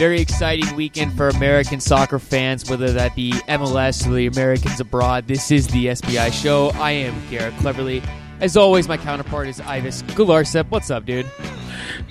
Very 0.00 0.22
exciting 0.22 0.74
weekend 0.76 1.14
for 1.14 1.28
American 1.28 1.78
soccer 1.78 2.18
fans, 2.18 2.70
whether 2.70 2.90
that 2.90 3.14
be 3.14 3.32
MLS 3.32 4.06
or 4.06 4.14
the 4.14 4.28
Americans 4.28 4.80
abroad. 4.80 5.26
This 5.28 5.50
is 5.50 5.66
the 5.66 5.88
SBI 5.88 6.32
show. 6.32 6.70
I 6.76 6.92
am 6.92 7.14
Garrett 7.28 7.54
Cleverly. 7.58 8.02
As 8.40 8.56
always, 8.56 8.88
my 8.88 8.96
counterpart 8.96 9.46
is 9.46 9.60
Ives 9.60 10.02
Galarcep. 10.04 10.70
What's 10.70 10.90
up, 10.90 11.04
dude? 11.04 11.26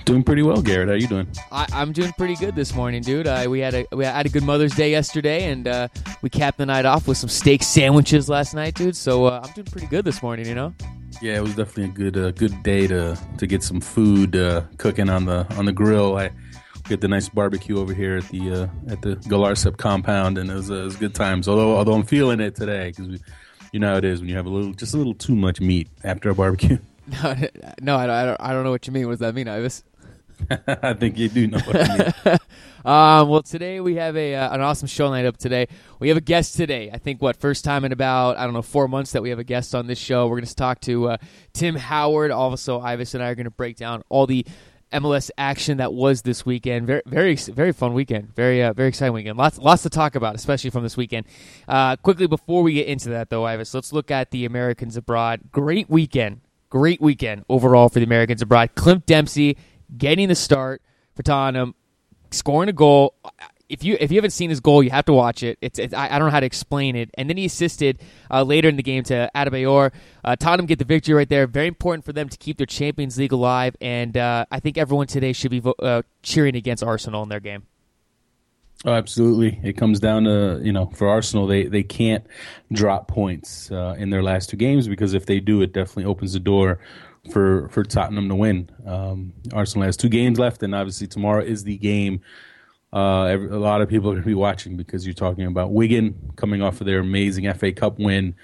Doing 0.04 0.22
pretty 0.22 0.42
well, 0.42 0.62
Garrett. 0.62 0.88
How 0.88 0.94
you 0.94 1.08
doing? 1.08 1.26
I, 1.50 1.66
am 1.72 1.90
doing 1.90 2.12
pretty 2.12 2.36
good 2.36 2.54
this 2.54 2.76
morning, 2.76 3.02
dude. 3.02 3.26
Uh, 3.26 3.46
we 3.48 3.58
had 3.58 3.74
a 3.74 3.84
we 3.90 4.04
had 4.04 4.24
a 4.24 4.28
good 4.28 4.44
Mother's 4.44 4.76
Day 4.76 4.92
yesterday, 4.92 5.50
and 5.50 5.66
uh, 5.66 5.88
we 6.22 6.30
capped 6.30 6.58
the 6.58 6.66
night 6.66 6.84
off 6.84 7.08
with 7.08 7.18
some 7.18 7.28
steak 7.28 7.64
sandwiches 7.64 8.28
last 8.28 8.54
night, 8.54 8.76
dude. 8.76 8.94
So 8.94 9.24
uh, 9.24 9.40
I'm 9.42 9.52
doing 9.52 9.66
pretty 9.66 9.88
good 9.88 10.04
this 10.04 10.22
morning, 10.22 10.46
you 10.46 10.54
know. 10.54 10.72
Yeah, 11.20 11.38
it 11.38 11.42
was 11.42 11.56
definitely 11.56 11.86
a 12.06 12.10
good 12.10 12.16
uh, 12.16 12.30
good 12.30 12.62
day 12.62 12.86
to 12.86 13.18
to 13.38 13.46
get 13.48 13.64
some 13.64 13.80
food 13.80 14.36
uh, 14.36 14.62
cooking 14.76 15.10
on 15.10 15.24
the 15.24 15.44
on 15.56 15.64
the 15.64 15.72
grill. 15.72 16.16
I 16.16 16.30
get 16.90 17.00
the 17.00 17.08
nice 17.08 17.28
barbecue 17.28 17.78
over 17.78 17.94
here 17.94 18.16
at 18.16 18.28
the 18.28 18.52
uh, 18.52 18.92
at 18.92 19.00
the 19.00 19.14
Galarcep 19.16 19.76
compound, 19.76 20.36
and 20.36 20.50
it 20.50 20.54
was, 20.54 20.70
it 20.70 20.82
was 20.82 20.96
good 20.96 21.14
times. 21.14 21.46
Although 21.48 21.76
although 21.76 21.94
I'm 21.94 22.04
feeling 22.04 22.40
it 22.40 22.56
today 22.56 22.88
because 22.90 23.20
you 23.72 23.78
know 23.78 23.92
how 23.92 23.96
it 23.96 24.04
is 24.04 24.20
when 24.20 24.28
you 24.28 24.36
have 24.36 24.46
a 24.46 24.50
little 24.50 24.74
just 24.74 24.92
a 24.92 24.96
little 24.96 25.14
too 25.14 25.36
much 25.36 25.60
meat 25.60 25.88
after 26.04 26.28
a 26.28 26.34
barbecue. 26.34 26.78
No, 27.22 27.34
no, 27.80 27.96
I 27.96 28.24
don't, 28.24 28.36
I 28.38 28.52
don't 28.52 28.62
know 28.62 28.70
what 28.70 28.86
you 28.86 28.92
mean. 28.92 29.06
What 29.06 29.14
does 29.14 29.18
that 29.20 29.34
mean, 29.34 29.48
Ives? 29.48 29.82
I 30.68 30.94
think 30.94 31.18
you 31.18 31.28
do 31.28 31.48
know 31.48 31.58
what 31.58 31.76
I 31.76 31.96
mean. 31.98 32.38
um, 32.84 33.28
well, 33.28 33.42
today 33.42 33.80
we 33.80 33.96
have 33.96 34.16
a 34.16 34.36
uh, 34.36 34.54
an 34.54 34.60
awesome 34.60 34.86
show 34.86 35.08
lined 35.08 35.26
up. 35.26 35.36
Today 35.36 35.66
we 35.98 36.08
have 36.08 36.16
a 36.16 36.20
guest 36.20 36.56
today. 36.56 36.88
I 36.92 36.98
think 36.98 37.20
what 37.20 37.36
first 37.36 37.64
time 37.64 37.84
in 37.84 37.90
about 37.90 38.36
I 38.36 38.44
don't 38.44 38.54
know 38.54 38.62
four 38.62 38.86
months 38.86 39.12
that 39.12 39.22
we 39.22 39.30
have 39.30 39.40
a 39.40 39.44
guest 39.44 39.74
on 39.74 39.88
this 39.88 39.98
show. 39.98 40.28
We're 40.28 40.36
going 40.36 40.46
to 40.46 40.54
talk 40.54 40.80
to 40.82 41.10
uh, 41.10 41.16
Tim 41.52 41.74
Howard. 41.74 42.30
Also, 42.30 42.80
Ives 42.80 43.14
and 43.14 43.24
I 43.24 43.30
are 43.30 43.34
going 43.34 43.44
to 43.44 43.50
break 43.50 43.76
down 43.76 44.02
all 44.08 44.26
the 44.26 44.46
MLS 44.92 45.30
action 45.38 45.78
that 45.78 45.92
was 45.92 46.22
this 46.22 46.44
weekend. 46.44 46.86
Very, 46.86 47.02
very, 47.06 47.34
very 47.36 47.72
fun 47.72 47.94
weekend. 47.94 48.34
Very, 48.34 48.62
uh, 48.62 48.72
very 48.72 48.88
exciting 48.88 49.14
weekend. 49.14 49.38
Lots, 49.38 49.58
lots 49.58 49.82
to 49.82 49.90
talk 49.90 50.14
about, 50.14 50.34
especially 50.34 50.70
from 50.70 50.82
this 50.82 50.96
weekend. 50.96 51.26
Uh, 51.68 51.96
quickly 51.96 52.26
before 52.26 52.62
we 52.62 52.74
get 52.74 52.86
into 52.86 53.10
that, 53.10 53.30
though, 53.30 53.44
Ives, 53.46 53.74
let's 53.74 53.92
look 53.92 54.10
at 54.10 54.30
the 54.30 54.44
Americans 54.44 54.96
abroad. 54.96 55.40
Great 55.52 55.88
weekend. 55.88 56.40
Great 56.68 57.00
weekend 57.00 57.44
overall 57.48 57.88
for 57.88 57.98
the 57.98 58.04
Americans 58.04 58.42
abroad. 58.42 58.70
Clint 58.74 59.06
Dempsey 59.06 59.56
getting 59.96 60.28
the 60.28 60.34
start 60.34 60.82
for 61.14 61.22
Tottenham, 61.22 61.74
scoring 62.30 62.68
a 62.68 62.72
goal 62.72 63.14
if 63.70 63.84
you 63.84 63.96
if 64.00 64.10
you 64.10 64.16
haven't 64.16 64.32
seen 64.32 64.50
his 64.50 64.60
goal, 64.60 64.82
you 64.82 64.90
have 64.90 65.04
to 65.06 65.12
watch 65.12 65.42
it. 65.42 65.56
It's, 65.62 65.78
it's 65.78 65.94
I, 65.94 66.06
I, 66.14 66.18
don't 66.18 66.28
know 66.28 66.32
how 66.32 66.40
to 66.40 66.46
explain 66.46 66.96
it. 66.96 67.08
And 67.14 67.30
then 67.30 67.36
he 67.36 67.44
assisted 67.44 68.00
uh, 68.30 68.42
later 68.42 68.68
in 68.68 68.76
the 68.76 68.82
game 68.82 69.04
to 69.04 69.30
Adebayor. 69.34 69.92
Uh, 70.24 70.36
Tottenham 70.36 70.66
get 70.66 70.78
the 70.78 70.84
victory 70.84 71.14
right 71.14 71.28
there. 71.28 71.46
Very 71.46 71.68
important 71.68 72.04
for 72.04 72.12
them 72.12 72.28
to 72.28 72.36
keep 72.36 72.58
their 72.58 72.66
Champions 72.66 73.16
League 73.16 73.32
alive. 73.32 73.76
And 73.80 74.16
uh, 74.16 74.44
I 74.50 74.60
think 74.60 74.76
everyone 74.76 75.06
today 75.06 75.32
should 75.32 75.52
be 75.52 75.62
uh, 75.78 76.02
cheering 76.22 76.56
against 76.56 76.82
Arsenal 76.82 77.22
in 77.22 77.28
their 77.28 77.40
game. 77.40 77.62
Oh, 78.84 78.92
absolutely. 78.94 79.60
It 79.62 79.74
comes 79.74 80.00
down 80.00 80.24
to 80.24 80.60
you 80.62 80.72
know 80.72 80.86
for 80.94 81.08
Arsenal 81.08 81.46
they 81.46 81.64
they 81.64 81.84
can't 81.84 82.26
drop 82.72 83.08
points 83.08 83.70
uh, 83.70 83.94
in 83.98 84.10
their 84.10 84.22
last 84.22 84.50
two 84.50 84.56
games 84.56 84.88
because 84.88 85.14
if 85.14 85.26
they 85.26 85.38
do, 85.38 85.62
it 85.62 85.72
definitely 85.72 86.06
opens 86.06 86.32
the 86.32 86.40
door 86.40 86.80
for 87.30 87.68
for 87.68 87.84
Tottenham 87.84 88.28
to 88.28 88.34
win. 88.34 88.68
Um, 88.84 89.32
Arsenal 89.52 89.86
has 89.86 89.96
two 89.96 90.08
games 90.08 90.38
left, 90.38 90.62
and 90.62 90.74
obviously 90.74 91.06
tomorrow 91.06 91.44
is 91.44 91.62
the 91.62 91.76
game 91.76 92.22
uh, 92.92 93.24
every, 93.24 93.48
a 93.48 93.58
lot 93.58 93.80
of 93.80 93.88
people 93.88 94.10
are 94.10 94.14
going 94.14 94.22
to 94.22 94.26
be 94.26 94.34
watching 94.34 94.76
because 94.76 95.06
you're 95.06 95.14
talking 95.14 95.46
about 95.46 95.72
Wigan 95.72 96.32
coming 96.36 96.62
off 96.62 96.80
of 96.80 96.86
their 96.86 97.00
amazing 97.00 97.52
FA 97.54 97.72
Cup 97.72 97.98
win, 97.98 98.34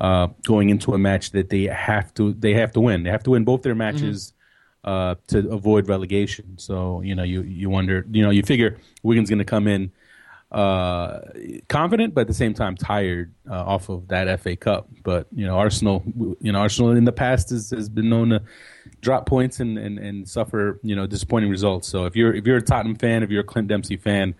uh, 0.00 0.28
going 0.46 0.70
into 0.70 0.94
a 0.94 0.98
match 0.98 1.30
that 1.30 1.48
they 1.48 1.64
have 1.64 2.12
to 2.14 2.34
they 2.34 2.54
have 2.54 2.72
to 2.72 2.80
win. 2.80 3.02
They 3.02 3.10
have 3.10 3.22
to 3.24 3.30
win 3.30 3.44
both 3.44 3.62
their 3.62 3.74
matches 3.74 4.34
mm-hmm. 4.84 4.90
uh, 4.90 5.14
to 5.28 5.50
avoid 5.50 5.88
relegation. 5.88 6.58
So 6.58 7.00
you 7.00 7.14
know 7.14 7.22
you 7.22 7.42
you 7.42 7.70
wonder 7.70 8.04
you 8.10 8.22
know 8.22 8.30
you 8.30 8.42
figure 8.42 8.78
Wigan's 9.02 9.30
going 9.30 9.38
to 9.38 9.44
come 9.44 9.66
in 9.66 9.90
uh, 10.50 11.20
confident, 11.68 12.14
but 12.14 12.22
at 12.22 12.26
the 12.26 12.34
same 12.34 12.54
time 12.54 12.74
tired 12.76 13.34
uh, 13.50 13.54
off 13.54 13.88
of 13.90 14.08
that 14.08 14.40
FA 14.40 14.56
Cup. 14.56 14.88
But 15.02 15.26
you 15.32 15.46
know, 15.46 15.58
Arsenal, 15.58 16.02
you 16.40 16.52
know, 16.52 16.58
Arsenal 16.58 16.92
in 16.92 17.04
the 17.04 17.12
past 17.12 17.50
has, 17.50 17.70
has 17.70 17.88
been 17.88 18.08
known 18.08 18.30
to 18.30 18.42
drop 19.00 19.26
points 19.26 19.60
and, 19.60 19.76
and, 19.78 19.98
and 19.98 20.28
suffer 20.28 20.80
you 20.82 20.96
know 20.96 21.06
disappointing 21.06 21.50
results. 21.50 21.88
So 21.88 22.06
if 22.06 22.16
you're 22.16 22.34
if 22.34 22.46
you're 22.46 22.56
a 22.56 22.62
Tottenham 22.62 22.96
fan, 22.96 23.22
if 23.22 23.30
you're 23.30 23.42
a 23.42 23.44
Clint 23.44 23.68
Dempsey 23.68 23.96
fan, 23.96 24.34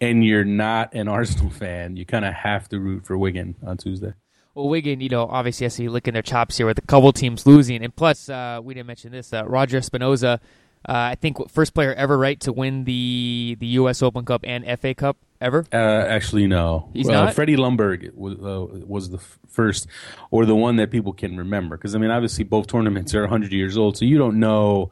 and 0.00 0.24
you're 0.24 0.44
not 0.44 0.94
an 0.94 1.08
Arsenal 1.18 1.50
fan, 1.50 1.96
you 1.96 2.04
kind 2.04 2.24
of 2.24 2.34
have 2.34 2.68
to 2.68 2.78
root 2.78 3.06
for 3.06 3.16
Wigan 3.16 3.56
on 3.64 3.78
Tuesday. 3.78 4.12
Well, 4.54 4.68
Wigan, 4.68 5.00
you 5.00 5.08
know, 5.08 5.26
obviously 5.26 5.64
has 5.64 5.76
to 5.76 5.82
be 5.82 5.88
licking 5.88 6.12
their 6.12 6.22
chops 6.22 6.56
here 6.56 6.66
with 6.66 6.76
a 6.76 6.82
couple 6.82 7.12
teams 7.12 7.46
losing, 7.46 7.84
and 7.84 7.94
plus, 7.94 8.28
uh, 8.28 8.60
we 8.62 8.74
didn't 8.74 8.88
mention 8.88 9.12
this. 9.12 9.32
Uh, 9.32 9.44
Roger 9.46 9.78
Espinoza, 9.78 10.40
uh, 10.88 10.92
I 10.92 11.14
think 11.14 11.50
first 11.50 11.74
player 11.74 11.92
ever, 11.94 12.16
right, 12.16 12.40
to 12.40 12.52
win 12.52 12.84
the 12.84 13.56
the 13.60 13.66
U.S. 13.66 14.02
Open 14.02 14.24
Cup 14.24 14.44
and 14.44 14.64
FA 14.80 14.94
Cup 14.94 15.18
ever? 15.40 15.66
Uh, 15.72 15.76
actually, 15.76 16.46
no. 16.46 16.88
He's 16.94 17.08
uh, 17.08 17.12
not. 17.12 17.34
Freddie 17.34 17.56
Ljungberg 17.56 18.14
was 18.14 18.34
uh, 18.34 18.66
was 18.86 19.10
the 19.10 19.18
f- 19.18 19.38
first, 19.48 19.86
or 20.30 20.46
the 20.46 20.56
one 20.56 20.76
that 20.76 20.90
people 20.90 21.12
can 21.12 21.36
remember. 21.36 21.76
Because 21.76 21.94
I 21.94 21.98
mean, 21.98 22.10
obviously, 22.10 22.44
both 22.44 22.66
tournaments 22.66 23.14
are 23.14 23.22
100 23.22 23.52
years 23.52 23.76
old, 23.76 23.98
so 23.98 24.04
you 24.06 24.16
don't 24.16 24.40
know 24.40 24.90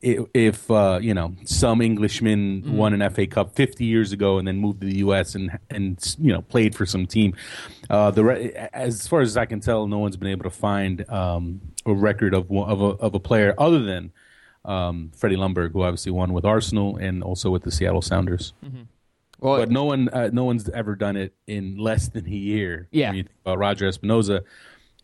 if, 0.00 0.26
if 0.34 0.70
uh, 0.70 0.98
you 1.00 1.14
know 1.14 1.34
some 1.44 1.82
Englishman 1.82 2.62
mm. 2.62 2.72
won 2.72 3.00
an 3.00 3.10
FA 3.10 3.26
Cup 3.26 3.54
50 3.54 3.84
years 3.84 4.12
ago 4.12 4.38
and 4.38 4.46
then 4.46 4.56
moved 4.58 4.80
to 4.80 4.86
the 4.86 4.98
U.S. 4.98 5.34
and 5.34 5.56
and 5.70 6.16
you 6.18 6.32
know 6.32 6.42
played 6.42 6.74
for 6.74 6.86
some 6.86 7.06
team. 7.06 7.34
Uh, 7.90 8.10
the 8.10 8.24
re- 8.24 8.68
as 8.72 9.06
far 9.06 9.20
as 9.20 9.36
I 9.36 9.46
can 9.46 9.60
tell, 9.60 9.86
no 9.86 9.98
one's 9.98 10.16
been 10.16 10.28
able 10.28 10.44
to 10.44 10.50
find 10.50 11.08
um, 11.10 11.60
a 11.86 11.94
record 11.94 12.34
of 12.34 12.50
of 12.50 12.80
a, 12.80 12.84
of 12.84 13.14
a 13.14 13.20
player 13.20 13.54
other 13.58 13.82
than 13.82 14.12
um, 14.68 15.10
Freddie 15.16 15.36
Ljungberg, 15.36 15.72
who 15.72 15.82
obviously 15.82 16.12
won 16.12 16.32
with 16.32 16.44
Arsenal 16.44 16.96
and 16.96 17.22
also 17.22 17.50
with 17.50 17.62
the 17.62 17.70
Seattle 17.70 18.02
Sounders. 18.02 18.52
Mm-hmm. 18.64 18.82
Well, 19.40 19.56
but 19.56 19.70
no 19.70 19.84
one, 19.84 20.08
uh, 20.08 20.30
no 20.32 20.44
one's 20.44 20.68
ever 20.68 20.94
done 20.94 21.16
it 21.16 21.34
in 21.46 21.78
less 21.78 22.08
than 22.08 22.26
a 22.26 22.30
year. 22.30 22.88
Yeah. 22.90 23.08
When 23.08 23.16
you 23.16 23.22
think 23.24 23.36
about 23.44 23.58
Roger 23.58 23.88
Espinoza, 23.88 24.42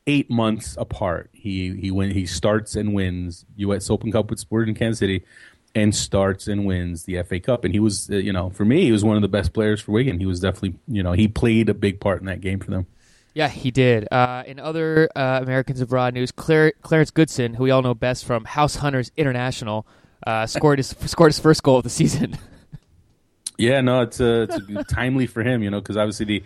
eight 0.07 0.31
months 0.31 0.77
apart, 0.79 1.31
he 1.33 1.75
he 1.77 1.91
win, 1.91 2.11
he 2.11 2.27
starts 2.27 2.75
and 2.75 2.95
wins 2.95 3.45
U.S. 3.57 3.89
Open 3.91 4.13
Cup 4.13 4.31
with 4.31 4.41
Sporting 4.41 4.75
Kansas 4.75 4.99
City, 4.99 5.25
and 5.75 5.95
starts 5.95 6.47
and 6.49 6.67
wins 6.67 7.05
the 7.05 7.23
FA 7.23 7.41
Cup. 7.41 7.65
And 7.65 7.73
he 7.73 7.81
was, 7.81 8.11
uh, 8.11 8.17
you 8.17 8.33
know, 8.33 8.51
for 8.51 8.65
me, 8.65 8.85
he 8.85 8.93
was 8.93 9.05
one 9.05 9.17
of 9.17 9.23
the 9.23 9.29
best 9.29 9.53
players 9.53 9.81
for 9.81 9.93
Wigan. 9.93 10.19
He 10.19 10.27
was 10.27 10.41
definitely, 10.41 10.75
you 10.89 11.03
know, 11.03 11.13
he 11.13 11.29
played 11.29 11.69
a 11.69 11.75
big 11.75 12.01
part 12.01 12.21
in 12.21 12.27
that 12.27 12.41
game 12.41 12.59
for 12.59 12.71
them. 12.71 12.87
Yeah, 13.35 13.49
he 13.49 13.73
did. 13.73 14.07
Uh, 14.13 14.45
in 14.47 14.61
other 14.61 15.11
uh, 15.17 15.41
Americans 15.43 15.81
abroad 15.81 16.15
news, 16.15 16.31
Claire, 16.31 16.73
Clarence 16.83 17.11
Goodson, 17.11 17.55
who 17.55 17.65
we 17.65 17.71
all 17.73 17.83
know 17.83 17.95
best 17.95 18.25
from 18.25 18.45
House 18.45 18.77
Hunters 18.77 19.11
International, 19.17 19.87
uh, 20.25 20.47
scored 20.47 20.79
his 20.79 20.89
scored 21.07 21.33
his 21.33 21.41
first 21.41 21.63
goal 21.63 21.79
of 21.79 21.85
the 21.85 21.91
season. 21.91 22.39
Yeah, 23.57 23.83
no, 23.83 24.01
it's 24.01 24.21
uh, 24.21 24.47
it's 24.51 24.93
timely 24.93 25.27
for 25.27 25.43
him, 25.43 25.63
you 25.63 25.71
know, 25.71 25.81
because 25.81 25.97
obviously 25.97 26.27
the 26.27 26.43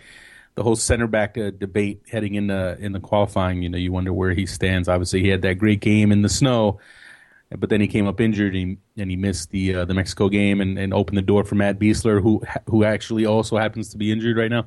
the 0.55 0.63
whole 0.63 0.75
center 0.75 1.07
back 1.07 1.37
uh, 1.37 1.51
debate 1.51 2.03
heading 2.11 2.35
in 2.35 2.47
the 2.47 2.77
in 2.79 2.91
the 2.91 2.99
qualifying, 2.99 3.63
you 3.63 3.69
know, 3.69 3.77
you 3.77 3.91
wonder 3.91 4.13
where 4.13 4.33
he 4.33 4.45
stands. 4.45 4.87
Obviously, 4.87 5.21
he 5.21 5.29
had 5.29 5.41
that 5.41 5.55
great 5.55 5.79
game 5.79 6.11
in 6.11 6.21
the 6.21 6.29
snow, 6.29 6.79
but 7.57 7.69
then 7.69 7.81
he 7.81 7.87
came 7.87 8.05
up 8.05 8.21
injured 8.21 8.55
and, 8.55 8.77
and 8.95 9.09
he 9.09 9.15
missed 9.15 9.49
the 9.49 9.73
uh, 9.73 9.85
the 9.85 9.93
Mexico 9.95 10.29
game 10.29 10.61
and, 10.61 10.77
and 10.77 10.93
opened 10.93 11.17
the 11.17 11.23
door 11.23 11.43
for 11.43 11.55
Matt 11.55 11.79
Besler, 11.79 12.21
who 12.21 12.43
who 12.67 12.83
actually 12.83 13.25
also 13.25 13.57
happens 13.57 13.89
to 13.89 13.97
be 13.97 14.11
injured 14.11 14.37
right 14.37 14.51
now. 14.51 14.65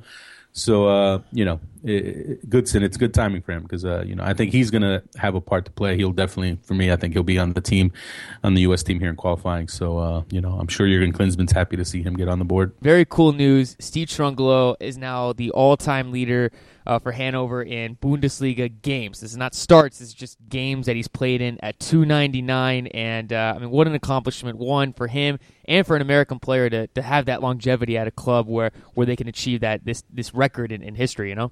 So 0.51 0.87
uh, 0.87 1.21
you 1.31 1.45
know, 1.45 1.61
Goodson, 1.83 2.81
it's 2.81 2.95
good 2.95 3.13
timing 3.13 3.41
for 3.41 3.51
him 3.51 3.63
because 3.63 3.83
uh, 3.83 4.03
you 4.07 4.15
know 4.15 4.23
I 4.23 4.33
think 4.33 4.53
he's 4.53 4.71
going 4.71 4.83
to 4.83 5.03
have 5.17 5.35
a 5.35 5.41
part 5.41 5.65
to 5.65 5.71
play. 5.71 5.97
He'll 5.97 6.13
definitely, 6.13 6.57
for 6.63 6.75
me, 6.75 6.91
I 6.91 6.95
think 6.95 7.13
he'll 7.13 7.23
be 7.23 7.37
on 7.37 7.53
the 7.53 7.61
team, 7.61 7.91
on 8.41 8.53
the 8.53 8.61
U.S. 8.61 8.83
team 8.83 9.01
here 9.01 9.09
in 9.09 9.17
qualifying. 9.17 9.67
So 9.67 9.97
uh, 9.97 10.23
you 10.29 10.39
know, 10.39 10.57
I'm 10.59 10.67
sure 10.67 10.87
Jurgen 10.87 11.11
Klinsmann's 11.11 11.51
happy 11.51 11.75
to 11.75 11.83
see 11.83 12.01
him 12.01 12.15
get 12.15 12.29
on 12.29 12.39
the 12.39 12.45
board. 12.45 12.73
Very 12.81 13.03
cool 13.03 13.33
news. 13.33 13.75
Steve 13.79 14.07
Cherundolo 14.07 14.75
is 14.79 14.97
now 14.97 15.33
the 15.33 15.51
all-time 15.51 16.11
leader 16.11 16.51
uh, 16.85 16.99
for 16.99 17.11
Hanover 17.11 17.61
in 17.61 17.95
Bundesliga 17.97 18.71
games. 18.81 19.19
This 19.19 19.31
is 19.31 19.37
not 19.37 19.53
starts. 19.53 19.99
This 19.99 20.09
is 20.09 20.13
just 20.13 20.37
games 20.49 20.85
that 20.85 20.95
he's 20.95 21.07
played 21.07 21.41
in 21.41 21.59
at 21.63 21.79
299. 21.79 22.87
And 22.87 23.33
uh, 23.33 23.53
I 23.55 23.59
mean, 23.59 23.69
what 23.69 23.87
an 23.87 23.95
accomplishment! 23.95 24.57
One 24.57 24.93
for 24.93 25.07
him 25.07 25.39
and 25.65 25.85
for 25.85 25.95
an 25.95 26.01
American 26.01 26.39
player 26.39 26.69
to, 26.69 26.87
to 26.87 27.01
have 27.01 27.25
that 27.25 27.41
longevity 27.41 27.97
at 27.97 28.07
a 28.07 28.11
club 28.11 28.47
where, 28.47 28.71
where 28.93 29.05
they 29.05 29.15
can 29.15 29.27
achieve 29.27 29.61
that 29.61 29.85
this 29.85 30.03
this 30.09 30.33
record 30.33 30.71
in, 30.71 30.81
in 30.81 30.95
history. 30.95 31.29
You 31.29 31.35
know. 31.35 31.51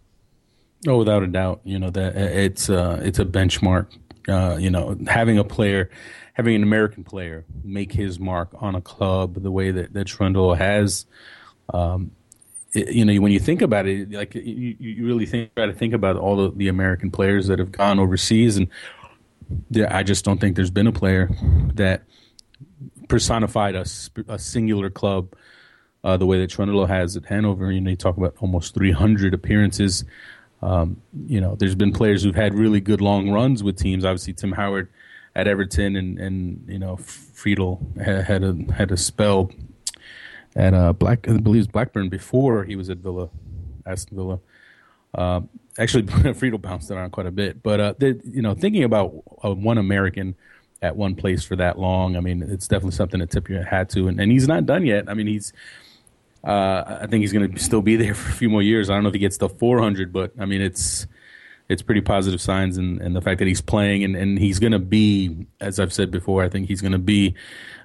Oh, 0.87 0.97
without 0.97 1.23
a 1.23 1.27
doubt. 1.27 1.61
You 1.63 1.79
know 1.79 1.89
that 1.91 2.15
it's 2.15 2.69
uh, 2.69 2.99
it's 3.03 3.19
a 3.19 3.25
benchmark. 3.25 3.87
Uh, 4.27 4.57
you 4.59 4.69
know, 4.69 4.97
having 5.07 5.37
a 5.37 5.43
player, 5.43 5.89
having 6.33 6.55
an 6.55 6.63
American 6.63 7.03
player 7.03 7.45
make 7.63 7.91
his 7.91 8.19
mark 8.19 8.49
on 8.59 8.75
a 8.75 8.81
club 8.81 9.41
the 9.41 9.51
way 9.51 9.71
that 9.71 9.93
that 9.93 10.07
Cherundolo 10.07 10.57
has. 10.57 11.05
Um, 11.73 12.11
you 12.73 13.03
know, 13.03 13.19
when 13.21 13.31
you 13.31 13.39
think 13.39 13.61
about 13.61 13.85
it, 13.85 14.11
like 14.11 14.33
you, 14.33 14.75
you 14.79 15.05
really 15.05 15.25
think 15.25 15.51
about 15.51 15.69
it, 15.69 15.77
think 15.77 15.93
about 15.93 16.15
all 16.15 16.37
the, 16.37 16.51
the 16.55 16.67
American 16.69 17.11
players 17.11 17.47
that 17.47 17.59
have 17.59 17.71
gone 17.71 17.99
overseas, 17.99 18.57
and 18.57 18.67
I 19.89 20.03
just 20.03 20.23
don't 20.23 20.39
think 20.39 20.55
there's 20.55 20.71
been 20.71 20.87
a 20.87 20.91
player 20.91 21.29
that 21.75 22.03
personified 23.09 23.75
a, 23.75 23.85
a 24.29 24.39
singular 24.39 24.89
club 24.89 25.35
uh, 26.03 26.17
the 26.17 26.25
way 26.25 26.39
that 26.39 26.49
Cherundolo 26.49 26.87
has 26.87 27.17
at 27.17 27.25
Hanover. 27.25 27.71
You 27.71 27.81
know, 27.81 27.89
you 27.89 27.95
talk 27.95 28.17
about 28.17 28.35
almost 28.39 28.73
300 28.73 29.33
appearances. 29.33 30.05
Um, 30.61 31.01
you 31.25 31.41
know, 31.41 31.55
there's 31.55 31.75
been 31.75 31.91
players 31.91 32.23
who've 32.23 32.35
had 32.35 32.53
really 32.53 32.79
good 32.79 33.01
long 33.01 33.31
runs 33.31 33.63
with 33.63 33.77
teams. 33.77 34.05
Obviously, 34.05 34.33
Tim 34.33 34.51
Howard 34.51 34.89
at 35.35 35.47
Everton, 35.47 35.95
and 35.95 36.19
and 36.19 36.65
you 36.67 36.79
know, 36.79 36.97
Friedel 36.97 37.85
had, 38.03 38.43
a 38.43 38.55
had 38.73 38.91
a 38.91 38.97
spell 38.97 39.51
at 40.55 40.73
uh, 40.73 40.93
Black, 40.93 41.27
I 41.27 41.37
believe 41.37 41.71
Blackburn 41.71 42.09
before 42.09 42.63
he 42.63 42.75
was 42.75 42.89
at 42.89 42.97
Villa, 42.97 43.29
Aston 43.85 44.17
Villa. 44.17 44.39
Uh, 45.13 45.41
actually, 45.79 46.05
Friedel 46.33 46.59
bounced 46.59 46.91
around 46.91 47.11
quite 47.11 47.25
a 47.25 47.31
bit, 47.31 47.63
but 47.63 47.79
uh, 47.79 47.93
you 47.99 48.41
know, 48.41 48.53
thinking 48.53 48.83
about 48.83 49.13
uh, 49.43 49.53
one 49.53 49.77
American 49.77 50.35
at 50.81 50.95
one 50.95 51.15
place 51.15 51.43
for 51.43 51.55
that 51.55 51.77
long, 51.77 52.17
I 52.17 52.19
mean, 52.21 52.41
it's 52.41 52.67
definitely 52.67 52.95
something 52.95 53.19
to 53.19 53.27
tip 53.27 53.49
your 53.49 53.63
hat 53.63 53.89
to. 53.91 54.07
And, 54.07 54.19
and 54.19 54.31
he's 54.31 54.47
not 54.47 54.65
done 54.65 54.85
yet. 54.85 55.07
I 55.07 55.13
mean, 55.13 55.27
he's, 55.27 55.53
uh, 56.43 56.99
I 57.01 57.07
think 57.07 57.21
he's 57.21 57.33
going 57.33 57.51
to 57.51 57.59
still 57.59 57.81
be 57.81 57.95
there 57.97 58.15
for 58.15 58.29
a 58.29 58.33
few 58.33 58.49
more 58.49 58.61
years. 58.61 58.89
I 58.89 58.95
don't 58.95 59.03
know 59.03 59.09
if 59.09 59.13
he 59.13 59.19
gets 59.19 59.37
to 59.39 59.49
400, 59.49 60.11
but 60.11 60.33
I 60.39 60.45
mean, 60.45 60.61
it's 60.61 61.07
it's 61.69 61.81
pretty 61.81 62.01
positive 62.01 62.41
signs, 62.41 62.77
and, 62.77 63.01
and 63.01 63.15
the 63.15 63.21
fact 63.21 63.39
that 63.39 63.47
he's 63.47 63.61
playing 63.61 64.03
and, 64.03 64.15
and 64.17 64.37
he's 64.37 64.59
going 64.59 64.73
to 64.73 64.79
be, 64.79 65.47
as 65.61 65.79
I've 65.79 65.93
said 65.93 66.11
before, 66.11 66.43
I 66.43 66.49
think 66.49 66.67
he's 66.67 66.81
going 66.81 66.91
to 66.91 66.97
be 66.97 67.35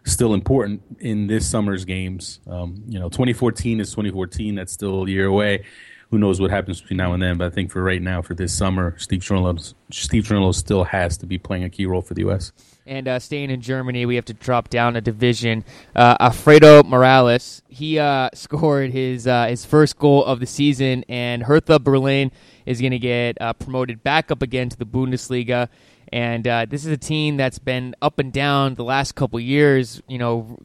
still 0.05 0.35
important 0.35 0.83
in 0.99 1.29
this 1.29 1.47
summer's 1.47 1.85
games. 1.85 2.41
Um, 2.49 2.83
you 2.89 2.99
know, 2.99 3.09
2014 3.09 3.79
is 3.79 3.91
2014. 3.91 4.57
That's 4.57 4.73
still 4.73 5.05
a 5.05 5.09
year 5.09 5.27
away 5.27 5.65
who 6.11 6.19
knows 6.19 6.41
what 6.41 6.51
happens 6.51 6.81
between 6.81 6.99
now 6.99 7.13
and 7.13 7.23
then. 7.23 7.37
But 7.37 7.47
I 7.47 7.51
think 7.51 7.71
for 7.71 7.83
right 7.83 8.01
now, 8.01 8.23
for 8.23 8.35
this 8.35 8.55
summer, 8.55 8.95
Steve 8.99 9.21
Cherundolo, 9.21 9.75
Steve 9.91 10.25
Cherundolo 10.25 10.55
still 10.55 10.85
has 10.85 11.17
to 11.19 11.27
be 11.27 11.39
playing 11.39 11.65
a 11.65 11.71
key 11.71 11.87
role 11.87 12.03
for 12.03 12.15
the 12.15 12.23
U.S. 12.23 12.53
And 12.87 13.09
uh, 13.09 13.19
staying 13.19 13.51
in 13.51 13.61
Germany, 13.61 14.07
we 14.07 14.15
have 14.15 14.25
to 14.27 14.35
drop 14.35 14.69
down 14.69 14.95
a 14.95 15.01
division. 15.01 15.65
Uh, 15.95 16.17
Alfredo 16.21 16.85
Morales, 16.85 17.63
he 17.69 17.99
uh, 17.99 18.31
scored 18.35 18.93
his 18.93 19.27
uh, 19.27 19.47
his 19.49 19.65
first 19.65 19.99
goal 19.99 20.25
of 20.25 20.39
the 20.39 20.47
season, 20.47 21.05
and 21.09 21.43
Hertha 21.43 21.81
Berlin 21.81 22.31
is 22.65 22.81
going 22.81 22.93
to 22.93 22.99
get 22.99 23.41
uh, 23.41 23.53
promoted 23.55 24.05
back 24.05 24.31
up 24.31 24.43
again 24.43 24.69
to 24.69 24.77
the 24.77 24.87
Bundesliga. 24.87 25.69
And 26.13 26.47
uh, 26.47 26.67
this 26.69 26.85
is 26.85 26.93
a 26.93 26.97
team 26.97 27.37
that's 27.37 27.59
been 27.59 27.97
up 28.01 28.21
and 28.21 28.33
down 28.33 28.77
the 28.77 28.85
last 28.85 29.17
couple 29.17 29.41
years. 29.41 30.01
You 30.07 30.19
know, 30.19 30.59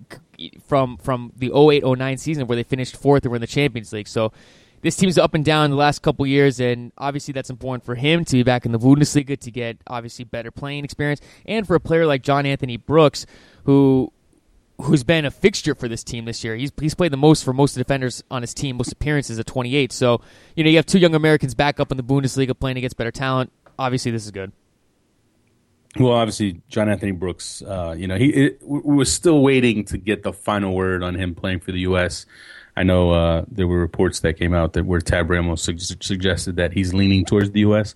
from 0.68 0.98
from 0.98 1.34
the 1.36 1.50
08-09 1.50 2.20
season 2.20 2.46
where 2.46 2.56
they 2.56 2.64
finished 2.64 2.96
fourth 2.96 3.24
and 3.24 3.32
were 3.32 3.38
in 3.38 3.42
the 3.42 3.48
Champions 3.48 3.92
League. 3.92 4.08
So 4.08 4.32
this 4.82 4.96
team's 4.96 5.18
up 5.18 5.34
and 5.34 5.46
down 5.46 5.70
the 5.70 5.76
last 5.76 6.02
couple 6.02 6.26
years, 6.26 6.60
and 6.60 6.92
obviously 6.98 7.34
that's 7.34 7.50
important 7.50 7.86
for 7.86 7.96
him 7.96 8.26
to 8.26 8.38
be 8.38 8.44
back 8.44 8.66
in 8.66 8.72
the 8.72 8.80
Bundesliga 8.80 9.40
to 9.40 9.52
get 9.52 9.78
obviously 9.88 10.26
better 10.26 10.52
playing 10.52 10.84
experience, 10.84 11.22
and 11.46 11.66
for 11.66 11.76
a 11.76 11.80
player 11.80 12.06
like 12.06 12.24
John 12.24 12.46
Anthony 12.46 12.78
Brooks, 12.78 13.26
who 13.66 14.12
who's 14.82 15.04
been 15.04 15.26
a 15.26 15.32
fixture 15.32 15.76
for 15.76 15.88
this 15.88 16.04
team 16.04 16.26
this 16.26 16.44
year. 16.44 16.56
He's 16.56 16.72
he's 16.80 16.96
played 16.96 17.12
the 17.12 17.18
most 17.18 17.44
for 17.44 17.54
most 17.54 17.72
of 17.72 17.76
the 17.76 17.84
defenders 17.84 18.24
on 18.32 18.42
his 18.42 18.54
team, 18.54 18.78
most 18.78 18.92
appearances 18.92 19.40
at 19.40 19.46
28. 19.46 19.92
So 19.92 20.22
you 20.56 20.64
know 20.64 20.70
you 20.70 20.78
have 20.78 20.86
two 20.86 21.00
young 21.00 21.16
Americans 21.16 21.56
back 21.56 21.80
up 21.80 21.92
in 21.92 21.98
the 21.98 22.04
Bundesliga 22.04 22.58
playing 22.58 22.78
against 22.78 22.98
better 22.98 23.12
talent. 23.12 23.52
Obviously, 23.78 24.12
this 24.12 24.26
is 24.26 24.32
good. 24.32 24.52
Well, 26.00 26.14
obviously, 26.14 26.62
John 26.70 26.90
Anthony 26.90 27.12
Brooks. 27.12 27.62
Uh, 27.62 27.96
you 27.98 28.08
know, 28.08 28.18
he 28.18 28.30
it, 28.30 28.62
we 28.64 28.96
were 28.96 29.06
still 29.06 29.42
waiting 29.42 29.84
to 29.86 29.98
get 29.98 30.24
the 30.24 30.32
final 30.34 30.74
word 30.74 31.04
on 31.04 31.16
him 31.16 31.36
playing 31.36 31.60
for 31.60 31.72
the 31.72 31.82
U.S. 31.82 32.26
I 32.82 32.84
know 32.84 33.12
uh, 33.12 33.46
there 33.48 33.68
were 33.68 33.78
reports 33.78 34.22
that 34.22 34.40
came 34.40 34.56
out 34.56 34.74
that 34.74 34.88
where 34.88 35.00
Tab 35.00 35.30
Ramos 35.30 35.62
su- 35.62 35.78
suggested 35.78 36.56
that 36.56 36.74
he's 36.74 36.96
leaning 36.96 37.24
towards 37.26 37.52
the 37.52 37.60
U.S. 37.60 37.94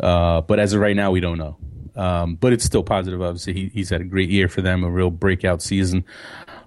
Uh, 0.00 0.40
but 0.40 0.58
as 0.58 0.72
of 0.72 0.80
right 0.80 0.96
now, 0.96 1.12
we 1.12 1.20
don't 1.20 1.38
know. 1.38 1.56
Um, 1.94 2.34
but 2.34 2.52
it's 2.52 2.64
still 2.64 2.82
positive. 2.82 3.22
Obviously, 3.22 3.52
he, 3.52 3.68
he's 3.68 3.90
had 3.90 4.00
a 4.00 4.04
great 4.04 4.28
year 4.28 4.48
for 4.48 4.60
them, 4.60 4.82
a 4.82 4.90
real 4.90 5.12
breakout 5.12 5.62
season 5.62 6.04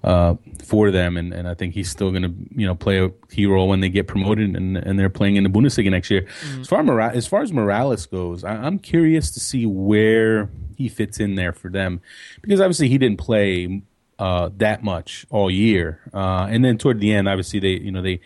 uh, 0.02 0.36
for 0.64 0.90
them, 0.90 1.18
and, 1.18 1.34
and 1.34 1.46
I 1.46 1.52
think 1.52 1.74
he's 1.74 1.90
still 1.90 2.10
going 2.10 2.22
to 2.22 2.34
you 2.56 2.66
know 2.66 2.74
play 2.74 3.04
a 3.04 3.10
key 3.30 3.44
role 3.44 3.68
when 3.68 3.80
they 3.80 3.90
get 3.90 4.06
promoted 4.06 4.56
and, 4.56 4.78
and 4.78 4.98
they're 4.98 5.10
playing 5.10 5.36
in 5.36 5.44
the 5.44 5.50
Bundesliga 5.50 5.90
next 5.90 6.10
year. 6.10 6.22
Mm-hmm. 6.22 6.62
As 6.62 6.68
far 6.68 6.82
Mora- 6.82 7.12
as 7.14 7.26
far 7.26 7.42
as 7.42 7.52
Morales 7.52 8.06
goes, 8.06 8.44
I, 8.44 8.54
I'm 8.54 8.78
curious 8.78 9.30
to 9.32 9.40
see 9.40 9.66
where 9.66 10.48
he 10.78 10.88
fits 10.88 11.20
in 11.20 11.34
there 11.34 11.52
for 11.52 11.70
them 11.70 12.00
because 12.40 12.62
obviously 12.62 12.88
he 12.88 12.96
didn't 12.96 13.18
play 13.18 13.82
uh, 14.18 14.50
that 14.56 14.82
much 14.82 15.26
all 15.30 15.50
year. 15.50 16.00
Uh, 16.12 16.46
and 16.50 16.64
then 16.64 16.78
toward 16.78 17.00
the 17.00 17.12
end, 17.12 17.28
obviously 17.28 17.58
they 17.60 17.72
you 17.72 17.90
know 17.90 18.02
they 18.02 18.20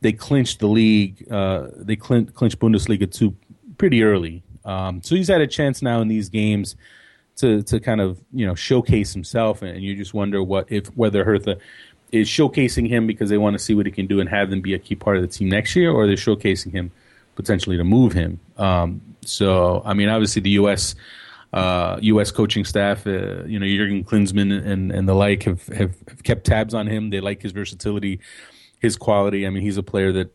they 0.00 0.12
clinched 0.12 0.60
the 0.60 0.66
league. 0.66 1.26
Uh, 1.30 1.68
they 1.76 1.96
clinched, 1.96 2.34
clinched 2.34 2.58
Bundesliga 2.58 3.10
two 3.10 3.36
pretty 3.78 4.02
early. 4.02 4.42
Um, 4.64 5.02
so 5.02 5.14
he's 5.14 5.28
had 5.28 5.40
a 5.40 5.46
chance 5.46 5.82
now 5.82 6.00
in 6.00 6.08
these 6.08 6.28
games 6.28 6.76
to 7.36 7.62
to 7.64 7.80
kind 7.80 8.00
of 8.00 8.20
you 8.32 8.46
know 8.46 8.54
showcase 8.54 9.12
himself, 9.12 9.62
and 9.62 9.82
you 9.82 9.94
just 9.94 10.14
wonder 10.14 10.42
what 10.42 10.70
if 10.70 10.86
whether 10.96 11.24
Hertha 11.24 11.58
is 12.12 12.28
showcasing 12.28 12.88
him 12.88 13.06
because 13.06 13.30
they 13.30 13.38
want 13.38 13.54
to 13.54 13.58
see 13.58 13.74
what 13.74 13.84
he 13.84 13.92
can 13.92 14.06
do 14.06 14.20
and 14.20 14.28
have 14.28 14.48
them 14.48 14.60
be 14.60 14.74
a 14.74 14.78
key 14.78 14.94
part 14.94 15.16
of 15.16 15.22
the 15.22 15.28
team 15.28 15.48
next 15.48 15.74
year, 15.74 15.90
or 15.90 16.06
they're 16.06 16.16
showcasing 16.16 16.72
him 16.72 16.90
potentially 17.34 17.76
to 17.76 17.84
move 17.84 18.12
him. 18.12 18.40
Um, 18.56 19.00
so 19.24 19.82
I 19.84 19.94
mean, 19.94 20.08
obviously 20.08 20.42
the 20.42 20.50
U.S 20.50 20.94
uh, 21.56 21.98
U.S. 22.02 22.30
coaching 22.30 22.66
staff, 22.66 23.06
uh, 23.06 23.44
you 23.44 23.58
know, 23.58 23.66
Jurgen 23.66 24.04
Klinsmann 24.04 24.52
and, 24.66 24.92
and 24.92 25.08
the 25.08 25.14
like 25.14 25.44
have, 25.44 25.66
have, 25.68 25.94
have 26.06 26.22
kept 26.22 26.44
tabs 26.44 26.74
on 26.74 26.86
him. 26.86 27.08
They 27.08 27.20
like 27.20 27.40
his 27.40 27.52
versatility, 27.52 28.20
his 28.78 28.96
quality. 28.96 29.46
I 29.46 29.50
mean, 29.50 29.62
he's 29.62 29.78
a 29.78 29.82
player 29.82 30.12
that, 30.12 30.34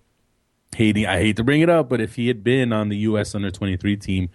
hating, 0.75 1.06
I 1.06 1.19
hate 1.19 1.35
to 1.35 1.44
bring 1.44 1.62
it 1.62 1.69
up, 1.69 1.89
but 1.89 2.01
if 2.01 2.15
he 2.15 2.27
had 2.27 2.44
been 2.44 2.73
on 2.73 2.89
the 2.89 2.97
U.S. 2.97 3.35
under 3.35 3.51
23 3.51 3.97
team, 3.97 4.29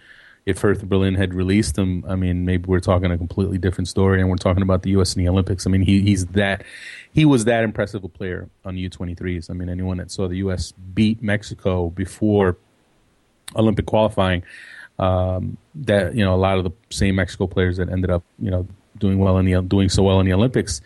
if 0.45 0.61
Hertha 0.61 0.87
Berlin 0.87 1.17
had 1.17 1.35
released 1.35 1.77
him, 1.77 2.05
I 2.07 2.15
mean, 2.15 2.45
maybe 2.45 2.67
we're 2.69 2.79
talking 2.79 3.11
a 3.11 3.19
completely 3.19 3.59
different 3.59 3.89
story, 3.89 4.21
and 4.21 4.31
we're 4.31 4.37
talking 4.37 4.63
about 4.63 4.83
the 4.83 4.91
U.S. 4.91 5.17
in 5.17 5.25
the 5.25 5.29
Olympics. 5.29 5.67
I 5.67 5.71
mean, 5.71 5.83
he, 5.83 6.03
he's 6.03 6.27
that 6.27 6.63
he 7.13 7.25
was 7.25 7.47
that 7.47 7.65
impressive 7.65 8.05
a 8.05 8.09
player 8.09 8.49
on 8.65 8.77
U23s. 8.77 9.51
I 9.51 9.55
mean, 9.55 9.69
anyone 9.69 9.97
that 9.97 10.13
saw 10.13 10.29
the 10.29 10.37
U.S. 10.37 10.73
beat 10.95 11.21
Mexico 11.21 11.91
before 11.91 12.59
Olympic 13.57 13.87
qualifying, 13.87 14.45
um, 14.99 15.57
that 15.75 16.15
you 16.15 16.25
know 16.25 16.35
a 16.35 16.37
lot 16.37 16.59
of 16.59 16.65
the 16.65 16.73
same 16.91 17.17
Mexico 17.17 17.47
players 17.47 17.77
that 17.77 17.89
ended 17.91 18.11
up 18.11 18.25
you 18.39 18.51
know 18.51 18.67
doing 18.99 19.19
well 19.19 19.39
in 19.39 19.45
the 19.45 19.61
doing 19.63 19.89
so 19.89 20.03
well 20.03 20.21
in 20.21 20.27
the 20.27 20.33
Olympics 20.33 20.81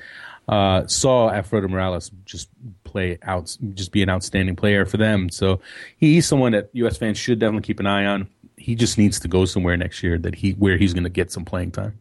uh, 0.50 0.84
saw 0.88 1.30
Alfredo 1.30 1.68
Morales 1.68 2.10
just 2.24 2.48
play 2.82 3.18
out, 3.22 3.56
just 3.74 3.92
be 3.92 4.02
an 4.02 4.10
outstanding 4.10 4.56
player 4.56 4.84
for 4.84 4.96
them. 4.96 5.30
So 5.30 5.60
he's 5.96 6.26
someone 6.26 6.52
that 6.52 6.70
U.S. 6.72 6.96
fans 6.96 7.18
should 7.18 7.38
definitely 7.38 7.62
keep 7.62 7.78
an 7.78 7.86
eye 7.86 8.04
on. 8.04 8.28
He 8.56 8.74
just 8.74 8.98
needs 8.98 9.20
to 9.20 9.28
go 9.28 9.44
somewhere 9.44 9.76
next 9.76 10.02
year 10.02 10.18
that 10.18 10.34
he 10.34 10.52
where 10.52 10.76
he's 10.76 10.92
going 10.92 11.04
to 11.04 11.10
get 11.10 11.30
some 11.30 11.44
playing 11.44 11.70
time. 11.70 11.98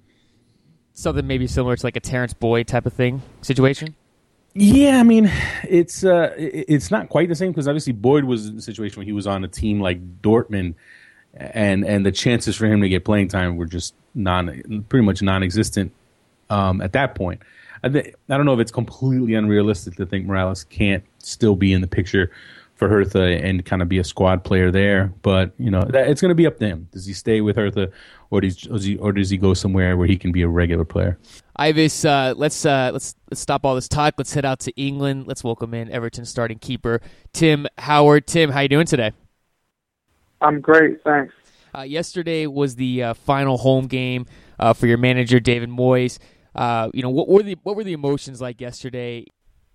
Something 0.94 1.28
maybe 1.28 1.46
similar 1.46 1.78
to 1.78 1.86
like 1.86 1.96
a 1.96 2.02
Terrence 2.02 2.34
Boyd 2.34 2.68
type 2.68 2.88
of 2.88 2.94
thing 2.94 3.22
situation. 3.42 3.96
Yeah, 4.56 5.00
I 5.00 5.04
mean, 5.04 5.32
it's 5.64 6.04
uh, 6.04 6.34
it's 6.36 6.90
not 6.90 7.08
quite 7.08 7.30
the 7.30 7.36
same 7.36 7.52
because 7.52 7.68
obviously 7.68 7.94
Boyd 7.94 8.24
was 8.24 8.48
in 8.48 8.58
a 8.58 8.62
situation 8.62 9.00
where 9.00 9.06
he 9.06 9.14
was 9.14 9.28
on 9.28 9.44
a 9.44 9.48
team 9.48 9.80
like 9.80 10.22
Dortmund 10.22 10.74
and 11.34 11.86
and 11.86 12.06
the 12.06 12.12
chances 12.12 12.56
for 12.56 12.66
him 12.66 12.82
to 12.82 12.90
get 12.90 13.06
playing 13.06 13.28
time 13.28 13.58
were 13.58 13.66
just 13.66 13.94
non 14.16 14.86
pretty 14.90 15.06
much 15.06 15.22
non-existent 15.22 15.92
um, 16.50 16.82
at 16.82 16.94
that 16.94 17.16
point. 17.16 17.42
I, 17.84 17.90
th- 17.90 18.14
I 18.30 18.38
don't 18.38 18.46
know 18.46 18.54
if 18.54 18.60
it's 18.60 18.72
completely 18.72 19.36
unrealistic 19.36 19.96
to 19.96 20.06
think 20.06 20.26
Morales 20.26 20.66
can't 20.66 21.04
still 21.20 21.56
be 21.56 21.72
in 21.72 21.82
the 21.82 21.88
picture 21.88 22.32
for 22.76 22.90
Hertha 22.90 23.22
and 23.22 23.66
kind 23.66 23.82
of 23.82 23.90
be 23.90 24.00
a 24.00 24.04
squad 24.04 24.44
player 24.44 24.72
there, 24.72 25.14
but 25.22 25.52
you 25.58 25.70
know 25.70 25.84
that, 25.84 26.10
it's 26.10 26.22
going 26.22 26.30
to 26.30 26.36
be 26.36 26.48
up 26.48 26.58
to 26.60 26.68
him. 26.68 26.88
Does 26.92 27.06
he 27.06 27.14
stay 27.14 27.42
with 27.42 27.58
Hertha, 27.58 27.92
or 28.32 28.42
does, 28.42 28.84
he 28.84 28.98
or 28.98 29.12
does 29.12 29.30
he 29.30 29.38
go 29.38 29.54
somewhere 29.54 29.98
where 29.98 30.08
he 30.08 30.18
can 30.18 30.32
be 30.32 30.42
a 30.42 30.48
regular 30.48 30.86
player? 30.86 31.18
Ives, 31.58 32.06
uh, 32.06 32.34
let's 32.38 32.66
uh, 32.66 32.90
let's 32.94 33.16
let's 33.30 33.42
stop 33.42 33.66
all 33.66 33.76
this 33.76 33.90
talk. 33.90 34.16
Let's 34.18 34.34
head 34.34 34.46
out 34.46 34.62
to 34.62 34.72
England. 34.82 35.28
Let's 35.28 35.44
welcome 35.44 35.74
in 35.74 35.92
Everton 35.92 36.26
starting 36.26 36.58
keeper 36.58 37.02
Tim 37.34 37.68
Howard. 37.78 38.28
Tim, 38.28 38.50
how 38.50 38.62
you 38.62 38.70
doing 38.70 38.86
today? 38.86 39.12
I'm 40.42 40.62
great, 40.62 41.04
thanks. 41.04 41.34
Uh, 41.78 41.82
yesterday 41.82 42.48
was 42.48 42.76
the 42.76 43.04
uh, 43.04 43.14
final 43.14 43.58
home 43.58 43.88
game 43.88 44.26
uh, 44.60 44.74
for 44.74 44.88
your 44.88 44.98
manager, 44.98 45.40
David 45.40 45.70
Moyes. 45.70 46.18
Uh, 46.56 46.90
you 46.94 47.04
know, 47.04 47.10
what 47.10 47.28
were 47.28 47.44
the 47.44 47.58
what 47.64 47.76
were 47.76 47.84
the 47.84 47.94
emotions 47.94 48.42
like 48.42 48.60
yesterday? 48.60 49.26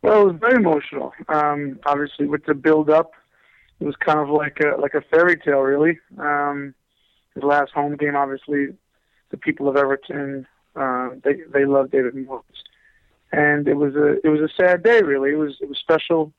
Well, 0.02 0.22
it 0.22 0.32
was 0.32 0.36
very 0.40 0.56
emotional. 0.56 1.12
Um, 1.28 1.78
obviously, 1.86 2.26
with 2.26 2.44
the 2.46 2.54
build 2.54 2.90
up, 2.90 3.12
it 3.80 3.84
was 3.84 3.94
kind 3.96 4.18
of 4.18 4.28
like 4.28 4.58
a 4.60 4.80
like 4.80 4.94
a 4.94 5.02
fairy 5.02 5.36
tale, 5.36 5.60
really. 5.60 5.98
Um, 6.18 6.74
the 7.36 7.46
last 7.46 7.72
home 7.72 7.96
game, 7.96 8.16
obviously, 8.16 8.74
the 9.30 9.36
people 9.36 9.68
of 9.68 9.76
Everton 9.76 10.46
uh, 10.76 11.10
they 11.22 11.34
they 11.52 11.64
love 11.64 11.90
David 11.90 12.14
Moyes, 12.14 12.42
and 13.32 13.68
it 13.68 13.74
was 13.74 13.94
a 13.94 14.18
it 14.24 14.28
was 14.28 14.40
a 14.40 14.52
sad 14.56 14.82
day, 14.82 15.02
really. 15.02 15.30
It 15.30 15.38
was 15.38 15.56
it 15.60 15.68
was 15.68 15.78
special 15.78 16.32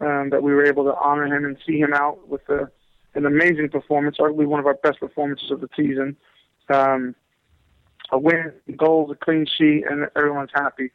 um, 0.00 0.30
that 0.30 0.42
we 0.42 0.52
were 0.52 0.64
able 0.64 0.84
to 0.84 0.94
honor 0.96 1.26
him 1.26 1.44
and 1.44 1.56
see 1.66 1.78
him 1.78 1.94
out 1.94 2.28
with 2.28 2.48
a 2.48 2.70
an 3.18 3.26
amazing 3.26 3.68
performance, 3.68 4.16
arguably 4.18 4.46
one 4.46 4.60
of 4.60 4.66
our 4.66 4.74
best 4.74 5.00
performances 5.00 5.50
of 5.50 5.60
the 5.60 5.68
season. 5.76 6.16
Um, 6.68 7.14
a 8.10 8.18
win, 8.18 8.52
goals, 8.76 9.10
a 9.10 9.14
clean 9.14 9.46
sheet, 9.46 9.84
and 9.88 10.08
everyone's 10.16 10.50
happy. 10.54 10.90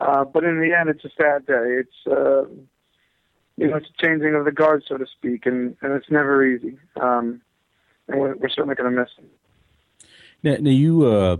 Uh, 0.00 0.24
but 0.24 0.44
in 0.44 0.60
the 0.60 0.72
end, 0.72 0.88
it's 0.88 1.04
a 1.04 1.10
sad 1.20 1.46
day. 1.46 1.80
It's 1.82 2.06
uh, 2.06 2.44
you 3.56 3.68
know, 3.68 3.76
it's 3.76 3.88
a 3.88 4.04
changing 4.04 4.34
of 4.34 4.44
the 4.44 4.52
guard, 4.52 4.82
so 4.88 4.96
to 4.96 5.06
speak, 5.06 5.46
and, 5.46 5.76
and 5.80 5.92
it's 5.92 6.10
never 6.10 6.44
easy. 6.44 6.76
Um, 7.00 7.40
and 8.08 8.20
we're, 8.20 8.34
we're 8.36 8.48
certainly 8.48 8.74
going 8.74 8.92
to 8.92 9.00
miss 9.00 9.10
him. 9.16 9.26
Now, 10.42 10.56
now 10.60 10.70
you 10.70 11.06
uh, 11.06 11.36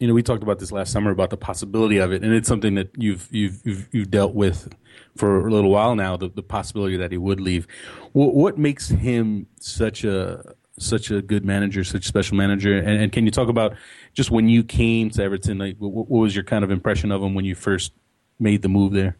you 0.00 0.08
know, 0.08 0.14
we 0.14 0.22
talked 0.22 0.42
about 0.42 0.58
this 0.58 0.72
last 0.72 0.92
summer 0.92 1.10
about 1.10 1.30
the 1.30 1.36
possibility 1.36 1.98
of 1.98 2.12
it, 2.12 2.22
and 2.22 2.32
it's 2.32 2.48
something 2.48 2.74
that 2.74 2.90
you've 2.96 3.28
you've 3.30 3.60
you've, 3.64 3.88
you've 3.92 4.10
dealt 4.10 4.34
with 4.34 4.74
for 5.16 5.46
a 5.46 5.50
little 5.50 5.70
while 5.70 5.94
now. 5.94 6.16
The, 6.16 6.28
the 6.28 6.42
possibility 6.42 6.96
that 6.96 7.12
he 7.12 7.18
would 7.18 7.40
leave. 7.40 7.66
What, 8.12 8.34
what 8.34 8.58
makes 8.58 8.88
him 8.88 9.46
such 9.60 10.04
a 10.04 10.54
such 10.78 11.10
a 11.10 11.22
good 11.22 11.44
manager, 11.44 11.84
such 11.84 12.04
a 12.04 12.08
special 12.08 12.36
manager? 12.36 12.76
And, 12.76 13.02
and 13.02 13.12
can 13.12 13.24
you 13.24 13.30
talk 13.30 13.48
about 13.48 13.76
just 14.12 14.30
when 14.30 14.48
you 14.48 14.64
came 14.64 15.10
to 15.10 15.22
Everton? 15.22 15.58
Like, 15.58 15.76
what, 15.78 15.92
what 15.92 16.18
was 16.20 16.34
your 16.34 16.44
kind 16.44 16.64
of 16.64 16.70
impression 16.70 17.12
of 17.12 17.22
him 17.22 17.34
when 17.34 17.44
you 17.44 17.54
first 17.54 17.92
made 18.40 18.62
the 18.62 18.68
move 18.68 18.92
there? 18.92 19.16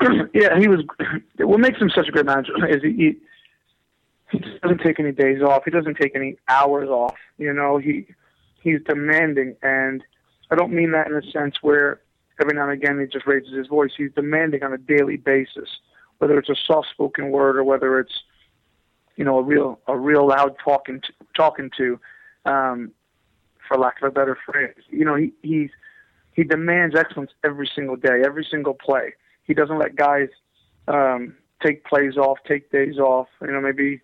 yeah, 0.34 0.58
he 0.58 0.68
was. 0.68 0.80
What 1.38 1.58
makes 1.58 1.80
him 1.80 1.90
such 1.92 2.06
a 2.08 2.12
great 2.12 2.24
manager 2.24 2.52
is 2.68 2.82
he, 2.82 3.16
he 4.30 4.38
doesn't 4.62 4.78
take 4.78 5.00
any 5.00 5.10
days 5.10 5.42
off. 5.42 5.64
He 5.64 5.72
doesn't 5.72 5.96
take 5.96 6.14
any 6.14 6.36
hours 6.46 6.88
off. 6.88 7.16
You 7.36 7.52
know, 7.52 7.78
he 7.78 8.06
he's 8.62 8.80
demanding, 8.86 9.56
and 9.62 10.02
I 10.50 10.54
don't 10.54 10.72
mean 10.72 10.92
that 10.92 11.08
in 11.08 11.14
a 11.16 11.30
sense 11.30 11.56
where 11.62 12.00
every 12.40 12.54
now 12.54 12.68
and 12.68 12.72
again 12.72 12.98
he 12.98 13.06
just 13.06 13.26
raises 13.26 13.52
his 13.52 13.66
voice. 13.66 13.90
He's 13.96 14.12
demanding 14.14 14.62
on 14.62 14.72
a 14.72 14.78
daily 14.78 15.16
basis, 15.16 15.68
whether 16.18 16.38
it's 16.38 16.48
a 16.48 16.56
soft-spoken 16.66 17.30
word 17.30 17.56
or 17.56 17.64
whether 17.64 17.98
it's 17.98 18.22
you 19.16 19.24
know 19.24 19.38
a 19.38 19.42
real 19.42 19.80
a 19.86 19.96
real 19.96 20.26
loud 20.26 20.56
talking 20.62 21.00
to, 21.00 21.12
talking 21.36 21.70
to, 21.76 22.00
um, 22.44 22.92
for 23.66 23.76
lack 23.78 24.00
of 24.02 24.08
a 24.08 24.10
better 24.10 24.38
phrase. 24.46 24.74
You 24.90 25.04
know, 25.04 25.16
he 25.16 25.32
he's 25.42 25.70
he 26.34 26.44
demands 26.44 26.94
excellence 26.94 27.30
every 27.44 27.70
single 27.74 27.96
day, 27.96 28.22
every 28.24 28.46
single 28.50 28.74
play. 28.74 29.14
He 29.44 29.54
doesn't 29.54 29.78
let 29.78 29.96
guys 29.96 30.28
um, 30.88 31.34
take 31.62 31.84
plays 31.84 32.16
off, 32.16 32.38
take 32.46 32.70
days 32.70 32.98
off. 32.98 33.28
You 33.40 33.52
know, 33.52 33.60
maybe 33.60 34.00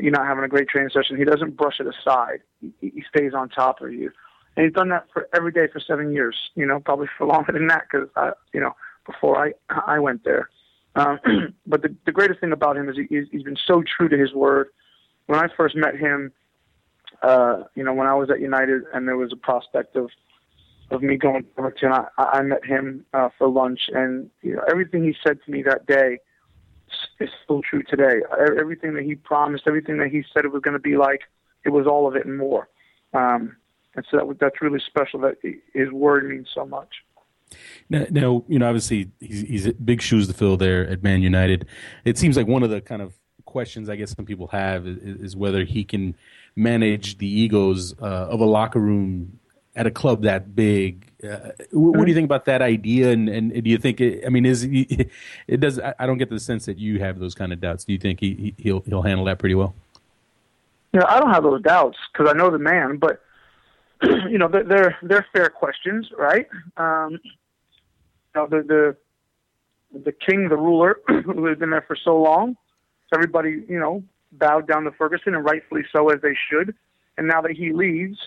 you're 0.00 0.12
not 0.12 0.26
having 0.26 0.44
a 0.44 0.48
great 0.48 0.68
training 0.68 0.90
session. 0.92 1.16
He 1.16 1.24
doesn't 1.24 1.56
brush 1.56 1.80
it 1.80 1.86
aside. 1.86 2.40
He, 2.60 2.72
he 2.80 3.04
stays 3.08 3.32
on 3.34 3.48
top 3.48 3.80
of 3.80 3.92
you, 3.92 4.10
and 4.56 4.64
he's 4.64 4.74
done 4.74 4.88
that 4.90 5.06
for 5.12 5.28
every 5.34 5.52
day 5.52 5.66
for 5.72 5.80
seven 5.80 6.12
years. 6.12 6.36
You 6.54 6.66
know, 6.66 6.80
probably 6.80 7.08
for 7.16 7.26
longer 7.32 7.52
than 7.52 7.66
that 7.68 7.84
because 7.90 8.08
I, 8.16 8.32
you 8.52 8.60
know, 8.60 8.74
before 9.06 9.38
I 9.44 9.52
I 9.68 9.98
went 9.98 10.24
there. 10.24 10.48
Um, 10.94 11.18
but 11.66 11.82
the 11.82 11.94
the 12.06 12.12
greatest 12.12 12.40
thing 12.40 12.52
about 12.52 12.76
him 12.76 12.88
is 12.88 12.96
he, 12.96 13.24
he's, 13.30 13.42
been 13.42 13.58
so 13.66 13.82
true 13.96 14.08
to 14.08 14.16
his 14.16 14.32
word. 14.32 14.68
When 15.26 15.38
I 15.38 15.48
first 15.56 15.76
met 15.76 15.96
him, 15.96 16.32
uh, 17.22 17.64
you 17.74 17.84
know, 17.84 17.92
when 17.92 18.06
I 18.06 18.14
was 18.14 18.30
at 18.30 18.40
United 18.40 18.82
and 18.94 19.06
there 19.06 19.16
was 19.16 19.32
a 19.32 19.36
prospect 19.36 19.96
of 19.96 20.10
of 20.90 21.02
me 21.02 21.16
going 21.16 21.42
to 21.42 21.48
Everton, 21.58 21.92
I, 21.92 22.06
I 22.18 22.42
met 22.42 22.64
him 22.64 23.04
uh, 23.12 23.28
for 23.36 23.48
lunch, 23.48 23.80
and 23.92 24.30
you 24.42 24.54
know, 24.54 24.62
everything 24.70 25.04
he 25.04 25.14
said 25.26 25.38
to 25.44 25.50
me 25.50 25.62
that 25.64 25.86
day 25.86 26.18
is 27.20 27.30
still 27.44 27.62
true 27.62 27.82
today. 27.82 28.20
Everything 28.58 28.94
that 28.94 29.04
he 29.04 29.14
promised, 29.14 29.64
everything 29.66 29.98
that 29.98 30.08
he 30.08 30.24
said 30.32 30.44
it 30.44 30.52
was 30.52 30.62
going 30.62 30.74
to 30.76 30.80
be 30.80 30.96
like, 30.96 31.22
it 31.64 31.70
was 31.70 31.86
all 31.86 32.06
of 32.06 32.16
it 32.16 32.26
and 32.26 32.36
more. 32.36 32.68
Um, 33.12 33.56
and 33.94 34.04
so 34.10 34.18
that, 34.18 34.38
that's 34.38 34.60
really 34.60 34.80
special. 34.86 35.20
That 35.20 35.36
his 35.72 35.90
word 35.90 36.28
means 36.28 36.48
so 36.54 36.66
much. 36.66 36.88
Now, 37.88 38.06
now, 38.10 38.44
you 38.48 38.58
know, 38.58 38.66
obviously 38.66 39.10
he's, 39.20 39.40
he's 39.42 39.72
big 39.72 40.02
shoes 40.02 40.26
to 40.28 40.34
fill 40.34 40.56
there 40.56 40.86
at 40.88 41.02
Man 41.02 41.22
United. 41.22 41.66
It 42.04 42.18
seems 42.18 42.36
like 42.36 42.46
one 42.46 42.62
of 42.62 42.70
the 42.70 42.80
kind 42.80 43.00
of 43.02 43.14
questions 43.44 43.88
I 43.88 43.96
guess 43.96 44.14
some 44.14 44.26
people 44.26 44.48
have 44.48 44.86
is, 44.86 44.98
is 44.98 45.36
whether 45.36 45.64
he 45.64 45.84
can 45.84 46.16
manage 46.56 47.18
the 47.18 47.28
egos 47.28 47.94
uh, 48.00 48.04
of 48.04 48.40
a 48.40 48.44
locker 48.44 48.80
room 48.80 49.38
at 49.74 49.86
a 49.86 49.90
club 49.90 50.22
that 50.22 50.54
big. 50.54 51.12
Uh, 51.26 51.52
what, 51.72 52.04
do 52.04 52.08
you 52.08 52.14
think 52.14 52.26
about 52.26 52.44
that 52.46 52.62
idea? 52.62 53.10
And, 53.10 53.28
and 53.28 53.64
do 53.64 53.70
you 53.70 53.78
think 53.78 54.00
it, 54.00 54.24
I 54.26 54.28
mean, 54.28 54.46
is 54.46 54.64
it, 54.64 55.10
it 55.48 55.60
does? 55.60 55.80
I 55.98 56.06
don't 56.06 56.18
get 56.18 56.30
the 56.30 56.40
sense 56.40 56.66
that 56.66 56.78
you 56.78 56.98
have 57.00 57.18
those 57.18 57.34
kind 57.34 57.52
of 57.52 57.60
doubts. 57.60 57.84
Do 57.84 57.92
you 57.92 57.98
think 57.98 58.20
he 58.20 58.54
he'll 58.58 58.80
he'll 58.80 59.02
handle 59.02 59.24
that 59.26 59.38
pretty 59.38 59.54
well? 59.54 59.74
Know, 60.92 61.04
I 61.06 61.20
don't 61.20 61.32
have 61.32 61.42
those 61.42 61.62
doubts 61.62 61.98
because 62.12 62.32
I 62.32 62.36
know 62.36 62.50
the 62.50 62.58
man. 62.58 62.96
But 62.96 63.22
you 64.02 64.38
know, 64.38 64.48
they're 64.48 64.96
they're 65.02 65.26
fair 65.32 65.48
questions, 65.50 66.08
right? 66.16 66.46
Um, 66.76 67.12
you 67.22 68.34
know, 68.34 68.46
the 68.46 68.62
the 68.62 68.96
the 70.04 70.12
king, 70.12 70.48
the 70.48 70.56
ruler, 70.56 71.00
who 71.08 71.46
has 71.46 71.58
been 71.58 71.70
there 71.70 71.84
for 71.86 71.96
so 71.96 72.20
long, 72.20 72.56
everybody, 73.12 73.64
you 73.68 73.78
know, 73.78 74.02
bowed 74.32 74.66
down 74.66 74.84
to 74.84 74.90
Ferguson, 74.92 75.34
and 75.34 75.44
rightfully 75.44 75.84
so, 75.92 76.08
as 76.10 76.20
they 76.20 76.36
should. 76.50 76.74
And 77.18 77.26
now 77.26 77.40
that 77.40 77.52
he 77.52 77.72
leaves, 77.72 78.18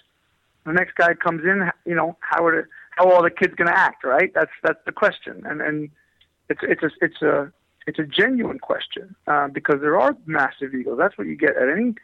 the 0.65 0.73
next 0.73 0.95
guy 0.95 1.13
comes 1.13 1.43
in, 1.43 1.69
you 1.85 1.95
know, 1.95 2.17
how 2.21 2.45
are 2.45 2.69
how 2.99 3.11
are 3.13 3.23
the 3.23 3.29
kids 3.29 3.53
going 3.55 3.67
to 3.67 3.77
act, 3.77 4.03
right? 4.03 4.31
That's 4.33 4.51
that's 4.61 4.79
the 4.85 4.91
question, 4.91 5.43
and 5.45 5.61
and 5.61 5.89
it's 6.49 6.61
it's 6.63 6.83
a 6.83 6.89
it's 7.01 7.21
a 7.21 7.51
it's 7.87 7.99
a 7.99 8.03
genuine 8.03 8.59
question 8.59 9.15
uh, 9.27 9.47
because 9.47 9.79
there 9.81 9.99
are 9.99 10.15
massive 10.25 10.73
egos. 10.73 10.97
That's 10.97 11.17
what 11.17 11.27
you 11.27 11.35
get 11.35 11.55
at 11.55 11.69
any 11.69 11.95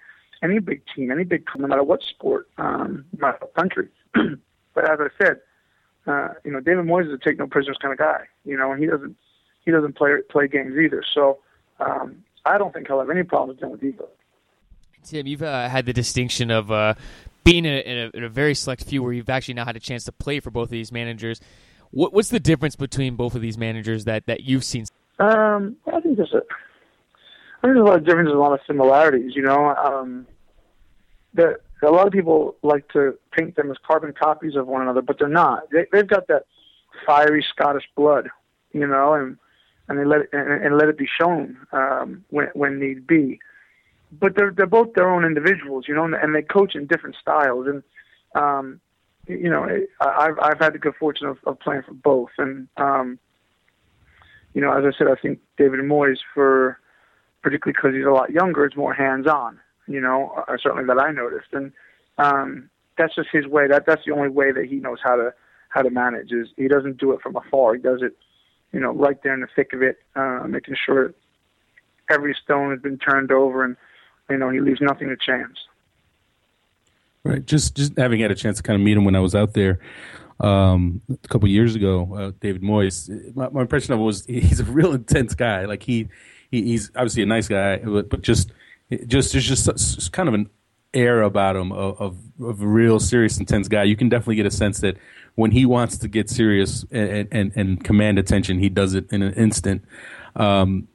any 0.41 0.59
big 0.59 0.83
team, 0.95 1.11
any 1.11 1.23
big 1.23 1.45
no 1.57 1.67
matter 1.67 1.83
what 1.83 2.01
sport, 2.01 2.47
um, 2.57 3.05
no 3.17 3.27
matter 3.27 3.37
what 3.41 3.53
country. 3.55 3.89
but 4.13 4.89
as 4.89 4.99
I 4.99 5.07
said, 5.21 5.41
uh, 6.07 6.29
you 6.43 6.51
know, 6.51 6.61
David 6.61 6.85
Moyes 6.85 7.07
is 7.07 7.13
a 7.13 7.17
take 7.17 7.37
no 7.37 7.47
prisoners 7.47 7.77
kind 7.81 7.91
of 7.91 7.99
guy. 7.99 8.21
You 8.45 8.57
know, 8.57 8.71
and 8.71 8.81
he 8.81 8.87
doesn't 8.87 9.15
he 9.65 9.71
doesn't 9.71 9.97
play 9.97 10.11
play 10.29 10.47
games 10.47 10.77
either. 10.77 11.03
So 11.13 11.39
um, 11.81 12.23
I 12.45 12.57
don't 12.57 12.73
think 12.73 12.87
he'll 12.87 12.99
have 12.99 13.09
any 13.09 13.23
problems 13.23 13.59
dealing 13.59 13.73
with 13.73 13.83
ego. 13.83 14.07
Tim, 15.03 15.27
you've 15.27 15.43
uh, 15.43 15.69
had 15.69 15.85
the 15.85 15.93
distinction 15.93 16.49
of 16.49 16.71
uh, 16.71 16.95
being 17.45 17.63
in 17.63 17.73
a, 17.73 17.79
in, 17.79 17.97
a, 17.97 18.17
in 18.17 18.23
a, 18.25 18.29
very 18.29 18.55
select 18.55 18.83
few 18.83 19.01
where 19.01 19.13
you've 19.13 19.29
actually 19.29 19.53
now 19.53 19.63
had 19.63 19.77
a 19.77 19.79
chance 19.79 20.03
to 20.03 20.11
play 20.11 20.41
for 20.41 20.51
both 20.51 20.65
of 20.65 20.71
these 20.71 20.91
managers. 20.91 21.39
What, 21.91 22.11
what's 22.11 22.29
the 22.29 22.39
difference 22.39 22.75
between 22.75 23.15
both 23.15 23.35
of 23.35 23.41
these 23.41 23.57
managers 23.57 24.03
that, 24.05 24.25
that 24.25 24.43
you've 24.43 24.65
seen? 24.65 24.85
Um, 25.19 25.77
I 25.87 26.01
think 26.01 26.17
there's 26.17 26.33
a, 26.33 26.41
I 27.63 27.67
think 27.67 27.75
there's 27.75 27.77
a 27.77 27.83
lot 27.83 27.97
of 27.97 28.05
differences, 28.05 28.33
a 28.33 28.37
lot 28.37 28.51
of 28.51 28.59
similarities. 28.67 29.33
You 29.35 29.43
know, 29.43 29.69
um, 29.75 30.27
that 31.35 31.61
a 31.83 31.91
lot 31.91 32.07
of 32.07 32.11
people 32.11 32.55
like 32.63 32.87
to 32.89 33.17
paint 33.31 33.55
them 33.55 33.71
as 33.71 33.77
carbon 33.85 34.13
copies 34.13 34.55
of 34.55 34.67
one 34.67 34.81
another, 34.81 35.01
but 35.01 35.19
they're 35.19 35.27
not. 35.29 35.69
They, 35.71 35.85
they've 35.91 36.07
got 36.07 36.27
that 36.27 36.45
fiery 37.05 37.45
Scottish 37.53 37.85
blood, 37.95 38.29
you 38.73 38.87
know, 38.87 39.13
and 39.13 39.37
and 39.87 39.99
they 39.99 40.05
let 40.05 40.21
it, 40.21 40.29
and, 40.33 40.65
and 40.65 40.77
let 40.77 40.89
it 40.89 40.97
be 40.97 41.07
shown 41.19 41.57
um, 41.71 42.25
when 42.29 42.47
when 42.55 42.79
need 42.79 43.05
be 43.05 43.39
but 44.11 44.35
they're 44.35 44.51
they're 44.51 44.65
both 44.65 44.93
their 44.93 45.09
own 45.09 45.25
individuals, 45.25 45.85
you 45.87 45.95
know, 45.95 46.05
and 46.05 46.35
they 46.35 46.41
coach 46.41 46.75
in 46.75 46.87
different 46.87 47.15
styles. 47.19 47.67
And 47.67 47.83
um, 48.35 48.79
you 49.27 49.49
know, 49.49 49.67
I've 49.99 50.37
I've 50.39 50.59
had 50.59 50.73
the 50.73 50.79
good 50.79 50.95
fortune 50.95 51.27
of, 51.27 51.37
of 51.45 51.59
playing 51.59 51.83
for 51.83 51.93
both, 51.93 52.31
and 52.37 52.67
um, 52.77 53.19
you 54.53 54.61
know, 54.61 54.71
as 54.71 54.83
I 54.85 54.97
said, 54.97 55.07
I 55.07 55.15
think 55.19 55.39
David 55.57 55.79
Moyes, 55.81 56.19
for 56.33 56.79
particularly 57.41 57.75
because 57.75 57.95
he's 57.95 58.05
a 58.05 58.11
lot 58.11 58.31
younger, 58.31 58.65
is 58.65 58.75
more 58.75 58.93
hands-on. 58.93 59.59
You 59.87 60.01
know, 60.01 60.43
uh, 60.47 60.57
certainly 60.61 60.85
that 60.85 60.99
I 60.99 61.11
noticed, 61.11 61.49
and 61.53 61.71
um, 62.17 62.69
that's 62.97 63.15
just 63.15 63.29
his 63.31 63.47
way. 63.47 63.67
That 63.67 63.85
that's 63.85 64.05
the 64.05 64.13
only 64.13 64.29
way 64.29 64.51
that 64.51 64.65
he 64.65 64.75
knows 64.75 64.99
how 65.03 65.15
to 65.15 65.33
how 65.69 65.81
to 65.81 65.89
manage. 65.89 66.31
Is 66.31 66.47
he 66.57 66.67
doesn't 66.67 66.97
do 66.97 67.11
it 67.11 67.21
from 67.21 67.35
afar. 67.35 67.75
He 67.75 67.81
does 67.81 68.01
it, 68.01 68.15
you 68.71 68.79
know, 68.79 68.91
right 68.91 69.21
there 69.23 69.33
in 69.33 69.41
the 69.41 69.47
thick 69.55 69.73
of 69.73 69.81
it, 69.81 69.97
uh, 70.15 70.45
making 70.47 70.75
sure 70.75 71.13
every 72.09 72.35
stone 72.43 72.71
has 72.71 72.79
been 72.79 72.97
turned 72.97 73.31
over 73.31 73.63
and 73.63 73.75
you 74.29 74.37
know, 74.37 74.49
he 74.49 74.59
leaves 74.59 74.81
nothing 74.81 75.09
to 75.09 75.17
chance. 75.17 75.57
Right. 77.23 77.45
Just 77.45 77.75
just 77.75 77.97
having 77.97 78.19
had 78.19 78.31
a 78.31 78.35
chance 78.35 78.57
to 78.57 78.63
kind 78.63 78.79
of 78.79 78.85
meet 78.85 78.97
him 78.97 79.03
when 79.03 79.15
I 79.15 79.19
was 79.19 79.33
out 79.33 79.53
there 79.53 79.79
um, 80.39 81.01
a 81.09 81.27
couple 81.27 81.47
years 81.47 81.75
ago, 81.75 82.13
uh, 82.15 82.31
David 82.39 82.61
Moyes. 82.61 83.09
My, 83.35 83.49
my, 83.49 83.61
impression 83.61 83.93
of 83.93 83.99
him 83.99 84.05
was 84.05 84.25
he's 84.25 84.59
a 84.59 84.65
real 84.65 84.93
intense 84.93 85.33
guy. 85.33 85.65
Like 85.65 85.83
he, 85.83 86.09
he 86.51 86.63
he's 86.63 86.91
obviously 86.95 87.23
a 87.23 87.25
nice 87.25 87.47
guy, 87.47 87.77
but, 87.77 88.09
but 88.09 88.21
just 88.21 88.51
just 89.07 89.31
there's 89.31 89.47
just 89.47 90.11
kind 90.11 90.27
of 90.27 90.35
an 90.35 90.49
air 90.93 91.21
about 91.23 91.55
him 91.55 91.71
of, 91.71 91.99
of, 91.99 92.17
of 92.41 92.61
a 92.61 92.67
real 92.67 92.99
serious, 92.99 93.39
intense 93.39 93.67
guy. 93.67 93.83
You 93.83 93.95
can 93.95 94.09
definitely 94.09 94.35
get 94.35 94.45
a 94.45 94.51
sense 94.51 94.79
that 94.79 94.97
when 95.35 95.51
he 95.51 95.65
wants 95.65 95.97
to 95.97 96.07
get 96.07 96.29
serious 96.29 96.85
and, 96.91 97.27
and, 97.31 97.51
and 97.55 97.83
command 97.83 98.17
attention, 98.17 98.59
he 98.59 98.69
does 98.69 98.93
it 98.93 99.11
in 99.11 99.21
an 99.21 99.33
instant. 99.33 99.83
Um, 100.35 100.87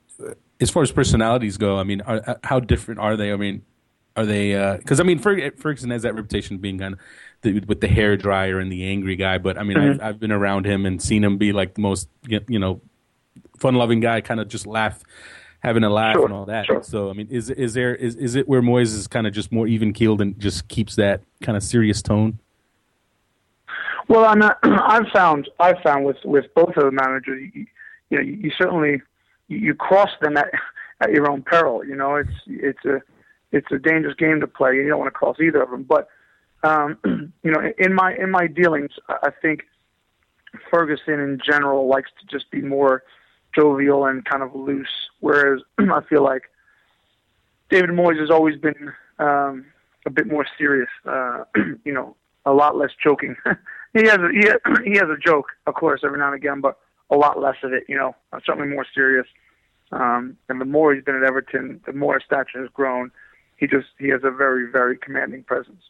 as 0.60 0.70
far 0.70 0.82
as 0.82 0.92
personalities 0.92 1.56
go, 1.56 1.78
I 1.78 1.84
mean, 1.84 2.00
are, 2.02 2.22
uh, 2.26 2.34
how 2.44 2.60
different 2.60 3.00
are 3.00 3.16
they? 3.16 3.32
I 3.32 3.36
mean, 3.36 3.62
are 4.16 4.26
they? 4.26 4.52
Because 4.78 5.00
uh, 5.00 5.02
I 5.02 5.06
mean, 5.06 5.18
Ferguson 5.18 5.90
has 5.90 6.02
that 6.02 6.14
reputation 6.14 6.56
of 6.56 6.62
being 6.62 6.78
kind 6.78 6.94
of 6.94 7.00
the, 7.42 7.60
with 7.60 7.80
the 7.80 7.88
hair 7.88 8.16
dryer 8.16 8.58
and 8.58 8.70
the 8.70 8.84
angry 8.84 9.16
guy. 9.16 9.38
But 9.38 9.58
I 9.58 9.62
mean, 9.62 9.78
mm-hmm. 9.78 10.00
I've, 10.02 10.08
I've, 10.08 10.20
been 10.20 10.32
around 10.32 10.66
him 10.66 10.84
and 10.84 11.00
seen 11.00 11.24
him 11.24 11.38
be 11.38 11.52
like 11.52 11.74
the 11.74 11.80
most, 11.80 12.08
you 12.26 12.58
know, 12.58 12.80
fun-loving 13.58 14.00
guy. 14.00 14.20
Kind 14.20 14.40
of 14.40 14.48
just 14.48 14.66
laugh, 14.66 15.02
having 15.60 15.84
a 15.84 15.90
laugh 15.90 16.14
sure, 16.14 16.24
and 16.24 16.34
all 16.34 16.46
that. 16.46 16.66
Sure. 16.66 16.82
So 16.82 17.08
I 17.08 17.14
mean, 17.14 17.28
is 17.30 17.50
is 17.50 17.74
there 17.74 17.94
is 17.94 18.16
is 18.16 18.34
it 18.34 18.48
where 18.48 18.62
Moyes 18.62 18.94
is 18.94 19.06
kind 19.06 19.26
of 19.26 19.32
just 19.32 19.52
more 19.52 19.66
even 19.66 19.92
keeled 19.92 20.20
and 20.20 20.38
just 20.38 20.68
keeps 20.68 20.96
that 20.96 21.22
kind 21.42 21.56
of 21.56 21.62
serious 21.62 22.02
tone? 22.02 22.38
Well, 24.08 24.24
I'm 24.24 24.40
not, 24.40 24.58
I've 24.62 25.06
found 25.12 25.48
I've 25.58 25.78
found 25.82 26.04
with 26.04 26.18
with 26.24 26.46
both 26.54 26.76
of 26.76 26.84
the 26.84 26.90
managers, 26.90 27.50
you, 27.54 27.66
you 28.10 28.18
know, 28.18 28.22
you 28.22 28.50
certainly 28.58 29.00
you 29.50 29.74
cross 29.74 30.10
them 30.20 30.36
at 30.36 30.50
at 31.00 31.12
your 31.12 31.30
own 31.30 31.42
peril. 31.42 31.84
You 31.84 31.96
know, 31.96 32.16
it's 32.16 32.30
it's 32.46 32.84
a 32.84 33.02
it's 33.52 33.70
a 33.72 33.78
dangerous 33.78 34.14
game 34.14 34.40
to 34.40 34.46
play. 34.46 34.76
You 34.76 34.88
don't 34.88 34.98
want 34.98 35.08
to 35.08 35.18
cross 35.18 35.36
either 35.40 35.62
of 35.62 35.70
them. 35.70 35.82
But 35.82 36.08
um, 36.62 36.98
you 37.42 37.50
know, 37.50 37.60
in 37.78 37.94
my 37.94 38.14
in 38.16 38.30
my 38.30 38.46
dealings, 38.46 38.92
I 39.08 39.30
think 39.42 39.64
Ferguson 40.70 41.20
in 41.20 41.38
general 41.44 41.88
likes 41.88 42.10
to 42.20 42.26
just 42.26 42.50
be 42.50 42.62
more 42.62 43.02
jovial 43.54 44.06
and 44.06 44.24
kind 44.24 44.42
of 44.42 44.54
loose, 44.54 45.10
whereas 45.20 45.60
I 45.78 46.00
feel 46.08 46.22
like 46.22 46.42
David 47.68 47.90
Moyes 47.90 48.20
has 48.20 48.30
always 48.30 48.56
been 48.56 48.92
um, 49.18 49.66
a 50.06 50.10
bit 50.10 50.26
more 50.26 50.46
serious. 50.56 50.88
Uh, 51.04 51.44
you 51.84 51.92
know, 51.92 52.16
a 52.46 52.52
lot 52.52 52.76
less 52.76 52.90
joking. 53.02 53.36
he 53.94 54.06
has 54.06 54.18
a, 54.18 54.28
he 54.32 54.46
has, 54.46 54.78
he 54.84 54.92
has 54.92 55.08
a 55.08 55.16
joke, 55.16 55.46
of 55.66 55.74
course, 55.74 56.02
every 56.04 56.18
now 56.18 56.26
and 56.26 56.36
again, 56.36 56.60
but 56.60 56.78
a 57.10 57.16
lot 57.16 57.40
less 57.40 57.56
of 57.62 57.72
it. 57.72 57.84
You 57.88 57.96
know, 57.96 58.14
certainly 58.44 58.68
more 58.68 58.86
serious. 58.94 59.26
Um, 59.92 60.36
and 60.48 60.60
the 60.60 60.64
more 60.64 60.94
he's 60.94 61.04
been 61.04 61.16
at 61.16 61.24
Everton, 61.24 61.80
the 61.84 61.92
more 61.92 62.14
his 62.14 62.22
stature 62.24 62.60
has 62.60 62.70
grown. 62.72 63.10
He 63.56 63.66
just 63.66 63.88
he 63.98 64.08
has 64.08 64.22
a 64.24 64.30
very 64.30 64.70
very 64.70 64.96
commanding 64.96 65.42
presence. 65.42 65.82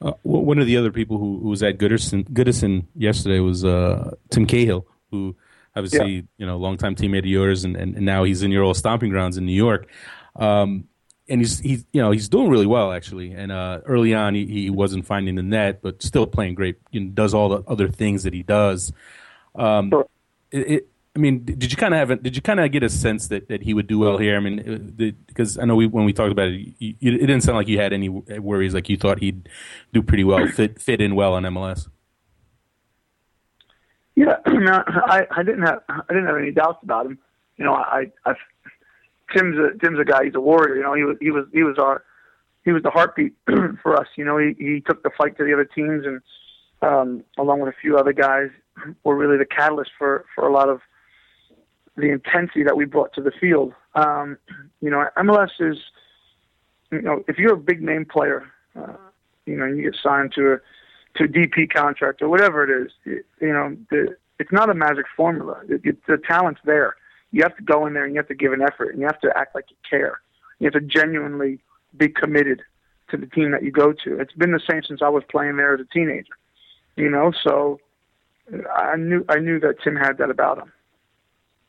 Uh, 0.00 0.12
one 0.22 0.60
of 0.60 0.66
the 0.66 0.76
other 0.76 0.92
people 0.92 1.18
who, 1.18 1.40
who 1.40 1.48
was 1.48 1.60
at 1.62 1.76
Goodison, 1.76 2.28
Goodison 2.28 2.86
yesterday 2.94 3.40
was 3.40 3.64
uh, 3.64 4.14
Tim 4.30 4.46
Cahill, 4.46 4.86
who 5.10 5.34
obviously, 5.74 6.14
yeah. 6.14 6.22
you 6.36 6.46
know, 6.46 6.56
longtime 6.56 6.94
teammate 6.94 7.20
of 7.20 7.26
yours, 7.26 7.64
and, 7.64 7.76
and, 7.76 7.96
and, 7.96 8.06
now 8.06 8.22
he's 8.22 8.44
in 8.44 8.52
your 8.52 8.62
old 8.62 8.76
stomping 8.76 9.10
grounds 9.10 9.36
in 9.36 9.44
New 9.44 9.52
York. 9.52 9.88
Um, 10.36 10.84
and 11.28 11.40
he's 11.40 11.58
he's 11.58 11.84
you 11.92 12.00
know 12.00 12.10
he's 12.10 12.28
doing 12.28 12.48
really 12.48 12.66
well 12.66 12.92
actually. 12.92 13.32
And 13.32 13.52
uh, 13.52 13.80
early 13.86 14.14
on, 14.14 14.34
he, 14.34 14.46
he 14.46 14.70
wasn't 14.70 15.04
finding 15.04 15.34
the 15.34 15.42
net, 15.42 15.82
but 15.82 16.02
still 16.02 16.26
playing 16.26 16.54
great. 16.54 16.76
You 16.90 17.00
know, 17.00 17.10
does 17.10 17.34
all 17.34 17.48
the 17.48 17.62
other 17.68 17.88
things 17.88 18.22
that 18.22 18.32
he 18.32 18.42
does. 18.42 18.92
Um, 19.54 19.90
sure. 19.90 20.08
It, 20.50 20.70
it, 20.70 20.88
I 21.16 21.20
mean, 21.20 21.44
did 21.44 21.70
you 21.70 21.76
kind 21.76 21.94
of 21.94 22.08
have? 22.08 22.22
Did 22.22 22.36
you 22.36 22.42
kind 22.42 22.60
of 22.60 22.70
get 22.70 22.82
a 22.84 22.88
sense 22.88 23.28
that, 23.28 23.48
that 23.48 23.62
he 23.62 23.74
would 23.74 23.88
do 23.88 23.98
well 23.98 24.18
here? 24.18 24.36
I 24.36 24.40
mean, 24.40 24.94
because 25.26 25.58
I 25.58 25.64
know 25.64 25.74
we 25.74 25.86
when 25.86 26.04
we 26.04 26.12
talked 26.12 26.30
about 26.30 26.48
it, 26.48 26.74
you, 26.78 26.94
it 27.00 27.26
didn't 27.26 27.40
sound 27.40 27.56
like 27.56 27.66
you 27.66 27.78
had 27.78 27.92
any 27.92 28.08
worries. 28.08 28.72
Like 28.72 28.88
you 28.88 28.96
thought 28.96 29.18
he'd 29.18 29.48
do 29.92 30.02
pretty 30.02 30.24
well, 30.24 30.46
fit 30.54 30.80
fit 30.80 31.00
in 31.00 31.16
well 31.16 31.34
on 31.34 31.42
MLS. 31.44 31.88
Yeah, 34.14 34.36
no, 34.46 34.84
I, 34.86 35.26
I 35.30 35.42
didn't 35.42 35.62
have 35.62 35.82
I 35.88 36.02
didn't 36.08 36.26
have 36.26 36.36
any 36.36 36.52
doubts 36.52 36.78
about 36.82 37.06
him. 37.06 37.18
You 37.56 37.64
know, 37.64 37.74
I, 37.74 38.12
I 38.24 38.34
Tim's 39.34 39.56
a 39.58 39.76
Tim's 39.78 39.98
a 39.98 40.04
guy. 40.04 40.24
He's 40.24 40.34
a 40.34 40.40
warrior. 40.40 40.76
You 40.76 40.82
know, 40.82 40.94
he 40.94 41.02
was 41.02 41.16
he 41.20 41.30
was 41.30 41.46
he 41.52 41.62
was 41.64 41.78
our 41.78 42.04
he 42.64 42.72
was 42.72 42.82
the 42.82 42.90
heartbeat 42.90 43.34
for 43.82 43.96
us. 43.96 44.06
You 44.16 44.24
know, 44.24 44.38
he 44.38 44.54
he 44.58 44.80
took 44.80 45.02
the 45.02 45.10
fight 45.16 45.36
to 45.38 45.44
the 45.44 45.52
other 45.52 45.64
teams, 45.64 46.04
and 46.06 46.20
um, 46.82 47.24
along 47.38 47.60
with 47.60 47.74
a 47.74 47.76
few 47.80 47.96
other 47.96 48.12
guys, 48.12 48.50
were 49.04 49.16
really 49.16 49.36
the 49.36 49.46
catalyst 49.46 49.90
for 49.98 50.24
for 50.34 50.46
a 50.46 50.52
lot 50.52 50.68
of 50.68 50.80
the 51.96 52.10
intensity 52.10 52.62
that 52.62 52.76
we 52.76 52.84
brought 52.84 53.12
to 53.14 53.20
the 53.20 53.32
field. 53.40 53.72
Um, 53.94 54.38
you 54.80 54.90
know, 54.90 55.04
MLS 55.16 55.50
is 55.60 55.76
you 56.90 57.02
know 57.02 57.24
if 57.28 57.38
you're 57.38 57.54
a 57.54 57.58
big 57.58 57.82
name 57.82 58.04
player, 58.04 58.50
uh, 58.76 58.94
you 59.48 59.56
know, 59.56 59.66
you 59.66 59.82
get 59.82 59.96
signed 60.02 60.32
to 60.34 60.54
a 60.54 60.58
to 61.16 61.24
a 61.24 61.28
DP 61.28 61.72
contract 61.72 62.22
or 62.22 62.28
whatever 62.28 62.62
it 62.62 62.86
is. 62.86 62.92
You, 63.04 63.24
you 63.40 63.52
know, 63.52 63.76
the, 63.90 64.16
it's 64.38 64.52
not 64.52 64.70
a 64.70 64.74
magic 64.74 65.06
formula. 65.16 65.60
It, 65.68 65.80
it, 65.84 66.06
the 66.06 66.18
talent's 66.18 66.60
there. 66.64 66.96
You 67.32 67.42
have 67.42 67.56
to 67.56 67.62
go 67.62 67.86
in 67.86 67.94
there 67.94 68.04
and 68.04 68.14
you 68.14 68.18
have 68.18 68.28
to 68.28 68.34
give 68.34 68.52
an 68.52 68.62
effort 68.62 68.90
and 68.90 69.00
you 69.00 69.06
have 69.06 69.20
to 69.20 69.36
act 69.36 69.54
like 69.54 69.66
you 69.70 69.76
care. 69.88 70.20
You 70.58 70.66
have 70.66 70.74
to 70.74 70.80
genuinely 70.80 71.58
be 71.96 72.08
committed 72.08 72.62
to 73.10 73.16
the 73.16 73.26
team 73.26 73.50
that 73.52 73.62
you 73.62 73.70
go 73.70 73.92
to. 73.92 74.20
It's 74.20 74.32
been 74.34 74.52
the 74.52 74.60
same 74.68 74.82
since 74.86 75.00
I 75.02 75.08
was 75.08 75.24
playing 75.30 75.56
there 75.56 75.74
as 75.74 75.80
a 75.80 75.92
teenager. 75.92 76.34
You 76.96 77.10
know, 77.10 77.32
so 77.42 77.80
I 78.74 78.96
knew 78.96 79.24
I 79.28 79.38
knew 79.38 79.60
that 79.60 79.76
Tim 79.82 79.96
had 79.96 80.18
that 80.18 80.30
about 80.30 80.58
him. 80.58 80.72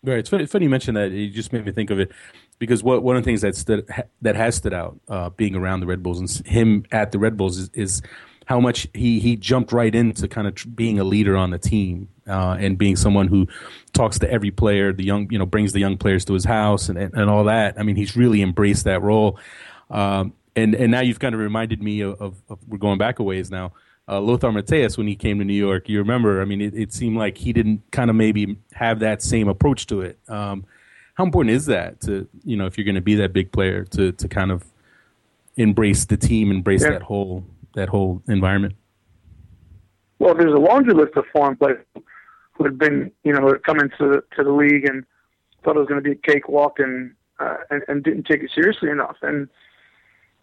Right. 0.04 0.20
It's 0.20 0.30
funny, 0.30 0.46
funny 0.46 0.66
you 0.66 0.70
mentioned 0.70 0.96
that. 0.96 1.12
You 1.12 1.30
just 1.30 1.52
made 1.52 1.66
me 1.66 1.74
think 1.74 1.90
of 1.90 2.00
it 2.00 2.12
because 2.58 2.82
what, 2.82 3.04
one 3.04 3.18
of 3.18 3.24
the 3.24 3.26
things 3.26 3.42
that 3.42 3.56
stood, 3.56 3.86
that 4.22 4.36
has 4.38 4.56
stood 4.56 4.74
out 4.74 4.98
uh, 5.10 5.30
being 5.32 5.56
around 5.56 5.82
the 5.82 5.88
Red 5.88 6.02
Bulls 6.02 6.20
and 6.20 6.48
him 6.48 6.86
at 6.92 7.12
the 7.12 7.20
Red 7.20 7.36
Bulls 7.36 7.58
is, 7.58 7.70
is 7.74 8.02
how 8.46 8.60
much 8.60 8.88
he 8.94 9.20
he 9.20 9.36
jumped 9.36 9.72
right 9.74 9.94
into 9.94 10.28
kind 10.28 10.48
of 10.48 10.56
tr- 10.56 10.70
being 10.70 11.00
a 11.00 11.04
leader 11.04 11.36
on 11.36 11.52
the 11.52 11.60
team 11.60 12.08
uh, 12.28 12.56
and 12.60 12.78
being 12.78 12.96
someone 12.96 13.28
who 13.28 13.46
talks 13.94 14.18
to 14.20 14.32
every 14.32 14.52
player, 14.52 14.94
the 14.94 15.04
young 15.04 15.30
you 15.32 15.38
know 15.38 15.46
brings 15.46 15.74
the 15.74 15.80
young 15.80 15.98
players 15.98 16.24
to 16.26 16.34
his 16.34 16.46
house 16.46 16.88
and 16.88 16.98
and, 16.98 17.14
and 17.14 17.30
all 17.30 17.44
that. 17.44 17.78
I 17.78 17.84
mean, 17.84 17.98
he's 17.98 18.16
really 18.16 18.42
embraced 18.42 18.86
that 18.86 19.02
role. 19.02 19.38
Um, 19.90 20.34
and 20.56 20.76
and 20.76 20.92
now 20.92 21.02
you've 21.02 21.20
kind 21.20 21.36
of 21.36 21.42
reminded 21.42 21.84
me 21.84 22.02
of, 22.02 22.22
of, 22.22 22.42
of 22.50 22.60
we're 22.68 22.78
going 22.78 22.98
back 22.98 23.20
a 23.20 23.24
ways 23.24 23.52
now. 23.52 23.74
Uh, 24.10 24.20
Lothar 24.20 24.50
Matthäus 24.50 24.98
when 24.98 25.08
he 25.08 25.16
came 25.16 25.38
to 25.39 25.46
New 25.46 25.54
York. 25.54 25.88
You 25.88 26.00
remember? 26.00 26.42
I 26.42 26.46
mean, 26.46 26.62
it, 26.62 26.74
it 26.74 26.94
seemed 26.94 27.18
like 27.18 27.38
he 27.38 27.54
didn't 27.54 27.84
kind 27.92 28.10
of 28.10 28.16
maybe 28.16 28.58
have 28.74 29.00
that 29.00 29.22
same 29.22 29.48
approach 29.48 29.86
to 29.88 30.02
it. 30.02 30.17
Um, 30.28 30.65
how 31.13 31.26
important 31.26 31.54
is 31.54 31.65
that 31.65 32.00
to 32.02 32.28
you 32.43 32.56
know 32.56 32.65
if 32.65 32.78
you're 32.78 32.86
going 32.86 32.95
to 32.95 33.02
be 33.02 33.15
that 33.15 33.34
big 33.34 33.52
player 33.52 33.84
to 33.84 34.12
to 34.13 34.28
kind 34.28 34.52
of 34.52 34.65
embrace 35.58 36.06
the 36.06 36.17
team, 36.17 36.50
embrace 36.50 36.84
yeah. 36.84 36.91
that 36.91 37.04
whole 37.04 37.43
that 37.76 37.89
whole 37.89 38.24
environment? 38.28 38.76
Well, 40.17 40.34
there's 40.34 40.54
a 40.54 40.58
laundry 40.58 40.93
list 40.93 41.15
of 41.15 41.26
foreign 41.32 41.56
players 41.56 41.86
who 42.54 42.63
had 42.63 42.78
been, 42.78 43.12
you 43.24 43.34
know, 43.34 43.48
had 43.48 43.63
come 43.63 43.80
into 43.80 44.24
to 44.36 44.43
the 44.43 44.52
league 44.52 44.86
and 44.86 45.06
thought 45.63 45.76
it 45.76 45.80
was 45.80 45.88
going 45.88 46.04
to 46.04 46.10
be 46.10 46.12
a 46.12 46.34
cakewalk 46.34 46.80
and, 46.80 47.13
uh, 47.39 47.58
and 47.69 47.84
and 47.88 48.04
didn't 48.04 48.24
take 48.24 48.41
it 48.41 48.52
seriously 48.54 48.89
enough. 48.89 49.17
And 49.22 49.50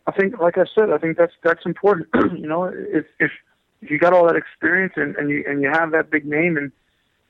I 0.06 0.12
think, 0.12 0.38
like 0.38 0.56
I 0.56 0.64
said, 0.74 0.90
I 0.90 0.98
think 0.98 1.18
that's 1.18 1.34
that's 1.42 1.66
important. 1.66 2.08
you 2.38 2.46
know, 2.46 2.64
if 2.64 3.04
if 3.18 3.30
if 3.30 3.30
you 3.80 3.98
got 3.98 4.12
all 4.12 4.26
that 4.26 4.36
experience 4.36 4.94
and, 4.96 5.16
and 5.16 5.30
you 5.30 5.44
and 5.46 5.62
you 5.62 5.70
have 5.70 5.92
that 5.92 6.10
big 6.10 6.24
name 6.24 6.56
and 6.56 6.72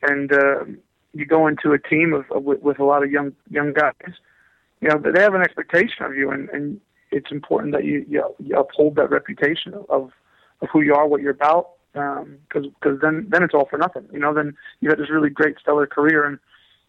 and 0.03 0.33
uh, 0.33 0.65
you 1.13 1.27
go 1.27 1.47
into 1.47 1.73
a 1.73 1.79
team 1.79 2.13
of, 2.13 2.31
of 2.31 2.45
with, 2.45 2.61
with 2.63 2.79
a 2.79 2.85
lot 2.85 3.03
of 3.03 3.11
young 3.11 3.33
young 3.51 3.73
guys, 3.73 3.93
you 4.81 4.89
know, 4.89 4.99
they 4.99 5.23
have 5.23 5.35
an 5.35 5.43
expectation 5.43 6.05
of 6.05 6.15
you, 6.15 6.31
and 6.31 6.49
and 6.51 6.81
it's 7.11 7.31
important 7.31 7.73
that 7.73 7.85
you, 7.85 8.05
you, 8.09 8.23
you 8.39 8.57
uphold 8.57 8.97
that 8.97 9.11
reputation 9.11 9.75
of 9.89 10.13
of 10.61 10.69
who 10.73 10.81
you 10.81 10.95
are, 10.95 11.07
what 11.07 11.21
you're 11.21 11.31
about, 11.33 11.71
because 11.93 12.65
um, 12.65 12.75
because 12.81 13.01
then 13.01 13.27
then 13.31 13.43
it's 13.43 13.55
all 13.55 13.67
for 13.67 13.79
nothing. 13.79 14.07
You 14.13 14.19
know, 14.19 14.35
then 14.35 14.57
you 14.81 14.91
had 14.91 14.99
this 14.99 15.11
really 15.11 15.31
great 15.31 15.57
stellar 15.59 15.87
career 15.87 16.25
and 16.27 16.39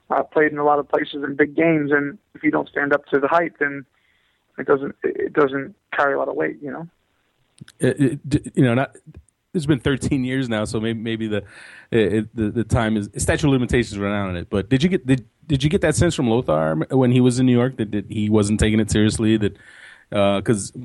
uh, 0.10 0.24
played 0.24 0.52
in 0.52 0.58
a 0.58 0.66
lot 0.66 0.80
of 0.80 0.90
places 0.90 1.24
in 1.24 1.36
big 1.36 1.56
games, 1.56 1.92
and 1.92 2.18
if 2.36 2.44
you 2.44 2.52
don't 2.52 2.70
stand 2.70 2.94
up 2.94 3.06
to 3.08 3.20
the 3.20 3.28
hype, 3.28 3.58
then 3.60 3.86
it 4.58 4.68
doesn't 4.68 4.96
it 5.04 5.34
doesn't 5.34 5.76
carry 5.94 6.14
a 6.14 6.18
lot 6.18 6.28
of 6.28 6.36
weight. 6.36 6.58
You 6.62 6.72
know. 6.72 6.88
It, 7.80 8.20
it, 8.30 8.52
you 8.56 8.64
know, 8.64 8.76
not 8.76 8.96
it's 9.58 9.66
been 9.66 9.80
13 9.80 10.24
years 10.24 10.48
now, 10.48 10.66
so 10.66 10.80
maybe 10.80 11.00
maybe 11.00 11.28
the 11.28 11.44
it, 11.92 12.36
the 12.36 12.50
the 12.50 12.64
time 12.64 12.96
is 12.96 13.10
statute 13.18 13.48
of 13.48 13.52
limitations 13.52 13.98
run 13.98 14.14
out 14.14 14.30
on 14.30 14.38
it. 14.38 14.50
But 14.50 14.70
did 14.70 14.84
you 14.84 14.90
get 14.90 15.06
did 15.06 15.26
did 15.48 15.64
you 15.64 15.70
get 15.70 15.82
that 15.82 15.96
sense 15.96 16.16
from 16.16 16.30
Lothar 16.30 16.76
when 16.92 17.12
he 17.12 17.22
was 17.22 17.40
in 17.40 17.46
New 17.46 17.58
York 17.58 17.78
that, 17.78 17.92
that 17.92 18.06
he 18.10 18.30
wasn't 18.30 18.60
taking 18.60 18.80
it 18.80 18.92
seriously 18.92 19.38
that 19.38 19.58
because 20.10 20.74
uh, 20.76 20.80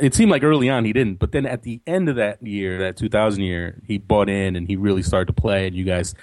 it 0.00 0.14
seemed 0.14 0.30
like 0.30 0.42
early 0.42 0.68
on 0.68 0.84
he 0.84 0.92
didn't, 0.92 1.18
but 1.18 1.32
then 1.32 1.46
at 1.46 1.62
the 1.62 1.80
end 1.86 2.08
of 2.08 2.16
that 2.16 2.42
year, 2.42 2.78
that 2.78 2.96
2000 2.96 3.42
year, 3.42 3.80
he 3.86 3.98
bought 3.98 4.28
in 4.28 4.56
and 4.56 4.68
he 4.68 4.76
really 4.76 5.02
started 5.02 5.26
to 5.26 5.32
play. 5.32 5.66
And 5.66 5.74
you 5.74 5.84
guys, 5.84 6.14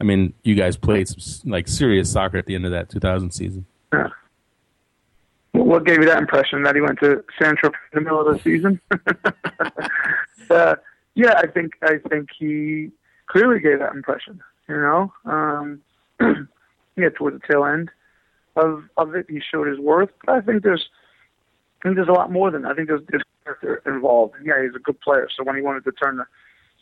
I 0.00 0.04
mean, 0.04 0.32
you 0.42 0.54
guys 0.54 0.76
played 0.76 1.08
some 1.08 1.50
like 1.50 1.68
serious 1.68 2.10
soccer 2.10 2.38
at 2.38 2.46
the 2.46 2.54
end 2.54 2.64
of 2.64 2.72
that 2.72 2.88
2000 2.88 3.30
season. 3.30 3.66
What 5.52 5.84
gave 5.84 5.98
you 6.00 6.06
that 6.06 6.18
impression 6.18 6.62
that 6.62 6.74
he 6.74 6.80
went 6.80 6.98
to 7.00 7.22
San 7.38 7.56
in 7.62 7.72
the 7.92 8.00
middle 8.00 8.26
of 8.26 8.34
the 8.34 8.42
season? 8.42 8.80
uh, 10.50 10.76
yeah, 11.14 11.34
I 11.36 11.46
think 11.46 11.72
I 11.82 11.98
think 12.08 12.28
he 12.38 12.90
clearly 13.26 13.60
gave 13.60 13.78
that 13.80 13.92
impression. 13.92 14.40
You 14.68 14.76
know, 14.76 15.12
um, 15.24 15.80
yeah, 16.96 17.08
towards 17.16 17.40
the 17.40 17.46
tail 17.52 17.64
end 17.64 17.90
of 18.56 18.84
of 18.96 19.14
it, 19.14 19.26
he 19.28 19.40
showed 19.40 19.68
his 19.68 19.78
worth. 19.78 20.10
But 20.24 20.36
I 20.36 20.40
think 20.40 20.62
there's 20.62 20.88
I 21.82 21.88
think 21.88 21.96
there's 21.96 22.08
a 22.08 22.12
lot 22.12 22.30
more 22.30 22.50
than 22.50 22.62
that. 22.62 22.72
I 22.72 22.74
think 22.74 22.88
there's, 22.88 23.02
there's 23.08 23.22
character 23.44 23.82
involved. 23.86 24.34
Yeah, 24.44 24.62
he's 24.62 24.74
a 24.74 24.78
good 24.78 25.00
player, 25.00 25.28
so 25.34 25.44
when 25.44 25.56
he 25.56 25.62
wanted 25.62 25.84
to 25.84 25.92
turn 25.92 26.18
the 26.18 26.26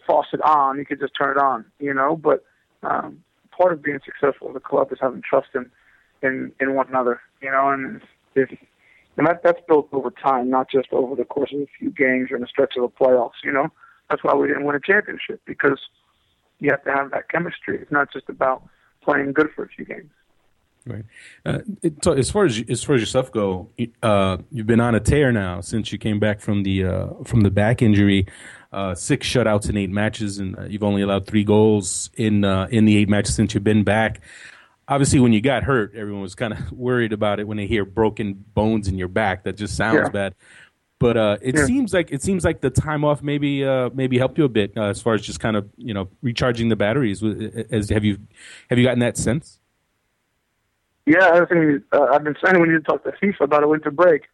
faucet 0.07 0.41
on, 0.43 0.79
he 0.79 0.85
could 0.85 1.01
just 1.01 1.13
turn 1.19 1.37
it 1.37 1.41
on, 1.41 1.65
you 1.79 1.95
know. 1.95 2.17
But 2.17 2.45
um, 2.83 3.23
part 3.51 3.73
of 3.73 3.83
being 3.83 4.01
successful 4.05 4.51
as 4.51 4.57
a 4.57 4.61
club 4.61 4.93
is 4.93 4.99
having 5.01 5.23
trust 5.23 5.49
in 5.55 5.71
in, 6.23 6.53
in 6.61 6.75
one 6.75 6.89
another, 6.89 7.21
you 7.41 7.51
know, 7.51 7.71
and 7.71 8.01
if 8.35 8.51
and 9.17 9.27
that 9.27 9.43
that's 9.43 9.61
built 9.67 9.89
over 9.93 10.11
time, 10.11 10.49
not 10.49 10.71
just 10.71 10.93
over 10.93 11.15
the 11.17 11.25
course 11.25 11.53
of 11.53 11.61
a 11.61 11.67
few 11.79 11.91
games 11.91 12.31
or 12.31 12.37
in 12.37 12.43
a 12.43 12.47
stretch 12.47 12.75
of 12.77 12.83
the 12.83 13.05
playoffs, 13.05 13.43
you 13.43 13.53
know. 13.53 13.69
That's 14.11 14.25
why 14.25 14.35
we 14.35 14.49
didn't 14.49 14.65
win 14.65 14.77
a 14.77 14.81
championship 14.81 15.41
because 15.47 15.79
you 16.59 16.71
have 16.71 16.83
to 16.85 16.93
have 16.93 17.11
that 17.11 17.29
chemistry. 17.29 17.79
It's 17.81 17.93
not 17.93 18.13
just 18.13 18.29
about 18.29 18.63
playing 19.03 19.33
good 19.33 19.49
for 19.55 19.65
a 19.65 19.69
few 19.69 19.85
games. 19.85 20.11
Right. 20.87 21.05
Uh, 21.45 21.59
it, 21.83 22.03
so 22.03 22.13
as 22.13 22.31
far 22.31 22.47
as 22.47 22.63
as 22.69 22.83
far 22.83 22.95
as 22.95 23.03
yourself 23.03 23.31
go, 23.31 23.69
uh, 24.03 24.39
you've 24.51 24.67
been 24.67 24.81
on 24.81 24.95
a 24.95 25.01
tear 25.01 25.33
now 25.33 25.61
since 25.61 25.93
you 25.93 25.99
came 25.99 26.19
back 26.19 26.41
from 26.41 26.63
the 26.63 26.85
uh, 26.85 27.09
from 27.25 27.43
the 27.43 27.51
back 27.51 27.83
injury. 27.83 28.27
Uh, 28.73 28.95
six 28.95 29.27
shutouts 29.27 29.69
in 29.69 29.77
eight 29.77 29.91
matches, 29.91 30.39
and 30.39 30.59
uh, 30.59 30.63
you've 30.65 30.83
only 30.83 31.03
allowed 31.03 31.27
three 31.27 31.45
goals 31.45 32.11
in 32.17 32.45
uh, 32.45 32.69
in 32.71 32.87
the 32.87 32.97
eight 32.97 33.09
matches 33.09 33.35
since 33.35 33.53
you've 33.55 33.65
been 33.65 33.85
back. 33.85 34.23
Obviously, 34.87 35.21
when 35.21 35.35
you 35.35 35.43
got 35.43 35.63
hurt, 35.65 35.95
everyone 35.95 36.23
was 36.23 36.35
kind 36.35 36.55
of 36.55 36.73
worried 36.73 37.13
about 37.13 37.41
it 37.41 37.47
when 37.47 37.59
they 37.59 37.67
hear 37.67 37.85
broken 37.85 38.33
bones 38.55 38.89
in 38.89 38.97
your 38.97 39.09
back. 39.09 39.45
That 39.45 39.57
just 39.57 39.77
sounds 39.77 40.01
yeah. 40.05 40.09
bad. 40.09 40.35
But 41.01 41.17
it 41.43 41.55
yeah. 41.55 41.65
seems 41.65 41.95
like 41.95 42.11
it 42.11 42.23
seems 42.23 42.45
like 42.45 42.61
the 42.61 42.71
time 42.71 43.05
off 43.05 43.23
maybe 43.23 43.65
maybe 43.95 44.19
helped 44.19 44.37
you 44.37 44.45
a 44.45 44.49
bit 44.49 44.77
as 44.77 45.01
far 45.01 45.15
as 45.15 45.23
just 45.23 45.39
kind 45.39 45.57
of 45.57 45.69
you 45.77 45.95
know 45.95 46.09
recharging 46.23 46.69
the 46.69 46.77
batteries. 46.77 47.23
As 47.71 47.89
have 47.91 48.05
you 48.05 48.19
have 48.69 48.79
you 48.79 48.85
gotten 48.85 48.99
that 48.99 49.17
sense? 49.17 49.61
Yeah, 51.09 51.31
I 51.31 51.45
think 51.47 51.85
uh, 51.93 52.09
I've 52.13 52.23
been 52.23 52.37
saying 52.45 52.61
we 52.61 52.69
need 52.69 52.75
to 52.75 52.81
talk 52.81 53.03
to 53.05 53.13
FIFA 53.13 53.41
about 53.41 53.65
a 53.65 53.69
winter 53.69 53.91
break. 53.91 54.25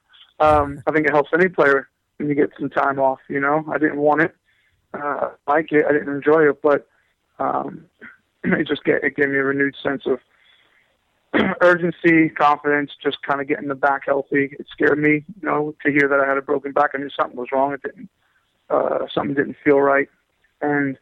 Um, 0.40 0.82
I 0.88 0.90
think 0.90 1.06
it 1.06 1.12
helps 1.12 1.30
any 1.32 1.48
player 1.48 1.88
when 2.16 2.28
you 2.28 2.34
get 2.34 2.50
some 2.58 2.68
time 2.68 2.98
off. 2.98 3.20
You 3.28 3.38
know, 3.38 3.64
I 3.72 3.78
didn't 3.78 3.98
want 3.98 4.22
it, 4.22 4.34
uh, 4.92 5.30
like 5.46 5.70
it, 5.70 5.84
I 5.88 5.92
didn't 5.92 6.12
enjoy 6.12 6.48
it, 6.48 6.60
but 6.62 6.88
um, 7.38 7.84
it 8.44 8.66
just 8.66 8.82
get, 8.82 9.04
it 9.04 9.14
gave 9.14 9.28
me 9.28 9.36
a 9.36 9.44
renewed 9.44 9.76
sense 9.84 10.02
of 10.06 10.18
urgency, 11.60 12.28
confidence, 12.28 12.92
just 13.02 13.22
kind 13.22 13.40
of 13.40 13.48
getting 13.48 13.68
the 13.68 13.74
back 13.74 14.02
healthy. 14.06 14.56
It 14.58 14.66
scared 14.70 14.98
me, 14.98 15.24
you 15.40 15.48
know, 15.48 15.74
to 15.84 15.92
hear 15.92 16.08
that 16.08 16.20
I 16.20 16.28
had 16.28 16.38
a 16.38 16.42
broken 16.42 16.72
back. 16.72 16.90
I 16.94 16.98
knew 16.98 17.10
something 17.10 17.36
was 17.36 17.48
wrong. 17.52 17.72
It 17.72 17.82
didn't, 17.82 18.08
uh, 18.70 19.06
something 19.12 19.34
didn't 19.34 19.56
feel 19.64 19.80
right. 19.80 20.08
And, 20.60 20.96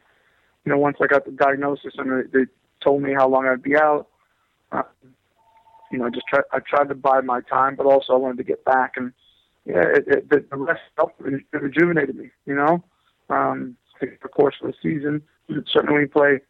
you 0.65 0.71
know, 0.71 0.77
once 0.77 0.97
I 1.01 1.07
got 1.07 1.25
the 1.25 1.31
diagnosis 1.31 1.93
and 1.97 2.11
they, 2.11 2.39
they 2.39 2.45
told 2.81 3.01
me 3.01 3.13
how 3.13 3.27
long 3.27 3.47
I'd 3.47 3.61
be 3.61 3.75
out, 3.75 4.07
uh, 4.71 4.83
you 5.91 5.99
know, 5.99 6.09
just 6.09 6.25
try, 6.27 6.41
I 6.51 6.59
tried 6.59 6.89
to 6.89 6.95
buy 6.95 7.21
my 7.21 7.41
time, 7.41 7.75
but 7.75 7.85
also 7.85 8.13
I 8.13 8.17
wanted 8.17 8.37
to 8.37 8.43
get 8.43 8.65
back. 8.65 8.93
And 8.95 9.13
yeah, 9.65 9.83
it, 9.83 10.07
it, 10.07 10.29
the, 10.29 10.45
the 10.49 10.57
rest 10.57 10.81
helped 10.97 11.21
it 11.21 11.43
rejuvenated 11.51 12.15
me. 12.15 12.31
You 12.45 12.55
know, 12.55 12.83
um, 13.29 13.77
the 14.01 14.27
course 14.27 14.55
of 14.61 14.67
the 14.71 14.73
season, 14.81 15.21
certainly 15.71 16.07
play 16.07 16.41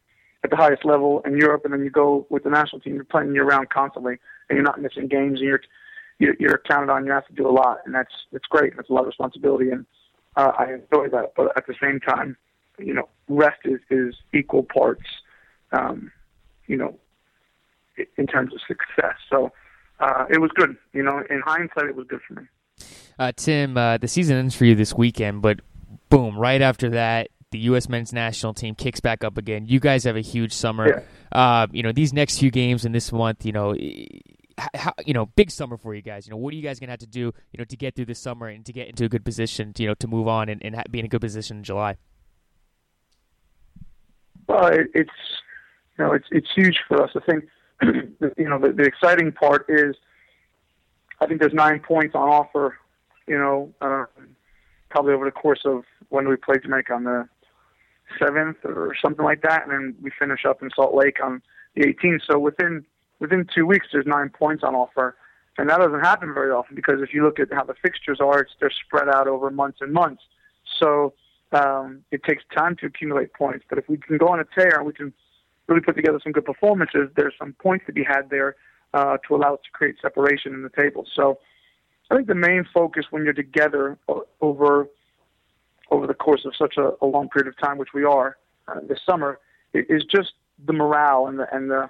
at 0.43 0.49
the 0.49 0.55
highest 0.55 0.85
level 0.85 1.21
in 1.25 1.37
Europe, 1.37 1.63
and 1.63 1.73
then 1.73 1.83
you 1.83 1.89
go 1.89 2.27
with 2.29 2.43
the 2.43 2.49
national 2.49 2.81
team. 2.81 2.95
You're 2.95 3.05
playing 3.05 3.33
year 3.33 3.45
round 3.45 3.69
constantly, 3.69 4.17
and 4.49 4.57
you're 4.57 4.63
not 4.63 4.81
missing 4.81 5.07
games, 5.07 5.39
and 5.39 5.47
you're 5.47 5.61
you're, 6.19 6.61
counted 6.67 6.91
on. 6.91 7.05
You 7.05 7.11
have 7.11 7.27
to 7.27 7.33
do 7.33 7.47
a 7.47 7.51
lot, 7.51 7.79
and 7.85 7.93
that's 7.93 8.13
it's 8.31 8.45
great. 8.45 8.75
That's 8.75 8.89
a 8.89 8.93
lot 8.93 9.01
of 9.01 9.07
responsibility, 9.07 9.71
and 9.71 9.85
uh, 10.35 10.51
I 10.57 10.73
enjoy 10.73 11.09
that. 11.09 11.33
But 11.35 11.55
at 11.57 11.67
the 11.67 11.75
same 11.81 11.99
time, 11.99 12.37
you 12.77 12.93
know, 12.93 13.09
rest 13.27 13.61
is 13.65 13.79
is 13.89 14.15
equal 14.33 14.63
parts. 14.63 15.05
Um, 15.71 16.11
you 16.67 16.77
know, 16.77 16.97
in 18.17 18.27
terms 18.27 18.53
of 18.53 18.59
success. 18.67 19.15
So 19.29 19.51
uh, 19.99 20.25
it 20.29 20.39
was 20.39 20.51
good. 20.55 20.75
You 20.93 21.03
know, 21.03 21.23
in 21.29 21.41
hindsight, 21.45 21.85
it 21.85 21.95
was 21.95 22.07
good 22.07 22.21
for 22.27 22.33
me. 22.35 22.43
Uh, 23.19 23.31
Tim, 23.35 23.77
uh, 23.77 23.97
the 23.97 24.07
season 24.07 24.37
ends 24.37 24.55
for 24.55 24.65
you 24.65 24.75
this 24.75 24.93
weekend, 24.93 25.41
but 25.41 25.59
boom, 26.09 26.37
right 26.37 26.61
after 26.61 26.89
that, 26.91 27.29
the 27.53 27.59
U.S. 27.59 27.87
men's 27.87 28.11
national 28.11 28.53
team 28.53 28.73
kicks 28.73 28.99
back 28.99 29.23
up 29.23 29.37
again. 29.37 29.65
You 29.67 29.79
guys 29.79 30.03
have 30.03 30.17
a 30.17 30.21
huge 30.21 30.51
summer. 30.51 30.87
Yeah. 30.87 31.01
Uh, 31.31 31.67
you 31.71 31.83
know, 31.83 31.91
these 31.91 32.11
next 32.11 32.39
few 32.39 32.51
games 32.51 32.83
in 32.83 32.91
this 32.91 33.11
month, 33.11 33.45
you 33.45 33.51
know, 33.51 33.75
how, 34.75 34.93
you 35.05 35.13
know, 35.13 35.27
big 35.27 35.51
summer 35.51 35.77
for 35.77 35.93
you 35.93 36.01
guys. 36.01 36.25
You 36.25 36.31
know, 36.31 36.37
what 36.37 36.51
are 36.51 36.57
you 36.57 36.63
guys 36.63 36.79
going 36.79 36.87
to 36.87 36.91
have 36.91 36.99
to 36.99 37.07
do, 37.07 37.31
you 37.51 37.57
know, 37.59 37.63
to 37.63 37.77
get 37.77 37.95
through 37.95 38.05
this 38.05 38.19
summer 38.19 38.47
and 38.47 38.65
to 38.65 38.73
get 38.73 38.87
into 38.87 39.05
a 39.05 39.09
good 39.09 39.23
position, 39.23 39.71
to, 39.73 39.83
you 39.83 39.89
know, 39.89 39.93
to 39.95 40.07
move 40.07 40.27
on 40.27 40.49
and, 40.49 40.63
and 40.65 40.81
be 40.89 40.99
in 40.99 41.05
a 41.05 41.07
good 41.07 41.21
position 41.21 41.57
in 41.57 41.63
July? 41.63 41.97
Well, 44.47 44.67
it, 44.67 44.87
it's 44.93 45.11
you 45.97 46.05
know, 46.05 46.13
it's 46.13 46.27
it's 46.31 46.47
huge 46.55 46.79
for 46.87 47.03
us. 47.03 47.11
I 47.15 47.19
think 47.19 47.45
you 48.37 48.49
know 48.49 48.59
the, 48.59 48.73
the 48.73 48.83
exciting 48.83 49.31
part 49.31 49.65
is 49.69 49.95
I 51.21 51.27
think 51.27 51.39
there's 51.39 51.53
nine 51.53 51.79
points 51.79 52.15
on 52.15 52.27
offer. 52.29 52.77
You 53.27 53.37
know, 53.37 53.73
uh, 53.79 54.05
probably 54.89 55.13
over 55.13 55.25
the 55.25 55.31
course 55.31 55.61
of 55.65 55.83
when 56.09 56.27
we 56.27 56.35
play 56.35 56.55
Jamaica 56.61 56.93
on 56.93 57.03
the 57.03 57.29
seventh 58.19 58.57
or 58.63 58.95
something 59.01 59.25
like 59.25 59.41
that, 59.41 59.63
and 59.63 59.71
then 59.71 59.95
we 60.01 60.11
finish 60.17 60.45
up 60.45 60.61
in 60.61 60.69
Salt 60.75 60.93
Lake 60.93 61.23
on 61.23 61.41
the 61.75 61.81
18th. 61.83 62.21
So 62.29 62.39
within 62.39 62.85
within 63.19 63.47
two 63.53 63.65
weeks, 63.65 63.87
there's 63.91 64.05
nine 64.05 64.29
points 64.29 64.63
on 64.63 64.75
offer, 64.75 65.15
and 65.57 65.69
that 65.69 65.79
doesn't 65.79 66.01
happen 66.01 66.33
very 66.33 66.51
often 66.51 66.75
because 66.75 67.01
if 67.01 67.13
you 67.13 67.23
look 67.23 67.39
at 67.39 67.47
how 67.51 67.63
the 67.63 67.75
fixtures 67.81 68.19
are, 68.19 68.41
it's, 68.41 68.51
they're 68.59 68.71
spread 68.85 69.07
out 69.07 69.27
over 69.27 69.49
months 69.49 69.79
and 69.81 69.93
months. 69.93 70.23
So 70.79 71.13
um, 71.51 72.03
it 72.11 72.23
takes 72.23 72.43
time 72.55 72.75
to 72.77 72.87
accumulate 72.87 73.33
points. 73.33 73.65
But 73.69 73.77
if 73.77 73.87
we 73.87 73.97
can 73.97 74.17
go 74.17 74.27
on 74.27 74.39
a 74.39 74.45
tear 74.45 74.77
and 74.77 74.85
we 74.85 74.93
can 74.93 75.13
really 75.67 75.81
put 75.81 75.95
together 75.95 76.19
some 76.21 76.31
good 76.31 76.45
performances, 76.45 77.09
there's 77.15 77.33
some 77.37 77.53
points 77.53 77.85
to 77.85 77.93
be 77.93 78.03
had 78.03 78.29
there 78.29 78.55
uh, 78.93 79.17
to 79.27 79.35
allow 79.35 79.53
us 79.53 79.59
to 79.65 79.71
create 79.71 79.95
separation 80.01 80.53
in 80.53 80.63
the 80.63 80.69
table. 80.69 81.05
So 81.15 81.39
I 82.11 82.15
think 82.15 82.27
the 82.27 82.35
main 82.35 82.65
focus 82.73 83.05
when 83.09 83.23
you're 83.23 83.33
together 83.33 83.97
over 84.41 84.87
over 85.93 86.07
the 86.07 86.13
course 86.13 86.43
of 86.45 86.53
such 86.55 86.75
a, 86.77 86.91
a 87.01 87.05
long 87.05 87.29
period 87.29 87.47
of 87.47 87.57
time, 87.65 87.77
which 87.77 87.93
we 87.93 88.03
are 88.03 88.37
uh, 88.67 88.79
this 88.89 88.99
summer, 89.09 89.39
is 89.73 90.03
just 90.03 90.31
the 90.65 90.73
morale 90.73 91.27
and 91.27 91.39
the 91.39 91.47
and 91.55 91.69
the 91.69 91.89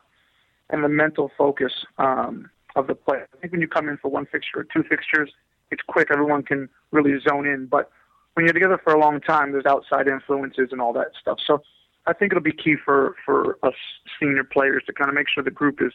and 0.70 0.84
the 0.84 0.90
mental 0.90 1.32
focus 1.38 1.74
um, 1.98 2.50
of 2.76 2.88
the 2.88 2.96
play. 2.96 3.20
I 3.34 3.38
think 3.38 3.52
when 3.54 3.62
you 3.62 3.68
come 3.68 3.88
in 3.90 3.98
for 3.98 4.10
one 4.10 4.26
fixture 4.26 4.60
or 4.60 4.66
two 4.74 4.84
fixtures, 4.84 5.30
it's 5.72 5.82
quick. 5.88 6.10
Everyone 6.12 6.44
can 6.44 6.70
really 6.92 7.14
zone 7.28 7.48
in. 7.48 7.66
But 7.66 7.90
when 8.34 8.46
you're 8.46 8.54
together 8.54 8.80
for 8.84 8.94
a 8.94 9.00
long 9.00 9.22
time, 9.22 9.52
there's 9.52 9.66
outside 9.66 10.08
influences 10.08 10.70
and 10.72 10.82
all 10.82 10.94
that 10.94 11.12
stuff. 11.20 11.40
So 11.46 11.62
I 12.06 12.14
think 12.14 12.32
it'll 12.32 12.44
be 12.44 12.52
key 12.54 12.76
for 12.84 13.16
for 13.26 13.58
us 13.64 13.76
senior 14.20 14.44
players 14.44 14.84
to 14.88 14.94
kind 14.94 15.10
of 15.10 15.16
make 15.16 15.28
sure 15.30 15.44
the 15.44 15.52
group 15.52 15.82
is 15.82 15.94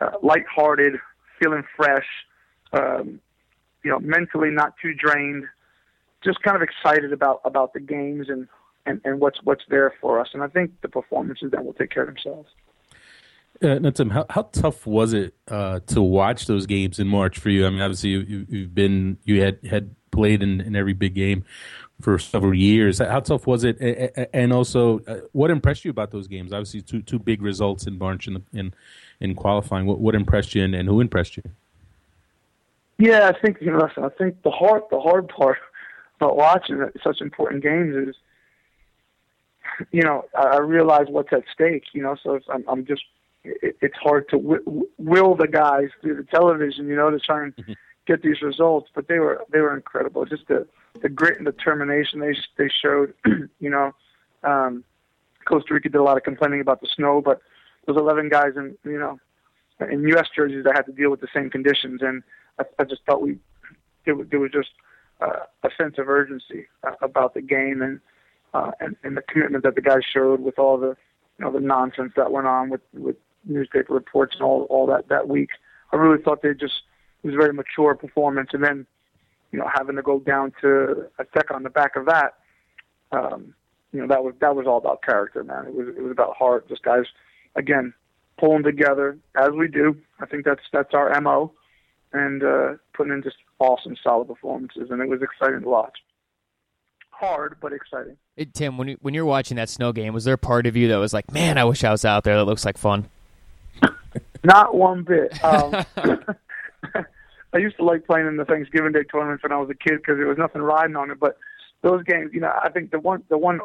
uh, 0.00 0.10
lighthearted, 0.22 0.94
feeling 1.38 1.64
fresh, 1.76 2.08
um, 2.72 3.20
you 3.84 3.90
know, 3.90 4.00
mentally 4.00 4.50
not 4.50 4.74
too 4.82 4.92
drained, 4.94 5.44
just 6.24 6.42
kind 6.42 6.56
of 6.56 6.62
excited 6.62 7.12
about 7.12 7.40
about 7.44 7.72
the 7.72 7.80
games 7.80 8.28
and 8.28 8.48
and 8.86 9.00
and 9.04 9.20
what's 9.20 9.38
what's 9.44 9.64
there 9.68 9.94
for 10.00 10.20
us. 10.20 10.28
And 10.34 10.42
I 10.42 10.48
think 10.48 10.80
the 10.82 10.88
performances 10.88 11.50
then 11.50 11.64
will 11.64 11.74
take 11.74 11.90
care 11.90 12.04
of 12.04 12.08
themselves. 12.08 12.48
Uh, 13.62 13.78
now, 13.78 13.90
Tim, 13.90 14.10
how, 14.10 14.26
how 14.28 14.42
tough 14.42 14.86
was 14.86 15.12
it 15.12 15.34
uh, 15.46 15.80
to 15.86 16.02
watch 16.02 16.46
those 16.46 16.66
games 16.66 16.98
in 16.98 17.06
March 17.06 17.38
for 17.38 17.48
you? 17.48 17.64
I 17.64 17.70
mean, 17.70 17.80
obviously 17.80 18.10
you, 18.10 18.46
have 18.62 18.74
been 18.74 19.18
you 19.24 19.40
had 19.42 19.58
had 19.68 19.94
played 20.10 20.42
in, 20.42 20.60
in 20.60 20.74
every 20.74 20.94
big 20.94 21.14
game 21.14 21.44
for 22.00 22.18
several 22.18 22.54
years. 22.54 22.98
How 22.98 23.20
tough 23.20 23.46
was 23.46 23.62
it? 23.64 23.78
And 24.34 24.52
also, 24.52 25.00
uh, 25.06 25.20
what 25.32 25.50
impressed 25.50 25.84
you 25.84 25.90
about 25.90 26.10
those 26.10 26.26
games? 26.26 26.52
Obviously, 26.52 26.82
two 26.82 27.02
two 27.02 27.18
big 27.18 27.40
results 27.40 27.86
in 27.86 27.98
March 27.98 28.26
in 28.26 28.44
in, 28.52 28.74
in 29.20 29.34
qualifying. 29.34 29.86
What 29.86 30.00
what 30.00 30.14
impressed 30.14 30.54
you, 30.54 30.64
and, 30.64 30.74
and 30.74 30.88
who 30.88 31.00
impressed 31.00 31.36
you? 31.36 31.44
Yeah, 32.98 33.28
I 33.28 33.40
think 33.40 33.58
you 33.60 33.70
know. 33.70 33.88
I 33.96 34.08
think 34.10 34.42
the 34.42 34.50
hard 34.50 34.82
the 34.90 35.00
hard 35.00 35.28
part 35.28 35.58
about 36.22 36.36
watching 36.36 36.84
such 37.02 37.20
important 37.20 37.62
games 37.62 37.94
is, 38.08 38.16
you 39.90 40.02
know, 40.02 40.24
I 40.36 40.58
realize 40.58 41.06
what's 41.08 41.32
at 41.32 41.44
stake. 41.52 41.84
You 41.92 42.02
know, 42.02 42.16
so 42.22 42.38
I'm, 42.52 42.64
I'm 42.68 42.86
just 42.86 43.02
it, 43.44 43.76
it's 43.80 43.96
hard 43.96 44.28
to 44.30 44.38
w- 44.38 44.88
will 44.98 45.34
the 45.34 45.48
guys 45.48 45.88
through 46.00 46.16
the 46.16 46.24
television, 46.24 46.86
you 46.86 46.96
know, 46.96 47.10
to 47.10 47.18
try 47.18 47.44
and 47.44 47.56
mm-hmm. 47.56 47.72
get 48.06 48.22
these 48.22 48.42
results. 48.42 48.90
But 48.94 49.08
they 49.08 49.18
were 49.18 49.44
they 49.52 49.60
were 49.60 49.74
incredible. 49.74 50.24
Just 50.24 50.46
the 50.48 50.66
the 51.00 51.08
grit 51.08 51.38
and 51.38 51.46
determination 51.46 52.20
they 52.20 52.34
they 52.56 52.70
showed. 52.82 53.14
you 53.58 53.70
know, 53.70 53.92
um, 54.44 54.84
Costa 55.46 55.74
Rica 55.74 55.88
did 55.88 55.98
a 55.98 56.02
lot 56.02 56.16
of 56.16 56.22
complaining 56.22 56.60
about 56.60 56.80
the 56.80 56.88
snow, 56.94 57.20
but 57.20 57.40
those 57.86 57.96
11 57.96 58.28
guys 58.28 58.52
in 58.56 58.76
you 58.84 58.98
know 58.98 59.18
in 59.90 60.06
U.S. 60.08 60.28
jerseys 60.34 60.64
that 60.64 60.76
had 60.76 60.86
to 60.86 60.92
deal 60.92 61.10
with 61.10 61.20
the 61.20 61.28
same 61.34 61.50
conditions, 61.50 62.02
and 62.02 62.22
I, 62.60 62.64
I 62.78 62.84
just 62.84 63.02
thought 63.06 63.22
we 63.22 63.38
there, 64.04 64.14
there 64.30 64.40
was 64.40 64.52
just 64.52 64.70
a 65.22 65.70
sense 65.76 65.96
of 65.98 66.08
urgency 66.08 66.66
uh, 66.86 66.92
about 67.00 67.34
the 67.34 67.42
game 67.42 67.82
and, 67.82 68.00
uh, 68.54 68.72
and 68.80 68.96
and 69.02 69.16
the 69.16 69.22
commitment 69.22 69.64
that 69.64 69.74
the 69.74 69.80
guys 69.82 70.02
showed 70.12 70.40
with 70.40 70.58
all 70.58 70.78
the 70.78 70.96
you 71.38 71.44
know 71.44 71.52
the 71.52 71.60
nonsense 71.60 72.12
that 72.16 72.32
went 72.32 72.46
on 72.46 72.70
with 72.70 72.82
with 72.92 73.16
newspaper 73.44 73.94
reports 73.94 74.34
and 74.34 74.42
all 74.42 74.66
all 74.70 74.86
that 74.86 75.08
that 75.08 75.28
week. 75.28 75.50
I 75.92 75.96
really 75.96 76.22
thought 76.22 76.42
they 76.42 76.54
just 76.54 76.82
it 77.22 77.28
was 77.28 77.34
a 77.34 77.38
very 77.38 77.52
mature 77.52 77.94
performance, 77.94 78.50
and 78.52 78.64
then 78.64 78.86
you 79.50 79.58
know 79.58 79.68
having 79.72 79.96
to 79.96 80.02
go 80.02 80.20
down 80.20 80.52
to 80.60 81.06
Azteca 81.18 81.54
on 81.54 81.62
the 81.62 81.70
back 81.70 81.96
of 81.96 82.06
that, 82.06 82.34
um, 83.12 83.54
you 83.92 84.00
know 84.00 84.06
that 84.08 84.24
was 84.24 84.34
that 84.40 84.56
was 84.56 84.66
all 84.66 84.78
about 84.78 85.02
character, 85.02 85.44
man. 85.44 85.66
It 85.66 85.74
was 85.74 85.88
it 85.96 86.02
was 86.02 86.12
about 86.12 86.36
heart. 86.36 86.68
Just 86.68 86.82
guys, 86.82 87.04
again, 87.56 87.94
pulling 88.38 88.62
together 88.62 89.18
as 89.36 89.50
we 89.50 89.68
do. 89.68 89.96
I 90.20 90.26
think 90.26 90.44
that's 90.44 90.62
that's 90.72 90.94
our 90.94 91.18
mo, 91.20 91.52
and 92.12 92.42
uh, 92.42 92.74
putting 92.94 93.12
in 93.12 93.22
just 93.22 93.36
awesome, 93.58 93.96
solid 94.02 94.28
performances, 94.28 94.88
and 94.90 95.00
it 95.00 95.08
was 95.08 95.20
exciting 95.22 95.62
to 95.62 95.68
watch. 95.68 95.98
Hard, 97.10 97.56
but 97.60 97.72
exciting. 97.72 98.16
Hey, 98.36 98.46
Tim, 98.46 98.78
when 98.78 98.88
you, 98.88 98.98
when 99.00 99.14
you're 99.14 99.24
watching 99.24 99.56
that 99.56 99.68
snow 99.68 99.92
game, 99.92 100.12
was 100.12 100.24
there 100.24 100.34
a 100.34 100.38
part 100.38 100.66
of 100.66 100.76
you 100.76 100.88
that 100.88 100.96
was 100.96 101.12
like, 101.12 101.30
"Man, 101.32 101.58
I 101.58 101.64
wish 101.64 101.84
I 101.84 101.90
was 101.90 102.04
out 102.04 102.24
there. 102.24 102.36
That 102.36 102.44
looks 102.44 102.64
like 102.64 102.78
fun." 102.78 103.08
Not 104.44 104.74
one 104.74 105.04
bit. 105.04 105.42
Um, 105.44 105.84
I 107.52 107.58
used 107.58 107.76
to 107.76 107.84
like 107.84 108.06
playing 108.06 108.26
in 108.26 108.36
the 108.36 108.44
Thanksgiving 108.44 108.92
Day 108.92 109.04
tournaments 109.04 109.42
when 109.42 109.52
I 109.52 109.58
was 109.58 109.70
a 109.70 109.74
kid 109.74 109.98
because 109.98 110.16
there 110.16 110.26
was 110.26 110.38
nothing 110.38 110.62
riding 110.62 110.96
on 110.96 111.10
it. 111.10 111.20
But 111.20 111.36
those 111.82 112.02
games, 112.04 112.30
you 112.32 112.40
know, 112.40 112.52
I 112.62 112.70
think 112.70 112.90
the 112.90 112.98
one 112.98 113.22
the 113.28 113.38
one 113.38 113.60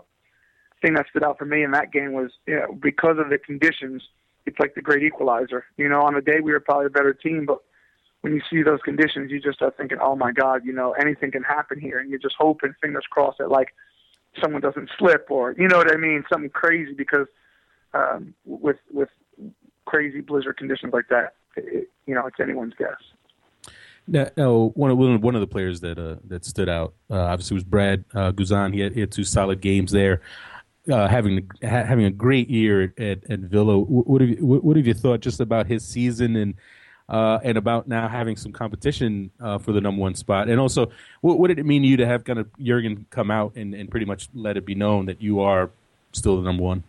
thing 0.81 0.93
that 0.93 1.07
stood 1.09 1.23
out 1.23 1.37
for 1.37 1.45
me 1.45 1.63
in 1.63 1.71
that 1.71 1.91
game 1.91 2.13
was, 2.13 2.31
you 2.45 2.55
know, 2.55 2.73
because 2.73 3.17
of 3.17 3.29
the 3.29 3.37
conditions, 3.37 4.03
it's 4.45 4.59
like 4.59 4.75
the 4.75 4.81
great 4.81 5.03
equalizer. 5.03 5.65
You 5.77 5.89
know, 5.89 6.01
on 6.01 6.13
the 6.13 6.21
day 6.21 6.39
we 6.41 6.51
were 6.51 6.59
probably 6.59 6.87
a 6.87 6.91
better 6.91 7.13
team, 7.13 7.45
but 7.45 7.59
when 8.27 8.35
you 8.35 8.41
see 8.49 8.61
those 8.61 8.81
conditions, 8.81 9.31
you 9.31 9.39
just 9.39 9.57
start 9.57 9.77
thinking, 9.77 9.97
oh 10.01 10.15
my 10.15 10.31
God, 10.31 10.65
you 10.65 10.73
know, 10.73 10.91
anything 10.93 11.31
can 11.31 11.43
happen 11.43 11.79
here, 11.79 11.99
and 11.99 12.09
you're 12.09 12.19
just 12.19 12.35
hoping, 12.37 12.73
fingers 12.81 13.05
crossed, 13.09 13.37
that 13.37 13.49
like 13.49 13.73
someone 14.41 14.61
doesn't 14.61 14.89
slip 14.99 15.27
or 15.29 15.53
you 15.57 15.67
know 15.67 15.77
what 15.77 15.91
I 15.91 15.95
mean, 15.95 16.23
something 16.31 16.49
crazy 16.49 16.93
because 16.93 17.27
um, 17.93 18.33
with 18.45 18.77
with 18.91 19.09
crazy 19.85 20.19
blizzard 20.19 20.57
conditions 20.57 20.91
like 20.93 21.07
that, 21.09 21.35
it, 21.55 21.89
you 22.05 22.13
know, 22.13 22.27
it's 22.27 22.39
anyone's 22.41 22.73
guess. 22.77 23.71
Now, 24.07 24.29
now 24.35 24.71
one 24.75 24.91
of 24.91 24.97
one 24.97 25.35
of 25.35 25.41
the 25.41 25.47
players 25.47 25.79
that 25.81 25.97
uh, 25.97 26.17
that 26.25 26.43
stood 26.43 26.67
out 26.67 26.93
uh, 27.09 27.21
obviously 27.21 27.55
was 27.55 27.63
Brad 27.63 28.03
uh, 28.13 28.33
Guzan. 28.33 28.73
He 28.73 28.81
had, 28.81 28.93
he 28.93 28.99
had 28.99 29.11
two 29.11 29.23
solid 29.23 29.61
games 29.61 29.91
there, 29.93 30.21
uh, 30.91 31.07
having 31.07 31.49
ha- 31.63 31.85
having 31.85 32.03
a 32.03 32.11
great 32.11 32.49
year 32.49 32.83
at, 32.83 32.99
at, 32.99 33.31
at 33.31 33.39
Villa. 33.39 33.77
What 33.77 34.19
have 34.19 34.29
you 34.29 34.45
what, 34.45 34.65
what, 34.65 34.75
have 34.75 34.85
you 34.85 34.93
thought 34.93 35.21
just 35.21 35.39
about 35.39 35.67
his 35.67 35.87
season 35.87 36.35
and 36.35 36.55
uh, 37.09 37.39
and 37.43 37.57
about 37.57 37.87
now 37.87 38.07
having 38.07 38.35
some 38.35 38.51
competition 38.51 39.31
uh, 39.39 39.57
for 39.57 39.71
the 39.71 39.81
number 39.81 40.01
one 40.01 40.15
spot? 40.15 40.49
And 40.49 40.59
also, 40.59 40.91
what, 41.21 41.39
what, 41.39 41.47
did 41.47 41.59
it 41.59 41.65
mean 41.65 41.81
to 41.83 41.87
you 41.87 41.97
to 41.97 42.05
have 42.05 42.23
kind 42.23 42.39
of 42.39 42.47
Jurgen 42.59 43.05
come 43.09 43.31
out 43.31 43.55
and, 43.55 43.73
and 43.73 43.89
pretty 43.89 44.05
much 44.05 44.29
let 44.33 44.57
it 44.57 44.65
be 44.65 44.75
known 44.75 45.05
that 45.05 45.21
you 45.21 45.41
are 45.41 45.69
still 46.11 46.37
the 46.37 46.43
number 46.43 46.63
one? 46.63 46.83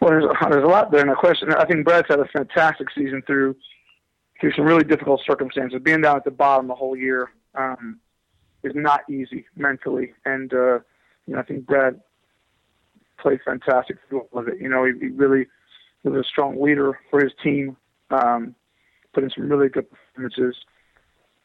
Well, 0.00 0.10
there's, 0.10 0.24
there's 0.50 0.64
a 0.64 0.68
lot 0.68 0.90
there, 0.90 1.04
no 1.04 1.14
question. 1.14 1.52
I 1.52 1.64
think 1.66 1.84
Brad's 1.84 2.08
had 2.08 2.20
a 2.20 2.26
fantastic 2.26 2.88
season 2.94 3.22
through 3.26 3.56
through 4.40 4.52
some 4.52 4.64
really 4.64 4.84
difficult 4.84 5.20
circumstances. 5.26 5.78
Being 5.82 6.00
down 6.00 6.16
at 6.16 6.24
the 6.24 6.30
bottom 6.30 6.66
the 6.66 6.74
whole 6.74 6.96
year 6.96 7.30
um, 7.54 8.00
is 8.62 8.72
not 8.74 9.02
easy 9.10 9.44
mentally, 9.56 10.14
and 10.24 10.52
uh, 10.54 10.78
you 11.26 11.34
know 11.34 11.40
I 11.40 11.42
think 11.42 11.66
Brad 11.66 12.00
played 13.20 13.40
fantastic 13.44 13.98
through 14.08 14.26
all 14.32 14.40
of 14.40 14.48
it. 14.48 14.58
You 14.60 14.68
know, 14.68 14.84
he, 14.84 14.92
he 14.98 15.06
really 15.08 15.46
was 16.02 16.14
a 16.14 16.24
strong 16.24 16.60
leader 16.60 16.98
for 17.10 17.22
his 17.22 17.32
team, 17.42 17.76
um, 18.10 18.54
put 19.12 19.24
in 19.24 19.30
some 19.30 19.48
really 19.48 19.68
good 19.68 19.86
performances, 19.90 20.56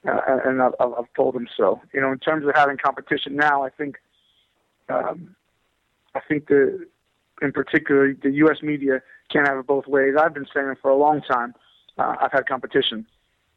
uh, 0.07 0.19
and 0.45 0.61
I've, 0.61 0.73
I've 0.79 1.13
told 1.15 1.35
him 1.35 1.47
so. 1.55 1.81
You 1.93 2.01
know, 2.01 2.11
in 2.11 2.19
terms 2.19 2.45
of 2.45 2.53
having 2.55 2.77
competition 2.77 3.35
now, 3.35 3.63
I 3.63 3.69
think 3.69 3.97
um, 4.89 5.35
I 6.13 6.21
think 6.27 6.47
the 6.47 6.87
in 7.41 7.51
particular, 7.51 8.13
the 8.13 8.31
U.S. 8.31 8.57
media 8.61 9.01
can't 9.31 9.47
have 9.47 9.57
it 9.57 9.67
both 9.67 9.87
ways. 9.87 10.15
I've 10.19 10.33
been 10.33 10.47
saying 10.53 10.75
for 10.81 10.91
a 10.91 10.95
long 10.95 11.21
time. 11.21 11.53
Uh, 11.97 12.15
I've 12.21 12.31
had 12.31 12.47
competition, 12.47 13.05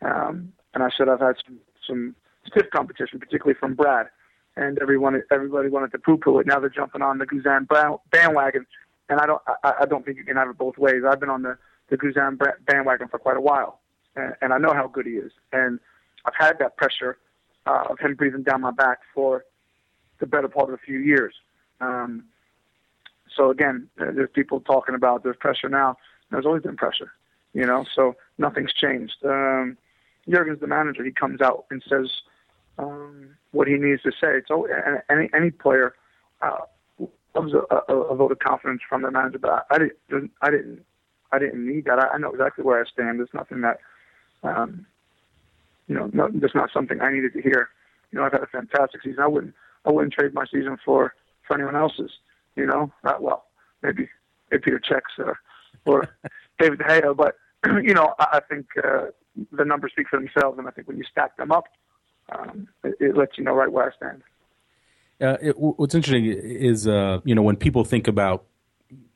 um, 0.03 0.53
and 0.75 0.83
I 0.83 0.91
said 0.97 1.09
I've 1.09 1.21
had 1.21 1.37
some, 1.45 1.59
some 1.87 2.15
stiff 2.47 2.67
competition, 2.71 3.19
particularly 3.19 3.59
from 3.59 3.75
Brad. 3.75 4.07
And 4.57 4.79
everyone, 4.81 5.21
everybody 5.31 5.69
wanted 5.69 5.93
to 5.93 5.99
poo-poo 5.99 6.41
it. 6.41 6.47
Now 6.47 6.59
they're 6.59 6.69
jumping 6.69 7.03
on 7.03 7.19
the 7.19 7.27
Guzan 7.27 7.69
bandwagon, 8.11 8.67
and 9.09 9.21
I 9.21 9.27
don't, 9.27 9.43
I, 9.63 9.75
I 9.81 9.87
don't 9.87 10.05
think 10.05 10.19
you 10.19 10.25
can 10.25 10.37
have 10.37 10.49
it 10.49 10.59
both 10.59 10.79
ways. 10.79 11.03
I've 11.09 11.21
been 11.21 11.31
on 11.31 11.43
the 11.43 11.57
the 11.89 11.97
Guzan 11.97 12.39
bandwagon 12.67 13.09
for 13.09 13.19
quite 13.19 13.37
a 13.37 13.41
while, 13.41 13.81
and, 14.17 14.35
and 14.41 14.53
I 14.53 14.59
know 14.59 14.73
how 14.75 14.87
good 14.87 15.07
he 15.07 15.13
is. 15.13 15.33
And 15.53 15.81
I've 16.25 16.35
had 16.39 16.59
that 16.59 16.77
pressure 16.77 17.19
uh, 17.67 17.85
of 17.91 17.99
him 17.99 18.15
breathing 18.15 18.43
down 18.43 18.61
my 18.61 18.71
back 18.71 18.99
for 19.15 19.45
the 20.21 20.27
better 20.27 20.49
part 20.49 20.69
of 20.69 20.75
a 20.75 20.79
few 20.79 20.99
years. 20.99 21.35
Um, 21.81 22.25
so 23.35 23.51
again, 23.51 23.89
there's 23.97 24.31
people 24.35 24.61
talking 24.61 24.95
about 24.95 25.23
there's 25.23 25.37
pressure 25.37 25.69
now. 25.69 25.97
There's 26.31 26.47
always 26.47 26.63
been 26.63 26.77
pressure, 26.77 27.13
you 27.55 27.65
know. 27.65 27.85
So 27.95 28.17
nothing's 28.37 28.73
changed. 28.73 29.15
Um, 29.25 29.77
Jurgen's 30.29 30.61
the 30.61 30.67
manager. 30.67 31.05
He 31.05 31.13
comes 31.13 31.41
out 31.41 31.65
and 31.71 31.83
says 31.89 32.11
um, 32.79 33.31
what 33.53 33.69
he 33.69 33.75
needs 33.75 34.03
to 34.03 34.13
say. 34.21 34.43
So 34.47 34.67
any 35.09 35.31
any 35.35 35.51
player 35.51 35.95
uh, 36.43 36.59
loves 37.35 37.53
a, 37.55 37.93
a, 37.93 37.95
a 37.95 38.15
vote 38.15 38.33
of 38.33 38.39
confidence 38.41 38.83
from 38.89 39.03
their 39.03 39.11
manager. 39.11 39.39
But 39.39 39.67
I, 39.71 39.75
I 39.75 39.79
didn't. 39.79 40.31
I 40.43 40.51
didn't. 40.51 40.85
I 41.33 41.39
didn't 41.39 41.67
need 41.67 41.85
that. 41.85 41.99
I, 41.99 42.09
I 42.09 42.19
know 42.19 42.31
exactly 42.31 42.65
where 42.65 42.81
I 42.81 42.89
stand. 42.89 43.19
There's 43.19 43.29
nothing 43.35 43.61
that, 43.63 43.79
um, 44.43 44.87
you 45.87 45.95
know, 45.95 46.11
no, 46.13 46.29
there's 46.33 46.55
not 46.55 46.71
something 46.73 47.01
I 47.01 47.13
needed 47.13 47.33
to 47.35 47.43
hear. 47.43 47.69
You 48.11 48.19
know, 48.19 48.25
I've 48.25 48.33
had 48.33 48.43
a 48.43 48.47
fantastic 48.47 49.03
season. 49.03 49.21
I 49.21 49.27
wouldn't. 49.27 49.55
I 49.85 49.91
wouldn't 49.91 50.13
trade 50.13 50.35
my 50.35 50.45
season 50.47 50.77
for 50.85 51.15
for 51.47 51.55
anyone 51.55 51.77
else's. 51.77 52.11
You 52.57 52.67
know, 52.67 52.93
not 53.05 53.23
well, 53.23 53.45
maybe 53.83 54.09
maybe 54.51 54.63
Peter 54.63 54.81
Cech's 54.89 55.19
or 55.19 55.39
or 55.85 56.09
David 56.59 56.79
De 56.79 56.85
Gea, 56.85 57.17
but 57.17 57.37
you 57.85 57.95
know, 57.95 58.15
I, 58.19 58.27
I 58.35 58.41
think 58.41 58.67
uh, 58.83 59.07
the 59.53 59.65
numbers 59.65 59.93
speak 59.93 60.09
for 60.09 60.19
themselves, 60.19 60.59
and 60.59 60.67
I 60.67 60.71
think 60.71 60.89
when 60.89 60.97
you 60.97 61.05
stack 61.11 61.37
them 61.37 61.53
up, 61.53 61.65
um, 62.31 62.69
it, 62.85 62.97
it 63.01 63.17
lets 63.17 63.39
you 63.39 63.45
know 63.45 63.55
right 63.55 63.71
where 63.71 63.91
I 63.91 63.97
stand. 63.97 64.23
Uh, 65.21 65.37
it, 65.41 65.59
what's 65.59 65.95
interesting 65.95 66.27
is, 66.27 66.87
uh, 66.87 67.19
you 67.25 67.35
know, 67.35 67.43
when 67.43 67.57
people 67.57 67.85
think 67.85 68.07
about 68.07 68.45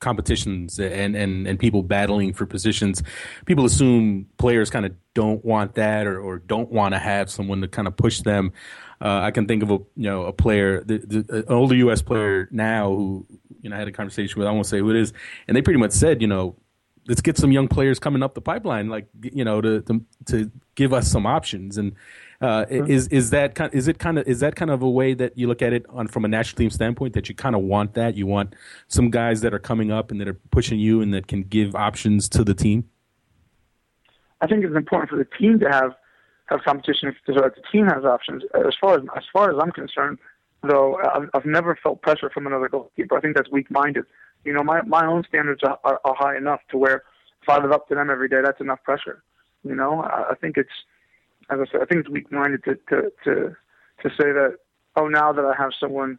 competitions 0.00 0.78
and, 0.78 1.16
and, 1.16 1.46
and 1.46 1.58
people 1.58 1.82
battling 1.82 2.32
for 2.32 2.46
positions, 2.46 3.02
people 3.46 3.64
assume 3.64 4.26
players 4.38 4.70
kind 4.70 4.84
of 4.84 4.94
don't 5.14 5.44
want 5.44 5.74
that 5.74 6.06
or, 6.06 6.20
or 6.20 6.38
don't 6.38 6.70
want 6.70 6.94
to 6.94 6.98
have 6.98 7.30
someone 7.30 7.60
to 7.60 7.68
kind 7.68 7.88
of 7.88 7.96
push 7.96 8.20
them. 8.20 8.52
Uh, 9.00 9.20
I 9.20 9.30
can 9.32 9.46
think 9.46 9.62
of 9.64 9.70
a 9.70 9.78
you 9.96 10.08
know 10.08 10.24
a 10.24 10.32
player, 10.32 10.82
the, 10.84 10.98
the, 10.98 11.38
an 11.38 11.44
older 11.48 11.74
U.S. 11.74 12.02
player 12.02 12.48
now 12.52 12.88
who 12.94 13.26
you 13.60 13.68
know 13.68 13.74
I 13.74 13.78
had 13.80 13.88
a 13.88 13.92
conversation 13.92 14.38
with. 14.38 14.46
I 14.46 14.52
won't 14.52 14.66
say 14.66 14.78
who 14.78 14.90
it 14.90 14.96
is, 14.96 15.12
and 15.48 15.56
they 15.56 15.62
pretty 15.62 15.80
much 15.80 15.90
said, 15.90 16.22
you 16.22 16.28
know, 16.28 16.54
let's 17.08 17.20
get 17.20 17.36
some 17.36 17.50
young 17.50 17.66
players 17.66 17.98
coming 17.98 18.22
up 18.22 18.34
the 18.34 18.40
pipeline, 18.40 18.88
like 18.88 19.08
you 19.20 19.44
know, 19.44 19.60
to 19.60 19.80
to, 19.82 20.04
to 20.26 20.52
give 20.76 20.92
us 20.92 21.10
some 21.10 21.26
options. 21.26 21.78
And 21.78 21.94
uh, 22.42 22.66
is 22.68 23.06
is 23.08 23.30
that 23.30 23.54
kind? 23.54 23.72
Is 23.72 23.86
it 23.86 24.00
kind 24.00 24.18
of 24.18 24.26
is 24.26 24.40
that 24.40 24.56
kind 24.56 24.70
of 24.70 24.82
a 24.82 24.90
way 24.90 25.14
that 25.14 25.38
you 25.38 25.46
look 25.46 25.62
at 25.62 25.72
it 25.72 25.86
on 25.88 26.08
from 26.08 26.24
a 26.24 26.28
national 26.28 26.58
team 26.58 26.70
standpoint 26.70 27.14
that 27.14 27.28
you 27.28 27.34
kind 27.36 27.54
of 27.54 27.62
want 27.62 27.94
that 27.94 28.16
you 28.16 28.26
want 28.26 28.54
some 28.88 29.10
guys 29.10 29.42
that 29.42 29.54
are 29.54 29.60
coming 29.60 29.92
up 29.92 30.10
and 30.10 30.20
that 30.20 30.26
are 30.26 30.38
pushing 30.50 30.80
you 30.80 31.00
and 31.00 31.14
that 31.14 31.28
can 31.28 31.44
give 31.44 31.76
options 31.76 32.28
to 32.30 32.42
the 32.42 32.52
team. 32.52 32.88
I 34.40 34.48
think 34.48 34.64
it's 34.64 34.74
important 34.74 35.08
for 35.08 35.16
the 35.16 35.28
team 35.38 35.60
to 35.60 35.70
have 35.70 35.92
have 36.46 36.62
competition 36.64 37.14
so 37.26 37.34
that 37.34 37.54
the 37.54 37.62
team 37.70 37.86
has 37.86 38.04
options. 38.04 38.42
As 38.54 38.74
far 38.80 38.96
as 38.96 39.02
as 39.16 39.22
far 39.32 39.52
as 39.52 39.56
I'm 39.62 39.70
concerned, 39.70 40.18
though, 40.62 40.96
I've, 40.96 41.30
I've 41.34 41.46
never 41.46 41.78
felt 41.80 42.02
pressure 42.02 42.28
from 42.28 42.48
another 42.48 42.68
goalkeeper. 42.68 43.16
I 43.16 43.20
think 43.20 43.36
that's 43.36 43.50
weak-minded. 43.50 44.04
You 44.44 44.52
know, 44.52 44.64
my 44.64 44.82
my 44.82 45.06
own 45.06 45.22
standards 45.28 45.62
are, 45.62 45.78
are, 45.84 46.00
are 46.04 46.16
high 46.16 46.36
enough 46.36 46.60
to 46.72 46.76
where 46.76 47.04
if 47.40 47.48
I 47.48 47.58
live 47.62 47.70
up 47.70 47.86
to 47.88 47.94
them 47.94 48.10
every 48.10 48.28
day, 48.28 48.40
that's 48.42 48.60
enough 48.60 48.82
pressure. 48.82 49.22
You 49.62 49.76
know, 49.76 50.02
I, 50.02 50.30
I 50.30 50.34
think 50.34 50.56
it's 50.56 50.70
as 51.52 51.58
I 51.60 51.70
said, 51.70 51.82
I 51.82 51.84
think 51.86 52.00
it's 52.00 52.08
weak-minded 52.08 52.64
to 52.64 52.74
to 52.88 53.12
to 53.24 53.56
to 54.02 54.08
say 54.10 54.32
that 54.32 54.56
oh 54.96 55.08
now 55.08 55.32
that 55.32 55.44
I 55.44 55.54
have 55.56 55.72
someone 55.78 56.18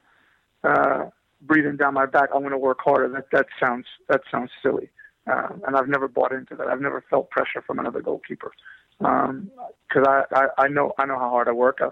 uh, 0.64 1.06
breathing 1.42 1.78
down 1.78 1.94
my 1.94 2.06
back, 2.06 2.30
I'm 2.34 2.42
going 2.42 2.52
to 2.52 2.58
work 2.58 2.80
harder. 2.82 3.10
That 3.10 3.28
that 3.32 3.48
sounds 3.60 3.86
that 4.10 4.22
sounds 4.32 4.52
silly. 4.62 4.90
Uh, 5.26 5.50
and 5.66 5.76
I've 5.78 5.88
never 5.88 6.08
bought 6.08 6.34
into 6.34 6.56
that. 6.56 6.68
I've 6.68 6.82
never 6.82 7.04
felt 7.10 7.30
pressure 7.30 7.62
from 7.66 7.80
another 7.80 8.02
goalkeeper 8.02 8.52
because 9.00 9.28
um, 9.30 9.50
I, 9.96 10.24
I 10.32 10.48
I 10.58 10.68
know 10.68 10.94
I 10.98 11.06
know 11.06 11.18
how 11.18 11.30
hard 11.30 11.48
I 11.48 11.52
work. 11.54 11.80
I, 11.82 11.90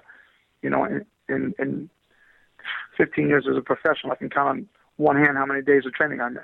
you 0.62 0.69
know, 0.69 0.84
in, 0.86 1.06
in 1.30 1.54
in 1.58 1.89
15 2.97 3.27
years 3.27 3.47
as 3.49 3.58
a 3.58 3.62
professional, 3.62 4.12
I 4.12 4.15
can 4.15 4.30
count 4.30 4.49
on 4.49 4.67
one 4.97 5.15
hand 5.15 5.38
how 5.38 5.45
many 5.45 5.62
days 5.62 5.86
of 5.86 5.93
training 5.93 6.21
I 6.21 6.30
miss. 6.30 6.43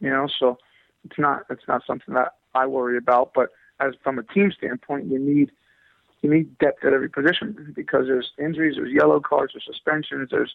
You 0.00 0.10
know, 0.10 0.28
so 0.38 0.58
it's 1.04 1.18
not 1.18 1.44
it's 1.50 1.66
not 1.68 1.82
something 1.86 2.14
that 2.14 2.34
I 2.54 2.66
worry 2.66 2.98
about. 2.98 3.32
But 3.34 3.50
as 3.80 3.94
from 4.02 4.18
a 4.18 4.22
team 4.22 4.52
standpoint, 4.56 5.06
you 5.06 5.18
need 5.18 5.50
you 6.22 6.30
need 6.30 6.58
depth 6.58 6.84
at 6.84 6.92
every 6.92 7.08
position 7.08 7.72
because 7.74 8.06
there's 8.06 8.32
injuries, 8.38 8.76
there's 8.76 8.92
yellow 8.92 9.20
cards, 9.20 9.52
there's 9.54 9.64
suspensions, 9.64 10.28
there's 10.30 10.54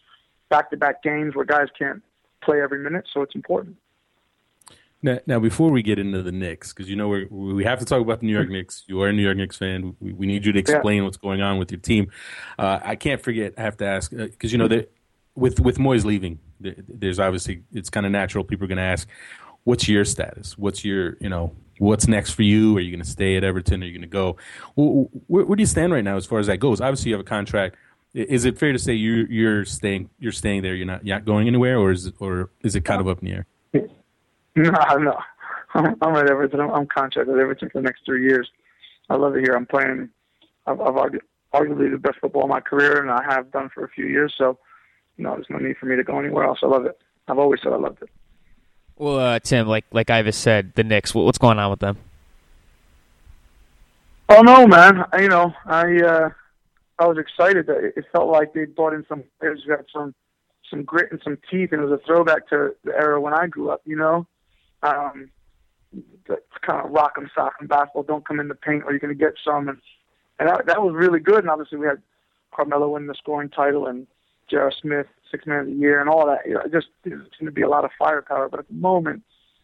back-to-back 0.50 1.02
games 1.02 1.34
where 1.34 1.44
guys 1.44 1.68
can't 1.78 2.02
play 2.42 2.60
every 2.60 2.78
minute. 2.78 3.06
So 3.12 3.22
it's 3.22 3.34
important. 3.34 3.76
Now, 5.02 5.18
now, 5.26 5.38
before 5.38 5.70
we 5.70 5.82
get 5.82 5.98
into 5.98 6.22
the 6.22 6.32
Knicks, 6.32 6.72
because 6.72 6.88
you 6.88 6.96
know 6.96 7.08
we 7.08 7.26
we 7.26 7.64
have 7.64 7.78
to 7.78 7.84
talk 7.84 8.00
about 8.00 8.20
the 8.20 8.26
New 8.26 8.32
York 8.32 8.48
Knicks. 8.48 8.84
You 8.86 9.02
are 9.02 9.08
a 9.08 9.12
New 9.12 9.22
York 9.22 9.36
Knicks 9.36 9.58
fan. 9.58 9.94
We, 10.00 10.14
we 10.14 10.26
need 10.26 10.46
you 10.46 10.52
to 10.52 10.58
explain 10.58 10.98
yeah. 10.98 11.02
what's 11.04 11.18
going 11.18 11.42
on 11.42 11.58
with 11.58 11.70
your 11.70 11.80
team. 11.80 12.10
Uh, 12.58 12.80
I 12.82 12.96
can't 12.96 13.20
forget. 13.20 13.52
I 13.58 13.60
have 13.60 13.76
to 13.78 13.86
ask 13.86 14.10
because 14.10 14.50
uh, 14.50 14.52
you 14.52 14.56
know 14.56 14.68
that 14.68 14.90
with 15.34 15.60
with 15.60 15.76
Moyes 15.76 16.06
leaving, 16.06 16.38
there's 16.58 17.18
obviously 17.20 17.64
it's 17.72 17.90
kind 17.90 18.06
of 18.06 18.12
natural. 18.12 18.44
People 18.44 18.64
are 18.64 18.68
going 18.68 18.78
to 18.78 18.82
ask, 18.82 19.06
"What's 19.64 19.88
your 19.88 20.04
status? 20.04 20.56
What's 20.56 20.84
your 20.84 21.16
you 21.20 21.28
know 21.28 21.54
what's 21.78 22.06
next 22.06 22.32
for 22.32 22.42
you? 22.42 22.76
Are 22.76 22.80
you 22.80 22.90
going 22.90 23.02
to 23.02 23.10
stay 23.10 23.36
at 23.36 23.44
Everton? 23.44 23.82
Are 23.82 23.86
you 23.86 23.92
going 23.92 24.02
to 24.02 24.08
go? 24.08 24.36
Where, 24.76 25.44
where, 25.44 25.56
do 25.56 25.62
you 25.62 25.66
stand 25.66 25.92
right 25.92 26.04
now 26.04 26.16
as 26.16 26.26
far 26.26 26.38
as 26.38 26.46
that 26.46 26.58
goes? 26.58 26.80
Obviously, 26.80 27.10
you 27.10 27.16
have 27.16 27.24
a 27.24 27.28
contract. 27.28 27.76
Is 28.14 28.44
it 28.44 28.58
fair 28.58 28.72
to 28.72 28.78
say 28.78 28.94
you 28.94 29.26
you're 29.28 29.64
staying 29.64 30.08
you're 30.20 30.32
staying 30.32 30.62
there? 30.62 30.74
You're 30.74 30.86
not 30.86 31.04
you're 31.04 31.16
not 31.16 31.24
going 31.24 31.48
anywhere, 31.48 31.78
or 31.78 31.90
is 31.90 32.06
it, 32.06 32.14
or 32.20 32.50
is 32.62 32.76
it 32.76 32.84
kind 32.84 33.00
of 33.00 33.08
up 33.08 33.20
in 33.22 33.28
the 33.28 33.34
air? 33.34 33.46
No, 34.56 34.70
no. 34.70 35.18
I'm 35.74 36.14
at 36.14 36.30
Everton. 36.30 36.60
I'm, 36.60 36.86
contracted 36.86 37.34
at 37.34 37.40
Everton 37.40 37.68
for 37.68 37.78
the 37.80 37.84
next 37.84 38.04
three 38.04 38.22
years. 38.22 38.48
I 39.10 39.16
love 39.16 39.34
it 39.34 39.40
here. 39.40 39.56
I'm 39.56 39.66
playing. 39.66 40.08
I've, 40.64 40.80
I've 40.80 40.94
arguably 41.52 41.90
the 41.90 41.98
best 41.98 42.18
football 42.20 42.44
of 42.44 42.50
my 42.50 42.60
career, 42.60 43.02
and 43.02 43.10
I 43.10 43.24
have 43.28 43.50
done 43.50 43.68
for 43.74 43.84
a 43.84 43.88
few 43.88 44.06
years. 44.06 44.32
So, 44.38 44.58
no, 45.18 45.34
there's 45.34 45.50
no 45.50 45.58
need 45.58 45.76
for 45.78 45.86
me 45.86 45.96
to 45.96 46.04
go 46.04 46.20
anywhere 46.20 46.44
else. 46.44 46.60
I 46.62 46.66
love 46.66 46.86
it. 46.86 46.96
I've 47.26 47.38
always 47.38 47.60
said 47.62 47.72
I 47.72 47.76
loved 47.76 48.02
it. 48.02 48.10
Well, 48.96 49.18
uh, 49.18 49.38
Tim, 49.40 49.66
like 49.66 49.84
like 49.92 50.10
Ives 50.10 50.36
said, 50.36 50.72
the 50.74 50.84
Knicks. 50.84 51.14
What's 51.14 51.38
going 51.38 51.58
on 51.58 51.70
with 51.70 51.80
them? 51.80 51.98
Oh 54.28 54.42
no, 54.42 54.66
man. 54.66 55.04
You 55.18 55.28
know, 55.28 55.52
I 55.66 55.96
uh, 56.00 56.30
I 56.98 57.06
was 57.06 57.18
excited 57.18 57.66
that 57.66 57.92
it 57.96 58.04
felt 58.12 58.28
like 58.28 58.54
they 58.54 58.66
brought 58.66 58.94
in 58.94 59.04
some 59.08 59.24
players 59.40 59.62
who 59.64 59.72
had 59.72 59.86
some 59.92 60.14
some 60.70 60.84
grit 60.84 61.10
and 61.10 61.20
some 61.24 61.38
teeth, 61.50 61.72
and 61.72 61.82
it 61.82 61.84
was 61.84 62.00
a 62.00 62.06
throwback 62.06 62.48
to 62.48 62.74
the 62.84 62.92
era 62.92 63.20
when 63.20 63.34
I 63.34 63.46
grew 63.48 63.70
up. 63.70 63.82
You 63.84 63.96
know, 63.96 64.26
um, 64.82 65.30
that's 66.28 66.40
kind 66.62 66.84
of 66.84 66.92
rock 66.92 67.14
'em, 67.18 67.30
sock 67.34 67.54
'em 67.60 67.66
basketball. 67.66 68.04
Don't 68.04 68.26
come 68.26 68.40
in 68.40 68.48
the 68.48 68.54
paint, 68.54 68.84
or 68.84 68.92
you're 68.92 69.00
going 69.00 69.16
to 69.16 69.24
get 69.24 69.34
some. 69.44 69.68
And, 69.68 69.78
and 70.38 70.48
that, 70.48 70.66
that 70.66 70.82
was 70.82 70.94
really 70.94 71.20
good. 71.20 71.38
And 71.38 71.50
obviously, 71.50 71.78
we 71.78 71.86
had 71.86 72.00
Carmelo 72.54 72.88
win 72.90 73.06
the 73.06 73.14
scoring 73.14 73.50
title 73.50 73.86
and 73.86 74.06
J.R. 74.48 74.72
Smith 74.72 75.06
six 75.34 75.46
man 75.46 75.60
of 75.60 75.66
the 75.66 75.72
year 75.72 76.00
and 76.00 76.08
all 76.08 76.26
that. 76.26 76.46
You 76.46 76.54
know, 76.54 76.62
just 76.70 76.88
it 77.04 77.12
seemed 77.38 77.48
to 77.48 77.52
be 77.52 77.62
a 77.62 77.68
lot 77.68 77.84
of 77.84 77.90
firepower. 77.98 78.48
But 78.48 78.60
at 78.60 78.68
the 78.68 78.74
moment, 78.74 79.22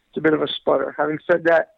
it's 0.09 0.19
a 0.19 0.21
bit 0.21 0.35
of 0.35 0.43
a 0.43 0.49
sputter. 0.49 0.95
Having 0.97 1.19
said 1.31 1.45
that, 1.45 1.75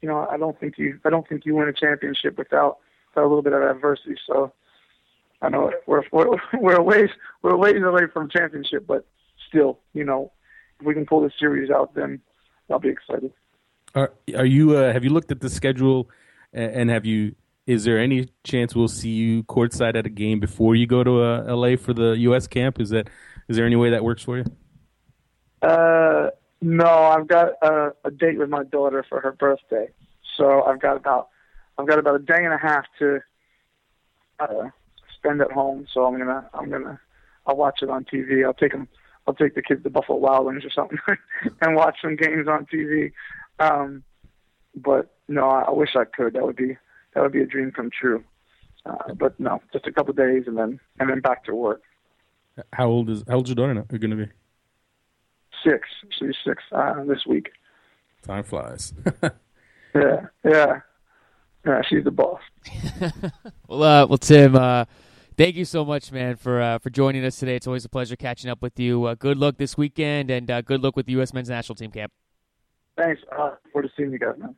you 0.00 0.08
know, 0.08 0.26
I 0.30 0.36
don't 0.36 0.58
think 0.58 0.78
you 0.78 0.98
I 1.04 1.10
don't 1.10 1.28
think 1.28 1.44
you 1.44 1.54
win 1.54 1.68
a 1.68 1.72
championship 1.72 2.38
without 2.38 2.78
without 3.10 3.26
a 3.26 3.28
little 3.28 3.42
bit 3.42 3.52
of 3.52 3.62
adversity. 3.62 4.16
So. 4.26 4.52
I 5.42 5.50
know 5.50 5.70
we're 5.86 6.02
we're 6.12 6.28
we're 6.58 6.76
a 6.76 6.82
ways 6.82 7.10
we're 7.42 7.52
a 7.52 7.58
ways 7.58 7.82
away 7.84 8.06
from 8.10 8.30
championship, 8.30 8.86
but 8.86 9.06
still, 9.46 9.78
you 9.92 10.02
know, 10.02 10.32
if 10.80 10.86
we 10.86 10.94
can 10.94 11.04
pull 11.04 11.20
this 11.20 11.32
series 11.38 11.70
out, 11.70 11.94
then 11.94 12.20
I'll 12.70 12.78
be 12.78 12.88
excited. 12.88 13.32
Are 13.94 14.12
are 14.36 14.46
you? 14.46 14.76
Uh, 14.76 14.92
have 14.92 15.04
you 15.04 15.10
looked 15.10 15.30
at 15.30 15.40
the 15.40 15.50
schedule, 15.50 16.08
and 16.52 16.90
have 16.90 17.04
you? 17.04 17.34
Is 17.66 17.82
there 17.82 17.98
any 17.98 18.28
chance 18.44 18.76
we'll 18.76 18.86
see 18.86 19.10
you 19.10 19.42
courtside 19.42 19.96
at 19.96 20.06
a 20.06 20.10
game 20.10 20.38
before 20.38 20.76
you 20.76 20.86
go 20.86 21.02
to 21.02 21.22
uh, 21.22 21.54
LA 21.54 21.76
for 21.76 21.92
the 21.92 22.12
U.S. 22.12 22.46
camp? 22.46 22.80
Is 22.80 22.90
that? 22.90 23.08
Is 23.48 23.56
there 23.56 23.66
any 23.66 23.76
way 23.76 23.90
that 23.90 24.04
works 24.04 24.22
for 24.22 24.38
you? 24.38 24.44
Uh, 25.62 26.30
no, 26.60 26.86
I've 26.86 27.26
got 27.26 27.54
a, 27.62 27.92
a 28.04 28.10
date 28.10 28.38
with 28.38 28.48
my 28.48 28.62
daughter 28.62 29.04
for 29.08 29.20
her 29.20 29.32
birthday, 29.32 29.90
so 30.36 30.62
I've 30.62 30.80
got 30.80 30.96
about 30.96 31.28
I've 31.76 31.88
got 31.88 31.98
about 31.98 32.14
a 32.14 32.20
day 32.20 32.44
and 32.44 32.54
a 32.54 32.58
half 32.58 32.84
to 33.00 33.20
uh, 34.38 34.70
spend 35.16 35.40
at 35.40 35.50
home. 35.50 35.86
So 35.92 36.06
I'm 36.06 36.18
gonna 36.18 36.48
I'm 36.54 36.70
gonna 36.70 37.00
I'll 37.46 37.56
watch 37.56 37.80
it 37.82 37.90
on 37.90 38.04
TV. 38.04 38.44
I'll 38.44 38.54
take 38.54 38.72
them 38.72 38.88
I'll 39.26 39.34
take 39.34 39.56
the 39.56 39.62
kids 39.62 39.82
to 39.82 39.90
Buffalo 39.90 40.18
Wild 40.18 40.46
Wings 40.46 40.64
or 40.64 40.70
something 40.70 40.98
and 41.60 41.74
watch 41.74 41.96
some 42.00 42.14
games 42.14 42.46
on 42.46 42.66
TV. 42.66 43.12
Um, 43.58 44.04
but 44.74 45.16
no, 45.26 45.48
I, 45.48 45.62
I 45.62 45.70
wish 45.72 45.96
I 45.96 46.04
could. 46.04 46.34
That 46.34 46.44
would 46.44 46.56
be 46.56 46.76
that 47.16 47.22
would 47.22 47.32
be 47.32 47.40
a 47.40 47.46
dream 47.46 47.72
come 47.72 47.90
true. 47.90 48.22
Uh, 48.84 49.14
but 49.14 49.38
no, 49.40 49.60
just 49.72 49.88
a 49.88 49.92
couple 49.92 50.10
of 50.10 50.16
days 50.16 50.44
and 50.46 50.56
then 50.56 50.78
and 51.00 51.10
then 51.10 51.20
back 51.20 51.44
to 51.46 51.54
work. 51.56 51.82
How 52.72 52.86
old 52.86 53.10
is 53.10 53.24
how 53.26 53.34
old's 53.34 53.50
your 53.50 53.56
daughter 53.56 53.74
now, 53.74 53.82
going 53.82 54.10
to 54.10 54.16
be? 54.16 54.28
six. 55.66 55.88
She'll 56.18 56.32
six 56.44 56.62
uh, 56.72 57.04
this 57.04 57.26
week. 57.26 57.50
Time 58.22 58.44
flies. 58.44 58.92
yeah, 59.94 60.26
yeah, 60.44 60.80
yeah. 61.64 61.82
She's 61.88 62.04
the 62.04 62.10
boss. 62.10 62.40
well, 63.68 63.82
uh, 63.82 64.06
well, 64.06 64.18
Tim. 64.18 64.56
Uh, 64.56 64.84
thank 65.36 65.56
you 65.56 65.64
so 65.64 65.84
much, 65.84 66.10
man, 66.12 66.36
for 66.36 66.60
uh, 66.60 66.78
for 66.78 66.90
joining 66.90 67.24
us 67.24 67.36
today. 67.38 67.56
It's 67.56 67.66
always 67.66 67.84
a 67.84 67.88
pleasure 67.88 68.16
catching 68.16 68.50
up 68.50 68.62
with 68.62 68.78
you. 68.78 69.04
Uh, 69.04 69.14
good 69.14 69.38
luck 69.38 69.56
this 69.58 69.76
weekend, 69.76 70.30
and 70.30 70.50
uh, 70.50 70.62
good 70.62 70.82
luck 70.82 70.96
with 70.96 71.06
the 71.06 71.12
U.S. 71.12 71.32
Men's 71.32 71.48
National 71.48 71.76
Team 71.76 71.90
camp. 71.90 72.12
Thanks. 72.96 73.20
Uh, 73.30 73.52
forward 73.72 73.88
to 73.88 73.94
seeing 73.96 74.10
you 74.10 74.18
guys, 74.18 74.34
man. 74.38 74.54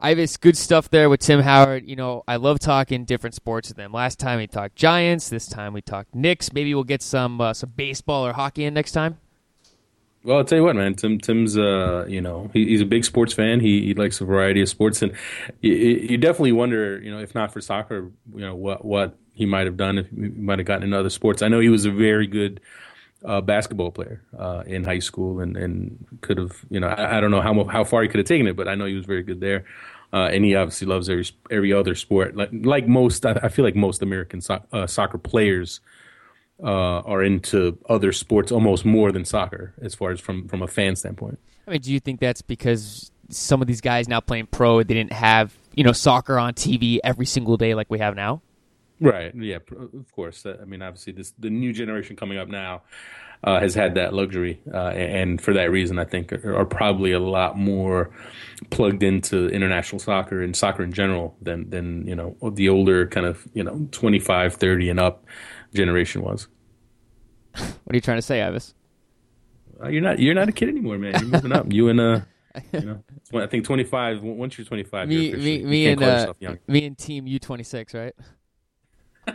Ives, 0.00 0.36
good 0.36 0.56
stuff 0.56 0.90
there 0.90 1.08
with 1.08 1.20
Tim 1.20 1.40
Howard. 1.40 1.88
You 1.88 1.96
know, 1.96 2.24
I 2.28 2.36
love 2.36 2.58
talking 2.58 3.04
different 3.04 3.34
sports 3.34 3.68
with 3.68 3.76
them. 3.76 3.92
Last 3.92 4.18
time 4.18 4.38
we 4.38 4.46
talked 4.46 4.76
Giants. 4.76 5.28
This 5.28 5.48
time 5.48 5.72
we 5.72 5.80
talked 5.80 6.14
Knicks. 6.14 6.52
Maybe 6.52 6.74
we'll 6.74 6.84
get 6.84 7.02
some 7.02 7.40
uh, 7.40 7.54
some 7.54 7.70
baseball 7.70 8.26
or 8.26 8.32
hockey 8.32 8.64
in 8.64 8.74
next 8.74 8.92
time. 8.92 9.18
Well, 10.24 10.38
I'll 10.38 10.44
tell 10.44 10.58
you 10.58 10.64
what, 10.64 10.74
man. 10.74 10.94
Tim, 10.94 11.18
Tim's, 11.18 11.58
uh, 11.58 12.06
you 12.08 12.22
know, 12.22 12.50
he, 12.54 12.66
he's 12.66 12.80
a 12.80 12.86
big 12.86 13.04
sports 13.04 13.34
fan. 13.34 13.60
He, 13.60 13.84
he 13.84 13.94
likes 13.94 14.22
a 14.22 14.24
variety 14.24 14.62
of 14.62 14.70
sports, 14.70 15.02
and 15.02 15.12
you, 15.60 15.74
you, 15.74 16.16
definitely 16.16 16.52
wonder, 16.52 16.98
you 16.98 17.10
know, 17.10 17.18
if 17.18 17.34
not 17.34 17.52
for 17.52 17.60
soccer, 17.60 18.10
you 18.34 18.40
know, 18.40 18.54
what 18.54 18.86
what 18.86 19.18
he 19.34 19.44
might 19.44 19.66
have 19.66 19.76
done 19.76 19.98
if 19.98 20.08
he 20.08 20.16
might 20.16 20.58
have 20.58 20.66
gotten 20.66 20.84
into 20.84 20.98
other 20.98 21.10
sports. 21.10 21.42
I 21.42 21.48
know 21.48 21.60
he 21.60 21.68
was 21.68 21.84
a 21.84 21.90
very 21.90 22.26
good 22.26 22.60
uh, 23.24 23.40
basketball 23.40 23.90
player 23.90 24.22
uh, 24.38 24.62
in 24.66 24.84
high 24.84 24.98
school, 24.98 25.40
and, 25.40 25.56
and 25.56 26.06
could 26.20 26.38
have, 26.38 26.64
you 26.70 26.80
know, 26.80 26.88
I, 26.88 27.18
I, 27.18 27.20
don't 27.20 27.30
know 27.30 27.40
how 27.40 27.64
how 27.64 27.84
far 27.84 28.02
he 28.02 28.08
could 28.08 28.18
have 28.18 28.26
taken 28.26 28.46
it, 28.46 28.56
but 28.56 28.68
I 28.68 28.74
know 28.74 28.84
he 28.84 28.94
was 28.94 29.06
very 29.06 29.22
good 29.22 29.40
there. 29.40 29.64
Uh, 30.12 30.28
and 30.32 30.44
he 30.44 30.54
obviously 30.54 30.86
loves 30.86 31.08
every 31.08 31.26
every 31.50 31.72
other 31.72 31.94
sport, 31.94 32.36
like 32.36 32.50
like 32.52 32.86
most. 32.86 33.26
I, 33.26 33.32
I 33.42 33.48
feel 33.48 33.64
like 33.64 33.74
most 33.74 34.00
American 34.00 34.40
so, 34.40 34.62
uh, 34.72 34.86
soccer 34.86 35.18
players 35.18 35.80
uh, 36.62 37.00
are 37.00 37.22
into 37.22 37.78
other 37.88 38.12
sports 38.12 38.52
almost 38.52 38.84
more 38.84 39.10
than 39.10 39.24
soccer, 39.24 39.74
as 39.82 39.94
far 39.94 40.12
as 40.12 40.20
from 40.20 40.46
from 40.46 40.62
a 40.62 40.68
fan 40.68 40.94
standpoint. 40.94 41.38
I 41.66 41.72
mean, 41.72 41.80
do 41.80 41.92
you 41.92 41.98
think 41.98 42.20
that's 42.20 42.42
because 42.42 43.10
some 43.30 43.60
of 43.60 43.66
these 43.66 43.80
guys 43.80 44.06
now 44.06 44.20
playing 44.20 44.46
pro, 44.46 44.82
they 44.84 44.94
didn't 44.94 45.12
have 45.12 45.56
you 45.74 45.82
know 45.82 45.92
soccer 45.92 46.38
on 46.38 46.54
TV 46.54 46.98
every 47.02 47.26
single 47.26 47.56
day 47.56 47.74
like 47.74 47.90
we 47.90 47.98
have 47.98 48.14
now? 48.14 48.40
Right. 49.00 49.34
Yeah. 49.34 49.56
Of 49.56 50.12
course. 50.12 50.46
I 50.46 50.64
mean, 50.64 50.82
obviously, 50.82 51.12
this 51.12 51.32
the 51.38 51.50
new 51.50 51.72
generation 51.72 52.16
coming 52.16 52.38
up 52.38 52.48
now 52.48 52.82
uh, 53.44 53.60
has 53.60 53.74
had 53.74 53.94
that 53.94 54.14
luxury, 54.14 54.60
uh, 54.72 54.88
and 54.88 55.40
for 55.40 55.52
that 55.52 55.70
reason, 55.70 55.98
I 55.98 56.04
think 56.04 56.32
are, 56.32 56.56
are, 56.56 56.64
probably 56.64 57.12
a 57.12 57.18
lot 57.18 57.58
more 57.58 58.10
plugged 58.70 59.02
into 59.02 59.48
international 59.48 59.98
soccer 59.98 60.42
and 60.42 60.56
soccer 60.56 60.82
in 60.82 60.92
general 60.92 61.36
than 61.42 61.68
than 61.68 62.06
you 62.06 62.14
know 62.14 62.36
the 62.52 62.68
older 62.68 63.06
kind 63.06 63.26
of 63.26 63.46
you 63.52 63.62
know 63.62 63.86
25, 63.90 64.54
30 64.54 64.90
and 64.90 65.00
up 65.00 65.24
generation 65.74 66.22
was. 66.22 66.48
What 67.52 67.92
are 67.92 67.94
you 67.94 68.00
trying 68.00 68.18
to 68.18 68.22
say, 68.22 68.42
Ives? 68.42 68.74
Uh, 69.82 69.88
you're 69.88 70.02
not 70.02 70.18
you're 70.18 70.34
not 70.34 70.48
a 70.48 70.52
kid 70.52 70.70
anymore, 70.70 70.98
man. 70.98 71.20
You're 71.20 71.28
moving 71.28 71.52
up. 71.52 71.70
You 71.70 71.88
and 71.88 72.00
uh, 72.00 72.20
you 72.72 72.80
know, 72.80 73.02
I 73.42 73.46
think 73.46 73.64
25. 73.64 74.22
Once 74.22 74.56
you're 74.56 74.64
25, 74.64 75.08
me, 75.08 75.28
you're 75.28 75.38
me, 75.38 75.64
me 75.64 75.86
and 75.88 76.02
uh, 76.02 76.32
me 76.66 76.86
and 76.86 76.96
Team 76.96 77.26
U26, 77.26 77.94
right? 77.94 78.14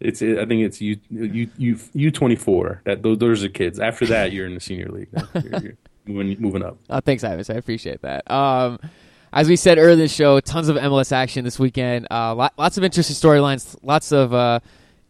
it's 0.00 0.22
I 0.22 0.46
think 0.46 0.62
it's 0.62 0.80
you 0.80 0.98
U 1.10 1.50
U 1.56 1.78
U 1.94 2.10
24. 2.10 2.82
That 2.84 3.02
those 3.02 3.18
those 3.18 3.44
are 3.44 3.48
kids. 3.48 3.78
After 3.78 4.06
that, 4.06 4.32
you're 4.32 4.46
in 4.46 4.54
the 4.54 4.60
senior 4.60 4.88
league. 4.88 5.08
You're, 5.34 5.62
you're 5.62 5.76
moving 6.06 6.40
moving 6.40 6.62
up. 6.62 6.78
Oh, 6.88 7.00
thanks, 7.00 7.24
Ives. 7.24 7.50
I 7.50 7.54
appreciate 7.54 8.02
that. 8.02 8.30
Um, 8.30 8.78
as 9.32 9.48
we 9.48 9.56
said 9.56 9.78
earlier 9.78 9.92
in 9.92 9.98
the 10.00 10.08
show, 10.08 10.40
tons 10.40 10.68
of 10.68 10.76
MLS 10.76 11.12
action 11.12 11.44
this 11.44 11.58
weekend. 11.58 12.08
Uh, 12.10 12.34
lot, 12.34 12.52
lots 12.58 12.78
of 12.78 12.84
interesting 12.84 13.14
storylines, 13.14 13.76
lots 13.82 14.12
of 14.12 14.34
uh, 14.34 14.60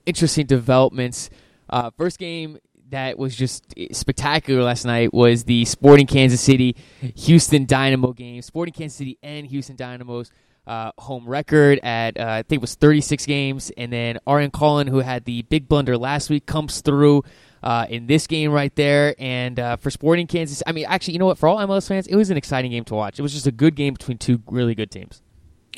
interesting 0.04 0.46
developments. 0.46 1.30
Uh, 1.68 1.90
first 1.96 2.18
game 2.18 2.58
that 2.90 3.18
was 3.18 3.36
just 3.36 3.72
spectacular 3.92 4.62
last 4.62 4.84
night 4.84 5.14
was 5.14 5.44
the 5.44 5.64
Sporting 5.64 6.06
Kansas 6.06 6.40
City 6.40 6.76
Houston 7.16 7.64
Dynamo 7.64 8.12
game. 8.12 8.42
Sporting 8.42 8.74
Kansas 8.74 8.98
City 8.98 9.18
and 9.22 9.46
Houston 9.46 9.76
Dynamos 9.76 10.30
uh, 10.66 10.92
home 10.98 11.28
record 11.28 11.80
at 11.82 12.18
uh, 12.18 12.26
I 12.28 12.42
think 12.42 12.60
it 12.60 12.62
was 12.62 12.74
36 12.74 13.26
games, 13.26 13.70
and 13.76 13.92
then 13.92 14.18
Aurélien 14.26 14.52
Collin, 14.52 14.86
who 14.86 14.98
had 14.98 15.24
the 15.24 15.42
big 15.42 15.68
blunder 15.68 15.96
last 15.98 16.30
week, 16.30 16.46
comes 16.46 16.80
through 16.80 17.24
uh, 17.62 17.86
in 17.88 18.06
this 18.06 18.26
game 18.26 18.52
right 18.52 18.74
there. 18.76 19.14
And 19.18 19.58
uh, 19.58 19.76
for 19.76 19.90
Sporting 19.90 20.26
Kansas, 20.26 20.62
I 20.66 20.72
mean, 20.72 20.86
actually, 20.88 21.14
you 21.14 21.18
know 21.18 21.26
what? 21.26 21.38
For 21.38 21.48
all 21.48 21.58
MLS 21.58 21.88
fans, 21.88 22.06
it 22.06 22.16
was 22.16 22.30
an 22.30 22.36
exciting 22.36 22.70
game 22.70 22.84
to 22.84 22.94
watch. 22.94 23.18
It 23.18 23.22
was 23.22 23.32
just 23.32 23.46
a 23.46 23.52
good 23.52 23.74
game 23.74 23.94
between 23.94 24.18
two 24.18 24.42
really 24.46 24.74
good 24.74 24.90
teams. 24.90 25.22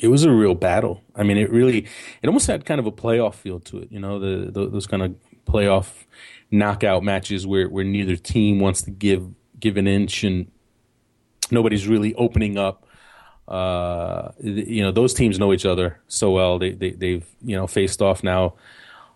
It 0.01 0.07
was 0.07 0.23
a 0.23 0.31
real 0.31 0.55
battle. 0.55 1.01
I 1.15 1.23
mean, 1.23 1.37
it 1.37 1.49
really, 1.51 1.87
it 2.21 2.27
almost 2.27 2.47
had 2.47 2.65
kind 2.65 2.79
of 2.79 2.85
a 2.85 2.91
playoff 2.91 3.35
feel 3.35 3.59
to 3.61 3.79
it. 3.79 3.91
You 3.91 3.99
know, 3.99 4.19
the, 4.19 4.51
the 4.51 4.69
those 4.69 4.87
kind 4.87 5.03
of 5.03 5.15
playoff 5.45 6.05
knockout 6.51 7.03
matches 7.03 7.47
where 7.47 7.69
where 7.69 7.83
neither 7.83 8.15
team 8.15 8.59
wants 8.59 8.81
to 8.83 8.91
give 8.91 9.29
give 9.59 9.77
an 9.77 9.87
inch 9.87 10.23
and 10.23 10.51
nobody's 11.51 11.87
really 11.87 12.13
opening 12.15 12.57
up. 12.57 12.82
Uh, 13.47 14.31
you 14.41 14.81
know, 14.81 14.91
those 14.91 15.13
teams 15.13 15.37
know 15.37 15.51
each 15.53 15.65
other 15.65 15.99
so 16.07 16.31
well. 16.31 16.59
They, 16.59 16.71
they 16.71 16.91
they've 16.91 17.25
you 17.41 17.55
know 17.55 17.67
faced 17.67 18.01
off 18.01 18.23
now 18.23 18.53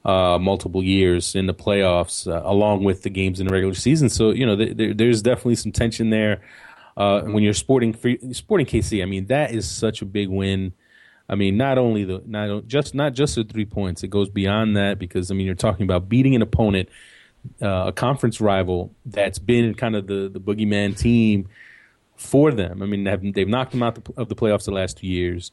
uh, 0.05 0.37
multiple 0.39 0.83
years 0.83 1.35
in 1.35 1.47
the 1.47 1.53
playoffs, 1.53 2.27
uh, 2.27 2.41
along 2.45 2.83
with 2.83 3.03
the 3.03 3.09
games 3.09 3.39
in 3.39 3.47
the 3.47 3.53
regular 3.53 3.73
season. 3.73 4.09
So 4.09 4.31
you 4.31 4.45
know, 4.45 4.55
there's 4.55 5.21
definitely 5.21 5.55
some 5.55 5.71
tension 5.71 6.09
there. 6.09 6.41
Uh, 6.95 7.21
when 7.21 7.43
you're 7.43 7.53
sporting 7.53 7.93
sporting 8.33 8.65
KC, 8.65 9.01
I 9.01 9.05
mean 9.05 9.27
that 9.27 9.51
is 9.51 9.69
such 9.69 10.01
a 10.01 10.05
big 10.05 10.29
win. 10.29 10.73
I 11.29 11.35
mean, 11.35 11.57
not 11.57 11.77
only 11.77 12.05
the 12.05 12.23
not 12.25 12.67
just 12.67 12.95
not 12.95 13.13
just 13.13 13.35
the 13.35 13.43
three 13.43 13.65
points, 13.65 14.03
it 14.03 14.09
goes 14.09 14.29
beyond 14.29 14.75
that 14.77 14.97
because 14.97 15.29
I 15.29 15.35
mean 15.35 15.45
you're 15.45 15.55
talking 15.55 15.83
about 15.83 16.09
beating 16.09 16.35
an 16.35 16.41
opponent, 16.41 16.89
uh, 17.61 17.85
a 17.87 17.91
conference 17.91 18.41
rival 18.41 18.93
that's 19.05 19.39
been 19.39 19.73
kind 19.73 19.95
of 19.95 20.07
the 20.07 20.29
the 20.29 20.39
boogeyman 20.39 20.97
team 20.97 21.47
for 22.17 22.51
them. 22.51 22.82
I 22.82 22.86
mean, 22.86 23.03
they've, 23.03 23.34
they've 23.34 23.47
knocked 23.47 23.71
them 23.71 23.84
out 23.84 23.97
of 24.17 24.27
the 24.27 24.36
playoffs 24.36 24.65
the 24.65 24.71
last 24.71 24.97
two 24.97 25.08
years. 25.08 25.51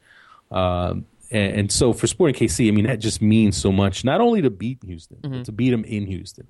Um, 0.50 1.07
and, 1.31 1.53
and, 1.57 1.72
so 1.72 1.92
for 1.92 2.07
Sporting 2.07 2.35
KC, 2.35 2.68
I 2.68 2.70
mean, 2.70 2.87
that 2.87 2.98
just 2.98 3.22
means 3.22 3.57
so 3.57 3.72
much, 3.72 4.05
not 4.05 4.20
only 4.20 4.42
to 4.42 4.50
beat 4.50 4.79
Houston, 4.85 5.18
mm-hmm. 5.18 5.37
but 5.38 5.44
to 5.46 5.53
beat 5.53 5.70
them 5.70 5.85
in 5.85 6.07
Houston. 6.07 6.46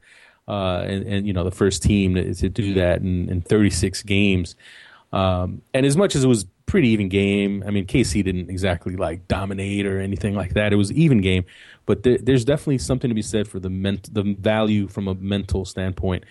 Uh, 0.46 0.85
and, 0.87 1.07
and, 1.07 1.27
you 1.27 1.33
know, 1.33 1.44
the 1.44 1.50
first 1.50 1.83
team 1.83 2.14
to, 2.14 2.35
to 2.35 2.48
do 2.48 2.74
that 2.74 3.00
in, 3.00 3.29
in 3.29 3.40
36 3.40 4.03
games. 4.03 4.57
Um, 5.12 5.62
and 5.72 5.87
as 5.87 5.96
much 5.96 6.14
as 6.16 6.24
it 6.24 6.29
was 6.29 6.44
pretty 6.66 6.88
even 6.88 7.09
game, 7.09 7.62
I 7.66 7.70
mean, 7.70 7.87
KC 7.87 8.24
didn't 8.24 8.50
exactly 8.50 8.96
like 8.96 9.27
dominate 9.29 9.87
or 9.87 10.00
anything 10.00 10.35
like 10.35 10.55
that. 10.55 10.72
It 10.72 10.77
was 10.77 10.92
even 10.92 11.20
game, 11.20 11.44
but 11.87 12.03
there, 12.03 12.18
there's 12.18 12.44
definitely 12.44 12.79
something 12.79 13.09
to 13.09 13.14
be 13.14 13.22
said 13.22 13.46
for 13.46 13.61
the 13.61 13.70
ment- 13.70 14.12
the 14.12 14.37
value 14.38 14.88
from 14.88 15.09
a 15.09 15.14
mental 15.14 15.64
standpoint. 15.64 16.24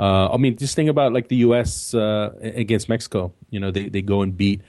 Uh, 0.00 0.32
I 0.32 0.38
mean, 0.38 0.56
just 0.56 0.74
think 0.74 0.88
about 0.88 1.12
like 1.12 1.28
the 1.28 1.36
U.S. 1.36 1.92
Uh, 1.92 2.32
against 2.40 2.88
Mexico. 2.88 3.34
You 3.50 3.60
know, 3.60 3.70
they, 3.70 3.90
they 3.90 4.00
go 4.00 4.22
and 4.22 4.34
beat 4.34 4.62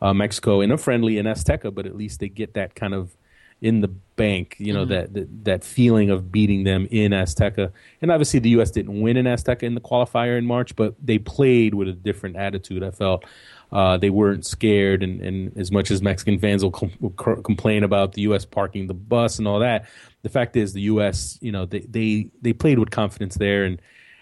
uh, 0.00 0.14
Mexico 0.14 0.62
in 0.62 0.72
a 0.72 0.78
friendly 0.78 1.18
in 1.18 1.26
Azteca, 1.26 1.74
but 1.74 1.84
at 1.84 1.94
least 1.94 2.20
they 2.20 2.30
get 2.30 2.54
that 2.54 2.74
kind 2.74 2.94
of 2.94 3.14
in 3.60 3.82
the 3.82 3.88
bank, 3.88 4.56
you 4.58 4.72
know, 4.72 4.84
mm-hmm. 4.84 4.92
that, 4.92 5.12
that, 5.12 5.44
that 5.44 5.64
feeling 5.64 6.08
of 6.08 6.32
beating 6.32 6.64
them 6.64 6.88
in 6.90 7.12
Azteca. 7.12 7.70
And 8.00 8.10
obviously, 8.10 8.40
the 8.40 8.48
U.S. 8.50 8.70
didn't 8.70 9.02
win 9.02 9.18
in 9.18 9.26
Azteca 9.26 9.64
in 9.64 9.74
the 9.74 9.82
qualifier 9.82 10.38
in 10.38 10.46
March, 10.46 10.74
but 10.76 10.94
they 11.02 11.18
played 11.18 11.74
with 11.74 11.88
a 11.88 11.92
different 11.92 12.36
attitude. 12.36 12.82
I 12.82 12.90
felt 12.90 13.24
uh, 13.72 13.98
they 13.98 14.08
weren't 14.08 14.46
scared, 14.46 15.02
and, 15.02 15.20
and, 15.20 15.56
as 15.58 15.70
much 15.70 15.90
as 15.90 16.00
Mexican 16.00 16.38
fans 16.38 16.62
will, 16.62 16.70
com- 16.70 16.92
will 17.00 17.10
complain 17.10 17.84
about 17.84 18.14
the 18.14 18.22
U.S. 18.22 18.46
parking 18.46 18.86
the 18.86 18.94
bus 18.94 19.38
and 19.38 19.46
all 19.46 19.58
that, 19.58 19.86
the 20.22 20.30
fact 20.30 20.56
is 20.56 20.72
the 20.72 20.82
U.S. 20.82 21.38
You 21.42 21.52
know, 21.52 21.66
they 21.66 21.80
they, 21.80 22.30
they 22.40 22.54
played 22.54 22.78
with 22.78 22.90
confidence 22.90 23.34
there, 23.34 23.64
and 23.64 23.80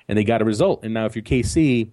and 0.08 0.18
they 0.18 0.24
got 0.24 0.42
a 0.42 0.44
result. 0.44 0.84
And 0.84 0.94
now, 0.94 1.06
if 1.06 1.14
you're 1.14 1.22
KC 1.22 1.90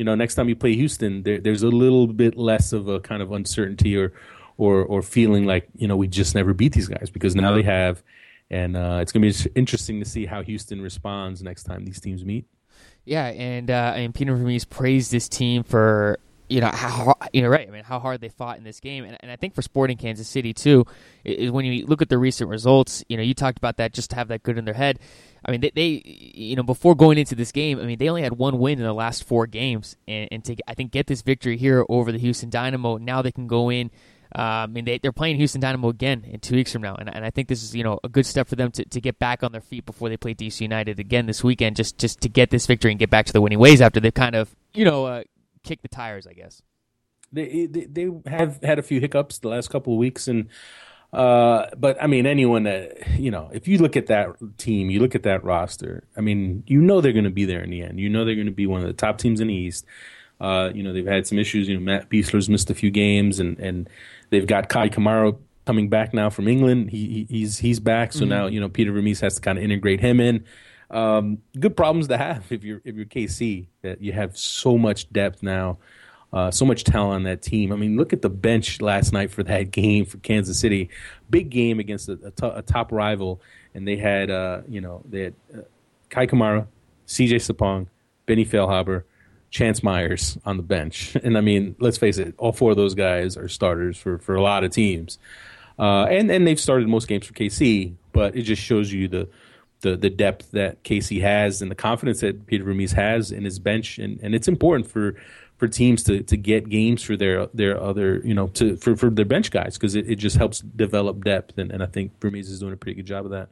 you 0.00 0.04
know, 0.04 0.14
next 0.14 0.34
time 0.34 0.48
you 0.48 0.56
play 0.56 0.74
Houston, 0.74 1.24
there, 1.24 1.40
there's 1.40 1.62
a 1.62 1.68
little 1.68 2.06
bit 2.06 2.34
less 2.34 2.72
of 2.72 2.88
a 2.88 3.00
kind 3.00 3.20
of 3.20 3.32
uncertainty 3.32 3.98
or, 3.98 4.14
or, 4.56 4.82
or 4.82 5.02
feeling 5.02 5.44
like 5.44 5.68
you 5.76 5.88
know 5.88 5.96
we 5.96 6.08
just 6.08 6.34
never 6.34 6.54
beat 6.54 6.72
these 6.72 6.88
guys 6.88 7.10
because 7.10 7.36
now 7.36 7.52
they 7.52 7.62
have, 7.62 8.02
and 8.50 8.78
uh, 8.78 9.00
it's 9.02 9.12
going 9.12 9.30
to 9.30 9.44
be 9.44 9.50
interesting 9.54 10.00
to 10.00 10.06
see 10.06 10.24
how 10.24 10.42
Houston 10.42 10.80
responds 10.80 11.42
next 11.42 11.64
time 11.64 11.84
these 11.84 12.00
teams 12.00 12.24
meet. 12.24 12.46
Yeah, 13.04 13.26
and 13.26 13.70
uh, 13.70 13.92
and 13.94 14.14
Peter 14.14 14.34
Vermes 14.34 14.64
praised 14.64 15.12
this 15.12 15.28
team 15.28 15.64
for 15.64 16.18
you 16.48 16.60
know 16.60 16.68
how 16.68 17.14
you 17.32 17.42
know 17.42 17.48
right. 17.48 17.68
I 17.68 17.70
mean, 17.70 17.84
how 17.84 17.98
hard 17.98 18.20
they 18.20 18.28
fought 18.28 18.58
in 18.58 18.64
this 18.64 18.80
game, 18.80 19.04
and, 19.04 19.16
and 19.20 19.30
I 19.30 19.36
think 19.36 19.54
for 19.54 19.62
Sporting 19.62 19.96
Kansas 19.96 20.28
City 20.28 20.52
too, 20.54 20.86
is 21.24 21.50
when 21.50 21.64
you 21.64 21.86
look 21.86 22.00
at 22.00 22.08
the 22.08 22.18
recent 22.18 22.48
results. 22.48 23.04
You 23.08 23.16
know, 23.16 23.22
you 23.22 23.34
talked 23.34 23.58
about 23.58 23.78
that 23.78 23.92
just 23.92 24.10
to 24.10 24.16
have 24.16 24.28
that 24.28 24.42
good 24.42 24.56
in 24.56 24.64
their 24.64 24.74
head. 24.74 24.98
I 25.44 25.50
mean, 25.50 25.60
they, 25.60 25.70
they, 25.70 26.02
you 26.04 26.56
know 26.56 26.62
before 26.62 26.94
going 26.94 27.18
into 27.18 27.34
this 27.34 27.52
game, 27.52 27.78
I 27.78 27.84
mean 27.84 27.98
they 27.98 28.08
only 28.08 28.22
had 28.22 28.34
one 28.34 28.58
win 28.58 28.78
in 28.78 28.84
the 28.84 28.92
last 28.92 29.24
four 29.24 29.46
games, 29.46 29.96
and, 30.06 30.28
and 30.30 30.44
to 30.44 30.56
I 30.68 30.74
think 30.74 30.92
get 30.92 31.06
this 31.06 31.22
victory 31.22 31.56
here 31.56 31.84
over 31.88 32.12
the 32.12 32.18
Houston 32.18 32.50
Dynamo. 32.50 32.96
Now 32.98 33.22
they 33.22 33.32
can 33.32 33.46
go 33.46 33.70
in. 33.70 33.90
Um, 34.32 34.76
and 34.76 34.86
they, 34.86 34.98
they're 34.98 35.10
playing 35.10 35.38
Houston 35.38 35.60
Dynamo 35.60 35.88
again 35.88 36.24
in 36.24 36.38
two 36.38 36.54
weeks 36.54 36.72
from 36.72 36.82
now, 36.82 36.94
and, 36.94 37.12
and 37.12 37.24
I 37.24 37.30
think 37.30 37.48
this 37.48 37.64
is 37.64 37.74
you 37.74 37.82
know 37.82 37.98
a 38.04 38.08
good 38.08 38.24
step 38.24 38.46
for 38.46 38.54
them 38.54 38.70
to, 38.70 38.84
to 38.84 39.00
get 39.00 39.18
back 39.18 39.42
on 39.42 39.50
their 39.50 39.60
feet 39.60 39.84
before 39.84 40.08
they 40.08 40.16
play 40.16 40.34
DC 40.34 40.60
United 40.60 41.00
again 41.00 41.26
this 41.26 41.42
weekend, 41.42 41.74
just 41.74 41.98
just 41.98 42.20
to 42.20 42.28
get 42.28 42.50
this 42.50 42.64
victory 42.64 42.92
and 42.92 43.00
get 43.00 43.10
back 43.10 43.26
to 43.26 43.32
the 43.32 43.40
winning 43.40 43.58
ways 43.58 43.80
after 43.80 43.98
they've 43.98 44.14
kind 44.14 44.36
of 44.36 44.54
you 44.72 44.84
know 44.84 45.04
uh, 45.04 45.24
kicked 45.64 45.82
the 45.82 45.88
tires, 45.88 46.28
I 46.28 46.34
guess. 46.34 46.62
They, 47.32 47.66
they, 47.66 47.86
they 47.86 48.10
have 48.26 48.62
had 48.62 48.78
a 48.78 48.82
few 48.82 49.00
hiccups 49.00 49.38
the 49.38 49.48
last 49.48 49.68
couple 49.70 49.94
of 49.94 49.98
weeks, 49.98 50.28
and 50.28 50.48
Uh, 51.12 51.66
but 51.76 52.00
I 52.00 52.06
mean, 52.06 52.26
anyone 52.26 52.64
that 52.64 53.18
you 53.18 53.30
know, 53.30 53.50
if 53.52 53.66
you 53.66 53.78
look 53.78 53.96
at 53.96 54.06
that 54.06 54.36
team, 54.58 54.90
you 54.90 55.00
look 55.00 55.14
at 55.14 55.24
that 55.24 55.42
roster. 55.42 56.04
I 56.16 56.20
mean, 56.20 56.62
you 56.66 56.80
know 56.80 57.00
they're 57.00 57.12
going 57.12 57.24
to 57.24 57.30
be 57.30 57.44
there 57.44 57.62
in 57.62 57.70
the 57.70 57.82
end. 57.82 57.98
You 57.98 58.08
know 58.08 58.24
they're 58.24 58.36
going 58.36 58.46
to 58.46 58.52
be 58.52 58.66
one 58.66 58.80
of 58.80 58.86
the 58.86 58.92
top 58.92 59.18
teams 59.18 59.40
in 59.40 59.48
the 59.48 59.54
East. 59.54 59.84
Uh, 60.40 60.70
you 60.74 60.82
know 60.82 60.92
they've 60.92 61.06
had 61.06 61.26
some 61.26 61.38
issues. 61.38 61.68
You 61.68 61.74
know 61.74 61.80
Matt 61.80 62.08
Besler's 62.08 62.48
missed 62.48 62.70
a 62.70 62.74
few 62.74 62.90
games, 62.90 63.40
and 63.40 63.58
and 63.58 63.90
they've 64.30 64.46
got 64.46 64.68
Kei 64.68 64.88
Kamara 64.88 65.36
coming 65.66 65.88
back 65.88 66.14
now 66.14 66.30
from 66.30 66.48
England. 66.48 66.90
He, 66.90 67.26
he's 67.28 67.58
he's 67.58 67.80
back, 67.80 68.12
so 68.12 68.20
mm-hmm. 68.20 68.30
now 68.30 68.46
you 68.46 68.60
know 68.60 68.68
Peter 68.68 68.92
Vermes 68.92 69.20
has 69.20 69.34
to 69.34 69.40
kind 69.40 69.58
of 69.58 69.64
integrate 69.64 70.00
him 70.00 70.20
in. 70.20 70.44
Um, 70.90 71.38
good 71.58 71.76
problems 71.76 72.08
to 72.08 72.18
have 72.18 72.50
if 72.50 72.64
you're 72.64 72.80
if 72.84 72.96
you're 72.96 73.04
KC 73.04 73.66
that 73.82 74.00
you 74.00 74.12
have 74.12 74.36
so 74.36 74.78
much 74.78 75.12
depth 75.12 75.42
now, 75.42 75.78
uh, 76.32 76.50
so 76.50 76.64
much 76.64 76.84
talent 76.84 77.14
on 77.14 77.22
that 77.24 77.42
team. 77.42 77.72
I 77.72 77.76
mean, 77.76 77.96
look 77.96 78.12
at 78.12 78.22
the 78.22 78.30
bench 78.30 78.80
last 78.80 79.12
night 79.12 79.30
for 79.30 79.42
that 79.44 79.70
game 79.70 80.04
for 80.04 80.18
Kansas 80.18 80.58
City, 80.58 80.90
big 81.28 81.50
game 81.50 81.80
against 81.80 82.08
a 82.08 82.62
top 82.66 82.92
rival, 82.92 83.40
and 83.74 83.86
they 83.86 83.96
had 83.96 84.30
uh, 84.30 84.62
you 84.68 84.80
know 84.80 85.02
they 85.08 85.22
had 85.22 85.34
uh, 85.54 85.60
Kei 86.08 86.26
Kamara, 86.26 86.66
C.J. 87.06 87.36
Sapong, 87.36 87.86
Benny 88.26 88.44
Feilhaber, 88.44 89.04
Chance 89.50 89.82
Myers 89.82 90.38
on 90.44 90.56
the 90.56 90.62
bench, 90.62 91.16
and 91.22 91.36
I 91.36 91.40
mean, 91.40 91.76
let's 91.78 91.98
face 91.98 92.18
it, 92.18 92.34
all 92.38 92.52
four 92.52 92.70
of 92.70 92.76
those 92.76 92.94
guys 92.94 93.36
are 93.36 93.48
starters 93.48 93.96
for 93.96 94.18
for 94.18 94.34
a 94.34 94.42
lot 94.42 94.64
of 94.64 94.70
teams. 94.70 95.18
Uh, 95.78 96.04
and 96.04 96.30
and 96.30 96.46
they've 96.46 96.60
started 96.60 96.88
most 96.88 97.08
games 97.08 97.26
for 97.26 97.32
KC, 97.32 97.94
but 98.12 98.36
it 98.36 98.42
just 98.42 98.62
shows 98.62 98.92
you 98.92 99.08
the 99.08 99.28
the 99.80 99.96
the 99.96 100.10
depth 100.10 100.50
that 100.52 100.82
KC 100.84 101.20
has 101.22 101.62
and 101.62 101.70
the 101.70 101.74
confidence 101.74 102.20
that 102.20 102.46
Peter 102.46 102.64
Vermes 102.64 102.92
has 102.92 103.32
in 103.32 103.44
his 103.44 103.58
bench, 103.58 103.98
and, 103.98 104.20
and 104.22 104.34
it's 104.34 104.46
important 104.46 104.86
for 104.86 105.16
for 105.60 105.68
teams 105.68 106.02
to, 106.04 106.22
to 106.22 106.38
get 106.38 106.70
games 106.70 107.02
for 107.02 107.18
their 107.18 107.46
their 107.48 107.78
other 107.80 108.22
you 108.24 108.32
know 108.32 108.48
to 108.48 108.76
for, 108.78 108.96
for 108.96 109.10
their 109.10 109.26
bench 109.26 109.50
guys 109.50 109.76
because 109.76 109.94
it, 109.94 110.10
it 110.10 110.16
just 110.16 110.36
helps 110.36 110.60
develop 110.60 111.22
depth, 111.22 111.58
and, 111.58 111.70
and 111.70 111.82
I 111.82 111.86
think 111.86 112.18
Vermes 112.18 112.48
is 112.48 112.60
doing 112.60 112.72
a 112.72 112.78
pretty 112.78 112.96
good 112.96 113.06
job 113.06 113.26
of 113.26 113.32
that. 113.32 113.50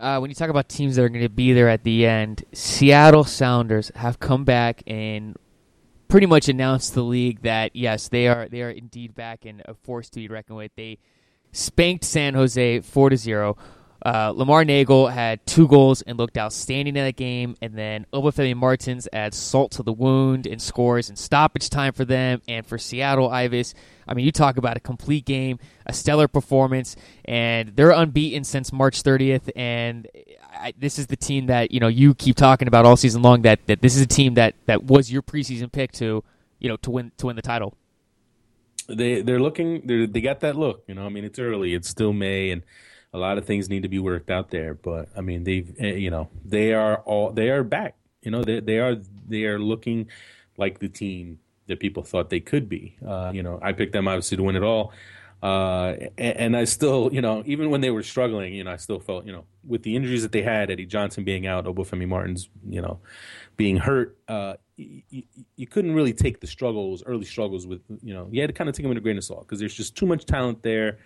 Uh, 0.00 0.18
when 0.18 0.30
you 0.30 0.34
talk 0.34 0.50
about 0.50 0.68
teams 0.68 0.96
that 0.96 1.04
are 1.04 1.08
going 1.08 1.22
to 1.22 1.28
be 1.28 1.52
there 1.52 1.68
at 1.68 1.84
the 1.84 2.06
end, 2.06 2.44
Seattle 2.52 3.22
Sounders 3.22 3.92
have 3.94 4.18
come 4.18 4.44
back 4.44 4.82
and 4.86 5.36
pretty 6.08 6.26
much 6.26 6.48
announced 6.48 6.94
the 6.94 7.02
league 7.02 7.42
that 7.42 7.74
yes, 7.74 8.08
they 8.08 8.26
are 8.26 8.48
they 8.48 8.62
are 8.62 8.70
indeed 8.70 9.14
back 9.14 9.44
and 9.44 9.62
a 9.66 9.74
force 9.74 10.10
to 10.10 10.16
be 10.18 10.26
reckoned 10.26 10.56
with. 10.56 10.72
They 10.76 10.98
spanked 11.52 12.02
San 12.02 12.34
Jose 12.34 12.80
four 12.80 13.10
to 13.10 13.16
zero. 13.16 13.56
Uh, 14.04 14.32
Lamar 14.34 14.64
Neagle 14.64 15.08
had 15.08 15.44
two 15.44 15.66
goals 15.66 16.02
and 16.02 16.16
looked 16.16 16.38
outstanding 16.38 16.96
in 16.96 17.04
that 17.04 17.16
game, 17.16 17.56
and 17.60 17.74
then 17.74 18.06
Obafemi 18.12 18.54
Martins 18.54 19.08
adds 19.12 19.36
salt 19.36 19.72
to 19.72 19.82
the 19.82 19.92
wound 19.92 20.46
and 20.46 20.62
scores 20.62 21.10
in 21.10 21.16
stoppage 21.16 21.68
time 21.68 21.92
for 21.92 22.04
them 22.04 22.40
and 22.46 22.64
for 22.64 22.78
Seattle 22.78 23.28
Ives. 23.28 23.74
I 24.06 24.14
mean, 24.14 24.24
you 24.24 24.32
talk 24.32 24.56
about 24.56 24.76
a 24.76 24.80
complete 24.80 25.24
game, 25.24 25.58
a 25.86 25.92
stellar 25.92 26.28
performance, 26.28 26.96
and 27.24 27.74
they're 27.74 27.90
unbeaten 27.90 28.44
since 28.44 28.72
March 28.72 29.02
30th. 29.02 29.50
And 29.56 30.06
I, 30.52 30.72
this 30.78 30.98
is 30.98 31.08
the 31.08 31.16
team 31.16 31.46
that 31.46 31.72
you 31.72 31.80
know 31.80 31.88
you 31.88 32.14
keep 32.14 32.36
talking 32.36 32.68
about 32.68 32.86
all 32.86 32.96
season 32.96 33.22
long. 33.22 33.42
That 33.42 33.66
that 33.66 33.82
this 33.82 33.96
is 33.96 34.02
a 34.02 34.06
team 34.06 34.34
that 34.34 34.54
that 34.66 34.84
was 34.84 35.10
your 35.10 35.22
preseason 35.22 35.70
pick 35.70 35.92
to 35.92 36.22
you 36.60 36.68
know 36.68 36.76
to 36.78 36.90
win 36.90 37.12
to 37.18 37.26
win 37.26 37.36
the 37.36 37.42
title 37.42 37.74
they 38.88 39.20
they're 39.20 39.40
looking 39.40 39.86
they 39.86 40.06
they 40.06 40.20
got 40.20 40.40
that 40.40 40.56
look. 40.56 40.84
You 40.86 40.94
know, 40.94 41.04
I 41.04 41.08
mean, 41.10 41.24
it's 41.24 41.38
early, 41.38 41.74
it's 41.74 41.88
still 41.88 42.12
May, 42.12 42.50
and 42.50 42.62
a 43.12 43.18
lot 43.18 43.38
of 43.38 43.44
things 43.44 43.68
need 43.68 43.82
to 43.82 43.88
be 43.88 43.98
worked 43.98 44.30
out 44.30 44.50
there. 44.50 44.74
But 44.74 45.08
I 45.16 45.20
mean, 45.20 45.44
they've 45.44 45.74
eh, 45.78 45.94
you 45.94 46.10
know 46.10 46.28
they 46.44 46.72
are 46.72 46.96
all 46.98 47.32
they 47.32 47.50
are 47.50 47.64
back. 47.64 47.96
You 48.22 48.30
know, 48.30 48.42
they 48.42 48.60
they 48.60 48.78
are 48.78 48.96
they 49.28 49.44
are 49.44 49.58
looking 49.58 50.08
like 50.56 50.78
the 50.78 50.88
team 50.88 51.38
that 51.66 51.80
people 51.80 52.02
thought 52.02 52.30
they 52.30 52.40
could 52.40 52.68
be. 52.68 52.96
Uh, 53.06 53.30
you 53.32 53.42
know, 53.42 53.58
I 53.62 53.72
picked 53.72 53.92
them 53.92 54.08
obviously 54.08 54.36
to 54.36 54.42
win 54.42 54.56
it 54.56 54.62
all. 54.62 54.92
Uh, 55.40 55.94
and, 56.16 56.36
and, 56.36 56.56
I 56.56 56.64
still, 56.64 57.10
you 57.12 57.20
know, 57.20 57.44
even 57.46 57.70
when 57.70 57.80
they 57.80 57.92
were 57.92 58.02
struggling, 58.02 58.54
you 58.54 58.64
know, 58.64 58.72
I 58.72 58.76
still 58.76 58.98
felt, 58.98 59.24
you 59.24 59.30
know, 59.30 59.44
with 59.64 59.84
the 59.84 59.94
injuries 59.94 60.22
that 60.22 60.32
they 60.32 60.42
had, 60.42 60.68
Eddie 60.68 60.84
Johnson 60.84 61.22
being 61.22 61.46
out, 61.46 61.64
Obafemi 61.66 62.08
Martins, 62.08 62.48
you 62.68 62.82
know, 62.82 62.98
being 63.56 63.76
hurt, 63.76 64.18
uh, 64.26 64.54
you, 64.76 65.22
you, 65.54 65.66
couldn't 65.68 65.94
really 65.94 66.12
take 66.12 66.40
the 66.40 66.46
struggles, 66.48 67.04
early 67.06 67.24
struggles 67.24 67.68
with, 67.68 67.82
you 68.02 68.14
know, 68.14 68.28
you 68.32 68.40
had 68.40 68.48
to 68.48 68.52
kind 68.52 68.68
of 68.68 68.74
take 68.74 68.82
them 68.82 68.88
with 68.88 68.98
a 68.98 69.00
grain 69.00 69.16
of 69.16 69.22
salt 69.22 69.42
because 69.42 69.60
there's 69.60 69.74
just 69.74 69.96
too 69.96 70.06
much 70.06 70.24
talent 70.24 70.60
there. 70.64 70.98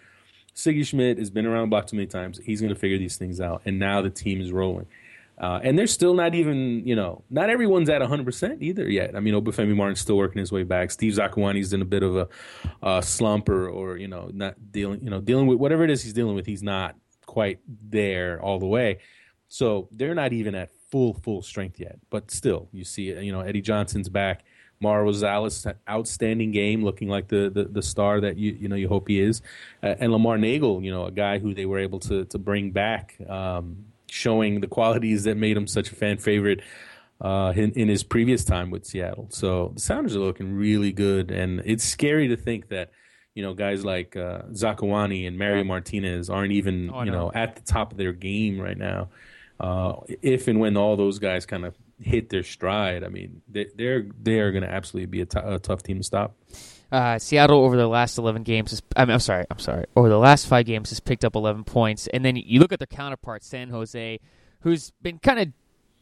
Sigi 0.55 0.87
Schmid 0.87 1.19
has 1.19 1.31
been 1.31 1.47
around 1.47 1.63
the 1.63 1.69
block 1.69 1.87
too 1.87 1.97
many 1.97 2.07
times. 2.07 2.39
He's 2.39 2.61
going 2.61 2.73
to 2.73 2.79
figure 2.79 2.99
these 2.99 3.17
things 3.17 3.41
out. 3.41 3.63
And 3.65 3.79
now 3.79 4.03
the 4.03 4.11
team 4.11 4.41
is 4.41 4.53
rolling. 4.53 4.87
Uh, 5.39 5.61
and 5.65 5.79
they're 5.79 5.87
still 5.87 6.15
not 6.15 6.35
even, 6.35 6.87
you 6.87 6.95
know, 6.95 7.25
not 7.31 7.51
everyone's 7.51 7.89
at 7.89 8.01
100% 8.03 8.63
either 8.63 8.89
yet. 8.89 9.17
I 9.17 9.21
mean, 9.21 9.35
Obafemi 9.35 9.75
Martins 9.75 10.01
still 10.01 10.17
working 10.17 10.39
his 10.39 10.53
way 10.53 10.63
back. 10.63 10.91
Steve 10.91 11.15
Zakuani's 11.15 11.73
in 11.73 11.83
a 11.83 11.87
bit 11.87 12.03
of 12.03 12.17
a 12.17 12.29
uh, 12.83 13.01
slump 13.01 13.49
or, 13.49 13.69
or, 13.69 13.97
you 13.97 14.09
know, 14.09 14.31
not 14.33 14.55
dealing, 14.71 15.03
you 15.03 15.11
know, 15.11 15.21
dealing 15.21 15.47
with 15.47 15.59
whatever 15.59 15.85
it 15.85 15.91
is 15.91 16.03
he's 16.03 16.13
dealing 16.13 16.35
with. 16.35 16.47
He's 16.47 16.63
not 16.63 16.97
quite 17.27 17.61
there 17.67 18.41
all 18.41 18.59
the 18.59 18.67
way. 18.67 18.99
So 19.49 19.89
they're 19.91 20.15
not 20.15 20.33
even 20.33 20.55
at 20.55 20.71
full 20.91 21.15
full 21.15 21.43
strength 21.43 21.81
yet. 21.81 21.99
But 22.11 22.31
still, 22.31 22.69
you 22.73 22.85
see, 22.85 23.13
you 23.13 23.33
know, 23.33 23.41
Eddie 23.41 23.63
Johnson's 23.63 24.09
back. 24.09 24.45
Mauro 24.83 25.11
Rosales, 25.11 25.73
outstanding 25.89 26.51
game, 26.51 26.85
looking 26.85 27.09
like 27.09 27.29
the, 27.29 27.49
the, 27.49 27.65
the, 27.65 27.83
star 27.83 28.21
that 28.21 28.37
you 28.37 28.53
you 28.53 28.69
know 28.69 28.77
you 28.77 28.89
hope 28.89 29.09
he 29.09 29.21
is, 29.21 29.41
uh, 29.83 29.95
and 30.01 30.13
Lamar 30.13 30.37
Neagle, 30.37 30.83
you 30.83 30.91
know, 30.91 31.07
a 31.07 31.13
guy 31.13 31.39
who 31.39 31.55
they 31.55 31.67
were 31.67 31.79
able 31.79 32.01
to 32.01 32.25
to 32.27 32.39
bring 32.39 32.73
back, 32.73 33.17
um, 33.29 33.87
showing 34.09 34.61
the 34.61 34.67
qualities 34.67 35.25
that 35.25 35.37
made 35.37 35.57
him 35.57 35.67
such 35.67 35.93
a 35.93 35.95
fan 35.95 36.19
favorite 36.19 36.61
uh, 37.21 37.53
in, 37.55 37.71
in 37.73 37.89
his 37.89 38.03
previous 38.03 38.45
time 38.45 38.71
with 38.71 38.85
Seattle. 38.85 39.29
So 39.31 39.71
the 39.75 39.81
Sounders 39.81 40.17
are 40.17 40.21
looking 40.21 40.55
really 40.55 40.93
good, 40.93 41.31
and 41.31 41.63
it's 41.65 41.85
scary 41.85 42.29
to 42.29 42.37
think 42.37 42.69
that 42.69 42.91
you 43.35 43.43
know 43.43 43.55
guys 43.55 43.85
like 43.85 44.17
uh, 44.17 44.43
Zakuani 44.51 45.29
and 45.29 45.39
Mario 45.39 45.63
Martinez 45.63 46.29
aren't 46.29 46.53
even 46.53 46.91
oh, 46.93 47.03
you 47.05 47.13
know. 47.13 47.31
at 47.33 47.55
the 47.55 47.63
top 47.63 47.93
of 47.93 47.99
their 47.99 48.13
game 48.13 48.61
right 48.61 48.77
now. 48.77 49.09
Uh, 49.61 49.95
if 50.23 50.49
and 50.49 50.59
when 50.59 50.77
all 50.77 50.97
those 50.97 51.21
guys 51.21 51.47
kind 51.47 51.65
of 51.65 51.77
hit 52.03 52.29
their 52.29 52.43
stride, 52.43 53.05
I 53.05 53.09
mean, 53.09 53.43
they, 53.49 53.67
they're 53.75 54.07
they 54.21 54.41
are 54.41 54.51
going 54.53 54.65
to 54.65 54.71
absolutely 54.71 55.07
be 55.07 55.21
a, 55.23 55.27
t- 55.27 55.41
a 55.43 55.59
tough 55.59 55.83
team 55.83 55.99
to 55.99 56.05
stop. 56.05 56.37
Uh, 56.91 57.19
Seattle 57.19 57.65
over 57.65 57.77
the 57.77 57.87
last 57.87 58.19
eleven 58.19 58.43
games, 58.43 58.73
is, 58.73 58.83
I 58.95 59.05
mean, 59.05 59.15
I'm 59.15 59.21
sorry, 59.21 59.47
I'm 59.51 59.59
sorry, 59.59 59.87
over 59.97 60.09
the 60.09 60.19
last 60.19 60.47
five 60.47 60.67
games 60.67 60.91
has 60.91 61.01
picked 61.01 61.25
up 61.25 61.35
eleven 61.35 61.65
points, 61.65 62.07
and 62.09 62.25
then 62.25 62.37
you 62.37 62.61
look 62.61 62.73
at 62.73 62.79
their 62.79 62.87
counterpart, 62.87 63.43
San 63.43 63.71
Jose, 63.71 64.21
who's 64.61 64.93
been 65.01 65.19
kind 65.19 65.39
of 65.39 65.49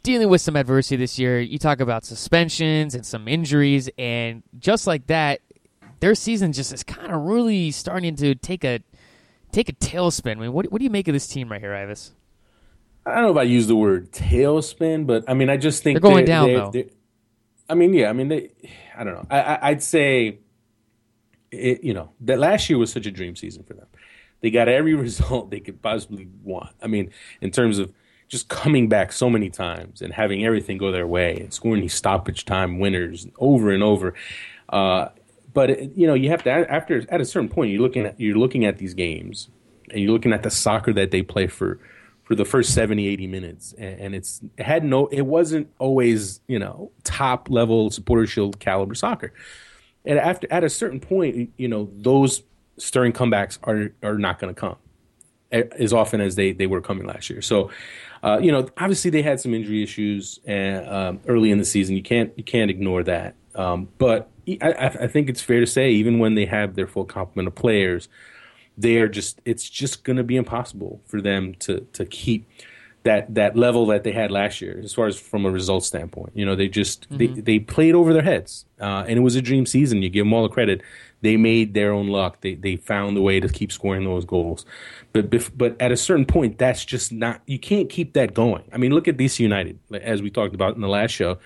dealing 0.02 0.28
with 0.28 0.40
some 0.40 0.56
adversity 0.56 0.96
this 0.96 1.18
year. 1.18 1.40
You 1.40 1.58
talk 1.58 1.80
about 1.80 2.04
suspensions 2.04 2.94
and 2.94 3.06
some 3.06 3.28
injuries, 3.28 3.88
and 3.98 4.42
just 4.58 4.86
like 4.86 5.06
that, 5.06 5.40
their 6.00 6.14
season 6.14 6.52
just 6.52 6.72
is 6.72 6.82
kind 6.82 7.12
of 7.12 7.22
really 7.22 7.70
starting 7.70 8.16
to 8.16 8.34
take 8.34 8.64
a 8.64 8.80
take 9.52 9.68
a 9.68 9.72
tailspin. 9.74 10.38
I 10.38 10.40
mean, 10.40 10.52
what 10.52 10.72
what 10.72 10.78
do 10.78 10.84
you 10.84 10.90
make 10.90 11.06
of 11.06 11.12
this 11.12 11.28
team 11.28 11.52
right 11.52 11.60
here, 11.60 11.74
Ives? 11.74 12.12
I 13.06 13.14
don't 13.14 13.24
know 13.24 13.30
if 13.30 13.36
I 13.36 13.42
use 13.44 13.66
the 13.66 13.76
word 13.76 14.12
tailspin, 14.12 15.06
but 15.06 15.24
I 15.28 15.34
mean, 15.34 15.48
I 15.48 15.56
just 15.56 15.82
think 15.82 16.00
they're 16.00 16.10
going 16.10 16.24
down 16.24 16.48
they're, 16.48 16.70
though. 16.70 16.84
I 17.68 17.74
mean, 17.74 17.94
yeah, 17.94 18.10
I 18.10 18.12
mean, 18.12 18.28
they. 18.28 18.50
I 18.96 19.04
don't 19.04 19.14
know. 19.14 19.26
I, 19.30 19.70
would 19.70 19.82
say, 19.82 20.38
it, 21.50 21.82
you 21.82 21.94
know, 21.94 22.10
that 22.20 22.38
last 22.38 22.68
year 22.68 22.78
was 22.78 22.92
such 22.92 23.06
a 23.06 23.10
dream 23.10 23.36
season 23.36 23.62
for 23.62 23.74
them. 23.74 23.86
They 24.40 24.50
got 24.50 24.68
every 24.68 24.94
result 25.06 25.50
they 25.50 25.60
could 25.60 25.80
possibly 25.80 26.28
want. 26.42 26.74
I 26.82 26.86
mean, 26.86 27.10
in 27.40 27.50
terms 27.50 27.78
of 27.78 27.92
just 28.28 28.48
coming 28.48 28.88
back 28.88 29.12
so 29.12 29.28
many 29.28 29.50
times 29.50 30.02
and 30.02 30.12
having 30.12 30.44
everything 30.44 30.78
go 30.78 30.92
their 30.92 31.06
way 31.06 31.40
and 31.40 31.52
scoring 31.52 31.82
these 31.82 31.94
stoppage 31.94 32.44
time 32.44 32.78
winners 32.78 33.26
over 33.38 33.72
and 33.72 33.82
over. 33.82 34.14
Uh, 34.68 35.08
but 35.52 35.96
you 35.96 36.06
know, 36.06 36.14
you 36.14 36.28
have 36.30 36.44
to 36.44 36.50
after 36.50 37.04
at 37.08 37.20
a 37.20 37.24
certain 37.24 37.48
point, 37.48 37.72
you're 37.72 37.82
looking 37.82 38.06
at 38.06 38.20
you're 38.20 38.38
looking 38.38 38.64
at 38.64 38.78
these 38.78 38.94
games 38.94 39.48
and 39.90 40.00
you're 40.00 40.12
looking 40.12 40.32
at 40.32 40.44
the 40.44 40.50
soccer 40.50 40.92
that 40.92 41.10
they 41.10 41.22
play 41.22 41.48
for 41.48 41.80
for 42.30 42.36
the 42.36 42.44
first 42.44 42.72
70 42.74 43.08
80 43.08 43.26
minutes. 43.26 43.74
And, 43.76 44.00
and, 44.00 44.14
it's 44.14 44.40
it 44.56 44.62
had 44.62 44.84
no 44.84 45.08
it 45.08 45.22
wasn't 45.22 45.68
always 45.80 46.40
you 46.46 46.60
know 46.60 46.92
top 47.02 47.50
level 47.50 47.90
supporter 47.90 48.24
shield 48.24 48.60
caliber 48.60 48.94
soccer. 48.94 49.32
And 50.04 50.16
after 50.16 50.46
at 50.48 50.62
a 50.62 50.70
certain 50.70 51.00
point 51.00 51.50
you 51.56 51.66
know 51.66 51.90
those 51.92 52.44
stirring 52.76 53.12
comebacks 53.12 53.58
are 53.64 53.92
are 54.08 54.16
not 54.16 54.38
going 54.38 54.54
to 54.54 54.60
come 54.60 54.76
as 55.50 55.92
often 55.92 56.20
as 56.20 56.36
they 56.36 56.52
they 56.52 56.68
were 56.68 56.80
coming 56.80 57.04
last 57.04 57.30
year. 57.30 57.42
So 57.42 57.72
uh, 58.22 58.38
you 58.40 58.52
know 58.52 58.68
obviously 58.78 59.10
they 59.10 59.22
had 59.22 59.40
some 59.40 59.52
injury 59.52 59.82
issues 59.82 60.38
and, 60.46 60.88
um, 60.88 61.20
early 61.26 61.50
in 61.50 61.58
the 61.58 61.64
season. 61.64 61.96
You 61.96 62.02
can't 62.04 62.32
you 62.36 62.44
can't 62.44 62.70
ignore 62.70 63.02
that. 63.02 63.34
Um, 63.56 63.88
but 63.98 64.30
I, 64.46 64.96
I 65.00 65.06
think 65.08 65.28
it's 65.28 65.42
fair 65.42 65.58
to 65.58 65.66
say 65.66 65.90
even 65.90 66.20
when 66.20 66.36
they 66.36 66.46
have 66.46 66.76
their 66.76 66.86
full 66.86 67.06
complement 67.06 67.48
of 67.48 67.56
players 67.56 68.08
they 68.76 68.96
are 68.98 69.08
just 69.08 69.40
it's 69.44 69.68
just 69.68 70.04
going 70.04 70.16
to 70.16 70.24
be 70.24 70.36
impossible 70.36 71.00
for 71.06 71.20
them 71.20 71.54
to 71.60 71.86
to 71.92 72.04
keep 72.04 72.48
that 73.02 73.34
that 73.34 73.56
level 73.56 73.86
that 73.86 74.04
they 74.04 74.12
had 74.12 74.30
last 74.30 74.60
year 74.60 74.78
as 74.82 74.92
far 74.92 75.06
as 75.06 75.18
from 75.18 75.46
a 75.46 75.50
result 75.50 75.84
standpoint. 75.84 76.32
You 76.34 76.44
know 76.44 76.54
they 76.54 76.68
just 76.68 77.08
mm-hmm. 77.08 77.34
they, 77.34 77.40
they 77.40 77.58
played 77.58 77.94
over 77.94 78.12
their 78.12 78.22
heads 78.22 78.66
uh, 78.80 79.04
and 79.06 79.18
it 79.18 79.22
was 79.22 79.36
a 79.36 79.42
dream 79.42 79.66
season. 79.66 80.02
You 80.02 80.10
give 80.10 80.24
them 80.26 80.32
all 80.32 80.42
the 80.42 80.48
credit. 80.48 80.82
They 81.22 81.36
made 81.36 81.74
their 81.74 81.92
own 81.92 82.08
luck. 82.08 82.40
They 82.42 82.54
they 82.54 82.76
found 82.76 83.16
the 83.16 83.22
way 83.22 83.40
to 83.40 83.48
keep 83.48 83.72
scoring 83.72 84.04
those 84.04 84.24
goals. 84.24 84.66
But 85.12 85.30
but 85.56 85.80
at 85.80 85.92
a 85.92 85.96
certain 85.96 86.26
point 86.26 86.58
that's 86.58 86.84
just 86.84 87.10
not 87.10 87.40
you 87.46 87.58
can't 87.58 87.88
keep 87.88 88.12
that 88.14 88.34
going. 88.34 88.64
I 88.72 88.76
mean 88.76 88.92
look 88.92 89.08
at 89.08 89.16
dc 89.16 89.38
united 89.38 89.78
as 89.92 90.20
we 90.20 90.30
talked 90.30 90.54
about 90.54 90.74
in 90.74 90.80
the 90.80 90.88
last 90.88 91.12
show. 91.12 91.38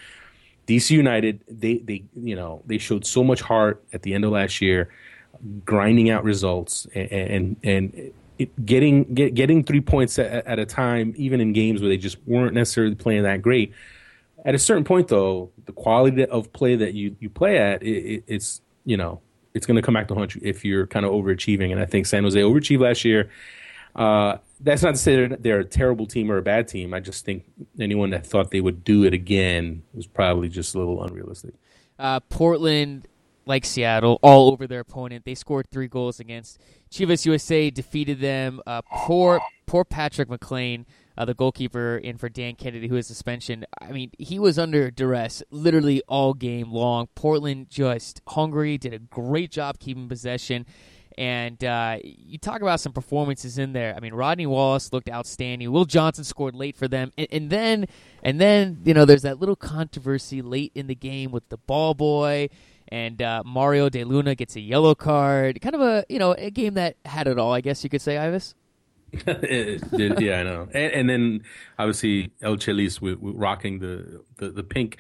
Dc 0.67 0.91
united 0.91 1.45
they 1.47 1.79
they 1.79 2.05
you 2.15 2.35
know 2.35 2.63
they 2.67 2.79
showed 2.79 3.07
so 3.07 3.23
much 3.23 3.43
heart 3.43 3.85
at 3.93 4.03
the 4.03 4.15
end 4.15 4.25
of 4.25 4.33
last 4.33 4.61
year 4.61 4.91
grinding 5.65 6.11
out 6.11 6.25
results 6.25 6.87
and 6.95 7.11
and, 7.13 7.57
and 7.63 8.13
it, 8.39 8.67
getting 8.67 9.15
get, 9.15 9.35
getting 9.35 9.63
three 9.63 9.81
points 9.81 10.19
at, 10.19 10.47
at, 10.47 10.59
a 10.59 10.67
time, 10.67 11.15
even 11.17 11.41
in 11.41 11.53
games 11.53 11.81
where 11.81 11.89
they 11.89 11.97
just 11.97 12.19
weren't 12.27 12.55
necessarily 12.55 12.95
playing 12.95 13.23
that 13.23 13.43
great. 13.43 13.73
At 14.45 14.55
a 14.55 14.59
certain 14.59 14.85
point, 14.85 15.09
though, 15.09 15.51
the 15.65 15.73
quality 15.73 16.27
of 16.27 16.53
play 16.53 16.77
that 16.77 16.95
you, 16.95 17.17
you 17.21 17.31
play 17.31 17.59
at, 17.59 17.83
it, 17.83 17.87
it, 17.87 18.25
it's 18.27 18.61
you 18.85 18.97
know 18.97 19.21
it's 19.55 19.67
going 19.67 19.77
to 19.77 19.83
come 19.83 19.95
back 19.95 20.09
to 20.09 20.15
haunt 20.15 20.35
you 20.35 20.41
if 20.45 20.65
you're 20.65 20.87
kind 20.87 21.07
of 21.07 21.13
overachieving. 21.13 21.71
And 21.71 21.81
I 21.81 21.87
think 21.87 22.07
San 22.07 22.25
Jose 22.25 22.39
overachieved 22.41 22.81
last 22.81 23.05
year. 23.05 23.31
Uh, 23.95 24.39
that's 24.61 24.83
not 24.83 24.93
to 24.93 24.97
say 24.97 25.15
they're, 25.15 25.37
they're, 25.37 25.61
a 25.61 25.65
terrible 25.65 26.05
team 26.05 26.29
or 26.29 26.37
a 26.37 26.43
bad 26.43 26.67
team. 26.67 26.93
I 26.93 26.99
just 26.99 27.25
think 27.25 27.45
anyone 27.79 28.11
that 28.11 28.27
thought 28.27 28.51
they 28.51 28.61
would 28.61 28.83
do 28.83 29.05
it 29.05 29.15
again 29.15 29.85
was 29.93 30.09
probably 30.09 30.49
just 30.49 30.75
a 30.75 30.79
little 30.79 31.05
unrealistic. 31.05 31.55
Uh, 31.97 32.19
Portland 32.19 33.07
like 33.47 33.65
Seattle, 33.65 34.19
all 34.23 34.51
over 34.53 34.67
their 34.67 34.81
opponent. 34.81 35.25
They 35.25 35.35
scored 35.35 35.71
three 35.71 35.89
goals 35.89 36.21
against 36.21 36.59
Chivas 36.91 37.27
USA, 37.27 37.71
defeated 37.71 38.21
them. 38.21 38.61
Uh, 38.67 38.83
poor, 38.91 39.41
poor 39.67 39.85
Patrick 39.85 40.29
McLain, 40.29 40.85
uh, 41.17 41.25
the 41.25 41.35
goalkeeper, 41.35 41.97
in 41.97 42.17
for 42.17 42.29
Dan 42.29 42.55
Kennedy, 42.55 42.89
who 42.89 42.97
is 42.97 43.07
suspension. 43.07 43.65
I 43.81 43.93
mean, 43.93 44.11
he 44.19 44.39
was 44.39 44.59
under 44.59 44.91
duress 44.91 45.43
literally 45.51 46.03
all 46.09 46.35
game 46.35 46.73
long. 46.73 47.09
Portland 47.15 47.69
just 47.69 48.23
hungry, 48.29 48.79
did 48.79 48.95
a 48.95 48.99
great 48.99 49.51
job 49.51 49.79
keeping 49.79 50.09
possession. 50.09 50.67
And 51.17 51.63
uh, 51.63 51.99
you 52.03 52.39
talk 52.39 52.61
about 52.61 52.81
some 52.81 52.93
performances 52.93 53.57
in 53.57 53.73
there. 53.73 53.95
I 53.97 54.01
mean, 54.01 54.15
Rodney 54.15 54.47
Wallace 54.47 54.93
looked 54.93 55.09
outstanding. 55.09 55.71
Will 55.71 55.85
Johnson 55.85 56.25
scored 56.25 56.57
late 56.57 56.77
for 56.77 56.89
them, 56.89 57.13
and, 57.17 57.29
and 57.31 57.51
then 57.51 57.87
and 58.25 58.41
then 58.41 58.81
you 58.85 58.95
know 58.95 59.05
there's 59.05 59.23
that 59.23 59.39
little 59.39 59.55
controversy 59.55 60.43
late 60.43 60.73
in 60.75 60.89
the 60.89 60.95
game 60.97 61.31
with 61.31 61.49
the 61.51 61.57
ball 61.57 61.95
boy 61.95 62.49
and 62.89 63.21
uh, 63.21 63.43
Mario 63.45 63.89
De 63.89 64.05
Luna 64.05 64.35
gets 64.35 64.57
a 64.57 64.61
yellow 64.61 64.95
card. 64.95 65.61
Kind 65.61 65.75
of 65.75 65.81
a 65.81 66.05
you 66.09 66.19
know 66.19 66.33
a 66.33 66.51
game 66.51 66.75
that 66.75 66.97
had 67.05 67.27
it 67.27 67.39
all, 67.39 67.53
I 67.53 67.61
guess 67.61 67.85
you 67.85 67.91
could 67.91 68.03
say, 68.03 68.17
did, 69.25 70.21
yeah, 70.21 70.41
I 70.41 70.43
know. 70.43 70.69
And, 70.75 70.93
and, 70.93 71.09
then 71.09 71.45
obviously 71.79 72.33
El 72.43 72.57
Chelis 72.57 73.01
with, 73.01 73.21
with 73.21 73.37
rocking 73.37 73.79
the, 73.79 74.23
the, 74.39 74.51
the 74.51 74.63
pink 74.63 74.99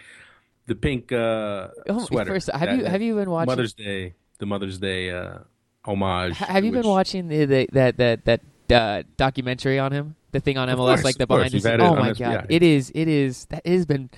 the 0.66 0.74
pink 0.74 1.12
uh, 1.12 1.68
oh, 1.88 2.04
sweater. 2.04 2.32
First, 2.32 2.50
have 2.50 2.60
that, 2.60 2.78
you 2.78 2.84
have 2.84 3.02
you 3.02 3.14
been 3.14 3.30
watching 3.30 3.50
Mother's 3.50 3.74
Day? 3.74 4.14
The 4.38 4.46
Mother's 4.46 4.78
Day 4.78 5.10
uh, 5.10 5.38
homage. 5.84 6.36
Have 6.38 6.64
you 6.64 6.72
which... 6.72 6.82
been 6.82 6.90
watching 6.90 7.28
the, 7.28 7.44
the, 7.44 7.68
that 7.72 7.96
that 7.96 8.24
that 8.24 8.40
uh, 8.72 9.02
documentary 9.16 9.78
on 9.78 9.92
him? 9.92 10.16
The 10.32 10.40
thing 10.40 10.58
on 10.58 10.68
MLS, 10.68 10.76
course, 10.76 11.04
like 11.04 11.16
the 11.16 11.26
behind 11.26 11.52
the 11.52 11.60
scenes. 11.60 11.80
Oh 11.80 11.94
my 11.94 12.08
god, 12.08 12.18
yeah. 12.18 12.46
it 12.48 12.62
is 12.62 12.90
it 12.94 13.08
is 13.08 13.44
that 13.46 13.66
has 13.66 13.86
been 13.86 14.10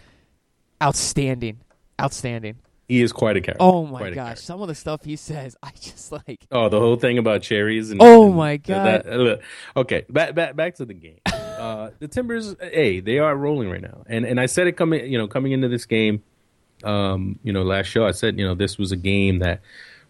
outstanding, 0.82 1.58
outstanding. 2.00 2.56
He 2.88 3.02
is 3.02 3.12
quite 3.12 3.36
a 3.36 3.40
character. 3.40 3.62
Oh 3.62 3.84
my 3.84 4.10
gosh, 4.10 4.40
some 4.40 4.62
of 4.62 4.68
the 4.68 4.74
stuff 4.74 5.04
he 5.04 5.16
says, 5.16 5.56
I 5.62 5.72
just 5.80 6.12
like. 6.12 6.46
Oh, 6.52 6.68
the 6.68 6.78
whole 6.78 6.96
thing 6.96 7.18
about 7.18 7.42
cherries 7.42 7.90
and. 7.90 8.00
Oh 8.00 8.26
and 8.26 8.36
my 8.36 8.56
god. 8.58 9.04
That, 9.04 9.06
uh, 9.06 9.80
okay, 9.80 10.04
back 10.08 10.34
back 10.34 10.54
back 10.54 10.76
to 10.76 10.84
the 10.84 10.94
game. 10.94 11.18
uh, 11.26 11.90
the 11.98 12.06
Timbers, 12.06 12.54
hey, 12.60 13.00
they 13.00 13.18
are 13.18 13.36
rolling 13.36 13.70
right 13.70 13.82
now, 13.82 14.04
and 14.06 14.24
and 14.24 14.40
I 14.40 14.46
said 14.46 14.68
it 14.68 14.72
coming, 14.72 15.10
you 15.10 15.18
know, 15.18 15.26
coming 15.26 15.52
into 15.52 15.68
this 15.68 15.84
game, 15.84 16.22
um, 16.84 17.38
you 17.42 17.52
know, 17.52 17.62
last 17.62 17.86
show, 17.86 18.06
I 18.06 18.12
said, 18.12 18.38
you 18.38 18.46
know, 18.46 18.54
this 18.54 18.78
was 18.78 18.92
a 18.92 18.96
game 18.96 19.40
that 19.40 19.60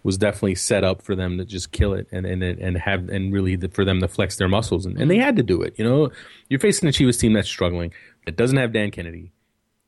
was 0.02 0.18
definitely 0.18 0.54
set 0.54 0.84
up 0.84 1.02
for 1.02 1.16
them 1.16 1.38
to 1.38 1.44
just 1.44 1.72
kill 1.72 1.94
it 1.94 2.06
and 2.12 2.26
and 2.26 2.42
and 2.42 2.76
have 2.76 3.08
and 3.08 3.32
really 3.32 3.56
the, 3.56 3.68
for 3.68 3.84
them 3.84 4.00
to 4.00 4.08
flex 4.08 4.36
their 4.36 4.48
muscles, 4.48 4.84
and, 4.84 5.00
and 5.00 5.10
they 5.10 5.18
had 5.18 5.36
to 5.36 5.42
do 5.42 5.62
it. 5.62 5.78
You 5.78 5.84
know, 5.84 6.10
you're 6.50 6.60
facing 6.60 6.90
a 6.90 6.92
Chivas 6.92 7.18
team 7.18 7.32
that's 7.32 7.48
struggling, 7.48 7.94
that 8.26 8.36
doesn't 8.36 8.58
have 8.58 8.72
Dan 8.72 8.90
Kennedy 8.90 9.32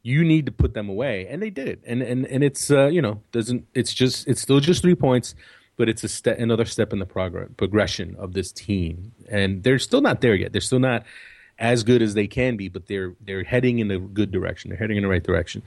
you 0.09 0.25
need 0.25 0.47
to 0.47 0.53
put 0.53 0.73
them 0.73 0.89
away. 0.89 1.27
And 1.29 1.43
they 1.43 1.51
did. 1.51 1.81
And 1.87 2.03
and 2.03 2.27
and 2.27 2.43
it's 2.43 2.71
uh, 2.71 2.87
you 2.87 3.03
know 3.03 3.21
doesn't 3.31 3.67
it's 3.75 3.93
just 3.93 4.27
it's 4.27 4.41
still 4.41 4.61
just 4.61 4.83
three 4.83 4.95
points 4.95 5.35
but 5.77 5.89
it's 5.89 6.03
a 6.03 6.09
step 6.09 6.39
another 6.41 6.65
step 6.65 6.93
in 6.93 6.99
the 6.99 7.07
progress 7.07 7.49
progression 7.57 8.17
of 8.19 8.33
this 8.33 8.51
team. 8.51 9.13
And 9.31 9.63
they're 9.63 9.79
still 9.79 10.01
not 10.01 10.21
there 10.23 10.35
yet. 10.35 10.53
They're 10.53 10.61
still 10.61 10.81
not 10.81 11.05
as 11.59 11.83
good 11.83 12.03
as 12.03 12.15
they 12.15 12.27
can 12.27 12.57
be 12.57 12.69
but 12.69 12.87
they're 12.87 13.15
they're 13.21 13.45
heading 13.45 13.81
in 13.81 13.91
a 13.91 13.99
good 13.99 14.33
direction. 14.33 14.71
They're 14.71 14.79
heading 14.79 14.97
in 14.97 15.03
the 15.03 15.09
right 15.09 15.23
direction. 15.23 15.63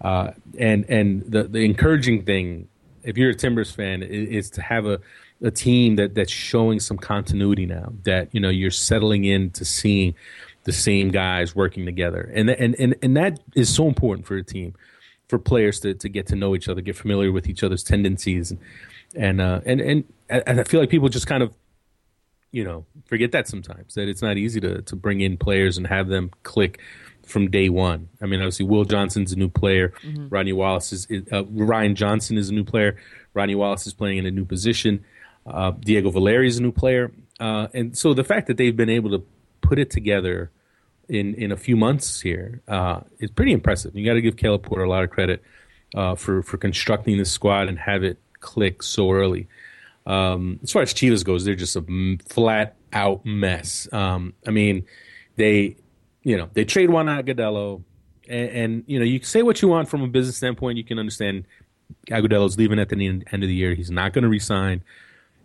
Uh, 0.00 0.32
and 0.58 0.84
and 0.90 1.22
the 1.26 1.44
the 1.44 1.64
encouraging 1.64 2.24
thing 2.24 2.68
if 3.02 3.16
you're 3.16 3.30
a 3.30 3.34
timbers 3.34 3.70
fan 3.70 4.02
is, 4.02 4.28
is 4.28 4.50
to 4.50 4.60
have 4.62 4.84
a 4.86 5.00
a 5.42 5.50
team 5.50 5.96
that 5.96 6.14
that's 6.14 6.32
showing 6.32 6.80
some 6.80 6.96
continuity 6.96 7.66
now 7.66 7.92
that 8.04 8.28
you 8.32 8.40
know 8.40 8.48
you're 8.48 8.70
settling 8.70 9.24
into 9.24 9.64
seeing 9.64 10.14
the 10.66 10.72
same 10.72 11.10
guys 11.10 11.54
working 11.54 11.86
together, 11.86 12.30
and 12.34 12.50
and 12.50 12.74
and 12.78 12.96
and 13.00 13.16
that 13.16 13.38
is 13.54 13.72
so 13.72 13.86
important 13.86 14.26
for 14.26 14.36
a 14.36 14.42
team, 14.42 14.74
for 15.28 15.38
players 15.38 15.80
to 15.80 15.94
to 15.94 16.08
get 16.08 16.26
to 16.26 16.36
know 16.36 16.54
each 16.56 16.68
other, 16.68 16.80
get 16.80 16.96
familiar 16.96 17.30
with 17.30 17.48
each 17.48 17.62
other's 17.62 17.84
tendencies, 17.84 18.50
and 18.50 18.60
and 19.14 19.40
uh, 19.40 19.60
and 19.64 19.80
and 19.80 20.04
and 20.28 20.60
I 20.60 20.64
feel 20.64 20.80
like 20.80 20.90
people 20.90 21.08
just 21.08 21.28
kind 21.28 21.44
of 21.44 21.54
you 22.50 22.64
know 22.64 22.84
forget 23.06 23.30
that 23.30 23.46
sometimes 23.46 23.94
that 23.94 24.08
it's 24.08 24.22
not 24.22 24.36
easy 24.36 24.60
to 24.60 24.82
to 24.82 24.96
bring 24.96 25.20
in 25.20 25.36
players 25.36 25.78
and 25.78 25.86
have 25.86 26.08
them 26.08 26.32
click 26.42 26.80
from 27.24 27.48
day 27.48 27.68
one. 27.68 28.08
I 28.20 28.26
mean, 28.26 28.40
obviously, 28.40 28.66
Will 28.66 28.84
Johnson's 28.84 29.32
a 29.32 29.36
new 29.36 29.48
player. 29.48 29.92
Mm-hmm. 30.04 30.28
Rodney 30.28 30.52
Wallace 30.52 30.92
is, 30.92 31.08
uh, 31.32 31.44
Ryan 31.46 31.94
Johnson 31.94 32.38
is 32.38 32.50
a 32.50 32.54
new 32.54 32.64
player. 32.64 32.96
Rodney 33.34 33.54
Wallace 33.54 33.86
is 33.86 33.94
playing 33.94 34.18
in 34.18 34.26
a 34.26 34.30
new 34.30 34.44
position. 34.44 35.04
Uh, 35.46 35.72
Diego 35.72 36.10
Valeri 36.10 36.48
is 36.48 36.58
a 36.58 36.62
new 36.62 36.72
player, 36.72 37.12
uh, 37.38 37.68
and 37.72 37.96
so 37.96 38.14
the 38.14 38.24
fact 38.24 38.48
that 38.48 38.56
they've 38.56 38.76
been 38.76 38.90
able 38.90 39.10
to 39.10 39.24
put 39.60 39.78
it 39.78 39.90
together 39.90 40.50
in 41.08 41.34
in 41.34 41.52
a 41.52 41.56
few 41.56 41.76
months 41.76 42.20
here 42.20 42.62
uh, 42.68 43.00
is 43.18 43.30
pretty 43.30 43.52
impressive. 43.52 43.94
You 43.94 44.04
got 44.04 44.14
to 44.14 44.22
give 44.22 44.36
Caleb 44.36 44.62
Porter 44.62 44.84
a 44.84 44.88
lot 44.88 45.04
of 45.04 45.10
credit 45.10 45.42
uh, 45.94 46.14
for 46.14 46.42
for 46.42 46.56
constructing 46.56 47.18
this 47.18 47.30
squad 47.30 47.68
and 47.68 47.78
have 47.78 48.02
it 48.02 48.18
click 48.40 48.82
so 48.82 49.10
early. 49.10 49.48
Um, 50.06 50.60
as 50.62 50.70
far 50.70 50.82
as 50.82 50.94
Chivas 50.94 51.24
goes, 51.24 51.44
they're 51.44 51.54
just 51.54 51.76
a 51.76 52.18
flat 52.28 52.76
out 52.92 53.24
mess. 53.26 53.88
Um, 53.92 54.34
I 54.46 54.50
mean, 54.50 54.84
they 55.36 55.76
you 56.22 56.36
know 56.36 56.48
they 56.54 56.64
trade 56.64 56.90
Juan 56.90 57.06
Agudelo, 57.06 57.82
and, 58.28 58.50
and, 58.50 58.84
you 58.86 58.98
know 58.98 59.04
you 59.04 59.22
say 59.22 59.42
what 59.42 59.62
you 59.62 59.68
want 59.68 59.88
from 59.88 60.02
a 60.02 60.08
business 60.08 60.36
standpoint. 60.36 60.78
You 60.78 60.84
can 60.84 60.98
understand 60.98 61.44
Agudelo's 62.10 62.56
leaving 62.56 62.78
at 62.78 62.88
the 62.88 63.06
end 63.06 63.24
of 63.32 63.40
the 63.40 63.54
year. 63.54 63.74
He's 63.74 63.90
not 63.90 64.12
going 64.12 64.22
to 64.22 64.28
resign, 64.28 64.82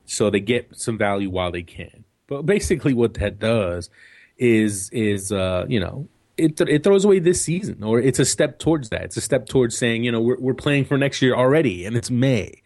so 0.05 0.29
they 0.29 0.39
get 0.39 0.75
some 0.75 0.97
value 0.97 1.29
while 1.29 1.51
they 1.51 1.63
can. 1.63 2.03
But 2.31 2.45
basically, 2.45 2.93
what 2.93 3.15
that 3.15 3.39
does 3.39 3.89
is 4.37 4.89
is 4.91 5.33
uh, 5.33 5.65
you 5.67 5.81
know 5.81 6.07
it 6.37 6.61
it 6.61 6.81
throws 6.81 7.03
away 7.03 7.19
this 7.19 7.41
season, 7.41 7.83
or 7.83 7.99
it's 7.99 8.19
a 8.19 8.25
step 8.25 8.57
towards 8.57 8.87
that. 8.87 9.01
It's 9.01 9.17
a 9.17 9.21
step 9.21 9.47
towards 9.47 9.77
saying 9.77 10.05
you 10.05 10.13
know 10.13 10.21
we're 10.21 10.39
we're 10.39 10.53
playing 10.53 10.85
for 10.85 10.97
next 10.97 11.21
year 11.21 11.35
already, 11.35 11.85
and 11.85 11.97
it's 11.97 12.09
May. 12.09 12.61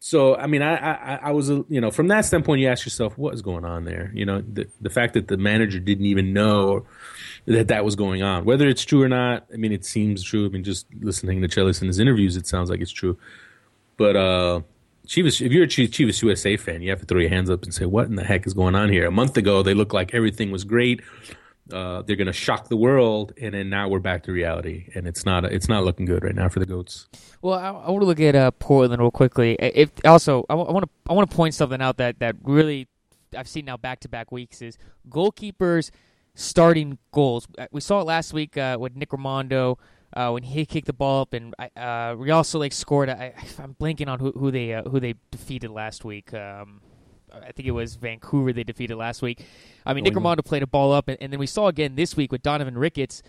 So 0.00 0.34
I 0.34 0.48
mean, 0.48 0.60
I, 0.60 0.74
I 0.74 1.20
I 1.22 1.30
was 1.30 1.50
you 1.50 1.80
know 1.80 1.92
from 1.92 2.08
that 2.08 2.24
standpoint, 2.24 2.60
you 2.60 2.66
ask 2.66 2.84
yourself 2.84 3.16
what 3.16 3.32
is 3.32 3.42
going 3.42 3.64
on 3.64 3.84
there. 3.84 4.10
You 4.12 4.26
know, 4.26 4.40
the 4.40 4.66
the 4.80 4.90
fact 4.90 5.14
that 5.14 5.28
the 5.28 5.36
manager 5.36 5.78
didn't 5.78 6.06
even 6.06 6.32
know 6.32 6.84
that 7.44 7.68
that 7.68 7.84
was 7.84 7.94
going 7.94 8.24
on, 8.24 8.44
whether 8.44 8.66
it's 8.66 8.84
true 8.84 9.04
or 9.04 9.08
not. 9.08 9.46
I 9.54 9.56
mean, 9.56 9.70
it 9.70 9.84
seems 9.84 10.24
true. 10.24 10.46
I 10.46 10.48
mean, 10.48 10.64
just 10.64 10.88
listening 11.00 11.42
to 11.42 11.48
Chelis 11.48 11.80
in 11.80 11.86
his 11.86 12.00
interviews, 12.00 12.36
it 12.36 12.48
sounds 12.48 12.70
like 12.70 12.80
it's 12.80 12.90
true. 12.90 13.16
But 13.98 14.16
uh, 14.16 14.60
Chivas, 15.06 15.44
if 15.44 15.52
you're 15.52 15.64
a 15.64 15.68
Chivas 15.68 16.22
USA 16.22 16.56
fan, 16.56 16.82
you 16.82 16.90
have 16.90 17.00
to 17.00 17.06
throw 17.06 17.20
your 17.20 17.30
hands 17.30 17.48
up 17.48 17.62
and 17.62 17.72
say, 17.72 17.86
"What 17.86 18.06
in 18.06 18.16
the 18.16 18.24
heck 18.24 18.46
is 18.46 18.54
going 18.54 18.74
on 18.74 18.90
here?" 18.90 19.06
A 19.06 19.10
month 19.10 19.36
ago, 19.36 19.62
they 19.62 19.74
looked 19.74 19.94
like 19.94 20.14
everything 20.14 20.50
was 20.50 20.64
great. 20.64 21.00
Uh, 21.72 22.02
they're 22.02 22.16
going 22.16 22.28
to 22.28 22.32
shock 22.32 22.68
the 22.68 22.76
world, 22.76 23.32
and 23.40 23.54
then 23.54 23.68
now 23.68 23.88
we're 23.88 23.98
back 23.98 24.22
to 24.24 24.32
reality, 24.32 24.88
and 24.94 25.06
it's 25.06 25.24
not 25.24 25.44
it's 25.44 25.68
not 25.68 25.84
looking 25.84 26.06
good 26.06 26.22
right 26.22 26.34
now 26.34 26.48
for 26.48 26.60
the 26.60 26.66
goats. 26.66 27.08
Well, 27.42 27.58
I, 27.58 27.68
I 27.68 27.90
want 27.90 28.02
to 28.02 28.06
look 28.06 28.20
at 28.20 28.34
uh, 28.34 28.50
Portland 28.52 29.00
real 29.00 29.10
quickly. 29.10 29.56
If 29.58 29.90
also, 30.04 30.44
I 30.48 30.54
want 30.54 30.84
to 30.84 30.90
I 31.10 31.12
want 31.12 31.30
to 31.30 31.36
point 31.36 31.54
something 31.54 31.80
out 31.80 31.96
that 31.96 32.18
that 32.18 32.36
really 32.42 32.88
I've 33.36 33.48
seen 33.48 33.64
now 33.64 33.76
back 33.76 34.00
to 34.00 34.08
back 34.08 34.30
weeks 34.30 34.62
is 34.62 34.78
goalkeepers 35.08 35.90
starting 36.34 36.98
goals. 37.12 37.48
Uh, 37.58 37.66
we 37.72 37.80
saw 37.80 38.00
it 38.00 38.04
last 38.04 38.32
week 38.32 38.56
uh, 38.56 38.76
with 38.78 38.94
Nick 38.94 39.10
Rimando 39.10 39.78
uh, 40.16 40.30
when 40.30 40.42
he 40.42 40.64
kicked 40.64 40.86
the 40.86 40.94
ball 40.94 41.20
up, 41.20 41.34
and 41.34 41.54
uh, 41.76 42.14
Real 42.16 42.42
Salt 42.42 42.62
Lake 42.62 42.72
scored. 42.72 43.10
I, 43.10 43.34
am 43.58 43.76
blanking 43.78 44.08
on 44.08 44.18
who, 44.18 44.32
who 44.32 44.50
they 44.50 44.72
uh, 44.72 44.82
who 44.84 44.98
they 44.98 45.14
defeated 45.30 45.70
last 45.70 46.04
week. 46.04 46.32
Um, 46.32 46.80
I 47.30 47.52
think 47.52 47.68
it 47.68 47.72
was 47.72 47.96
Vancouver 47.96 48.52
they 48.54 48.64
defeated 48.64 48.96
last 48.96 49.20
week. 49.20 49.44
I 49.84 49.92
mean, 49.92 50.04
oh, 50.04 50.08
Nick 50.08 50.14
Rimando 50.14 50.42
played 50.42 50.62
a 50.62 50.66
ball 50.66 50.92
up, 50.92 51.08
and, 51.08 51.18
and, 51.20 51.30
then 51.30 51.38
we 51.38 51.46
saw 51.46 51.66
again 51.66 51.96
this 51.96 52.16
week 52.16 52.32
with 52.32 52.42
Donovan 52.42 52.78
Ricketts. 52.78 53.22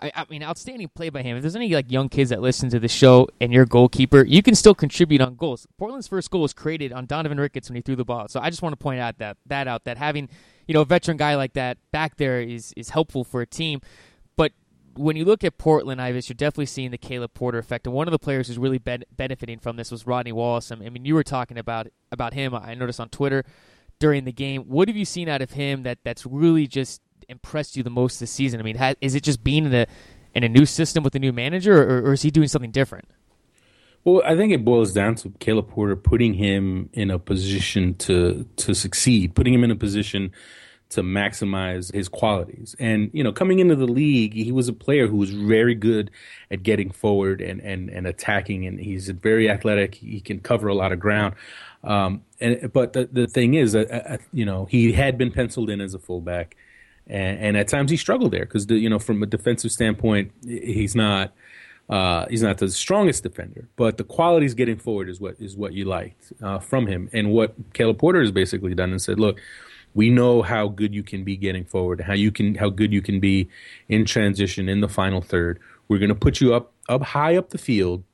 I, 0.00 0.10
I, 0.16 0.24
mean, 0.30 0.42
outstanding 0.42 0.88
play 0.88 1.10
by 1.10 1.22
him. 1.22 1.36
If 1.36 1.42
there's 1.42 1.54
any 1.54 1.68
like 1.74 1.90
young 1.90 2.08
kids 2.08 2.30
that 2.30 2.40
listen 2.40 2.70
to 2.70 2.80
the 2.80 2.88
show 2.88 3.28
and 3.40 3.52
you're 3.52 3.64
a 3.64 3.66
goalkeeper, 3.66 4.24
you 4.24 4.42
can 4.42 4.54
still 4.54 4.74
contribute 4.74 5.20
on 5.20 5.36
goals. 5.36 5.66
Portland's 5.76 6.08
first 6.08 6.30
goal 6.30 6.40
was 6.40 6.54
created 6.54 6.92
on 6.92 7.04
Donovan 7.04 7.38
Ricketts 7.38 7.68
when 7.68 7.76
he 7.76 7.82
threw 7.82 7.94
the 7.94 8.04
ball. 8.04 8.26
So 8.28 8.40
I 8.40 8.48
just 8.48 8.62
want 8.62 8.72
to 8.72 8.82
point 8.82 9.00
out 9.00 9.18
that 9.18 9.36
that 9.46 9.68
out 9.68 9.84
that 9.84 9.98
having 9.98 10.28
you 10.66 10.74
know 10.74 10.80
a 10.80 10.84
veteran 10.84 11.18
guy 11.18 11.36
like 11.36 11.52
that 11.52 11.78
back 11.92 12.16
there 12.16 12.40
is 12.40 12.72
is 12.76 12.88
helpful 12.88 13.22
for 13.22 13.42
a 13.42 13.46
team 13.46 13.80
when 14.94 15.16
you 15.16 15.24
look 15.24 15.44
at 15.44 15.58
Portland, 15.58 16.00
Ives, 16.00 16.28
you're 16.28 16.34
definitely 16.34 16.66
seeing 16.66 16.90
the 16.90 16.98
Caleb 16.98 17.34
Porter 17.34 17.58
effect. 17.58 17.86
And 17.86 17.94
one 17.94 18.08
of 18.08 18.12
the 18.12 18.18
players 18.18 18.48
who's 18.48 18.58
really 18.58 18.78
ben- 18.78 19.04
benefiting 19.14 19.58
from 19.58 19.76
this 19.76 19.90
was 19.90 20.06
Rodney 20.06 20.32
Wallace. 20.32 20.70
I 20.70 20.76
mean, 20.76 21.04
you 21.04 21.14
were 21.14 21.24
talking 21.24 21.58
about 21.58 21.88
about 22.10 22.34
him. 22.34 22.54
I 22.54 22.74
noticed 22.74 23.00
on 23.00 23.08
Twitter 23.08 23.44
during 23.98 24.24
the 24.24 24.32
game. 24.32 24.62
What 24.62 24.88
have 24.88 24.96
you 24.96 25.04
seen 25.04 25.28
out 25.28 25.42
of 25.42 25.52
him 25.52 25.84
that 25.84 25.98
that's 26.04 26.26
really 26.26 26.66
just 26.66 27.00
impressed 27.28 27.76
you 27.76 27.82
the 27.82 27.90
most 27.90 28.20
this 28.20 28.30
season? 28.30 28.60
I 28.60 28.62
mean, 28.62 28.78
is 29.00 29.14
it 29.14 29.22
just 29.22 29.42
being 29.42 29.64
in 29.64 29.74
a 29.74 29.86
in 30.34 30.44
a 30.44 30.48
new 30.48 30.66
system 30.66 31.04
with 31.04 31.14
a 31.14 31.18
new 31.18 31.32
manager, 31.32 31.82
or, 31.82 32.08
or 32.08 32.12
is 32.12 32.22
he 32.22 32.30
doing 32.30 32.48
something 32.48 32.70
different? 32.70 33.08
Well, 34.04 34.22
I 34.24 34.34
think 34.34 34.52
it 34.52 34.64
boils 34.64 34.92
down 34.92 35.14
to 35.16 35.30
Caleb 35.38 35.68
Porter 35.68 35.94
putting 35.94 36.34
him 36.34 36.90
in 36.92 37.10
a 37.10 37.18
position 37.18 37.94
to 37.94 38.46
to 38.56 38.74
succeed, 38.74 39.34
putting 39.34 39.54
him 39.54 39.64
in 39.64 39.70
a 39.70 39.76
position 39.76 40.32
to 40.92 41.02
maximize 41.02 41.92
his 41.92 42.08
qualities. 42.08 42.76
And 42.78 43.10
you 43.12 43.24
know, 43.24 43.32
coming 43.32 43.58
into 43.58 43.76
the 43.76 43.86
league, 43.86 44.34
he 44.34 44.52
was 44.52 44.68
a 44.68 44.72
player 44.72 45.06
who 45.06 45.16
was 45.16 45.30
very 45.30 45.74
good 45.74 46.10
at 46.50 46.62
getting 46.62 46.90
forward 46.90 47.40
and 47.40 47.60
and 47.60 47.88
and 47.90 48.06
attacking, 48.06 48.66
and 48.66 48.78
he's 48.78 49.08
very 49.08 49.50
athletic. 49.50 49.94
He 49.94 50.20
can 50.20 50.40
cover 50.40 50.68
a 50.68 50.74
lot 50.74 50.92
of 50.92 51.00
ground. 51.00 51.34
Um, 51.84 52.22
and 52.40 52.72
but 52.72 52.92
the 52.92 53.08
the 53.10 53.26
thing 53.26 53.54
is, 53.54 53.74
uh, 53.74 53.84
uh, 53.90 54.16
you 54.32 54.44
know, 54.44 54.66
he 54.66 54.92
had 54.92 55.18
been 55.18 55.30
penciled 55.30 55.70
in 55.70 55.80
as 55.80 55.94
a 55.94 55.98
fullback, 55.98 56.56
and, 57.06 57.38
and 57.38 57.56
at 57.56 57.68
times 57.68 57.90
he 57.90 57.96
struggled 57.96 58.32
there 58.32 58.44
because 58.44 58.68
you 58.70 58.88
know, 58.88 58.98
from 58.98 59.22
a 59.22 59.26
defensive 59.26 59.70
standpoint, 59.70 60.32
he's 60.46 60.94
not. 60.94 61.32
Uh, 61.90 62.26
he's 62.30 62.42
not 62.42 62.56
the 62.58 62.70
strongest 62.70 63.22
defender, 63.24 63.68
but 63.76 63.98
the 63.98 64.04
qualities 64.04 64.54
getting 64.54 64.78
forward 64.78 65.10
is 65.10 65.20
what 65.20 65.34
is 65.40 65.56
what 65.56 65.72
you 65.74 65.84
liked 65.84 66.32
uh, 66.40 66.58
from 66.58 66.86
him, 66.86 67.10
and 67.12 67.32
what 67.32 67.54
Caleb 67.74 67.98
Porter 67.98 68.20
has 68.20 68.30
basically 68.30 68.72
done 68.72 68.92
and 68.92 69.02
said, 69.02 69.18
look, 69.18 69.40
we 69.94 70.10
know 70.10 70.42
how 70.42 70.68
good 70.68 70.94
you 70.94 71.02
can 71.02 71.24
be 71.24 71.36
getting 71.36 71.64
forward, 71.64 72.00
how 72.00 72.14
you 72.14 72.30
can 72.30 72.54
how 72.54 72.70
good 72.70 72.92
you 72.92 73.02
can 73.02 73.20
be 73.20 73.48
in 73.88 74.04
transition 74.04 74.68
in 74.68 74.80
the 74.80 74.88
final 74.88 75.20
third. 75.20 75.60
We're 75.88 75.98
going 75.98 76.08
to 76.08 76.14
put 76.14 76.40
you 76.40 76.54
up 76.54 76.72
up 76.88 77.02
high 77.02 77.36
up 77.36 77.50
the 77.50 77.58
field 77.58 78.04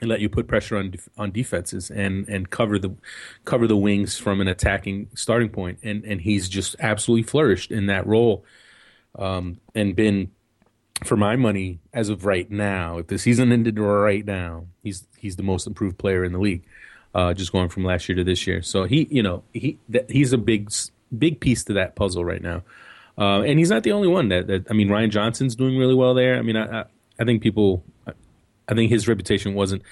and 0.00 0.08
let 0.08 0.20
you 0.20 0.28
put 0.28 0.48
pressure 0.48 0.76
on 0.76 0.94
on 1.18 1.30
defenses 1.30 1.90
and 1.90 2.28
and 2.28 2.50
cover 2.50 2.78
the 2.78 2.94
cover 3.44 3.66
the 3.66 3.76
wings 3.76 4.16
from 4.16 4.40
an 4.40 4.48
attacking 4.48 5.10
starting 5.14 5.48
point. 5.48 5.78
And 5.82 6.04
and 6.04 6.20
he's 6.20 6.48
just 6.48 6.76
absolutely 6.80 7.24
flourished 7.24 7.70
in 7.70 7.86
that 7.86 8.06
role, 8.06 8.44
um, 9.18 9.60
and 9.74 9.94
been 9.94 10.30
for 11.04 11.16
my 11.16 11.36
money 11.36 11.80
as 11.92 12.08
of 12.08 12.24
right 12.24 12.50
now. 12.50 12.98
If 12.98 13.08
the 13.08 13.18
season 13.18 13.52
ended 13.52 13.78
right 13.78 14.24
now, 14.24 14.66
he's 14.82 15.06
he's 15.16 15.36
the 15.36 15.42
most 15.42 15.66
improved 15.66 15.98
player 15.98 16.24
in 16.24 16.32
the 16.32 16.40
league. 16.40 16.64
Uh, 17.12 17.34
just 17.34 17.50
going 17.50 17.68
from 17.68 17.84
last 17.84 18.08
year 18.08 18.14
to 18.14 18.22
this 18.22 18.46
year, 18.46 18.62
so 18.62 18.84
he, 18.84 19.08
you 19.10 19.20
know, 19.20 19.42
he 19.52 19.76
that, 19.88 20.08
he's 20.08 20.32
a 20.32 20.38
big 20.38 20.70
big 21.16 21.40
piece 21.40 21.64
to 21.64 21.72
that 21.74 21.96
puzzle 21.96 22.24
right 22.24 22.42
now. 22.42 22.62
Uh, 23.18 23.42
and 23.42 23.58
he's 23.58 23.70
not 23.70 23.82
the 23.82 23.92
only 23.92 24.08
one 24.08 24.28
that, 24.28 24.46
that, 24.46 24.70
I 24.70 24.74
mean, 24.74 24.88
Ryan 24.88 25.10
Johnson's 25.10 25.54
doing 25.54 25.76
really 25.76 25.94
well 25.94 26.14
there. 26.14 26.36
I 26.36 26.42
mean, 26.42 26.56
I, 26.56 26.80
I, 26.80 26.84
I 27.18 27.24
think 27.24 27.42
people, 27.42 27.84
I 28.68 28.74
think 28.74 28.90
his 28.90 29.06
reputation 29.08 29.54
wasn't 29.54 29.82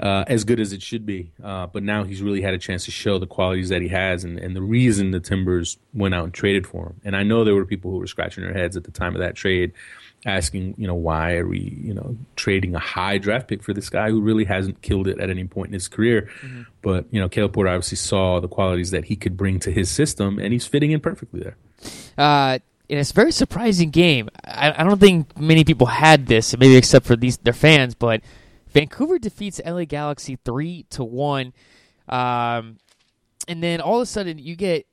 uh, 0.00 0.24
as 0.26 0.44
good 0.44 0.60
as 0.60 0.72
it 0.72 0.82
should 0.82 1.04
be. 1.04 1.30
Uh, 1.42 1.66
but 1.66 1.82
now 1.82 2.04
he's 2.04 2.22
really 2.22 2.40
had 2.40 2.54
a 2.54 2.58
chance 2.58 2.84
to 2.86 2.90
show 2.90 3.18
the 3.18 3.26
qualities 3.26 3.68
that 3.68 3.82
he 3.82 3.88
has 3.88 4.24
and, 4.24 4.38
and 4.38 4.56
the 4.56 4.62
reason 4.62 5.10
the 5.10 5.20
Timbers 5.20 5.78
went 5.92 6.14
out 6.14 6.24
and 6.24 6.34
traded 6.34 6.66
for 6.66 6.86
him. 6.86 7.00
And 7.04 7.16
I 7.16 7.22
know 7.22 7.44
there 7.44 7.54
were 7.54 7.66
people 7.66 7.90
who 7.90 7.98
were 7.98 8.06
scratching 8.06 8.44
their 8.44 8.54
heads 8.54 8.76
at 8.76 8.84
the 8.84 8.90
time 8.90 9.14
of 9.14 9.20
that 9.20 9.34
trade 9.34 9.72
asking, 10.26 10.74
you 10.78 10.86
know, 10.86 10.94
why 10.94 11.36
are 11.36 11.46
we, 11.46 11.78
you 11.82 11.94
know, 11.94 12.16
trading 12.36 12.74
a 12.74 12.78
high 12.78 13.18
draft 13.18 13.48
pick 13.48 13.62
for 13.62 13.74
this 13.74 13.90
guy 13.90 14.10
who 14.10 14.20
really 14.20 14.44
hasn't 14.44 14.82
killed 14.82 15.06
it 15.08 15.18
at 15.18 15.30
any 15.30 15.44
point 15.44 15.68
in 15.68 15.74
his 15.74 15.88
career? 15.88 16.30
Mm-hmm. 16.42 16.62
But 16.82 17.06
you 17.10 17.20
know, 17.20 17.28
Caleb 17.28 17.52
Porter 17.52 17.70
obviously 17.70 17.96
saw 17.96 18.40
the 18.40 18.48
qualities 18.48 18.90
that 18.90 19.04
he 19.04 19.16
could 19.16 19.36
bring 19.36 19.60
to 19.60 19.70
his 19.70 19.90
system, 19.90 20.38
and 20.38 20.52
he's 20.52 20.66
fitting 20.66 20.92
in 20.92 21.00
perfectly 21.00 21.40
there. 21.40 21.56
Uh, 22.16 22.58
and 22.90 22.98
it's 22.98 23.10
a 23.10 23.14
very 23.14 23.32
surprising 23.32 23.90
game. 23.90 24.28
I, 24.44 24.74
I 24.76 24.84
don't 24.84 25.00
think 25.00 25.38
many 25.38 25.64
people 25.64 25.86
had 25.86 26.26
this, 26.26 26.56
maybe 26.56 26.76
except 26.76 27.06
for 27.06 27.16
these 27.16 27.38
their 27.38 27.52
fans. 27.52 27.94
But 27.94 28.22
Vancouver 28.68 29.18
defeats 29.18 29.60
LA 29.64 29.84
Galaxy 29.84 30.38
three 30.44 30.86
to 30.90 31.04
one, 31.04 31.52
um, 32.08 32.78
and 33.48 33.62
then 33.62 33.80
all 33.80 33.96
of 33.96 34.02
a 34.02 34.06
sudden 34.06 34.38
you 34.38 34.56
get 34.56 34.86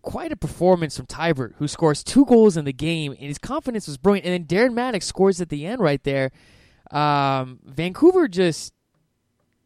quite 0.00 0.32
a 0.32 0.36
performance 0.36 0.96
from 0.96 1.06
Teibert, 1.06 1.54
who 1.56 1.68
scores 1.68 2.02
two 2.02 2.24
goals 2.24 2.56
in 2.56 2.64
the 2.64 2.72
game, 2.72 3.12
and 3.12 3.20
his 3.20 3.38
confidence 3.38 3.86
was 3.86 3.98
brilliant. 3.98 4.26
And 4.26 4.32
then 4.32 4.44
Darren 4.44 4.74
Mattocks 4.74 5.06
scores 5.06 5.40
at 5.40 5.48
the 5.48 5.66
end 5.66 5.80
right 5.80 6.02
there. 6.02 6.30
Um, 6.90 7.60
Vancouver 7.64 8.28
just 8.28 8.72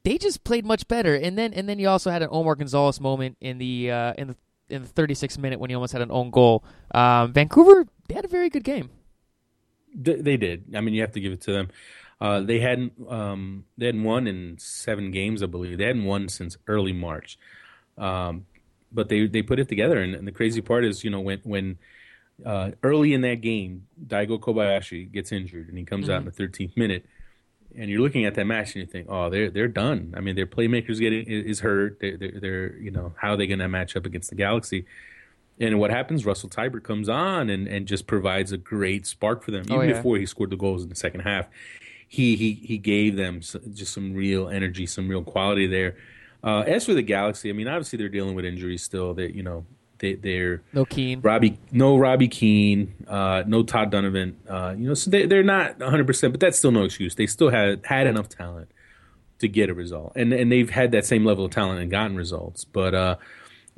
they 0.04 0.18
just 0.18 0.44
played 0.44 0.64
much 0.64 0.86
better. 0.86 1.14
And 1.14 1.36
then 1.36 1.52
and 1.52 1.68
then 1.68 1.78
you 1.78 1.88
also 1.88 2.10
had 2.10 2.22
an 2.22 2.28
Omar 2.30 2.54
Gonzalez 2.54 3.00
moment 3.00 3.36
in 3.40 3.58
the 3.58 3.90
uh, 3.90 4.12
in 4.16 4.28
the 4.28 4.36
in 4.68 4.82
the 4.82 4.88
36th 4.88 5.38
minute 5.38 5.60
when 5.60 5.70
he 5.70 5.74
almost 5.74 5.92
had 5.92 6.02
an 6.02 6.10
own 6.10 6.30
goal. 6.30 6.64
Um, 6.92 7.32
Vancouver 7.32 7.86
they 8.08 8.14
had 8.14 8.24
a 8.24 8.28
very 8.28 8.48
good 8.48 8.64
game. 8.64 8.90
They 9.94 10.36
did. 10.36 10.74
I 10.74 10.80
mean, 10.82 10.94
you 10.94 11.00
have 11.00 11.12
to 11.12 11.20
give 11.20 11.32
it 11.32 11.40
to 11.42 11.52
them. 11.52 11.68
Uh, 12.20 12.40
they 12.40 12.60
hadn't 12.60 12.92
um, 13.08 13.64
they 13.76 13.86
hadn't 13.86 14.04
won 14.04 14.26
in 14.26 14.58
seven 14.58 15.10
games, 15.10 15.42
I 15.42 15.46
believe. 15.46 15.76
They 15.78 15.84
hadn't 15.84 16.04
won 16.04 16.28
since 16.28 16.56
early 16.66 16.92
March. 16.92 17.38
Um, 17.98 18.46
but 18.92 19.08
they 19.08 19.26
they 19.26 19.42
put 19.42 19.58
it 19.58 19.68
together. 19.68 20.00
And, 20.00 20.14
and 20.14 20.26
the 20.26 20.32
crazy 20.32 20.60
part 20.60 20.84
is, 20.84 21.04
you 21.04 21.10
know, 21.10 21.20
when 21.20 21.40
when 21.44 21.78
uh, 22.44 22.72
early 22.82 23.12
in 23.12 23.22
that 23.22 23.40
game, 23.40 23.86
Daigo 24.04 24.38
Kobayashi 24.38 25.10
gets 25.10 25.32
injured 25.32 25.68
and 25.68 25.78
he 25.78 25.84
comes 25.84 26.06
mm-hmm. 26.06 26.12
out 26.12 26.18
in 26.20 26.24
the 26.24 26.32
13th 26.32 26.76
minute, 26.76 27.06
and 27.76 27.90
you're 27.90 28.00
looking 28.00 28.24
at 28.24 28.34
that 28.34 28.44
match 28.46 28.74
and 28.74 28.76
you 28.76 28.86
think, 28.86 29.06
oh, 29.08 29.30
they're 29.30 29.50
they're 29.50 29.68
done. 29.68 30.14
I 30.16 30.20
mean, 30.20 30.36
their 30.36 30.46
playmakers 30.46 30.98
getting 30.98 31.24
is 31.26 31.60
hurt. 31.60 32.00
They're, 32.00 32.16
they're, 32.16 32.40
they're 32.40 32.76
you 32.76 32.90
know 32.90 33.14
how 33.18 33.32
are 33.32 33.36
they 33.36 33.46
going 33.46 33.60
to 33.60 33.68
match 33.68 33.96
up 33.96 34.06
against 34.06 34.30
the 34.30 34.36
Galaxy? 34.36 34.86
And 35.58 35.78
what 35.78 35.90
happens? 35.90 36.26
Russell 36.26 36.50
Teibert 36.50 36.82
comes 36.82 37.08
on 37.08 37.48
and, 37.48 37.66
and 37.66 37.86
just 37.86 38.06
provides 38.06 38.52
a 38.52 38.58
great 38.58 39.06
spark 39.06 39.42
for 39.42 39.52
them. 39.52 39.64
Oh, 39.70 39.76
Even 39.76 39.78
oh, 39.78 39.90
yeah. 39.90 39.96
before 39.96 40.18
he 40.18 40.26
scored 40.26 40.50
the 40.50 40.56
goals 40.56 40.82
in 40.82 40.90
the 40.90 40.94
second 40.94 41.20
half, 41.20 41.48
he 42.06 42.36
he 42.36 42.52
he 42.52 42.78
gave 42.78 43.16
them 43.16 43.40
just 43.40 43.92
some 43.92 44.14
real 44.14 44.48
energy, 44.48 44.86
some 44.86 45.08
real 45.08 45.22
quality 45.22 45.66
there. 45.66 45.96
Uh, 46.46 46.60
as 46.60 46.86
for 46.86 46.94
the 46.94 47.02
Galaxy, 47.02 47.50
I 47.50 47.52
mean, 47.52 47.66
obviously 47.66 47.96
they're 47.98 48.08
dealing 48.08 48.36
with 48.36 48.44
injuries 48.44 48.80
still. 48.80 49.14
That 49.14 49.34
you 49.34 49.42
know 49.42 49.66
they 49.98 50.14
they're 50.14 50.62
no 50.72 50.84
Keane, 50.84 51.20
Robbie, 51.20 51.58
no 51.72 51.98
Robbie 51.98 52.28
Keane, 52.28 52.94
uh, 53.08 53.42
no 53.48 53.64
Todd 53.64 53.90
Dunivant. 53.90 54.34
Uh, 54.48 54.74
you 54.78 54.86
know, 54.86 54.94
so 54.94 55.10
they 55.10 55.26
they're 55.26 55.42
not 55.42 55.80
100, 55.80 56.06
percent 56.06 56.32
but 56.32 56.38
that's 56.38 56.56
still 56.56 56.70
no 56.70 56.84
excuse. 56.84 57.16
They 57.16 57.26
still 57.26 57.50
had 57.50 57.84
had 57.84 58.06
enough 58.06 58.28
talent 58.28 58.70
to 59.40 59.48
get 59.48 59.70
a 59.70 59.74
result, 59.74 60.12
and 60.14 60.32
and 60.32 60.52
they've 60.52 60.70
had 60.70 60.92
that 60.92 61.04
same 61.04 61.24
level 61.24 61.44
of 61.44 61.50
talent 61.50 61.80
and 61.80 61.90
gotten 61.90 62.16
results. 62.16 62.64
But 62.64 62.94
uh, 62.94 63.16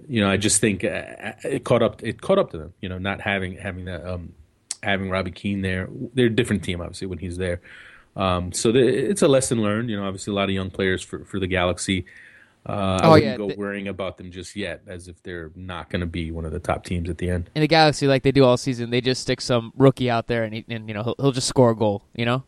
you 0.07 0.21
know, 0.21 0.31
I 0.31 0.37
just 0.37 0.61
think 0.61 0.85
uh, 0.85 1.33
it 1.45 1.65
caught 1.65 1.83
up. 1.83 2.03
It 2.03 2.21
caught 2.21 2.39
up 2.39 2.51
to 2.51 2.59
them. 2.59 2.75
You 2.83 2.91
know, 2.91 2.99
not 2.99 3.23
having 3.23 3.57
having 3.57 3.87
that 3.87 4.07
um, 4.07 4.35
having 4.83 5.09
Robbie 5.09 5.31
Keane 5.31 5.63
there. 5.63 5.89
They're 6.15 6.27
a 6.27 6.31
different 6.31 6.65
team, 6.65 6.83
obviously, 6.83 7.07
when 7.07 7.19
he's 7.19 7.39
there. 7.39 7.63
Um, 8.15 8.53
so 8.53 8.73
the, 8.73 8.81
it's 8.81 9.23
a 9.23 9.29
lesson 9.29 9.63
learned. 9.63 9.89
You 9.89 9.97
know, 9.97 10.07
obviously 10.07 10.33
a 10.33 10.35
lot 10.35 10.51
of 10.51 10.55
young 10.55 10.71
players 10.71 11.03
for 11.03 11.25
for 11.25 11.41
the 11.41 11.47
Galaxy. 11.47 12.05
Uh, 12.67 13.01
oh, 13.03 13.07
I 13.07 13.09
wouldn't 13.09 13.25
yeah. 13.25 13.37
go 13.37 13.49
the, 13.49 13.57
worrying 13.57 13.89
about 13.89 14.19
them 14.19 14.31
just 14.31 14.55
yet, 14.55 14.83
as 14.87 15.09
if 15.09 15.23
they're 15.23 15.51
not 15.55 15.89
going 15.89 16.01
to 16.01 16.07
be 16.07 16.31
one 16.31 16.45
of 16.45 16.53
the 16.53 16.59
top 16.59 16.85
teams 16.85 17.09
at 17.09 17.19
the 17.19 17.31
end. 17.31 17.49
In 17.55 17.63
the 17.63 17.69
Galaxy, 17.69 18.07
like 18.07 18.23
they 18.23 18.33
do 18.33 18.45
all 18.45 18.57
season, 18.57 18.91
they 18.91 19.01
just 19.01 19.23
stick 19.23 19.41
some 19.41 19.73
rookie 19.77 20.11
out 20.11 20.27
there, 20.27 20.45
and, 20.45 20.55
he, 20.55 20.65
and 20.69 20.87
you 20.89 20.95
know 20.95 21.03
he'll, 21.03 21.15
he'll 21.19 21.33
just 21.33 21.49
score 21.49 21.71
a 21.71 21.77
goal. 21.77 22.03
You 22.15 22.27
know. 22.27 22.45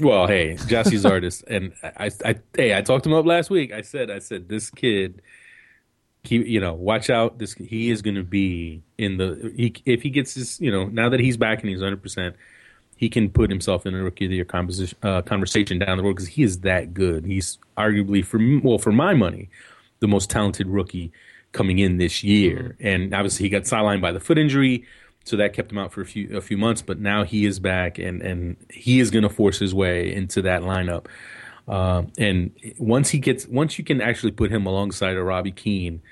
Well, 0.00 0.26
hey, 0.26 0.54
Gyasi 0.58 0.98
Zardes, 0.98 1.44
and 1.46 1.72
I, 1.82 2.10
I, 2.24 2.36
hey, 2.56 2.76
I 2.76 2.82
talked 2.82 3.06
him 3.06 3.12
up 3.12 3.26
last 3.26 3.50
week. 3.50 3.72
I 3.72 3.82
said, 3.82 4.10
I 4.10 4.18
said, 4.18 4.48
this 4.48 4.70
kid, 4.70 5.22
he, 6.22 6.36
you 6.36 6.60
know, 6.60 6.74
watch 6.74 7.10
out. 7.10 7.38
This 7.38 7.54
he 7.54 7.90
is 7.90 8.02
going 8.02 8.16
to 8.16 8.24
be 8.24 8.82
in 8.98 9.18
the. 9.18 9.52
He, 9.56 9.74
if 9.84 10.02
he 10.02 10.10
gets 10.10 10.34
this, 10.34 10.60
you 10.60 10.70
know, 10.70 10.86
now 10.86 11.10
that 11.10 11.20
he's 11.20 11.36
back 11.36 11.60
and 11.60 11.70
he's 11.70 11.80
hundred 11.80 12.02
percent, 12.02 12.36
he 13.00 13.08
can 13.08 13.30
put 13.30 13.48
himself 13.48 13.86
in 13.86 13.94
a 13.94 14.02
rookie 14.02 14.26
of 14.26 14.28
the 14.28 14.36
year 14.36 14.44
conversation, 14.44 14.98
uh, 15.02 15.22
conversation 15.22 15.78
down 15.78 15.96
the 15.96 16.04
road 16.04 16.16
because 16.16 16.28
he 16.28 16.42
is 16.42 16.60
that 16.60 16.92
good. 16.92 17.24
He's 17.24 17.58
arguably 17.78 18.22
for 18.22 18.38
well 18.62 18.76
for 18.76 18.92
my 18.92 19.14
money 19.14 19.48
the 20.00 20.06
most 20.06 20.28
talented 20.28 20.66
rookie 20.66 21.10
coming 21.52 21.78
in 21.78 21.96
this 21.96 22.22
year. 22.22 22.76
Mm-hmm. 22.78 22.86
And 22.86 23.14
obviously 23.14 23.46
he 23.46 23.48
got 23.48 23.62
sidelined 23.62 24.02
by 24.02 24.12
the 24.12 24.20
foot 24.20 24.36
injury, 24.36 24.84
so 25.24 25.38
that 25.38 25.54
kept 25.54 25.72
him 25.72 25.78
out 25.78 25.94
for 25.94 26.02
a 26.02 26.04
few 26.04 26.36
a 26.36 26.42
few 26.42 26.58
months. 26.58 26.82
But 26.82 27.00
now 27.00 27.24
he 27.24 27.46
is 27.46 27.58
back, 27.58 27.98
and 27.98 28.20
and 28.20 28.58
he 28.68 29.00
is 29.00 29.10
going 29.10 29.22
to 29.22 29.30
force 29.30 29.58
his 29.58 29.74
way 29.74 30.14
into 30.14 30.42
that 30.42 30.60
lineup. 30.60 31.06
Uh, 31.66 32.02
and 32.18 32.52
once 32.76 33.08
he 33.08 33.18
gets 33.18 33.46
once 33.46 33.78
you 33.78 33.84
can 33.84 34.02
actually 34.02 34.32
put 34.32 34.50
him 34.50 34.66
alongside 34.66 35.16
a 35.16 35.22
Robbie 35.22 35.52
Keane 35.52 36.02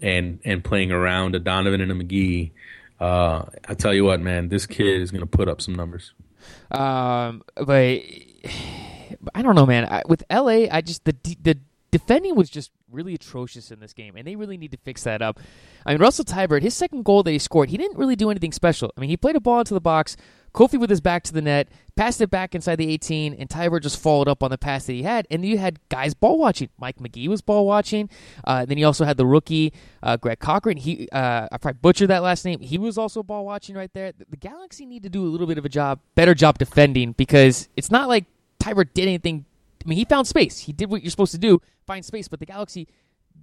and 0.00 0.38
and 0.44 0.62
playing 0.62 0.92
around 0.92 1.34
a 1.34 1.40
Donovan 1.40 1.80
and 1.80 1.90
a 1.90 1.94
Magee 1.96 2.52
uh, 3.00 3.46
I 3.66 3.74
tell 3.74 3.94
you 3.94 4.04
what, 4.04 4.20
man, 4.20 4.48
this 4.48 4.66
kid 4.66 5.00
is 5.00 5.10
going 5.10 5.22
to 5.22 5.26
put 5.26 5.48
up 5.48 5.60
some 5.60 5.74
numbers. 5.74 6.12
Um, 6.70 7.42
but 7.56 8.00
I 9.34 9.42
don't 9.42 9.54
know, 9.54 9.66
man. 9.66 9.86
I, 9.86 10.02
with 10.06 10.22
LA, 10.30 10.66
I 10.70 10.80
just 10.80 11.04
the 11.04 11.16
the 11.42 11.58
defending 11.90 12.36
was 12.36 12.48
just 12.50 12.70
really 12.90 13.14
atrocious 13.14 13.70
in 13.70 13.80
this 13.80 13.92
game, 13.92 14.16
and 14.16 14.26
they 14.26 14.36
really 14.36 14.56
need 14.56 14.70
to 14.72 14.78
fix 14.78 15.04
that 15.04 15.22
up. 15.22 15.40
I 15.86 15.92
mean, 15.92 16.00
Russell 16.00 16.24
Teibert, 16.24 16.62
his 16.62 16.74
second 16.74 17.04
goal 17.04 17.22
that 17.22 17.30
he 17.30 17.38
scored, 17.38 17.70
he 17.70 17.76
didn't 17.76 17.98
really 17.98 18.16
do 18.16 18.30
anything 18.30 18.52
special. 18.52 18.92
I 18.96 19.00
mean, 19.00 19.10
he 19.10 19.16
played 19.16 19.36
a 19.36 19.40
ball 19.40 19.60
into 19.60 19.74
the 19.74 19.80
box, 19.80 20.16
Kofi 20.54 20.78
with 20.78 20.90
his 20.90 21.00
back 21.00 21.22
to 21.24 21.32
the 21.32 21.42
net, 21.42 21.68
passed 22.00 22.22
it 22.22 22.30
back 22.30 22.54
inside 22.54 22.76
the 22.76 22.90
18, 22.90 23.34
and 23.34 23.46
Teibert 23.50 23.82
just 23.82 24.00
followed 24.00 24.26
up 24.26 24.42
on 24.42 24.50
the 24.50 24.56
pass 24.56 24.86
that 24.86 24.94
he 24.94 25.02
had. 25.02 25.26
And 25.30 25.44
you 25.44 25.58
had 25.58 25.78
guys 25.90 26.14
ball 26.14 26.38
watching. 26.38 26.70
Mike 26.78 26.98
Magee 26.98 27.28
was 27.28 27.42
ball 27.42 27.66
watching. 27.66 28.08
Uh, 28.42 28.64
then 28.64 28.78
you 28.78 28.86
also 28.86 29.04
had 29.04 29.18
the 29.18 29.26
rookie 29.26 29.74
uh, 30.02 30.16
Greg 30.16 30.38
Cochrane. 30.38 30.78
He 30.78 31.10
uh, 31.12 31.48
I 31.52 31.58
probably 31.58 31.78
butchered 31.82 32.08
that 32.08 32.22
last 32.22 32.46
name. 32.46 32.60
He 32.60 32.78
was 32.78 32.96
also 32.96 33.22
ball 33.22 33.44
watching 33.44 33.76
right 33.76 33.92
there. 33.92 34.12
The, 34.12 34.24
the 34.30 34.38
Galaxy 34.38 34.86
need 34.86 35.02
to 35.02 35.10
do 35.10 35.24
a 35.24 35.28
little 35.28 35.46
bit 35.46 35.58
of 35.58 35.66
a 35.66 35.68
job, 35.68 36.00
better 36.14 36.34
job 36.34 36.56
defending 36.56 37.12
because 37.12 37.68
it's 37.76 37.90
not 37.90 38.08
like 38.08 38.24
Teibert 38.58 38.94
did 38.94 39.02
anything. 39.02 39.44
I 39.84 39.88
mean, 39.88 39.98
he 39.98 40.06
found 40.06 40.26
space. 40.26 40.58
He 40.60 40.72
did 40.72 40.90
what 40.90 41.02
you're 41.02 41.10
supposed 41.10 41.32
to 41.32 41.38
do, 41.38 41.60
find 41.86 42.02
space. 42.02 42.28
But 42.28 42.40
the 42.40 42.46
Galaxy, 42.46 42.88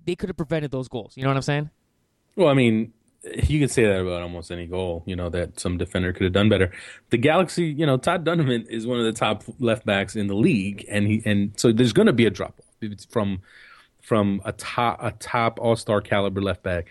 they 0.06 0.16
could 0.16 0.30
have 0.30 0.38
prevented 0.38 0.72
those 0.72 0.88
goals. 0.88 1.16
You 1.16 1.22
know 1.22 1.30
what 1.30 1.38
I'm 1.38 1.44
saying? 1.44 1.70
Well, 2.36 2.50
I 2.50 2.56
mean, 2.56 2.94
you 3.24 3.60
can 3.60 3.70
say 3.70 3.86
that 3.86 4.02
about 4.02 4.22
almost 4.22 4.52
any 4.52 4.66
goal, 4.68 5.04
you 5.06 5.16
know, 5.16 5.30
that 5.30 5.60
some 5.60 5.78
defender 5.78 6.14
could 6.14 6.24
have 6.24 6.34
done 6.34 6.50
better. 6.50 6.72
The 7.10 7.18
Galaxy, 7.18 7.66
you 7.66 7.86
know, 7.86 7.98
Todd 7.98 8.26
Dunivant 8.26 8.70
is 8.70 8.88
one 8.88 9.00
of 9.00 9.06
the 9.06 9.12
top 9.12 9.44
left 9.60 9.86
backs 9.86 10.16
in 10.16 10.28
the 10.28 10.36
league, 10.36 10.86
and 10.90 11.08
he 11.08 11.22
and 11.26 11.52
so 11.58 11.72
there's 11.72 11.94
going 11.94 12.06
to 12.06 12.14
be 12.14 12.26
a 12.26 12.30
drop 12.30 12.60
off 12.60 13.06
from 13.10 13.42
from 14.02 14.42
a 14.46 14.52
top 14.54 15.00
a 15.02 15.12
top 15.12 15.60
All 15.60 15.76
Star 15.76 16.02
caliber 16.02 16.42
left 16.42 16.64
back 16.64 16.88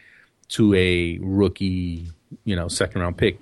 to 0.48 0.74
a 0.74 1.18
rookie, 1.20 2.10
you 2.44 2.56
know, 2.56 2.68
second 2.68 3.00
round 3.00 3.16
pick 3.16 3.38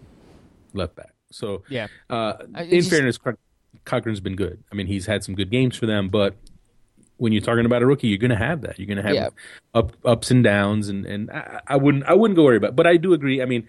left 0.73 0.95
back. 0.95 1.13
So 1.31 1.63
yeah, 1.69 1.89
uh, 2.09 2.35
in 2.57 2.81
just, 2.81 2.91
fairness, 2.91 3.19
Cochrane's 3.85 4.21
been 4.21 4.37
good. 4.37 4.63
I 4.71 4.75
mean, 4.75 4.87
he's 4.87 5.07
had 5.07 5.25
some 5.25 5.35
good 5.35 5.51
games 5.51 5.77
for 5.77 5.87
them, 5.87 6.09
but 6.09 6.37
when 7.17 7.33
you're 7.33 7.43
talking 7.43 7.67
about 7.67 7.83
a 7.83 7.87
rookie, 7.87 8.09
you're 8.09 8.19
going 8.19 8.31
to 8.31 8.37
have 8.37 8.63
that. 8.63 8.79
You're 8.79 8.87
going 8.87 8.97
to 8.99 9.03
have 9.03 9.15
yeah. 9.15 9.29
up, 9.75 9.93
ups 10.05 10.31
and 10.31 10.43
downs, 10.43 10.89
and 10.89 11.07
and 11.07 11.31
I, 11.31 11.61
I, 11.67 11.77
wouldn't 11.77 12.05
I 12.05 12.15
wouldn't 12.15 12.37
go 12.37 12.45
worry 12.45 12.57
about. 12.57 12.71
It. 12.71 12.77
But 12.77 12.87
I 12.87 12.97
do 12.97 13.13
agree. 13.13 13.41
I 13.41 13.45
mean, 13.45 13.69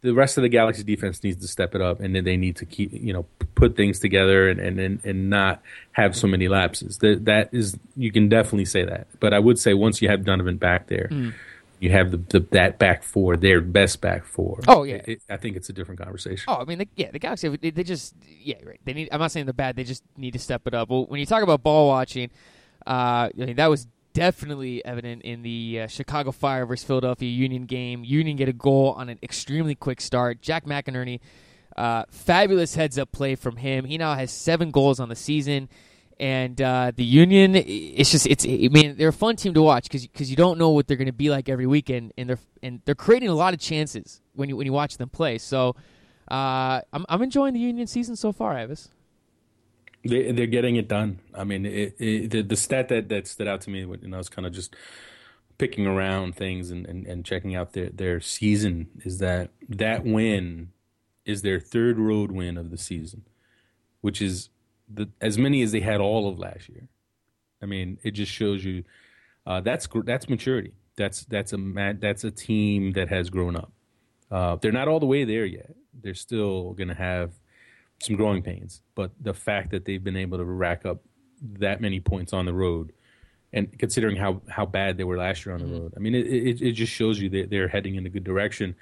the 0.00 0.14
rest 0.14 0.38
of 0.38 0.42
the 0.42 0.48
Galaxy 0.48 0.84
defense 0.84 1.22
needs 1.24 1.40
to 1.42 1.48
step 1.48 1.74
it 1.74 1.80
up, 1.80 2.00
and 2.00 2.14
then 2.14 2.24
they 2.24 2.36
need 2.36 2.56
to 2.56 2.66
keep 2.66 2.92
you 2.92 3.12
know 3.12 3.26
put 3.54 3.76
things 3.76 3.98
together 3.98 4.48
and 4.48 4.60
and 4.60 5.00
and, 5.04 5.30
not 5.30 5.60
have 5.92 6.14
so 6.14 6.26
many 6.26 6.48
lapses. 6.48 6.98
That 6.98 7.24
that 7.24 7.50
is 7.52 7.76
you 7.96 8.12
can 8.12 8.28
definitely 8.28 8.66
say 8.66 8.84
that. 8.84 9.08
But 9.18 9.34
I 9.34 9.38
would 9.40 9.58
say 9.58 9.74
once 9.74 10.00
you 10.00 10.08
have 10.08 10.20
Dunivant 10.20 10.58
back 10.58 10.86
there. 10.86 11.08
Mm. 11.10 11.34
You 11.80 11.90
have 11.90 12.10
the, 12.10 12.16
the 12.16 12.40
that 12.50 12.80
back 12.80 13.04
four, 13.04 13.36
their 13.36 13.60
best 13.60 14.00
back 14.00 14.24
four. 14.24 14.58
Oh 14.66 14.82
yeah, 14.82 14.96
it, 14.96 15.08
it, 15.08 15.22
I 15.30 15.36
think 15.36 15.56
it's 15.56 15.68
a 15.68 15.72
different 15.72 16.00
conversation. 16.00 16.44
Oh, 16.48 16.56
I 16.56 16.64
mean, 16.64 16.78
the, 16.78 16.88
yeah, 16.96 17.12
the 17.12 17.20
Galaxy 17.20 17.48
they, 17.56 17.70
they 17.70 17.84
just 17.84 18.16
yeah, 18.26 18.56
right. 18.64 18.80
They 18.84 18.94
need. 18.94 19.10
I'm 19.12 19.20
not 19.20 19.30
saying 19.30 19.46
they're 19.46 19.52
bad. 19.52 19.76
They 19.76 19.84
just 19.84 20.02
need 20.16 20.32
to 20.32 20.40
step 20.40 20.66
it 20.66 20.74
up. 20.74 20.90
Well, 20.90 21.06
when 21.06 21.20
you 21.20 21.26
talk 21.26 21.44
about 21.44 21.62
ball 21.62 21.86
watching, 21.86 22.30
uh, 22.86 23.28
I 23.30 23.32
mean, 23.34 23.56
that 23.56 23.68
was 23.68 23.86
definitely 24.12 24.84
evident 24.84 25.22
in 25.22 25.42
the 25.42 25.82
uh, 25.82 25.86
Chicago 25.86 26.32
Fire 26.32 26.66
versus 26.66 26.84
Philadelphia 26.84 27.30
Union 27.30 27.66
game. 27.66 28.04
Union 28.04 28.36
get 28.36 28.48
a 28.48 28.52
goal 28.52 28.94
on 28.96 29.08
an 29.08 29.18
extremely 29.22 29.74
quick 29.74 30.00
start. 30.00 30.42
Jack 30.42 30.64
McInerney, 30.64 31.20
uh, 31.76 32.04
fabulous 32.10 32.74
heads 32.74 32.98
up 32.98 33.12
play 33.12 33.36
from 33.36 33.56
him. 33.56 33.84
He 33.84 33.96
now 33.98 34.14
has 34.14 34.32
seven 34.32 34.70
goals 34.70 34.98
on 34.98 35.08
the 35.08 35.16
season. 35.16 35.68
And 36.20 36.60
uh, 36.60 36.90
the 36.96 37.04
Union, 37.04 37.54
it's 37.54 38.10
just 38.10 38.26
it's. 38.26 38.44
I 38.44 38.68
mean, 38.72 38.96
they're 38.96 39.10
a 39.10 39.12
fun 39.12 39.36
team 39.36 39.54
to 39.54 39.62
watch 39.62 39.84
because 39.84 40.04
because 40.04 40.28
you 40.28 40.36
don't 40.36 40.58
know 40.58 40.70
what 40.70 40.88
they're 40.88 40.96
going 40.96 41.06
to 41.06 41.12
be 41.12 41.30
like 41.30 41.48
every 41.48 41.66
weekend, 41.66 42.12
and 42.18 42.28
they're 42.28 42.40
and 42.60 42.80
they're 42.84 42.96
creating 42.96 43.28
a 43.28 43.34
lot 43.34 43.54
of 43.54 43.60
chances 43.60 44.20
when 44.34 44.48
you 44.48 44.56
when 44.56 44.66
you 44.66 44.72
watch 44.72 44.96
them 44.96 45.10
play. 45.10 45.38
So, 45.38 45.76
uh, 46.28 46.80
I'm 46.92 47.06
I'm 47.08 47.22
enjoying 47.22 47.54
the 47.54 47.60
Union 47.60 47.86
season 47.86 48.16
so 48.16 48.32
far, 48.32 48.56
Ives. 48.56 48.88
They 50.04 50.32
they're 50.32 50.46
getting 50.46 50.76
it 50.76 50.88
done. 50.88 51.20
I 51.34 51.44
mean, 51.44 51.66
it, 51.66 51.96
it, 51.98 52.30
the 52.30 52.42
the 52.42 52.56
stat 52.56 52.88
that 52.88 53.08
that 53.08 53.26
stood 53.26 53.48
out 53.48 53.60
to 53.62 53.70
me 53.70 53.84
when 53.84 54.14
I 54.14 54.18
was 54.18 54.28
kind 54.28 54.46
of 54.46 54.52
just 54.52 54.74
picking 55.58 55.86
around 55.86 56.36
things 56.36 56.70
and, 56.70 56.86
and, 56.86 57.06
and 57.06 57.24
checking 57.24 57.54
out 57.54 57.72
their 57.72 57.90
their 57.90 58.20
season 58.20 58.88
is 59.04 59.18
that 59.18 59.50
that 59.68 60.04
win 60.04 60.70
is 61.24 61.42
their 61.42 61.60
third 61.60 61.98
road 61.98 62.30
win 62.30 62.56
of 62.56 62.70
the 62.70 62.78
season, 62.78 63.24
which 64.00 64.22
is 64.22 64.50
the 64.88 65.08
as 65.20 65.36
many 65.36 65.62
as 65.62 65.72
they 65.72 65.80
had 65.80 66.00
all 66.00 66.28
of 66.28 66.38
last 66.38 66.68
year. 66.68 66.88
I 67.60 67.66
mean, 67.66 67.98
it 68.02 68.12
just 68.12 68.32
shows 68.32 68.64
you 68.64 68.84
uh, 69.46 69.60
that's 69.60 69.88
that's 70.04 70.28
maturity. 70.28 70.72
That's 70.96 71.24
that's 71.24 71.52
a 71.52 71.96
that's 71.98 72.24
a 72.24 72.30
team 72.30 72.92
that 72.92 73.08
has 73.08 73.30
grown 73.30 73.56
up. 73.56 73.72
Uh, 74.30 74.56
they're 74.56 74.72
not 74.72 74.88
all 74.88 75.00
the 75.00 75.06
way 75.06 75.24
there 75.24 75.46
yet. 75.46 75.74
They're 76.02 76.14
still 76.14 76.72
going 76.74 76.88
to 76.88 76.94
have 76.94 77.32
some 78.00 78.16
growing 78.16 78.42
pains. 78.42 78.82
But 78.94 79.12
the 79.20 79.34
fact 79.34 79.70
that 79.70 79.84
they've 79.84 80.02
been 80.02 80.16
able 80.16 80.38
to 80.38 80.44
rack 80.44 80.86
up 80.86 81.02
that 81.58 81.80
many 81.80 82.00
points 82.00 82.32
on 82.32 82.46
the 82.46 82.52
road, 82.52 82.92
and 83.52 83.78
considering 83.78 84.16
how, 84.16 84.42
how 84.48 84.66
bad 84.66 84.98
they 84.98 85.04
were 85.04 85.16
last 85.16 85.46
year 85.46 85.54
on 85.54 85.60
the 85.60 85.66
mm-hmm. 85.66 85.82
road, 85.82 85.94
I 85.96 86.00
mean, 86.00 86.14
it, 86.14 86.26
it, 86.26 86.62
it 86.62 86.72
just 86.72 86.92
shows 86.92 87.20
you 87.20 87.28
that 87.30 87.50
they're 87.50 87.68
heading 87.68 87.94
in 87.94 88.06
a 88.06 88.10
good 88.10 88.24
direction. 88.24 88.74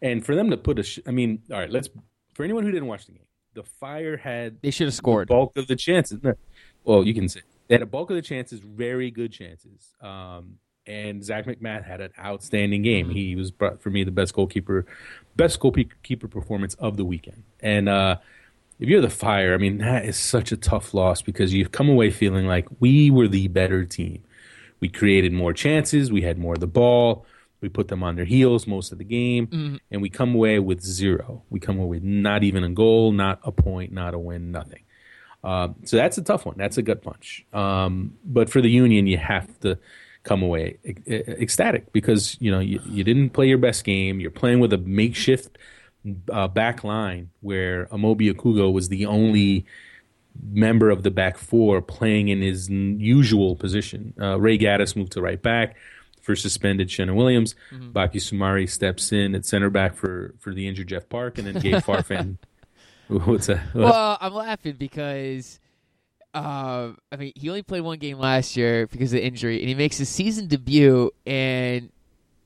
And 0.00 0.24
for 0.24 0.34
them 0.34 0.50
to 0.50 0.56
put 0.56 0.78
a, 0.78 0.82
sh- 0.82 1.00
I 1.06 1.10
mean, 1.10 1.42
all 1.50 1.58
right, 1.58 1.70
let's 1.70 1.88
for 2.34 2.44
anyone 2.44 2.64
who 2.64 2.72
didn't 2.72 2.88
watch 2.88 3.06
the 3.06 3.12
game, 3.12 3.22
the 3.54 3.62
Fire 3.62 4.16
had 4.16 4.58
they 4.62 4.70
should 4.70 4.86
have 4.86 4.94
scored 4.94 5.28
bulk 5.28 5.56
of 5.56 5.66
the 5.66 5.76
chances. 5.76 6.20
Well, 6.84 7.06
you 7.06 7.14
can 7.14 7.28
say 7.28 7.40
they 7.68 7.74
had 7.74 7.82
a 7.82 7.86
bulk 7.86 8.10
of 8.10 8.16
the 8.16 8.22
chances, 8.22 8.60
very 8.60 9.10
good 9.10 9.32
chances. 9.32 9.94
Um, 10.00 10.58
and 10.86 11.24
Zach 11.24 11.46
MacMath 11.46 11.84
had 11.84 12.00
an 12.00 12.10
outstanding 12.18 12.82
game. 12.82 13.06
Mm-hmm. 13.06 13.14
He 13.14 13.36
was 13.36 13.50
brought 13.52 13.80
for 13.80 13.90
me 13.90 14.02
the 14.02 14.10
best 14.10 14.34
goalkeeper, 14.34 14.86
best 15.36 15.60
goalkeeper 15.60 16.26
performance 16.26 16.74
of 16.74 16.96
the 16.96 17.04
weekend. 17.04 17.44
And 17.60 17.88
uh, 17.88 18.16
if 18.82 18.88
you're 18.88 19.00
the 19.00 19.08
Fire, 19.08 19.54
I 19.54 19.58
mean, 19.58 19.78
that 19.78 20.04
is 20.04 20.16
such 20.16 20.50
a 20.50 20.56
tough 20.56 20.92
loss 20.92 21.22
because 21.22 21.54
you've 21.54 21.70
come 21.70 21.88
away 21.88 22.10
feeling 22.10 22.48
like 22.48 22.66
we 22.80 23.12
were 23.12 23.28
the 23.28 23.46
better 23.46 23.84
team. 23.84 24.24
We 24.80 24.88
created 24.88 25.32
more 25.32 25.52
chances, 25.52 26.10
we 26.10 26.22
had 26.22 26.36
more 26.36 26.54
of 26.54 26.60
the 26.60 26.66
ball, 26.66 27.24
we 27.60 27.68
put 27.68 27.86
them 27.86 28.02
on 28.02 28.16
their 28.16 28.24
heels 28.24 28.66
most 28.66 28.90
of 28.90 28.98
the 28.98 29.04
game, 29.04 29.46
mm-hmm. 29.46 29.76
and 29.92 30.02
we 30.02 30.10
come 30.10 30.34
away 30.34 30.58
with 30.58 30.80
zero. 30.82 31.44
We 31.48 31.60
come 31.60 31.78
away 31.78 31.98
with 31.98 32.02
not 32.02 32.42
even 32.42 32.64
a 32.64 32.70
goal, 32.70 33.12
not 33.12 33.38
a 33.44 33.52
point, 33.52 33.92
not 33.92 34.14
a 34.14 34.18
win, 34.18 34.50
nothing. 34.50 34.82
Uh, 35.44 35.68
so 35.84 35.96
that's 35.96 36.18
a 36.18 36.22
tough 36.22 36.44
one. 36.44 36.56
That's 36.58 36.76
a 36.76 36.82
gut 36.82 37.02
punch. 37.02 37.46
Um, 37.52 38.14
but 38.24 38.50
for 38.50 38.60
the 38.60 38.70
Union, 38.70 39.06
you 39.06 39.18
have 39.18 39.60
to 39.60 39.78
come 40.24 40.42
away 40.42 40.78
ecstatic 41.06 41.92
because 41.92 42.36
you 42.40 42.50
know 42.50 42.60
you, 42.60 42.80
you 42.86 43.04
didn't 43.04 43.30
play 43.30 43.46
your 43.46 43.58
best 43.58 43.84
game. 43.84 44.18
You're 44.18 44.32
playing 44.32 44.58
with 44.58 44.72
a 44.72 44.78
makeshift 44.78 45.56
uh, 46.30 46.48
back 46.48 46.84
line 46.84 47.30
where 47.40 47.86
Amobi 47.86 48.32
Okugo 48.32 48.72
was 48.72 48.88
the 48.88 49.06
only 49.06 49.66
member 50.42 50.90
of 50.90 51.02
the 51.02 51.10
back 51.10 51.38
four 51.38 51.82
playing 51.82 52.28
in 52.28 52.40
his 52.40 52.68
usual 52.68 53.56
position. 53.56 54.14
Uh, 54.20 54.38
Ray 54.40 54.58
Gaddis 54.58 54.96
moved 54.96 55.12
to 55.12 55.20
right 55.20 55.40
back 55.40 55.76
for 56.20 56.36
suspended 56.36 56.88
Sheanon 56.88 57.14
Williams. 57.14 57.54
Mm-hmm. 57.70 57.92
Baki 57.92 58.16
Soumaré 58.16 58.68
steps 58.68 59.12
in 59.12 59.34
at 59.34 59.44
center 59.44 59.70
back 59.70 59.94
for, 59.94 60.34
for 60.38 60.54
the 60.54 60.66
injured 60.66 60.88
Jeff 60.88 61.08
Parke, 61.08 61.38
and 61.38 61.46
then 61.46 61.60
Gabe 61.60 61.74
Farfan. 61.82 62.38
What's 63.08 63.48
that? 63.48 63.60
What? 63.74 63.84
Well, 63.84 64.18
I'm 64.20 64.34
laughing 64.34 64.76
because. 64.78 65.58
Uh, 66.34 66.92
I 67.10 67.16
mean, 67.16 67.32
he 67.36 67.50
only 67.50 67.62
played 67.62 67.82
one 67.82 67.98
game 67.98 68.18
last 68.18 68.56
year 68.56 68.86
because 68.86 69.12
of 69.12 69.18
the 69.18 69.24
injury, 69.24 69.58
and 69.58 69.68
he 69.68 69.74
makes 69.74 69.98
his 69.98 70.08
season 70.08 70.46
debut. 70.46 71.10
And 71.26 71.90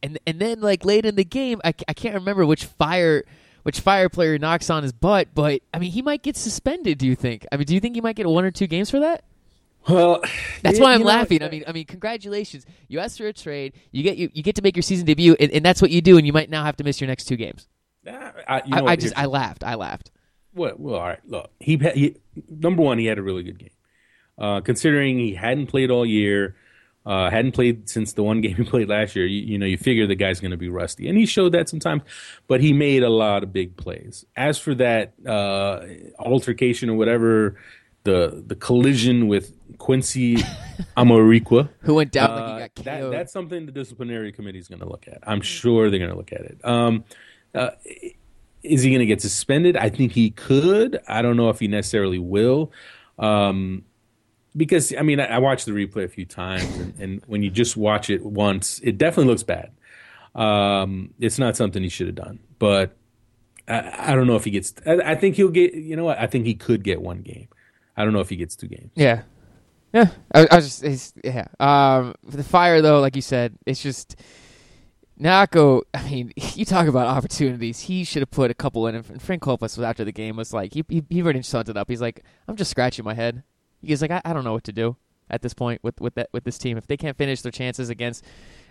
and 0.03 0.19
and 0.27 0.41
then 0.41 0.61
like 0.61 0.85
late 0.85 1.07
in 1.07 1.15
the 1.15 1.25
game, 1.25 1.61
I, 1.65 1.73
I 1.87 1.93
can't 1.93 2.17
remember 2.17 2.45
which 2.45 2.65
fire 2.65 3.25
which 3.67 3.81
fire 3.81 4.09
player 4.09 4.39
knocks 4.39 4.71
on 4.71 4.85
his 4.85 4.93
butt. 4.93 5.27
But 5.35 5.61
I 5.75 5.81
mean, 5.81 5.91
he 5.91 6.01
might 6.01 6.23
get 6.23 6.37
suspended. 6.37 6.99
Do 6.99 7.07
you 7.07 7.17
think? 7.17 7.45
I 7.51 7.57
mean, 7.57 7.67
do 7.67 7.75
you 7.75 7.81
think 7.81 7.97
he 7.97 8.01
might 8.01 8.15
get 8.15 8.25
one 8.25 8.45
or 8.45 8.53
two 8.53 8.69
games 8.69 8.91
for 8.91 9.01
that? 9.01 9.25
Well, 9.89 10.23
that's 10.63 10.79
why 10.79 10.95
I'm 10.95 11.03
laughing. 11.03 11.41
Know, 11.41 11.47
I 11.47 11.51
mean, 11.51 11.65
I 11.67 11.73
mean, 11.73 11.85
congratulations! 11.85 12.65
You 12.87 13.01
asked 13.01 13.19
for 13.19 13.27
a 13.27 13.33
trade. 13.33 13.73
You 13.91 14.05
get 14.05 14.19
you, 14.19 14.31
you 14.33 14.45
get 14.45 14.55
to 14.55 14.63
make 14.63 14.77
your 14.77 14.85
season 14.85 15.05
debut, 15.05 15.35
and, 15.41 15.51
and 15.51 15.65
that's 15.65 15.83
what 15.83 15.91
you 15.91 16.01
do. 16.01 16.17
And 16.17 16.25
you 16.25 16.33
might 16.33 16.49
now 16.49 16.63
have 16.63 16.77
to 16.77 16.85
miss 16.85 17.01
your 17.01 17.09
next 17.09 17.25
two 17.25 17.35
games. 17.35 17.67
Uh, 18.07 18.31
I, 18.47 18.63
you 18.65 18.77
know 18.77 18.87
I, 18.87 18.93
I 18.93 18.97
just 18.97 19.19
I 19.19 19.27
laughed. 19.27 19.65
I 19.65 19.75
laughed. 19.75 20.13
Well, 20.55 20.75
well, 20.79 20.95
all 20.95 21.09
right. 21.09 21.21
Look, 21.27 21.51
he, 21.59 21.77
he 21.77 22.15
number 22.49 22.83
one, 22.83 22.99
he 22.99 23.07
had 23.07 23.19
a 23.19 23.23
really 23.23 23.43
good 23.43 23.59
game. 23.59 23.71
Uh, 24.39 24.61
considering 24.61 25.19
he 25.19 25.35
hadn't 25.35 25.67
played 25.67 25.91
all 25.91 26.07
year, 26.07 26.55
uh, 27.07 27.31
hadn't 27.31 27.53
played 27.53 27.89
since 27.89 28.13
the 28.13 28.23
one 28.23 28.41
game 28.43 28.57
he 28.57 28.65
played 28.65 28.89
last 28.89 29.17
year. 29.17 29.27
You, 29.27 29.41
you 29.41 29.59
know, 29.59 29.67
you 29.67 29.79
figure 29.79 30.07
the 30.07 30.17
guy's 30.17 30.41
going 30.41 30.51
to 30.51 30.57
be 30.57 30.69
rusty, 30.69 31.09
and 31.09 31.17
he 31.17 31.25
showed 31.25 31.53
that 31.53 31.69
sometimes. 31.69 32.03
But 32.49 32.61
he 32.61 32.73
made 32.73 33.03
a 33.03 33.11
lot 33.11 33.43
of 33.43 33.53
big 33.53 33.77
plays. 33.77 34.27
As 34.37 34.59
for 34.59 34.75
that 34.75 35.15
uh, 35.27 35.87
altercation 36.19 36.91
or 36.91 36.97
whatever, 36.97 37.57
the 38.05 38.43
the 38.47 38.57
collision 38.57 39.29
with 39.29 39.53
Quincy 39.79 40.37
Amarikwa, 40.97 41.71
who 41.81 41.95
went 41.95 42.13
down 42.13 42.31
like 42.31 42.45
he 42.45 42.53
uh, 42.53 42.59
got 42.59 42.75
KO'd. 42.75 42.85
That, 42.85 43.11
that's 43.11 43.33
something 43.33 43.67
the 43.67 43.73
disciplinary 43.73 44.33
committee 44.33 44.59
is 44.59 44.69
going 44.69 44.81
to 44.81 44.89
look 44.89 45.07
at. 45.09 45.19
I'm 45.27 45.41
sure 45.41 45.91
they're 45.91 45.99
going 45.99 46.11
to 46.11 46.17
look 46.17 46.33
at 46.33 46.41
it. 46.41 46.61
Um, 46.65 47.05
uh, 47.55 47.71
is 48.63 48.83
he 48.83 48.91
going 48.91 49.01
to 49.01 49.07
get 49.07 49.23
suspended? 49.23 49.77
I 49.77 49.91
think 49.91 50.13
he 50.13 50.31
could. 50.31 50.99
I 51.07 51.23
don't 51.23 51.37
know 51.37 51.51
if 51.51 51.61
he 51.61 51.69
necessarily 51.69 52.19
will. 52.19 52.73
Um, 53.19 53.85
because 54.57 54.95
I 54.95 55.03
mean, 55.03 55.21
I, 55.21 55.27
I, 55.27 55.39
watched 55.39 55.67
the 55.67 55.73
replay 55.73 56.05
a 56.05 56.09
few 56.09 56.25
times, 56.25 56.65
and, 56.77 56.95
and, 56.99 57.23
when 57.27 57.43
you 57.43 57.51
just 57.51 57.77
watch 57.77 58.11
it 58.11 58.25
once, 58.25 58.81
it 58.83 58.99
definitely 58.99 59.31
looks 59.31 59.43
bad. 59.43 59.71
Um, 60.35 61.15
it's 61.19 61.39
not 61.39 61.57
something 61.57 61.83
he 61.83 61.89
should 61.89 62.07
have 62.07 62.17
done, 62.17 62.41
but 62.59 62.97
I, 63.69 64.13
I, 64.13 64.15
don't 64.15 64.27
know 64.27 64.37
if 64.37 64.45
he 64.45 64.51
gets. 64.51 64.75
I, 64.87 65.13
I, 65.13 65.15
think 65.15 65.37
he'll 65.37 65.49
get. 65.49 65.75
You 65.75 65.97
know 65.97 66.05
what? 66.05 66.19
I 66.19 66.27
think 66.27 66.47
he 66.47 66.55
could 66.55 66.83
get 66.83 67.01
one 67.01 67.23
game. 67.23 67.49
I 67.97 68.05
don't 68.05 68.13
know 68.13 68.21
if 68.21 68.29
he 68.29 68.37
gets 68.37 68.57
two 68.57 68.69
games. 68.69 68.91
Yeah, 68.95 69.23
yeah. 69.93 70.11
I, 70.33 70.47
I 70.51 70.57
was 70.57 70.81
just 70.81 71.19
yeah. 71.23 71.47
Um, 71.61 72.15
the 72.25 72.45
fire 72.45 72.81
though, 72.83 73.01
like 73.01 73.17
you 73.17 73.23
said, 73.23 73.57
it's 73.67 73.83
just. 73.83 74.17
Nako, 75.19 75.81
I 75.95 76.03
mean, 76.11 76.31
you 76.37 76.67
talk 76.67 76.89
about 76.89 77.07
opportunities. 77.07 77.81
He 77.81 78.05
should 78.05 78.21
have 78.21 78.31
put 78.31 78.51
a 78.51 78.55
couple 78.55 78.87
in. 78.87 78.95
And 78.97 79.23
Frank 79.23 79.43
Klopas 79.43 79.63
was 79.63 79.81
after 79.81 80.05
the 80.05 80.13
game 80.13 80.37
was 80.37 80.53
like, 80.53 80.75
he 80.75 80.85
he, 80.91 81.03
he 81.09 81.23
already 81.23 81.41
summed 81.41 81.71
it 81.71 81.77
up. 81.79 81.89
He's 81.89 82.03
like, 82.03 82.23
I'm 82.47 82.55
just 82.55 82.71
scratching 82.71 83.03
my 83.03 83.15
head. 83.15 83.43
He's 83.89 84.03
like, 84.03 84.11
I, 84.11 84.23
I 84.25 84.33
don't 84.33 84.45
know 84.45 84.53
what 84.53 84.65
to 84.65 84.73
do 84.73 84.97
at 85.31 85.43
this 85.43 85.55
point 85.55 85.83
with 85.83 86.01
with 86.01 86.15
that 86.15 86.29
with 86.33 86.45
this 86.45 86.59
team. 86.59 86.77
If 86.77 86.87
they 86.87 86.97
can't 86.97 87.17
finish 87.17 87.43
their 87.43 87.53
chances 87.53 87.89
against 87.89 88.25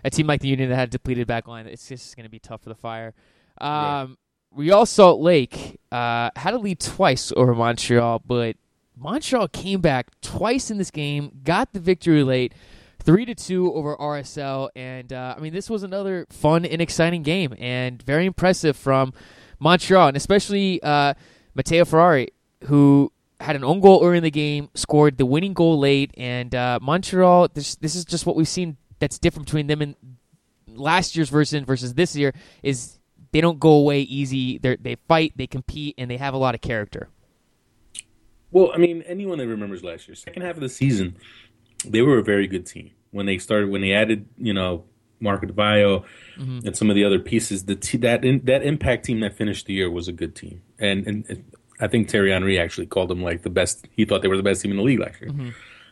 a 0.04 0.10
team 0.10 0.26
like 0.26 0.40
the 0.40 0.48
Union 0.48 0.70
that 0.70 0.76
had 0.76 0.88
a 0.88 0.90
depleted 0.90 1.26
back 1.26 1.48
line, 1.48 1.66
it's 1.66 1.88
just 1.88 2.16
going 2.16 2.24
to 2.24 2.30
be 2.30 2.38
tough 2.38 2.62
for 2.62 2.68
the 2.68 2.74
Fire. 2.74 3.14
Um, 3.60 3.70
right. 3.70 4.08
Real 4.52 4.86
Salt 4.86 5.20
Lake 5.20 5.80
uh, 5.92 6.30
had 6.36 6.54
a 6.54 6.58
lead 6.58 6.80
twice 6.80 7.32
over 7.36 7.54
Montreal, 7.54 8.22
but 8.26 8.56
Montreal 8.96 9.48
came 9.48 9.80
back 9.80 10.08
twice 10.22 10.70
in 10.70 10.78
this 10.78 10.90
game, 10.90 11.40
got 11.44 11.72
the 11.72 11.80
victory 11.80 12.22
late 12.22 12.54
three 13.02 13.24
to 13.24 13.34
two 13.34 13.72
over 13.72 13.96
RSL, 13.96 14.70
and 14.74 15.12
uh, 15.12 15.34
I 15.36 15.40
mean 15.40 15.52
this 15.52 15.68
was 15.68 15.82
another 15.82 16.26
fun 16.30 16.64
and 16.64 16.80
exciting 16.80 17.22
game, 17.22 17.54
and 17.58 18.02
very 18.02 18.26
impressive 18.26 18.76
from 18.76 19.12
Montreal, 19.58 20.08
and 20.08 20.16
especially 20.16 20.82
uh, 20.82 21.14
Matteo 21.54 21.84
Ferrari, 21.84 22.32
who 22.64 23.12
had 23.40 23.56
an 23.56 23.64
own 23.64 23.80
goal 23.80 24.04
early 24.04 24.18
in 24.18 24.22
the 24.22 24.30
game, 24.30 24.70
scored 24.74 25.18
the 25.18 25.26
winning 25.26 25.54
goal 25.54 25.78
late, 25.78 26.12
and 26.16 26.54
uh, 26.54 26.78
Montreal. 26.80 27.48
This 27.52 27.76
this 27.76 27.94
is 27.94 28.04
just 28.04 28.26
what 28.26 28.36
we've 28.36 28.48
seen 28.48 28.76
that's 28.98 29.18
different 29.18 29.46
between 29.46 29.66
them 29.66 29.82
and 29.82 29.94
last 30.66 31.16
year's 31.16 31.28
version 31.28 31.64
versus 31.64 31.94
this 31.94 32.16
year 32.16 32.32
is 32.62 32.98
they 33.32 33.40
don't 33.40 33.60
go 33.60 33.70
away 33.70 34.00
easy. 34.02 34.58
They 34.58 34.76
they 34.76 34.96
fight, 35.08 35.32
they 35.36 35.46
compete, 35.46 35.94
and 35.98 36.10
they 36.10 36.16
have 36.16 36.34
a 36.34 36.38
lot 36.38 36.54
of 36.54 36.60
character. 36.60 37.08
Well, 38.50 38.70
I 38.72 38.78
mean, 38.78 39.02
anyone 39.02 39.38
that 39.38 39.48
remembers 39.48 39.82
last 39.82 40.08
year, 40.08 40.14
second 40.14 40.42
half 40.42 40.54
of 40.54 40.62
the 40.62 40.68
season, 40.68 41.16
they 41.84 42.00
were 42.00 42.18
a 42.18 42.22
very 42.22 42.46
good 42.46 42.64
team 42.66 42.92
when 43.10 43.26
they 43.26 43.38
started 43.38 43.70
when 43.70 43.82
they 43.82 43.92
added 43.92 44.26
you 44.38 44.54
know 44.54 44.84
Marco 45.20 45.46
Di 45.46 45.52
Vaio 45.52 46.04
mm-hmm. 46.36 46.66
and 46.66 46.76
some 46.76 46.88
of 46.90 46.96
the 46.96 47.04
other 47.04 47.18
pieces. 47.18 47.64
The 47.64 47.76
t- 47.76 47.98
that 47.98 48.24
in, 48.24 48.40
that 48.44 48.62
impact 48.62 49.04
team 49.04 49.20
that 49.20 49.36
finished 49.36 49.66
the 49.66 49.74
year 49.74 49.90
was 49.90 50.08
a 50.08 50.12
good 50.12 50.34
team, 50.34 50.62
and, 50.78 51.06
and 51.06 51.55
I 51.80 51.88
think 51.88 52.08
Thierry 52.08 52.30
Henry 52.30 52.58
actually 52.58 52.86
called 52.86 53.08
them 53.08 53.22
like 53.22 53.42
the 53.42 53.50
best. 53.50 53.86
He 53.90 54.04
thought 54.04 54.22
they 54.22 54.28
were 54.28 54.36
the 54.36 54.42
best 54.42 54.62
team 54.62 54.70
in 54.70 54.76
the 54.76 54.82
league 54.82 55.00
last 55.00 55.20
year. 55.20 55.30
Mm-hmm. 55.30 55.48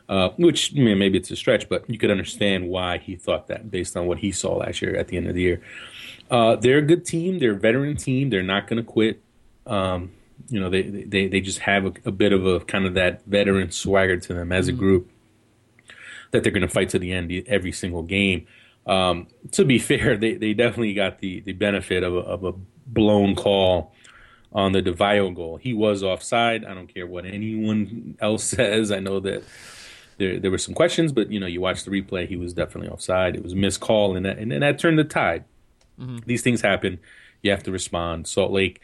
Uh, 0.06 0.28
which 0.36 0.72
I 0.74 0.80
mean, 0.80 0.98
maybe 0.98 1.16
it's 1.16 1.30
a 1.30 1.36
stretch, 1.36 1.68
but 1.68 1.88
you 1.88 1.98
could 1.98 2.10
understand 2.10 2.68
why 2.68 2.98
he 2.98 3.16
thought 3.16 3.46
that 3.48 3.70
based 3.70 3.96
on 3.96 4.06
what 4.06 4.18
he 4.18 4.32
saw 4.32 4.56
last 4.56 4.82
year 4.82 4.94
at 4.96 5.08
the 5.08 5.16
end 5.16 5.28
of 5.28 5.34
the 5.34 5.40
year. 5.40 5.62
Uh, 6.30 6.56
they're 6.56 6.78
a 6.78 6.82
good 6.82 7.06
team. 7.06 7.38
They're 7.38 7.52
a 7.52 7.58
veteran 7.58 7.96
team. 7.96 8.28
They're 8.28 8.42
not 8.42 8.66
going 8.66 8.84
to 8.84 8.90
quit. 8.90 9.22
Um, 9.66 10.12
you 10.48 10.60
know, 10.60 10.68
they, 10.68 10.82
they, 10.82 11.28
they 11.28 11.40
just 11.40 11.60
have 11.60 11.86
a, 11.86 11.92
a, 12.04 12.10
bit 12.10 12.32
of 12.32 12.46
a 12.46 12.60
kind 12.60 12.84
of 12.84 12.94
that 12.94 13.24
veteran 13.24 13.70
swagger 13.70 14.18
to 14.18 14.34
them 14.34 14.52
as 14.52 14.68
a 14.68 14.72
mm-hmm. 14.72 14.80
group 14.80 15.10
that 16.32 16.42
they're 16.42 16.52
going 16.52 16.62
to 16.62 16.68
fight 16.68 16.90
to 16.90 16.98
the 16.98 17.12
end 17.12 17.32
every 17.46 17.72
single 17.72 18.02
game. 18.02 18.46
Um, 18.86 19.28
to 19.52 19.64
be 19.64 19.78
fair, 19.90 20.16
they, 20.16 20.34
they 20.34 20.52
definitely 20.52 20.94
got 20.94 21.18
the, 21.20 21.40
the 21.40 21.52
benefit 21.52 22.02
of 22.02 22.14
a, 22.14 22.18
of 22.18 22.44
a 22.44 22.52
blown 22.86 23.34
call 23.34 23.94
on 24.54 24.72
the 24.72 24.80
Di 24.80 24.92
Vaio 24.92 25.34
goal. 25.34 25.56
He 25.56 25.74
was 25.74 26.02
offside. 26.02 26.64
I 26.64 26.74
don't 26.74 26.92
care 26.92 27.06
what 27.06 27.24
anyone 27.24 28.16
else 28.20 28.44
says. 28.56 28.92
I 28.92 29.00
know 29.00 29.20
that 29.20 29.42
there 30.18 30.38
there 30.38 30.50
were 30.50 30.58
some 30.58 30.74
questions, 30.74 31.12
but 31.12 31.30
you 31.30 31.40
know, 31.40 31.46
you 31.46 31.60
watch 31.60 31.84
the 31.84 31.90
replay, 31.90 32.28
he 32.28 32.36
was 32.36 32.52
definitely 32.52 32.88
offside. 32.88 33.34
It 33.34 33.42
was 33.42 33.52
a 33.52 33.56
missed 33.56 33.80
call, 33.80 34.16
and 34.16 34.24
that 34.26 34.38
and, 34.38 34.52
and 34.52 34.62
that 34.62 34.78
turned 34.78 34.98
the 34.98 35.04
tide. 35.04 35.44
Mm-hmm. 35.98 36.18
These 36.26 36.42
things 36.42 36.60
happen. 36.60 37.00
You 37.42 37.50
have 37.50 37.62
to 37.64 37.72
respond. 37.72 38.26
Salt 38.26 38.52
Lake 38.52 38.80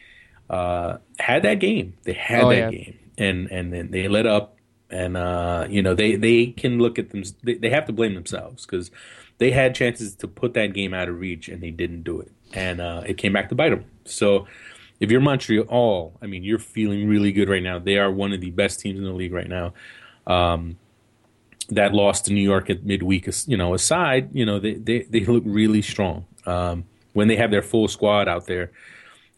uh, 0.49 0.97
had 1.19 1.43
that 1.43 1.55
game. 1.55 1.93
They 2.03 2.13
had 2.13 2.43
oh, 2.43 2.49
that 2.49 2.57
yeah. 2.57 2.69
game, 2.69 2.99
and 3.17 3.49
and 3.49 3.73
then 3.73 3.91
they 3.91 4.07
let 4.07 4.25
up 4.25 4.57
and 4.91 5.15
uh, 5.15 5.65
you 5.69 5.81
know 5.81 5.95
they 5.95 6.15
they 6.15 6.47
can 6.47 6.79
look 6.79 6.99
at 6.99 7.09
them. 7.09 7.23
They, 7.43 7.55
they 7.55 7.69
have 7.69 7.85
to 7.85 7.93
blame 7.93 8.13
themselves 8.13 8.65
because 8.65 8.91
they 9.37 9.51
had 9.51 9.73
chances 9.73 10.15
to 10.17 10.27
put 10.27 10.53
that 10.53 10.73
game 10.73 10.93
out 10.93 11.09
of 11.09 11.19
reach 11.19 11.47
and 11.47 11.63
they 11.63 11.71
didn't 11.71 12.03
do 12.03 12.19
it, 12.19 12.31
and 12.53 12.81
uh, 12.81 13.01
it 13.05 13.17
came 13.17 13.33
back 13.33 13.49
to 13.49 13.55
bite 13.55 13.69
them. 13.69 13.85
So 14.05 14.47
if 15.01 15.11
you're 15.11 15.19
Montreal, 15.19 16.17
I 16.21 16.27
mean, 16.27 16.43
you're 16.43 16.59
feeling 16.59 17.09
really 17.09 17.33
good 17.33 17.49
right 17.49 17.61
now. 17.61 17.79
They 17.79 17.97
are 17.97 18.09
one 18.09 18.31
of 18.31 18.39
the 18.39 18.51
best 18.51 18.79
teams 18.79 18.97
in 18.97 19.03
the 19.03 19.11
league 19.11 19.33
right 19.33 19.49
now. 19.49 19.73
Um, 20.25 20.77
that 21.69 21.93
loss 21.93 22.21
to 22.21 22.33
New 22.33 22.41
York 22.41 22.69
at 22.69 22.85
midweek, 22.85 23.27
you 23.47 23.57
know, 23.57 23.73
aside, 23.73 24.29
you 24.33 24.45
know, 24.45 24.59
they 24.59 24.75
they, 24.75 25.03
they 25.03 25.25
look 25.25 25.43
really 25.45 25.81
strong 25.81 26.25
um, 26.45 26.85
when 27.11 27.27
they 27.27 27.35
have 27.35 27.51
their 27.51 27.61
full 27.61 27.89
squad 27.89 28.29
out 28.29 28.45
there 28.45 28.71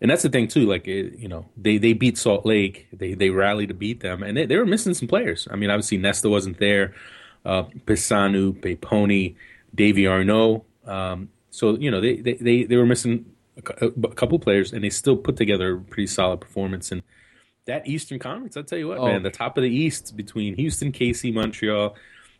and 0.04 0.12
that's 0.12 0.22
the 0.22 0.30
thing 0.30 0.50
too. 0.50 0.66
Like 0.66 0.86
it, 0.86 1.18
you 1.18 1.30
know, 1.30 1.46
they 1.56 1.78
they 1.78 1.94
beat 1.94 2.18
Salt 2.18 2.46
Lake. 2.46 2.88
They 2.92 3.14
they 3.14 3.30
rallied 3.30 3.70
to 3.70 3.74
beat 3.74 4.02
them, 4.02 4.22
and 4.22 4.36
they, 4.36 4.46
they 4.46 4.58
were 4.58 4.66
missing 4.66 4.94
some 4.94 5.08
players. 5.08 5.48
I 5.50 5.56
mean, 5.56 5.70
obviously 5.70 5.98
Nesta 5.98 6.30
wasn't 6.30 6.60
there. 6.60 6.94
Uh, 7.46 7.64
Pisanu, 7.86 8.54
Peponi, 8.60 9.36
Davy 9.74 10.06
Arnaud. 10.06 10.66
Um, 10.86 11.30
so 11.52 11.78
you 11.78 11.90
know 11.90 12.02
they, 12.02 12.18
they, 12.18 12.34
they, 12.34 12.64
they 12.64 12.76
were 12.76 12.86
missing 12.86 13.26
a, 13.58 13.88
a, 13.88 13.92
couple 14.16 14.40
players, 14.40 14.74
and 14.74 14.84
they 14.84 14.90
still 14.90 15.18
put 15.18 15.38
together 15.38 15.76
a 15.76 15.80
pretty 15.80 16.08
solid 16.08 16.42
performance. 16.42 16.92
And 16.92 17.04
that 17.66 17.88
Eastern 17.88 18.20
Conference, 18.20 18.58
I'll 18.58 18.64
tell 18.64 18.80
you 18.80 18.88
what, 18.88 18.98
oh. 18.98 19.08
man, 19.08 19.24
the 19.24 19.32
top 19.32 19.58
of 19.58 19.64
the 19.64 19.70
East 19.70 20.16
between 20.16 20.56
Houston, 20.56 20.92
KC, 20.92 21.34
Montreal, 21.34 21.96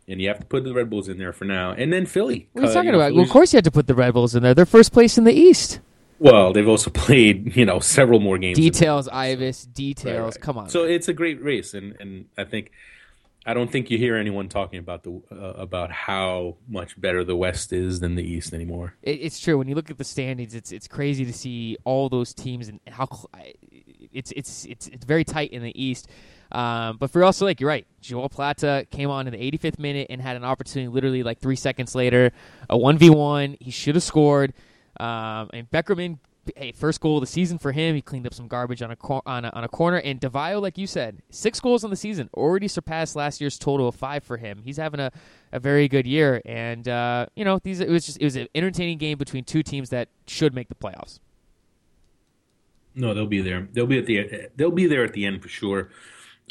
and 0.06 0.20
you 0.20 0.28
have 0.28 0.40
to 0.40 0.46
put 0.46 0.64
the 0.64 0.74
Red 0.74 0.90
Bulls 0.90 1.08
in 1.08 1.18
there 1.18 1.32
for 1.32 1.44
now, 1.44 1.72
and 1.72 1.92
then 1.92 2.06
Philly. 2.06 2.48
What 2.52 2.64
are 2.64 2.68
you 2.68 2.72
talking 2.72 2.86
you 2.86 2.92
know, 2.92 3.00
about? 3.00 3.14
Well, 3.14 3.24
of 3.24 3.30
course 3.30 3.52
you 3.52 3.56
had 3.56 3.64
to 3.64 3.70
put 3.70 3.86
the 3.86 3.94
Red 3.94 4.12
Bulls 4.12 4.34
in 4.34 4.42
there. 4.42 4.54
They're 4.54 4.66
first 4.66 4.92
place 4.92 5.16
in 5.16 5.24
the 5.24 5.32
East. 5.32 5.80
Well, 6.18 6.52
they've 6.52 6.68
also 6.68 6.90
played, 6.94 7.56
you 7.56 7.64
know, 7.64 7.80
several 7.80 8.20
more 8.20 8.38
games. 8.38 8.58
Details, 8.58 9.08
Ives. 9.08 9.66
Details. 9.66 10.14
Right, 10.14 10.24
right. 10.24 10.40
Come 10.40 10.58
on. 10.58 10.68
So 10.68 10.84
it's 10.84 11.08
a 11.08 11.12
great 11.12 11.42
race, 11.42 11.74
and 11.74 11.96
and 12.00 12.26
I 12.36 12.44
think 12.44 12.70
I 13.46 13.52
don't 13.54 13.70
think 13.70 13.90
you 13.90 13.98
hear 13.98 14.16
anyone 14.16 14.48
talking 14.48 14.78
about 14.78 15.02
the 15.02 15.20
uh, 15.30 15.52
about 15.60 15.92
how 15.92 16.56
much 16.66 16.98
better 16.98 17.24
the 17.24 17.36
West 17.36 17.72
is 17.72 18.00
than 18.00 18.14
the 18.14 18.22
East 18.22 18.54
anymore. 18.54 18.94
It, 19.02 19.20
it's 19.20 19.38
true. 19.38 19.58
When 19.58 19.68
you 19.68 19.74
look 19.74 19.90
at 19.90 19.98
the 19.98 20.04
standings, 20.04 20.54
it's 20.54 20.72
it's 20.72 20.88
crazy 20.88 21.24
to 21.24 21.32
see 21.32 21.76
all 21.84 22.08
those 22.08 22.32
teams 22.32 22.68
and 22.68 22.80
how 22.88 23.08
it's 24.12 24.32
it's 24.32 24.64
it's 24.64 24.88
it's 24.88 25.04
very 25.04 25.24
tight 25.24 25.52
in 25.52 25.62
the 25.62 25.82
East. 25.82 26.08
Um, 26.52 26.96
but 26.98 27.10
for 27.10 27.24
also 27.24 27.44
like 27.44 27.60
you're 27.60 27.68
right, 27.68 27.86
Joao 28.00 28.28
Plata 28.28 28.86
came 28.90 29.10
on 29.10 29.26
in 29.26 29.32
the 29.32 29.50
85th 29.50 29.78
minute 29.78 30.06
and 30.08 30.22
had 30.22 30.36
an 30.36 30.44
opportunity 30.44 30.88
literally 30.88 31.22
like 31.22 31.40
three 31.40 31.56
seconds 31.56 31.94
later, 31.94 32.32
a 32.70 32.78
one 32.78 32.96
v 32.96 33.10
one. 33.10 33.56
He 33.60 33.70
should 33.70 33.94
have 33.94 34.04
scored. 34.04 34.54
Um, 35.00 35.50
and 35.52 35.70
Beckerman, 35.70 36.18
hey, 36.56 36.72
first 36.72 37.00
goal 37.00 37.16
of 37.16 37.20
the 37.20 37.26
season 37.26 37.58
for 37.58 37.72
him. 37.72 37.94
He 37.94 38.02
cleaned 38.02 38.26
up 38.26 38.34
some 38.34 38.48
garbage 38.48 38.82
on 38.82 38.90
a, 38.90 38.96
cor- 38.96 39.22
on 39.26 39.44
a, 39.44 39.50
on 39.50 39.64
a 39.64 39.68
corner. 39.68 39.98
And 39.98 40.20
Di 40.20 40.28
Vaio, 40.28 40.60
like 40.60 40.78
you 40.78 40.86
said, 40.86 41.22
six 41.30 41.60
goals 41.60 41.84
on 41.84 41.90
the 41.90 41.96
season, 41.96 42.30
already 42.34 42.68
surpassed 42.68 43.16
last 43.16 43.40
year's 43.40 43.58
total 43.58 43.88
of 43.88 43.94
five 43.94 44.24
for 44.24 44.36
him. 44.36 44.62
He's 44.64 44.76
having 44.76 45.00
a, 45.00 45.10
a 45.52 45.60
very 45.60 45.88
good 45.88 46.06
year. 46.06 46.40
And 46.44 46.88
uh, 46.88 47.26
you 47.36 47.44
know, 47.44 47.58
these 47.62 47.80
it 47.80 47.88
was 47.88 48.06
just 48.06 48.18
it 48.20 48.24
was 48.24 48.36
an 48.36 48.48
entertaining 48.54 48.98
game 48.98 49.18
between 49.18 49.44
two 49.44 49.62
teams 49.62 49.90
that 49.90 50.08
should 50.26 50.54
make 50.54 50.68
the 50.68 50.74
playoffs. 50.74 51.18
No, 52.94 53.12
they'll 53.12 53.26
be 53.26 53.40
there. 53.40 53.68
They'll 53.72 53.86
be 53.86 53.98
at 53.98 54.06
the 54.06 54.48
they'll 54.56 54.70
be 54.70 54.86
there 54.86 55.04
at 55.04 55.12
the 55.12 55.24
end 55.24 55.42
for 55.42 55.48
sure. 55.48 55.90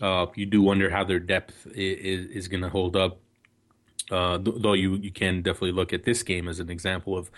Uh, 0.01 0.25
you 0.35 0.45
do 0.45 0.61
wonder 0.61 0.89
how 0.89 1.03
their 1.03 1.19
depth 1.19 1.67
is, 1.67 2.25
is 2.27 2.47
going 2.47 2.63
to 2.63 2.69
hold 2.69 2.95
up. 2.95 3.19
Uh, 4.11 4.37
though 4.37 4.73
you 4.73 4.95
you 4.95 5.11
can 5.11 5.41
definitely 5.41 5.71
look 5.71 5.93
at 5.93 6.03
this 6.03 6.23
game 6.23 6.47
as 6.47 6.59
an 6.59 6.69
example 6.69 7.17
of 7.17 7.31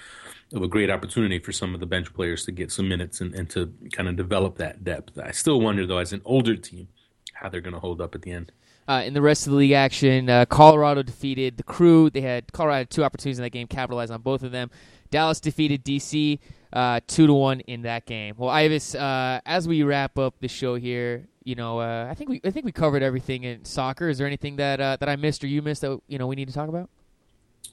of 0.53 0.61
a 0.61 0.68
great 0.68 0.89
opportunity 0.89 1.39
for 1.39 1.51
some 1.51 1.74
of 1.74 1.80
the 1.80 1.86
bench 1.86 2.13
players 2.13 2.45
to 2.45 2.51
get 2.51 2.72
some 2.72 2.88
minutes 2.88 3.22
and, 3.22 3.34
and 3.36 3.49
to 3.49 3.74
kind 3.91 4.07
of 4.09 4.16
develop 4.16 4.57
that 4.57 4.84
depth. 4.84 5.18
I 5.20 5.32
still 5.32 5.59
wonder 5.59 5.86
though, 5.86 5.97
as 5.97 6.13
an 6.13 6.22
older 6.26 6.55
team, 6.55 6.88
how 7.34 7.49
they're 7.49 7.61
going 7.61 7.74
to 7.74 7.80
hold 7.80 8.01
up 8.01 8.16
at 8.16 8.22
the 8.22 8.32
end. 8.32 8.51
Uh, 8.88 9.01
in 9.03 9.13
the 9.13 9.22
rest 9.22 9.47
of 9.47 9.51
the 9.51 9.57
league 9.57 9.72
action, 9.72 10.30
uh, 10.30 10.45
Colorado 10.45 11.01
defeated 11.01 11.57
the 11.57 11.63
Crew. 11.63 12.09
They 12.11 12.22
had 12.22 12.51
Colorado 12.53 12.80
had 12.80 12.89
two 12.89 13.03
opportunities 13.03 13.39
in 13.39 13.43
that 13.43 13.49
game, 13.49 13.68
capitalized 13.68 14.11
on 14.11 14.22
both 14.22 14.43
of 14.43 14.51
them. 14.51 14.70
Dallas 15.09 15.39
defeated 15.39 15.84
DC 15.84 16.39
uh, 16.72 16.99
two 17.07 17.26
to 17.26 17.34
one 17.34 17.61
in 17.61 17.84
that 17.84 18.05
game. 18.05 18.36
Well, 18.38 18.49
Ives, 18.49 18.93
uh, 18.93 19.39
as 19.45 19.68
we 19.68 19.82
wrap 19.84 20.20
up 20.20 20.36
the 20.39 20.47
show 20.47 20.76
here, 20.76 21.28
you 21.46 21.56
know, 21.56 21.80
uh, 21.80 22.08
I 22.10 22.16
think 22.16 22.30
we 22.30 22.41
I 22.43 22.50
think 22.50 22.66
we 22.66 22.72
covered 22.72 23.04
everything 23.04 23.43
in 23.43 23.64
soccer. 23.64 24.10
Is 24.10 24.18
there 24.18 24.28
anything 24.28 24.58
that 24.58 24.82
uh, 24.82 24.98
that 25.00 25.08
I 25.08 25.16
missed 25.16 25.43
or 25.43 25.48
you 25.48 25.62
missed 25.62 25.82
that 25.82 25.98
you 26.08 26.18
know 26.18 26.28
we 26.28 26.36
need 26.36 26.48
to 26.48 26.54
talk 26.54 26.68
about? 26.68 26.89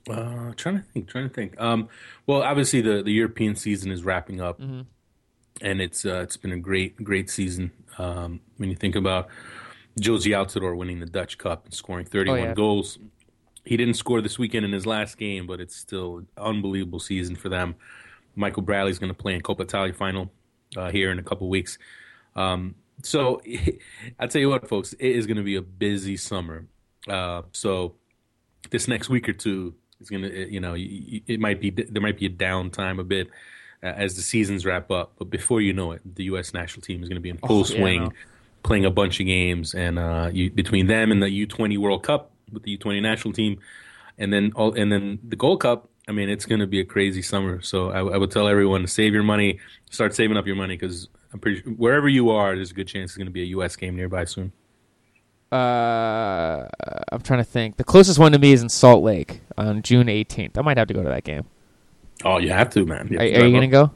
Uh, 0.09 0.53
trying 0.57 0.77
to 0.77 0.85
think, 0.93 1.09
trying 1.09 1.29
to 1.29 1.35
think. 1.35 1.61
Um, 1.61 1.89
well, 2.27 2.43
obviously 2.43 2.81
the, 2.81 3.03
the 3.03 3.13
European 3.13 3.57
season 3.57 3.91
is 3.91 4.05
wrapping 4.05 4.41
up, 4.41 4.61
mm-hmm. 4.61 4.83
and 5.63 5.81
it's 5.81 6.05
uh, 6.05 6.21
it's 6.21 6.37
been 6.37 6.53
a 6.53 6.59
great 6.59 7.03
great 7.03 7.31
season. 7.31 7.73
Um, 7.99 8.41
when 8.59 8.69
you 8.69 8.77
think 8.77 8.95
about 8.95 9.29
Jozy 9.99 10.33
Altidore 10.33 10.77
winning 10.77 11.01
the 11.01 11.07
Dutch 11.07 11.39
Cup 11.39 11.65
and 11.65 11.75
scoring 11.75 12.05
31 12.05 12.39
oh, 12.39 12.43
yeah. 12.43 12.55
goals, 12.55 12.99
he 13.65 13.79
didn't 13.79 13.95
score 13.95 14.21
this 14.21 14.39
weekend 14.39 14.67
in 14.67 14.73
his 14.73 14.87
last 14.87 15.17
game, 15.17 15.47
but 15.47 15.61
it's 15.61 15.77
still 15.77 16.19
an 16.19 16.27
unbelievable 16.37 17.01
season 17.01 17.37
for 17.37 17.49
them. 17.49 17.75
Michael 18.35 18.63
Bradley's 18.63 18.99
going 18.99 19.13
to 19.13 19.19
play 19.19 19.35
in 19.35 19.41
Coppa 19.41 19.61
Italia 19.61 19.93
final 19.95 20.31
uh, 20.77 20.91
here 20.91 21.11
in 21.11 21.19
a 21.19 21.23
couple 21.23 21.49
weeks. 21.49 21.79
Um, 22.35 22.75
so 23.03 23.41
I'll 24.19 24.29
tell 24.29 24.41
you 24.41 24.49
what, 24.49 24.69
folks, 24.69 24.93
it 24.95 25.11
is 25.11 25.27
going 25.27 25.37
to 25.37 25.43
be 25.43 25.57
a 25.57 25.63
busy 25.63 26.17
summer. 26.17 26.67
Uh, 27.09 27.43
so 27.53 27.95
this 28.71 28.89
next 28.89 29.09
week 29.09 29.29
or 29.29 29.33
two 29.33 29.75
is 30.01 30.11
gonna, 30.11 30.29
you 30.29 30.61
know, 30.61 30.75
it 30.77 31.41
might 31.41 31.61
be 31.61 31.71
there 31.71 32.03
might 32.03 32.19
be 32.19 32.27
a 32.27 32.31
downtime 32.31 32.99
a 32.99 33.05
bit 33.05 33.29
uh, 33.83 33.87
as 33.87 34.17
the 34.17 34.23
seasons 34.23 34.65
wrap 34.65 34.91
up, 34.91 35.13
but 35.19 35.31
before 35.31 35.61
you 35.61 35.73
know 35.73 35.93
it, 35.93 36.01
the 36.15 36.25
U.S. 36.25 36.55
national 36.55 36.83
team 36.83 37.03
is 37.03 37.09
going 37.09 37.17
to 37.17 37.23
be 37.23 37.31
in 37.31 37.39
full 37.39 37.61
oh, 37.61 37.65
swing, 37.65 38.03
yeah, 38.03 38.09
no. 38.09 38.13
playing 38.63 38.85
a 38.85 38.91
bunch 38.91 39.19
of 39.21 39.27
games, 39.27 39.75
and 39.75 39.99
uh, 39.99 40.31
you, 40.33 40.51
between 40.51 40.87
them 40.87 41.11
and 41.11 41.23
the 41.23 41.47
U20 41.47 41.79
World 41.79 42.03
Cup 42.03 42.31
with 42.53 42.63
the 42.63 42.77
U20 42.79 43.03
national 43.03 43.35
team, 43.35 43.59
and 44.19 44.33
then 44.33 44.53
all, 44.55 44.73
and 44.75 44.93
then 44.93 45.19
the 45.27 45.37
Gold 45.37 45.61
Cup. 45.61 45.89
I 46.09 46.13
mean, 46.13 46.29
it's 46.29 46.47
going 46.47 46.61
to 46.61 46.67
be 46.67 46.81
a 46.81 46.85
crazy 46.85 47.23
summer. 47.23 47.63
So 47.63 47.91
I, 47.91 47.99
I, 48.01 48.17
would 48.17 48.33
tell 48.33 48.49
everyone 48.49 48.81
to 48.83 48.89
save 48.89 49.15
your 49.15 49.23
money, 49.23 49.61
start 49.91 50.17
saving 50.17 50.37
up 50.37 50.49
your 50.49 50.57
money 50.57 50.77
because 50.77 51.09
I'm 51.33 51.41
pretty 51.41 51.63
sure 51.63 51.73
wherever 51.73 52.09
you 52.09 52.31
are, 52.31 52.55
there's 52.55 52.71
a 52.71 52.75
good 52.75 52.89
chance 52.89 53.13
it's 53.13 53.17
going 53.17 53.27
to 53.27 53.33
be 53.33 53.43
a 53.43 53.47
U.S. 53.47 53.77
game 53.77 53.97
nearby 53.97 54.25
soon. 54.25 54.53
Uh, 55.51 56.67
I'm 57.11 57.21
trying 57.23 57.41
to 57.41 57.45
think. 57.45 57.77
The 57.77 57.85
closest 57.85 58.19
one 58.19 58.33
to 58.33 58.39
me 58.39 58.53
is 58.53 58.63
in 58.63 58.69
Salt 58.69 59.03
Lake 59.05 59.41
on 59.59 59.83
June 59.83 60.07
18th. 60.07 60.57
I 60.57 60.63
might 60.63 60.79
have 60.79 60.89
to 60.89 60.95
go 60.95 61.03
to 61.03 61.09
that 61.09 61.25
game. 61.25 61.45
Oh, 62.25 62.39
you 62.39 62.51
have 62.51 62.71
to, 62.71 62.87
man. 62.87 63.09
Have 63.09 63.13
are, 63.13 63.29
to 63.29 63.41
are 63.41 63.45
you 63.47 63.51
going 63.51 63.61
to 63.63 63.67
go? 63.67 63.91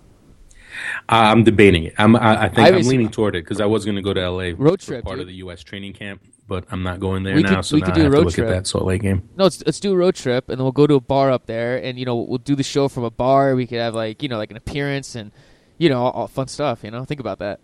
I'm 1.09 1.45
debating 1.45 1.85
it. 1.85 1.95
I'm, 1.97 2.15
I, 2.17 2.45
I 2.45 2.49
think 2.49 2.69
I 2.69 2.77
I'm 2.77 2.83
leaning 2.87 3.09
toward 3.09 3.37
it 3.37 3.45
because 3.45 3.61
I 3.61 3.67
was 3.67 3.85
going 3.87 3.97
to 3.97 4.03
go 4.03 4.13
to 4.13 4.31
LA 4.31 4.53
Road 4.57 4.81
for 4.83 4.89
trip, 4.89 5.05
part 5.05 5.17
dude. 5.17 5.23
of 5.23 5.29
the 5.29 5.35
U.S. 5.37 5.63
training 5.63 5.95
camp, 5.95 6.21
but 6.47 6.65
I'm 6.71 6.83
not 6.83 7.01
going 7.01 7.23
there 7.23 7.35
We 7.37 7.43
now. 7.43 7.57
could- 7.57 7.65
so 7.65 7.77
we 7.77 7.81
now 7.81 7.87
could 7.87 7.93
I 7.93 7.97
do 7.97 8.01
a 8.01 8.05
have 8.05 8.13
to 8.13 8.19
road 8.19 8.25
look 8.27 8.35
trip. 8.35 8.49
at 8.49 8.51
that 8.51 8.67
Salt 8.67 8.85
Lake 8.85 9.01
game. 9.03 9.27
No, 9.37 9.45
let's 9.45 9.63
let's 9.65 9.81
do 9.81 9.93
a 9.93 9.97
road 9.97 10.15
trip, 10.17 10.51
and 10.51 10.59
then 10.59 10.65
we'll 10.65 10.73
go 10.73 10.87
to 10.87 10.95
a 10.97 11.01
bar 11.01 11.31
up 11.31 11.47
there, 11.47 11.83
and 11.83 11.99
you 11.99 12.05
know 12.05 12.17
we'll 12.17 12.37
do 12.39 12.55
the 12.55 12.63
show 12.63 12.89
from 12.89 13.05
a 13.05 13.11
bar. 13.11 13.55
We 13.55 13.67
could 13.67 13.79
have 13.79 13.95
like 13.95 14.23
you 14.23 14.29
know 14.29 14.37
like 14.37 14.51
an 14.51 14.59
appearance 14.59 15.15
and 15.15 15.33
you 15.79 15.89
know 15.89 16.03
all, 16.03 16.11
all 16.13 16.27
fun 16.29 16.49
stuff. 16.49 16.83
You 16.85 16.91
know, 16.91 17.05
think 17.05 17.21
about 17.21 17.39
that. 17.41 17.61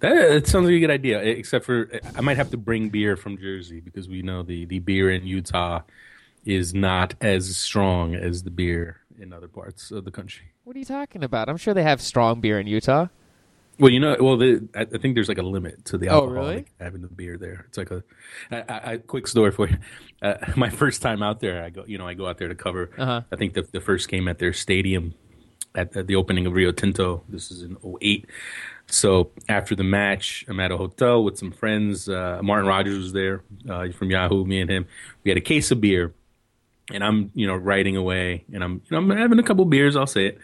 That, 0.00 0.14
that 0.28 0.46
sounds 0.46 0.66
like 0.66 0.74
a 0.74 0.80
good 0.80 0.90
idea. 0.90 1.20
Except 1.20 1.64
for 1.64 1.88
I 2.16 2.20
might 2.20 2.36
have 2.36 2.50
to 2.50 2.56
bring 2.56 2.88
beer 2.88 3.16
from 3.16 3.38
Jersey 3.38 3.80
because 3.80 4.08
we 4.08 4.22
know 4.22 4.42
the 4.42 4.64
the 4.64 4.78
beer 4.80 5.10
in 5.10 5.26
Utah 5.26 5.80
is 6.44 6.74
not 6.74 7.14
as 7.20 7.56
strong 7.56 8.14
as 8.14 8.42
the 8.42 8.50
beer 8.50 9.00
in 9.18 9.32
other 9.32 9.48
parts 9.48 9.90
of 9.90 10.04
the 10.04 10.10
country. 10.10 10.46
What 10.64 10.76
are 10.76 10.78
you 10.78 10.84
talking 10.84 11.22
about? 11.22 11.48
I'm 11.48 11.56
sure 11.56 11.72
they 11.72 11.82
have 11.84 12.00
strong 12.02 12.40
beer 12.40 12.58
in 12.60 12.66
Utah. 12.66 13.06
Well, 13.78 13.90
you 13.90 13.98
know, 13.98 14.16
well, 14.20 14.36
the, 14.36 14.68
I, 14.74 14.82
I 14.82 14.98
think 14.98 15.16
there's 15.16 15.28
like 15.28 15.38
a 15.38 15.42
limit 15.42 15.84
to 15.86 15.98
the 15.98 16.08
Oh, 16.08 16.14
alcohol 16.20 16.34
really? 16.34 16.54
like, 16.56 16.70
having 16.78 17.02
the 17.02 17.08
beer 17.08 17.36
there. 17.36 17.64
It's 17.68 17.76
like 17.76 17.90
a, 17.90 18.04
I, 18.50 18.56
I, 18.68 18.92
I- 18.92 18.96
quick 18.98 19.26
story 19.26 19.50
for 19.50 19.68
you. 19.68 19.78
Uh, 20.22 20.34
my 20.56 20.68
first 20.70 21.02
time 21.02 21.22
out 21.24 21.40
there, 21.40 21.64
I 21.64 21.70
go, 21.70 21.84
you 21.84 21.98
know, 21.98 22.06
I 22.06 22.14
go 22.14 22.26
out 22.28 22.38
there 22.38 22.46
to 22.48 22.54
cover. 22.54 22.90
Uh-huh. 22.96 23.22
I 23.32 23.36
think 23.36 23.54
the 23.54 23.62
the 23.72 23.80
first 23.80 24.08
game 24.08 24.28
at 24.28 24.38
their 24.38 24.52
stadium, 24.52 25.14
at, 25.74 25.96
at 25.96 26.06
the 26.06 26.16
opening 26.16 26.46
of 26.46 26.52
Rio 26.52 26.72
Tinto. 26.72 27.22
This 27.28 27.50
is 27.50 27.62
in 27.62 27.76
08. 28.00 28.26
So 28.86 29.30
after 29.48 29.74
the 29.74 29.84
match, 29.84 30.44
I'm 30.48 30.60
at 30.60 30.70
a 30.70 30.76
hotel 30.76 31.24
with 31.24 31.38
some 31.38 31.50
friends. 31.50 32.08
Uh, 32.08 32.40
Martin 32.42 32.66
Rogers 32.66 32.98
was 32.98 33.12
there 33.12 33.42
uh, 33.68 33.90
from 33.92 34.10
Yahoo. 34.10 34.44
Me 34.44 34.60
and 34.60 34.70
him, 34.70 34.86
we 35.22 35.30
had 35.30 35.38
a 35.38 35.42
case 35.42 35.70
of 35.70 35.80
beer, 35.80 36.12
and 36.92 37.02
I'm 37.02 37.30
you 37.34 37.46
know 37.46 37.56
writing 37.56 37.96
away, 37.96 38.44
and 38.52 38.62
I'm 38.62 38.82
you 38.84 38.90
know 38.90 38.98
I'm 38.98 39.10
having 39.10 39.38
a 39.38 39.42
couple 39.42 39.64
beers. 39.64 39.96
I'll 39.96 40.06
say 40.06 40.26
it, 40.26 40.38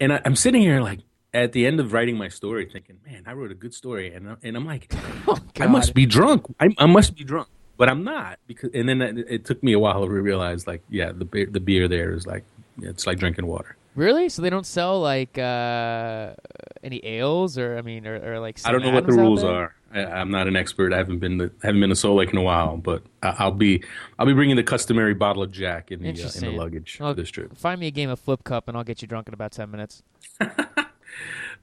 and 0.00 0.12
I, 0.12 0.20
I'm 0.24 0.34
sitting 0.34 0.62
here 0.62 0.80
like 0.80 1.00
at 1.32 1.52
the 1.52 1.64
end 1.66 1.78
of 1.78 1.92
writing 1.92 2.16
my 2.16 2.28
story, 2.28 2.68
thinking, 2.70 2.98
man, 3.06 3.22
I 3.26 3.34
wrote 3.34 3.52
a 3.52 3.54
good 3.54 3.72
story, 3.72 4.12
and 4.12 4.36
and 4.42 4.56
I'm 4.56 4.66
like, 4.66 4.92
Oh, 5.28 5.38
I 5.60 5.66
must 5.66 5.94
be 5.94 6.06
drunk. 6.06 6.46
I, 6.58 6.68
I 6.78 6.86
must 6.86 7.14
be 7.14 7.22
drunk, 7.22 7.48
but 7.76 7.88
I'm 7.88 8.02
not 8.02 8.40
because. 8.48 8.70
And 8.74 8.88
then 8.88 9.00
it, 9.00 9.26
it 9.28 9.44
took 9.44 9.62
me 9.62 9.74
a 9.74 9.78
while 9.78 10.04
to 10.04 10.10
realize, 10.10 10.66
like, 10.66 10.82
yeah, 10.90 11.12
the 11.12 11.24
beer, 11.24 11.46
the 11.46 11.60
beer 11.60 11.86
there 11.86 12.12
is 12.12 12.26
like 12.26 12.44
it's 12.82 13.06
like 13.06 13.18
drinking 13.18 13.46
water. 13.46 13.76
Really? 13.96 14.28
So 14.28 14.42
they 14.42 14.50
don't 14.50 14.66
sell 14.66 15.00
like 15.00 15.38
uh, 15.38 16.34
any 16.82 16.98
ales 16.98 17.58
or 17.58 17.76
I 17.78 17.82
mean 17.82 18.06
or, 18.06 18.34
or 18.34 18.40
like 18.40 18.58
I 18.64 18.70
don't 18.70 18.82
know 18.82 18.92
what 18.92 19.06
the 19.06 19.12
rules 19.12 19.42
are. 19.42 19.74
I, 19.92 20.04
I'm 20.04 20.30
not 20.30 20.46
an 20.46 20.54
expert. 20.54 20.92
I 20.92 20.98
haven't 20.98 21.18
been 21.18 21.38
to, 21.38 21.50
haven't 21.62 21.80
been 21.80 21.90
to 21.90 21.96
Salt 21.96 22.16
Lake 22.18 22.30
in 22.30 22.38
a 22.38 22.42
while, 22.42 22.76
but 22.76 23.02
I, 23.22 23.34
I'll 23.38 23.50
be 23.52 23.82
I'll 24.18 24.26
be 24.26 24.34
bringing 24.34 24.56
the 24.56 24.62
customary 24.62 25.14
bottle 25.14 25.42
of 25.42 25.50
Jack 25.50 25.90
in 25.90 26.02
the 26.02 26.10
uh, 26.10 26.30
in 26.36 26.44
the 26.44 26.50
luggage 26.50 26.98
Well, 27.00 27.14
this 27.14 27.30
trip. 27.30 27.56
Find 27.56 27.80
me 27.80 27.86
a 27.86 27.90
game 27.90 28.10
of 28.10 28.20
flip 28.20 28.44
cup 28.44 28.68
and 28.68 28.76
I'll 28.76 28.84
get 28.84 29.00
you 29.00 29.08
drunk 29.08 29.28
in 29.28 29.34
about 29.34 29.52
ten 29.52 29.70
minutes. 29.70 30.02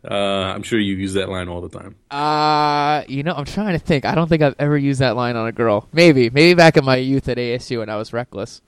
Uh, 0.05 0.15
I'm 0.53 0.63
sure 0.63 0.79
you 0.79 0.95
use 0.95 1.13
that 1.13 1.29
line 1.29 1.47
all 1.47 1.61
the 1.61 1.69
time. 1.69 1.95
Uh, 2.11 3.03
you 3.07 3.23
know, 3.23 3.33
I'm 3.33 3.45
trying 3.45 3.71
to 3.71 3.79
think. 3.79 4.03
I 4.03 4.15
don't 4.15 4.27
think 4.27 4.41
I've 4.41 4.55
ever 4.59 4.77
used 4.77 4.99
that 4.99 5.15
line 5.15 5.37
on 5.37 5.47
a 5.47 5.53
girl. 5.53 5.87
Maybe, 5.93 6.29
maybe 6.29 6.53
back 6.55 6.75
in 6.75 6.83
my 6.83 6.97
youth 6.97 7.29
at 7.29 7.37
ASU 7.37 7.79
when 7.79 7.89
I 7.89 7.95
was 7.95 8.11
reckless. 8.11 8.61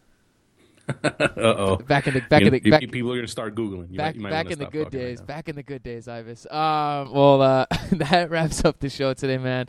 Oh. 1.38 1.78
Back 1.78 2.08
in 2.08 2.14
the 2.14 2.22
back 2.22 2.42
in 2.42 2.54
the 2.54 2.60
back, 2.60 2.82
people 2.92 3.12
are 3.12 3.16
gonna 3.16 3.28
start 3.28 3.56
googling. 3.56 3.92
You 3.92 3.98
back, 3.98 4.08
might, 4.08 4.16
you 4.16 4.22
might 4.22 4.30
back 4.30 4.52
in 4.52 4.60
the 4.60 4.66
good 4.66 4.86
talking 4.86 5.00
right 5.00 5.08
days. 5.08 5.22
back 5.22 5.50
in 5.50 5.56
the 5.56 5.64
good 5.64 5.84
days, 5.84 6.08
Ives. 6.08 6.46
Um, 6.46 7.12
well, 7.12 7.42
uh, 7.42 7.66
that 7.94 8.30
wraps 8.30 8.64
up 8.64 8.80
the 8.80 8.90
show 8.90 9.14
today, 9.14 9.38
man. 9.38 9.68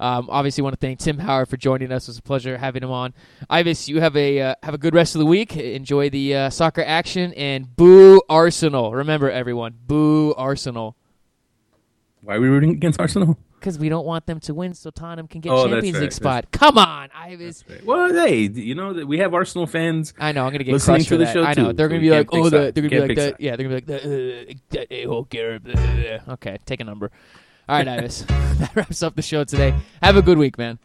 Um, 0.00 0.28
obviously, 0.30 0.62
want 0.62 0.74
to 0.74 0.80
thank 0.80 1.00
Tim 1.00 1.18
Howard 1.18 1.48
for 1.48 1.56
joining 1.56 1.90
us. 1.90 2.04
It 2.04 2.10
was 2.10 2.18
a 2.18 2.22
pleasure 2.22 2.56
having 2.56 2.82
him 2.82 2.90
on. 2.90 3.14
Ives, 3.50 3.88
you 3.88 4.00
have 4.00 4.16
a 4.16 4.40
uh, 4.40 4.54
have 4.62 4.74
a 4.74 4.78
good 4.78 4.94
rest 4.94 5.14
of 5.14 5.18
the 5.20 5.26
week. 5.26 5.56
Enjoy 5.56 6.08
the 6.08 6.34
uh, 6.34 6.50
soccer 6.50 6.82
action 6.82 7.32
and 7.34 7.74
boo 7.74 8.22
Arsenal. 8.28 8.92
Remember, 8.92 9.30
everyone, 9.30 9.74
boo 9.86 10.34
Arsenal. 10.34 10.96
Why 12.22 12.36
are 12.36 12.40
we 12.40 12.48
rooting 12.48 12.70
against 12.70 13.00
Arsenal? 13.00 13.38
Because 13.58 13.78
we 13.78 13.88
don't 13.88 14.06
want 14.06 14.26
them 14.26 14.40
to 14.40 14.54
win, 14.54 14.74
so 14.74 14.90
Tottenham 14.90 15.26
can 15.28 15.40
get 15.40 15.50
Oh, 15.50 15.62
that's 15.62 15.72
Champions 15.72 15.94
right. 15.96 16.02
League 16.02 16.12
spot. 16.12 16.50
Come 16.52 16.78
on, 16.78 17.10
Ives. 17.14 17.64
Well, 17.84 18.12
hey, 18.12 18.42
you 18.42 18.74
know 18.74 18.92
that 18.92 19.06
we 19.06 19.18
have 19.18 19.34
Arsenal 19.34 19.66
fans. 19.66 20.14
I 20.18 20.32
know 20.32 20.44
I'm 20.46 20.52
gonna 20.52 20.64
get 20.64 20.72
Listening 20.72 21.02
to 21.02 21.08
for 21.08 21.16
the 21.16 21.24
that. 21.24 21.32
show, 21.32 21.42
I 21.42 21.54
know 21.54 21.72
they're 21.72 21.86
so 21.86 21.90
gonna 21.90 22.00
be 22.00 22.10
like, 22.10 22.28
oh, 22.32 22.48
the, 22.48 22.72
they're 22.72 22.88
gonna 22.88 22.88
be 22.88 23.00
like 23.00 23.16
that. 23.16 23.40
Yeah, 23.40 23.56
they're 23.56 23.68
gonna 23.68 23.80
be 23.80 23.92
like 23.92 24.02
the, 24.02 24.50
uh, 24.50 24.54
that 24.70 24.86
a-hole 24.94 25.24
Garrett. 25.24 25.62
Okay, 26.28 26.58
take 26.66 26.80
a 26.80 26.84
number. 26.84 27.10
All 27.68 27.76
right, 27.76 27.88
Ives. 28.04 28.24
that 28.26 28.70
wraps 28.74 29.02
up 29.02 29.16
the 29.16 29.22
show 29.22 29.44
today. 29.44 29.74
Have 30.02 30.16
a 30.16 30.22
good 30.22 30.38
week, 30.38 30.56
man. 30.58 30.78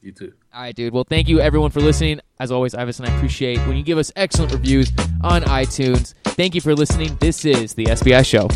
You 0.00 0.12
too. 0.12 0.32
All 0.54 0.62
right, 0.62 0.74
dude. 0.74 0.92
Well, 0.94 1.04
thank 1.04 1.28
you 1.28 1.40
everyone 1.40 1.70
for 1.70 1.80
listening. 1.80 2.20
As 2.38 2.52
always, 2.52 2.74
Ives 2.74 3.00
and 3.00 3.08
I 3.08 3.14
appreciate 3.16 3.58
when 3.66 3.76
you 3.76 3.82
give 3.82 3.98
us 3.98 4.12
excellent 4.14 4.52
reviews 4.52 4.92
on 5.22 5.42
iTunes. 5.42 6.14
Thank 6.24 6.54
you 6.54 6.60
for 6.60 6.74
listening. 6.74 7.16
This 7.20 7.44
is 7.44 7.74
the 7.74 7.86
SBI 7.86 8.24
Show. 8.24 8.48